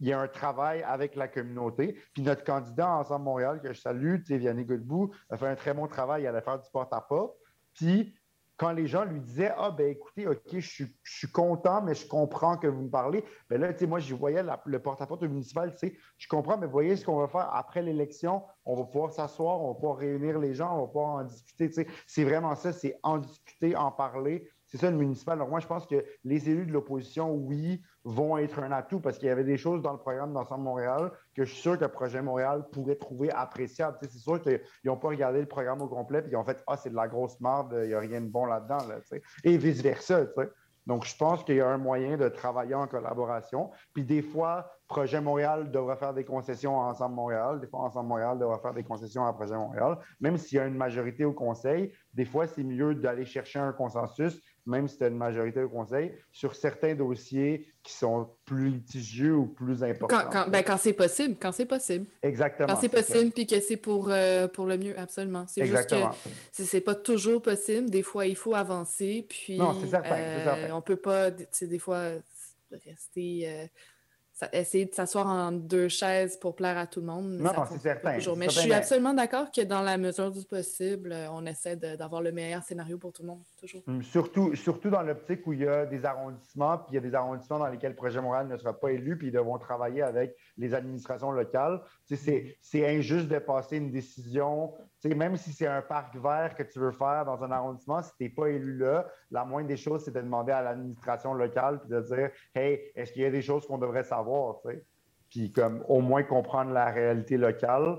y 0.00 0.10
ait 0.10 0.14
un 0.14 0.28
travail 0.28 0.82
avec 0.82 1.14
la 1.16 1.28
communauté. 1.28 2.00
Puis 2.14 2.22
notre 2.22 2.44
candidat 2.44 2.88
Ensemble 2.88 3.24
Montréal, 3.24 3.60
que 3.62 3.72
je 3.72 3.80
salue, 3.80 4.16
Vianney 4.26 4.64
Godbout, 4.64 5.10
a 5.30 5.36
fait 5.36 5.48
un 5.48 5.56
très 5.56 5.74
bon 5.74 5.86
travail 5.86 6.26
à 6.26 6.40
faire 6.40 6.58
du 6.58 6.68
porte-à-porte. 6.72 7.36
Puis 7.74 8.17
quand 8.58 8.72
les 8.72 8.86
gens 8.86 9.04
lui 9.04 9.20
disaient 9.20 9.52
Ah, 9.56 9.70
ben 9.70 9.88
écoutez, 9.88 10.26
OK, 10.26 10.58
je 10.58 10.84
suis, 11.04 11.32
content, 11.32 11.80
mais 11.80 11.94
je 11.94 12.06
comprends 12.06 12.58
que 12.58 12.66
vous 12.66 12.82
me 12.82 12.90
parlez. 12.90 13.24
Ben 13.48 13.60
là, 13.60 13.72
tu 13.72 13.80
sais, 13.80 13.86
moi, 13.86 14.00
je 14.00 14.14
voyais 14.14 14.42
le 14.66 14.78
porte-à-porte 14.80 15.22
municipal, 15.22 15.72
tu 15.72 15.78
sais, 15.78 15.96
je 16.18 16.28
comprends, 16.28 16.58
mais 16.58 16.66
voyez 16.66 16.96
ce 16.96 17.04
qu'on 17.04 17.18
va 17.18 17.28
faire 17.28 17.48
après 17.54 17.82
l'élection. 17.82 18.42
On 18.64 18.74
va 18.74 18.84
pouvoir 18.84 19.12
s'asseoir, 19.12 19.62
on 19.62 19.68
va 19.68 19.74
pouvoir 19.74 19.96
réunir 19.96 20.38
les 20.38 20.54
gens, 20.54 20.76
on 20.76 20.80
va 20.82 20.86
pouvoir 20.88 21.08
en 21.08 21.24
discuter. 21.24 21.68
Tu 21.68 21.74
sais, 21.74 21.86
c'est 22.06 22.24
vraiment 22.24 22.54
ça, 22.56 22.72
c'est 22.72 22.98
en 23.02 23.18
discuter, 23.18 23.76
en 23.76 23.92
parler. 23.92 24.50
C'est 24.66 24.76
ça 24.76 24.90
le 24.90 24.96
municipal. 24.96 25.38
Alors 25.38 25.48
moi, 25.48 25.60
je 25.60 25.66
pense 25.66 25.86
que 25.86 26.04
les 26.24 26.50
élus 26.50 26.66
de 26.66 26.72
l'opposition, 26.72 27.32
oui, 27.32 27.80
vont 28.08 28.38
être 28.38 28.58
un 28.60 28.72
atout 28.72 29.00
parce 29.00 29.18
qu'il 29.18 29.28
y 29.28 29.30
avait 29.30 29.44
des 29.44 29.58
choses 29.58 29.82
dans 29.82 29.92
le 29.92 29.98
programme 29.98 30.32
d'Ensemble 30.32 30.64
Montréal 30.64 31.12
que 31.34 31.44
je 31.44 31.52
suis 31.52 31.60
sûr 31.60 31.78
que 31.78 31.84
projet 31.84 32.22
Montréal 32.22 32.64
pourrait 32.72 32.96
trouver 32.96 33.30
appréciable. 33.30 33.98
c'est 34.00 34.18
sûr 34.18 34.40
qu'ils 34.40 34.60
n'ont 34.84 34.96
pas 34.96 35.08
regardé 35.08 35.40
le 35.40 35.46
programme 35.46 35.82
au 35.82 35.88
complet 35.88 36.20
et 36.20 36.30
ils 36.30 36.36
ont 36.36 36.44
fait 36.44 36.62
Ah, 36.66 36.76
c'est 36.78 36.90
de 36.90 36.96
la 36.96 37.06
grosse 37.06 37.38
merde, 37.40 37.78
il 37.82 37.88
n'y 37.88 37.94
a 37.94 38.00
rien 38.00 38.22
de 38.22 38.28
bon 38.28 38.46
là-dedans. 38.46 38.78
et 39.44 39.58
vice-versa. 39.58 40.24
Donc, 40.86 41.04
je 41.04 41.14
pense 41.14 41.44
qu'il 41.44 41.56
y 41.56 41.60
a 41.60 41.68
un 41.68 41.76
moyen 41.76 42.16
de 42.16 42.30
travailler 42.30 42.74
en 42.74 42.86
collaboration. 42.86 43.70
Puis 43.92 44.04
des 44.04 44.22
fois, 44.22 44.72
Projet 44.86 45.20
Montréal 45.20 45.70
devra 45.70 45.96
faire 45.96 46.14
des 46.14 46.24
concessions 46.24 46.80
à 46.80 46.86
Ensemble 46.86 47.14
Montréal. 47.14 47.60
Des 47.60 47.66
fois, 47.66 47.80
Ensemble 47.80 48.08
Montréal 48.08 48.38
devra 48.38 48.58
faire 48.58 48.72
des 48.72 48.84
concessions 48.84 49.26
à 49.26 49.34
Projet 49.34 49.54
Montréal. 49.54 49.98
Même 50.18 50.38
s'il 50.38 50.56
y 50.56 50.60
a 50.60 50.64
une 50.64 50.78
majorité 50.78 51.26
au 51.26 51.34
conseil, 51.34 51.92
des 52.14 52.24
fois, 52.24 52.46
c'est 52.46 52.64
mieux 52.64 52.94
d'aller 52.94 53.26
chercher 53.26 53.58
un 53.58 53.72
consensus 53.72 54.40
même 54.66 54.88
si 54.88 54.98
tu 54.98 55.04
as 55.04 55.08
une 55.08 55.16
majorité 55.16 55.62
au 55.62 55.68
conseil, 55.68 56.12
sur 56.32 56.54
certains 56.54 56.94
dossiers 56.94 57.66
qui 57.82 57.92
sont 57.92 58.28
plus 58.44 58.70
litigieux 58.70 59.34
ou 59.34 59.46
plus 59.46 59.82
importants. 59.82 60.28
Quand, 60.30 60.50
ben, 60.50 60.62
quand 60.62 60.76
c'est 60.76 60.92
possible, 60.92 61.36
quand 61.40 61.52
c'est 61.52 61.66
possible. 61.66 62.06
Exactement. 62.22 62.68
Quand 62.68 62.80
c'est 62.80 62.88
possible, 62.88 63.30
puis 63.30 63.46
que 63.46 63.60
c'est 63.60 63.76
pour, 63.76 64.10
euh, 64.10 64.46
pour 64.48 64.66
le 64.66 64.76
mieux, 64.76 64.98
absolument. 64.98 65.46
C'est 65.48 65.64
juste 65.64 65.90
que 65.90 65.96
c'est 66.52 66.80
pas 66.80 66.94
toujours 66.94 67.40
possible. 67.40 67.88
Des 67.88 68.02
fois, 68.02 68.26
il 68.26 68.36
faut 68.36 68.54
avancer, 68.54 69.26
puis... 69.28 69.56
Non, 69.58 69.74
c'est 69.80 69.88
certain, 69.88 70.16
euh, 70.16 70.70
On 70.72 70.82
peut 70.82 70.96
pas, 70.96 71.30
des 71.30 71.78
fois, 71.78 72.10
rester... 72.84 73.48
Euh, 73.48 73.66
essayer 74.52 74.86
de 74.86 74.94
s'asseoir 74.94 75.26
en 75.26 75.52
deux 75.52 75.88
chaises 75.88 76.36
pour 76.36 76.54
plaire 76.54 76.78
à 76.78 76.86
tout 76.86 77.00
le 77.00 77.06
monde. 77.06 77.28
Non, 77.28 77.50
c'est 77.70 77.78
certain. 77.78 78.18
Mais 78.36 78.48
je 78.48 78.60
suis 78.60 78.72
absolument 78.72 79.14
d'accord 79.14 79.50
que 79.50 79.62
dans 79.62 79.82
la 79.82 79.98
mesure 79.98 80.30
du 80.30 80.44
possible, 80.44 81.12
euh, 81.12 81.30
on 81.30 81.44
essaie 81.46 81.76
d'avoir 81.76 82.22
le 82.22 82.32
meilleur 82.32 82.62
scénario 82.62 82.98
pour 82.98 83.12
tout 83.12 83.22
le 83.22 83.28
monde, 83.28 83.42
toujours. 83.58 83.82
Hum, 83.86 84.02
surtout, 84.02 84.54
surtout 84.54 84.90
dans 84.90 85.02
l'optique 85.02 85.46
où 85.46 85.52
il 85.52 85.60
y 85.60 85.68
a 85.68 85.86
des 85.86 86.04
arrondissements, 86.04 86.78
puis 86.78 86.86
il 86.92 86.94
y 86.94 86.98
a 86.98 87.00
des 87.00 87.14
arrondissements 87.14 87.58
dans 87.58 87.68
lesquels 87.68 87.90
le 87.90 87.96
projet 87.96 88.20
Montréal 88.20 88.48
ne 88.48 88.56
sera 88.56 88.78
pas 88.78 88.90
élu, 88.90 89.16
puis 89.16 89.28
ils 89.28 89.32
devront 89.32 89.58
travailler 89.58 90.02
avec 90.02 90.34
les 90.56 90.74
administrations 90.74 91.30
locales. 91.30 91.80
C'est 92.06 92.56
injuste 92.74 93.28
de 93.28 93.38
passer 93.38 93.76
une 93.76 93.90
décision, 93.90 94.72
même 95.04 95.36
si 95.36 95.52
c'est 95.52 95.66
un 95.66 95.82
parc 95.82 96.16
vert 96.16 96.54
que 96.56 96.62
tu 96.62 96.78
veux 96.78 96.90
faire 96.90 97.24
dans 97.24 97.42
un 97.42 97.50
arrondissement, 97.50 98.02
si 98.02 98.10
tu 98.16 98.24
n'es 98.24 98.30
pas 98.30 98.48
élu 98.48 98.76
là, 98.78 99.06
la 99.30 99.44
moindre 99.44 99.68
des 99.68 99.76
choses, 99.76 100.04
c'est 100.04 100.14
de 100.14 100.20
demander 100.20 100.52
à 100.52 100.62
l'administration 100.62 101.34
locale, 101.34 101.80
puis 101.80 101.90
de 101.90 102.00
dire, 102.00 102.30
hey, 102.54 102.80
est-ce 102.94 103.12
qu'il 103.12 103.22
y 103.22 103.26
a 103.26 103.30
des 103.30 103.42
choses 103.42 103.66
qu'on 103.66 103.78
devrait 103.78 104.04
savoir? 104.04 104.56
Puis 105.30 105.52
comme 105.52 105.84
au 105.88 106.00
moins 106.00 106.22
comprendre 106.22 106.72
la 106.72 106.90
réalité 106.90 107.36
locale, 107.36 107.98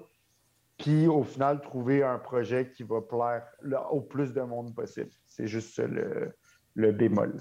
puis 0.78 1.08
au 1.08 1.24
final 1.24 1.62
trouver 1.62 2.04
un 2.04 2.18
projet 2.18 2.72
qui 2.72 2.84
va 2.84 3.02
plaire 3.02 3.46
au 3.92 4.02
plus 4.02 4.34
de 4.34 4.42
monde 4.42 4.74
possible. 4.74 5.12
C'est 5.26 5.48
juste 5.48 5.80
le, 5.80 6.92
bémol. 6.92 7.38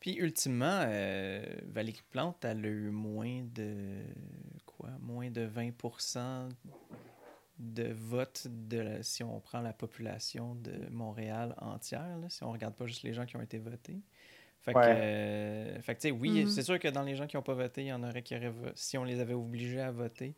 Puis 0.00 0.16
ultimement, 0.16 0.84
euh, 0.86 1.42
Plante, 2.10 2.44
a 2.44 2.54
eu 2.54 2.90
moins 2.90 3.42
de 3.54 4.02
quoi? 4.66 4.90
Moins 5.00 5.30
de 5.30 5.42
20 5.42 5.70
de 7.58 7.92
vote 7.92 8.46
de 8.48 8.98
si 9.02 9.22
on 9.24 9.40
prend 9.40 9.60
la 9.60 9.72
population 9.72 10.54
de 10.56 10.88
Montréal 10.90 11.54
entière, 11.58 12.16
là, 12.18 12.28
si 12.28 12.42
on 12.44 12.52
regarde 12.52 12.74
pas 12.74 12.86
juste 12.86 13.02
les 13.02 13.12
gens 13.12 13.26
qui 13.26 13.36
ont 13.36 13.40
été 13.42 13.58
votés. 13.58 14.00
Fait 14.60 14.72
que, 14.72 14.78
euh, 14.78 15.80
fait 15.80 15.94
que 15.94 16.00
tu 16.00 16.08
sais, 16.08 16.10
oui, 16.12 16.42
Mhm. 16.44 16.48
c'est 16.50 16.62
sûr 16.62 16.78
que 16.78 16.88
dans 16.88 17.02
les 17.02 17.14
gens 17.16 17.26
qui 17.26 17.36
n'ont 17.36 17.42
pas 17.42 17.54
voté, 17.54 17.82
il 17.82 17.86
y 17.88 17.92
en 17.92 18.02
aurait 18.02 18.22
qui 18.22 18.36
auraient 18.36 18.52
si 18.74 18.98
on 18.98 19.04
les 19.04 19.18
avait 19.20 19.34
obligés 19.34 19.80
à 19.80 19.90
voter, 19.90 20.34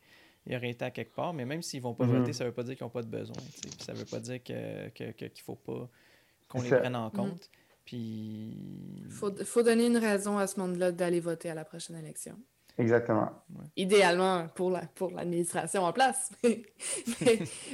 ils 0.46 0.54
auraient 0.56 0.70
été 0.70 0.84
à 0.84 0.90
quelque 0.90 1.14
part. 1.14 1.32
Mais 1.34 1.44
même 1.44 1.62
s'ils 1.62 1.82
vont 1.82 1.94
pas 1.94 2.06
Mhm. 2.06 2.18
voter, 2.20 2.32
ça 2.32 2.44
veut 2.44 2.52
pas 2.52 2.62
dire 2.62 2.76
qu'ils 2.76 2.84
n'ont 2.84 2.90
pas 2.90 3.02
de 3.02 3.08
besoin. 3.08 3.36
tu 3.36 3.42
sais. 3.42 3.76
Puis 3.76 3.84
ça 3.84 3.92
veut 3.92 4.04
pas 4.04 4.20
dire 4.20 4.42
que, 4.42 4.88
que, 4.90 5.10
que- 5.12 5.24
qu'il 5.26 5.42
faut 5.42 5.56
pas 5.56 5.88
qu'on 6.48 6.62
les 6.62 6.70
prenne 6.70 6.96
en 6.96 7.06
Mhm. 7.06 7.12
compte. 7.12 7.50
Puis. 7.84 9.02
Il 9.04 9.10
faut, 9.10 9.34
faut 9.44 9.62
donner 9.62 9.86
une 9.86 9.96
raison 9.98 10.38
à 10.38 10.46
ce 10.46 10.58
monde-là 10.60 10.92
d'aller 10.92 11.20
voter 11.20 11.50
à 11.50 11.54
la 11.54 11.64
prochaine 11.64 11.96
élection. 11.96 12.38
Exactement. 12.78 13.30
Idéalement 13.76 14.48
pour 14.54 14.70
la 14.70 14.82
pour 14.86 15.10
l'administration 15.10 15.82
en 15.84 15.92
place. 15.92 16.30
mais 16.44 16.62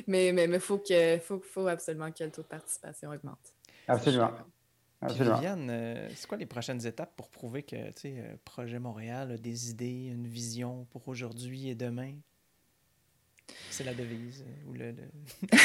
mais, 0.06 0.32
mais, 0.32 0.46
mais 0.46 0.58
faut 0.58 0.78
que 0.78 1.18
faut, 1.18 1.40
faut 1.40 1.66
absolument 1.66 2.10
que 2.10 2.24
le 2.24 2.30
taux 2.30 2.42
de 2.42 2.46
participation 2.48 3.10
augmente. 3.10 3.54
Absolument. 3.88 4.30
Puis 4.32 5.10
Absolument. 5.10 5.34
Viviane, 5.36 5.68
euh, 5.70 6.08
c'est 6.14 6.26
quoi 6.26 6.38
les 6.38 6.46
prochaines 6.46 6.84
étapes 6.86 7.14
pour 7.16 7.28
prouver 7.28 7.62
que 7.62 7.76
tu 7.92 7.92
sais, 8.00 8.14
euh, 8.18 8.34
Projet 8.44 8.78
Montréal 8.78 9.32
a 9.32 9.36
des 9.36 9.70
idées, 9.70 10.06
une 10.06 10.26
vision 10.26 10.86
pour 10.90 11.06
aujourd'hui 11.08 11.68
et 11.68 11.74
demain? 11.74 12.14
C'est 13.70 13.84
la 13.84 13.94
devise 13.94 14.42
euh, 14.42 14.68
ou 14.70 14.72
le. 14.72 14.90
le- 14.92 15.10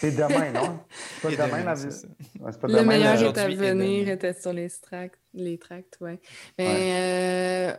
C'est 0.00 0.12
demain, 0.12 0.52
non? 0.52 0.78
C'est 0.90 1.22
pas 1.22 1.32
Et 1.32 1.36
demain, 1.36 1.46
demain, 1.48 1.64
la 1.64 1.76
c'est 1.76 1.88
vie. 1.88 1.94
ça. 1.94 2.06
Ouais, 2.38 2.52
c'est 2.52 2.60
pas 2.60 2.68
Le 2.68 2.72
demain, 2.74 2.84
meilleur 2.84 3.22
est 3.22 3.38
à 3.38 3.48
venir 3.48 4.08
était 4.08 4.34
sur 4.34 4.52
les 4.52 4.70
tracts, 4.70 5.18
les 5.34 5.58
tracts, 5.58 5.96
ouais. 6.00 6.20
Mais 6.56 7.72
euh, 7.72 7.76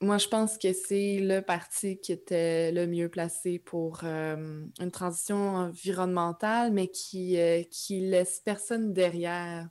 moi, 0.00 0.18
je 0.18 0.28
pense 0.28 0.58
que 0.58 0.72
c'est 0.72 1.18
le 1.20 1.40
parti 1.40 1.98
qui 2.00 2.12
était 2.12 2.70
le 2.72 2.86
mieux 2.86 3.08
placé 3.08 3.58
pour 3.58 4.04
une 4.04 4.90
transition 4.92 5.54
environnementale, 5.56 6.72
mais 6.72 6.88
qui, 6.88 7.38
euh, 7.38 7.62
laisse 7.90 8.40
personne 8.44 8.92
derrière. 8.92 9.68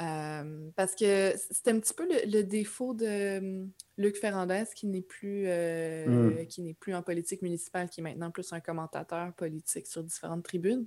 Euh, 0.00 0.70
parce 0.76 0.94
que 0.94 1.34
c'était 1.50 1.72
un 1.72 1.80
petit 1.80 1.92
peu 1.92 2.04
le, 2.08 2.30
le 2.30 2.44
défaut 2.44 2.94
de 2.94 3.04
euh, 3.04 3.64
Luc 3.96 4.16
Ferrandez 4.16 4.62
qui 4.76 4.86
n'est 4.86 5.02
plus 5.02 5.44
euh, 5.48 6.06
Mm. 6.42 6.46
qui 6.46 6.62
n'est 6.62 6.74
plus 6.74 6.94
en 6.94 7.02
politique 7.02 7.42
municipale, 7.42 7.88
qui 7.88 8.00
est 8.00 8.04
maintenant 8.04 8.30
plus 8.30 8.52
un 8.52 8.60
commentateur 8.60 9.32
politique 9.34 9.88
sur 9.88 10.04
différentes 10.04 10.44
tribunes. 10.44 10.86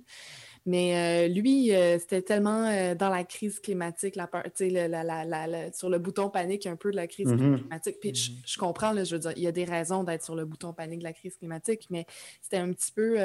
Mais 0.64 1.26
euh, 1.26 1.28
lui, 1.28 1.74
euh, 1.74 1.98
c'était 1.98 2.22
tellement 2.22 2.66
euh, 2.68 2.94
dans 2.94 3.10
la 3.10 3.24
crise 3.24 3.60
climatique, 3.60 4.16
la 4.16 4.26
peur, 4.26 4.44
tu 4.44 4.50
sais, 4.54 4.70
le- 4.70 4.86
la- 4.90 5.04
la- 5.04 5.24
la- 5.26 5.46
la- 5.46 5.72
sur 5.72 5.90
le 5.90 5.98
bouton 5.98 6.30
panique 6.30 6.66
un 6.66 6.76
peu 6.76 6.90
de 6.90 6.96
la 6.96 7.06
crise 7.06 7.28
Mhm. 7.28 7.58
climatique. 7.60 7.96
Puis 8.00 8.14
je, 8.14 8.30
Mhm. 8.30 8.36
je 8.46 8.58
comprends, 8.58 8.92
là, 8.92 9.04
je 9.04 9.14
veux 9.16 9.20
dire, 9.20 9.32
il 9.36 9.42
y 9.42 9.46
a 9.46 9.52
des 9.52 9.64
raisons 9.64 10.04
d'être 10.04 10.24
sur 10.24 10.34
le 10.36 10.46
bouton 10.46 10.72
panique 10.72 11.00
de 11.00 11.04
la 11.04 11.12
crise 11.12 11.36
climatique, 11.36 11.86
mais 11.90 12.06
c'était 12.40 12.56
un 12.58 12.72
petit 12.72 12.92
peu. 12.92 13.16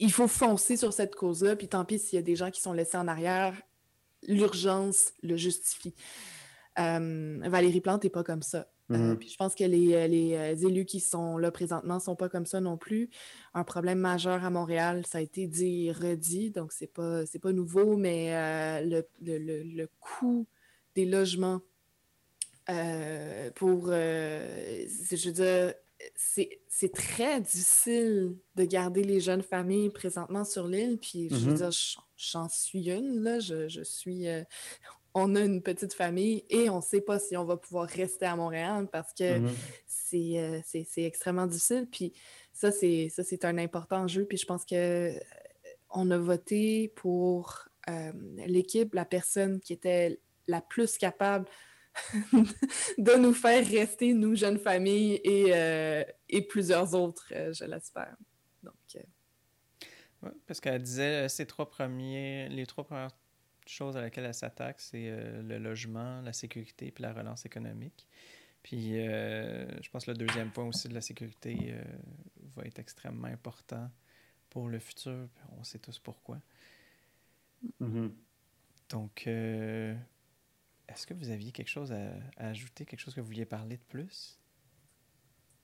Il, 0.00 0.12
faut 0.12 0.28
foncer 0.28 0.76
sur 0.76 0.92
cette 0.92 1.14
cause-là, 1.14 1.56
puis 1.56 1.68
tant 1.68 1.84
pis 1.84 1.98
s'il 1.98 2.16
y 2.16 2.18
a 2.18 2.22
des 2.22 2.36
gens 2.36 2.50
qui 2.50 2.60
sont 2.60 2.72
laissés 2.72 2.96
en 2.96 3.08
arrière, 3.08 3.54
l'urgence 4.26 5.12
le 5.22 5.36
justifie. 5.36 5.94
Euh, 6.78 7.38
Valérie 7.44 7.80
Plante 7.80 8.04
n'est 8.04 8.10
pas 8.10 8.24
comme 8.24 8.42
ça. 8.42 8.68
Euh, 8.90 8.96
Mhm. 8.96 9.18
puis 9.18 9.28
je 9.28 9.36
pense 9.36 9.54
que 9.54 9.64
les, 9.64 9.94
euh, 9.94 10.06
les, 10.06 10.64
élus 10.64 10.86
qui 10.86 11.00
sont 11.00 11.36
là 11.36 11.50
présentement 11.50 11.96
ne 11.96 12.00
sont 12.00 12.16
pas 12.16 12.30
comme 12.30 12.46
ça 12.46 12.60
non 12.60 12.78
plus. 12.78 13.10
Un 13.52 13.62
problème 13.62 13.98
majeur 13.98 14.42
à 14.44 14.50
Montréal, 14.50 15.04
ça 15.06 15.18
a 15.18 15.20
été 15.20 15.46
dit 15.46 15.88
et 15.88 15.92
redit, 15.92 16.50
donc 16.50 16.72
c'est 16.72 16.86
pas, 16.92 17.26
c'est 17.26 17.38
pas 17.38 17.52
nouveau, 17.52 17.96
mais 17.96 18.34
euh, 18.34 18.80
le, 18.80 19.08
le, 19.20 19.38
le- 19.38 19.62
le 19.62 19.88
coût 20.00 20.46
des 20.94 21.04
logements 21.04 21.60
pour. 23.54 23.88
je 23.88 25.26
veux 25.26 25.32
dire, 25.32 25.74
c'est, 26.14 26.60
très 26.94 27.40
difficile 27.40 28.36
de 28.54 28.64
garder 28.64 29.02
les 29.02 29.20
jeunes 29.20 29.42
familles 29.42 29.90
présentement 29.90 30.44
sur 30.44 30.66
l'île. 30.66 30.98
Puis, 30.98 31.28
je 31.28 31.34
veux 31.36 31.50
Mhm. 31.52 31.56
dire, 31.56 31.70
j'en- 32.16 32.48
suis 32.48 32.90
une, 32.90 33.22
là. 33.22 33.40
Je, 33.40 33.68
je 33.68 33.82
suis. 33.82 34.28
euh, 34.28 34.42
on 35.14 35.34
a 35.34 35.40
une 35.40 35.62
petite 35.62 35.94
famille 35.94 36.44
et 36.50 36.70
on 36.70 36.76
ne 36.76 36.82
sait 36.82 37.00
pas 37.00 37.18
si 37.18 37.36
on 37.36 37.44
va 37.44 37.56
pouvoir 37.56 37.88
rester 37.88 38.26
à 38.26 38.36
Montréal 38.36 38.88
parce 38.92 39.12
que 39.12 39.38
Mhm. 39.40 39.54
c'est, 39.86 40.38
euh, 40.38 40.60
c'est, 40.64 41.02
extrêmement 41.02 41.46
difficile. 41.46 41.88
Puis 41.90 42.12
ça, 42.52 42.70
c'est, 42.70 43.08
ça, 43.08 43.24
c'est 43.24 43.44
un 43.44 43.58
important 43.58 44.06
jeu. 44.06 44.24
Puis 44.26 44.38
je 44.38 44.46
pense 44.46 44.64
que 44.64 44.74
euh, 45.16 45.18
on 45.90 46.10
a 46.10 46.18
voté 46.18 46.88
pour 46.94 47.64
euh, 47.88 48.12
l'équipe, 48.46 48.94
la 48.94 49.06
personne 49.06 49.60
qui 49.60 49.72
était 49.72 50.20
la 50.46 50.60
plus 50.60 50.98
capable 50.98 51.48
de 52.32 53.16
nous 53.16 53.34
faire 53.34 53.66
rester, 53.66 54.12
nous, 54.14 54.34
jeunes 54.34 54.58
familles, 54.58 55.20
et, 55.24 55.46
euh, 55.54 56.04
et 56.28 56.42
plusieurs 56.42 56.94
autres, 56.94 57.32
euh, 57.32 57.52
je 57.52 57.64
l'espère. 57.64 58.16
Donc, 58.62 58.74
euh, 58.96 59.00
Ouais, 60.22 60.32
parce 60.46 60.60
qu'elle 60.60 60.82
disait 60.82 61.28
ces 61.28 61.46
trois 61.46 61.70
premiers, 61.70 62.48
les 62.48 62.66
trois 62.66 62.84
premières 62.84 63.16
choses 63.66 63.96
à 63.96 64.00
laquelle 64.00 64.24
elle 64.24 64.34
s'attaque, 64.34 64.80
c'est 64.80 65.08
euh, 65.10 65.42
le 65.42 65.58
logement, 65.58 66.20
la 66.22 66.32
sécurité 66.32 66.90
puis 66.90 67.02
la 67.02 67.12
relance 67.12 67.46
économique. 67.46 68.08
Puis 68.62 68.98
euh, 68.98 69.66
je 69.80 69.88
pense 69.90 70.06
que 70.06 70.10
le 70.10 70.16
deuxième 70.16 70.50
point 70.50 70.64
aussi 70.64 70.88
de 70.88 70.94
la 70.94 71.00
sécurité 71.00 71.56
euh, 71.70 71.82
va 72.56 72.64
être 72.64 72.80
extrêmement 72.80 73.28
important 73.28 73.90
pour 74.50 74.68
le 74.68 74.80
futur. 74.80 75.28
On 75.58 75.62
sait 75.62 75.78
tous 75.78 75.98
pourquoi. 76.00 76.40
Mhm. 77.78 78.12
Donc, 78.88 79.24
euh, 79.26 79.94
est-ce 80.88 81.06
que 81.06 81.14
vous 81.14 81.30
aviez 81.30 81.52
quelque 81.52 81.68
chose 81.68 81.92
à, 81.92 81.98
à 82.38 82.48
ajouter, 82.48 82.84
quelque 82.84 83.00
chose 83.00 83.14
que 83.14 83.20
vous 83.20 83.26
vouliez 83.26 83.44
parler 83.46 83.76
de 83.76 83.82
plus? 83.88 84.38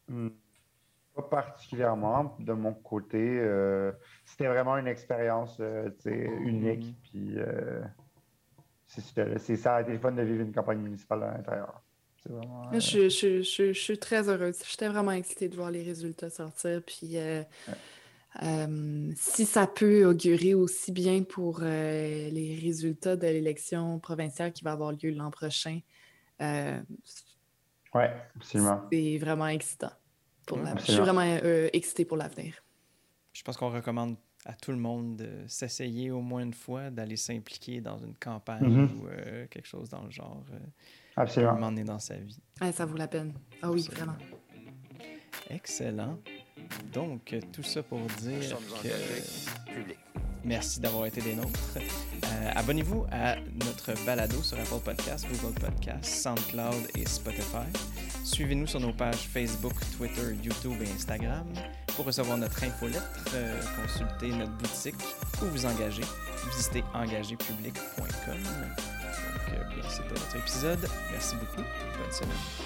Hmm. 0.08 0.28
Pas 1.14 1.22
particulièrement 1.22 2.36
de 2.40 2.52
mon 2.52 2.74
côté. 2.74 3.18
euh, 3.20 3.92
C'était 4.24 4.48
vraiment 4.48 4.76
une 4.76 4.88
expérience 4.88 5.58
euh, 5.60 5.90
unique. 6.06 6.86
Mhm. 6.86 6.94
Puis 7.02 7.38
euh, 7.38 7.82
c'est 8.86 9.00
ça, 9.00 9.24
là, 9.24 9.38
c'est 9.38 9.56
ça 9.56 9.76
a 9.76 9.82
été 9.82 9.96
fun 9.98 10.12
de 10.12 10.22
vivre 10.22 10.42
une 10.42 10.52
campagne 10.52 10.78
municipale 10.80 11.22
à 11.22 11.36
l'intérieur. 11.36 11.80
Vraiment. 12.26 12.72
euh, 12.72 12.80
je, 12.80 13.08
je- 13.10 13.42
je- 13.42 13.72
je 13.72 13.78
suis 13.80 13.98
très 13.98 14.28
heureuse. 14.28 14.58
J'étais 14.68 14.88
vraiment 14.88 15.12
excitée 15.12 15.48
de 15.48 15.54
voir 15.56 15.70
les 15.70 15.82
résultats 15.82 16.30
sortir. 16.30 16.82
Puis, 16.84 17.16
euh, 17.18 17.42
euh, 18.42 19.12
si 19.16 19.46
ça 19.46 19.66
peut 19.66 20.04
augurer 20.06 20.54
aussi 20.54 20.90
bien 20.92 21.22
pour 21.22 21.60
euh, 21.62 22.30
les 22.30 22.58
résultats 22.60 23.16
de 23.16 23.26
l'élection 23.26 23.98
provinciale 24.00 24.52
qui 24.52 24.64
va 24.64 24.72
avoir 24.72 24.92
lieu 24.92 25.10
l'an 25.10 25.30
prochain, 25.30 25.80
euh, 26.40 26.80
Ouais, 27.94 28.12
absolument. 28.36 28.82
c'est 28.92 29.18
vraiment 29.18 29.46
excitant. 29.46 29.92
Pour 30.46 30.58
Ouais, 30.58 30.64
la- 30.64 30.76
Je 30.78 30.84
suis 30.92 31.00
vraiment 31.00 31.20
euh, 31.22 31.68
excitée 31.72 32.04
pour 32.04 32.16
l'avenir. 32.16 32.54
Je 33.32 33.42
pense 33.42 33.56
qu'on 33.56 33.70
recommande 33.70 34.16
à 34.44 34.52
tout 34.54 34.72
le 34.72 34.76
monde 34.78 35.16
de 35.16 35.30
s'essayer 35.48 36.10
au 36.10 36.20
moins 36.20 36.42
une 36.42 36.52
fois, 36.52 36.90
d'aller 36.90 37.16
s'impliquer 37.16 37.80
dans 37.80 37.98
une 37.98 38.14
campagne 38.16 38.64
Mhm. 38.66 39.00
ou 39.00 39.06
euh, 39.08 39.46
quelque 39.46 39.66
chose 39.66 39.88
dans 39.88 40.02
le 40.02 40.10
genre, 40.10 40.44
euh, 40.52 40.58
Absolument. 41.16 41.58
donné 41.58 41.82
dans 41.84 41.98
sa 41.98 42.16
vie. 42.16 42.38
Ah, 42.60 42.72
ça 42.72 42.84
vaut 42.84 42.96
la 42.96 43.08
peine. 43.08 43.32
Ah 43.62 43.70
oui, 43.70 43.80
Absolument. 43.88 44.12
vraiment. 44.12 44.18
Excellent. 45.50 46.18
Donc, 46.92 47.34
tout 47.52 47.62
ça 47.62 47.82
pour 47.82 48.00
dire 48.20 48.56
que 48.82 48.88
merci 50.44 50.80
d'avoir 50.80 51.06
été 51.06 51.20
des 51.20 51.34
nôtres. 51.34 51.78
Euh, 51.78 52.50
Abonnez-vous 52.54 53.06
à 53.10 53.36
notre 53.64 53.94
balado 54.04 54.42
sur 54.42 54.58
Apple 54.58 54.80
Podcasts, 54.84 55.26
Google 55.28 55.58
Podcasts, 55.58 56.04
SoundCloud 56.04 56.88
et 56.96 57.06
Spotify. 57.06 57.66
Suivez-nous 58.24 58.66
sur 58.66 58.80
nos 58.80 58.92
pages 58.92 59.28
Facebook, 59.32 59.74
Twitter, 59.96 60.36
YouTube 60.42 60.80
et 60.82 60.90
Instagram. 60.90 61.46
Pour 61.96 62.06
recevoir 62.06 62.36
notre 62.38 62.62
infolettre, 62.64 63.24
euh, 63.34 63.60
consultez 63.82 64.28
notre 64.28 64.52
boutique 64.52 64.94
ou 65.42 65.46
vous 65.46 65.66
engager. 65.66 66.02
Visitez 66.50 66.82
engagépublic.com. 66.94 68.38
Donc, 68.42 69.52
euh, 69.52 69.74
bien, 69.74 69.88
c'était 69.88 70.08
notre 70.14 70.36
épisode. 70.36 70.88
Merci 71.12 71.36
beaucoup. 71.36 71.62
Bonne 71.98 72.12
semaine. 72.12 72.63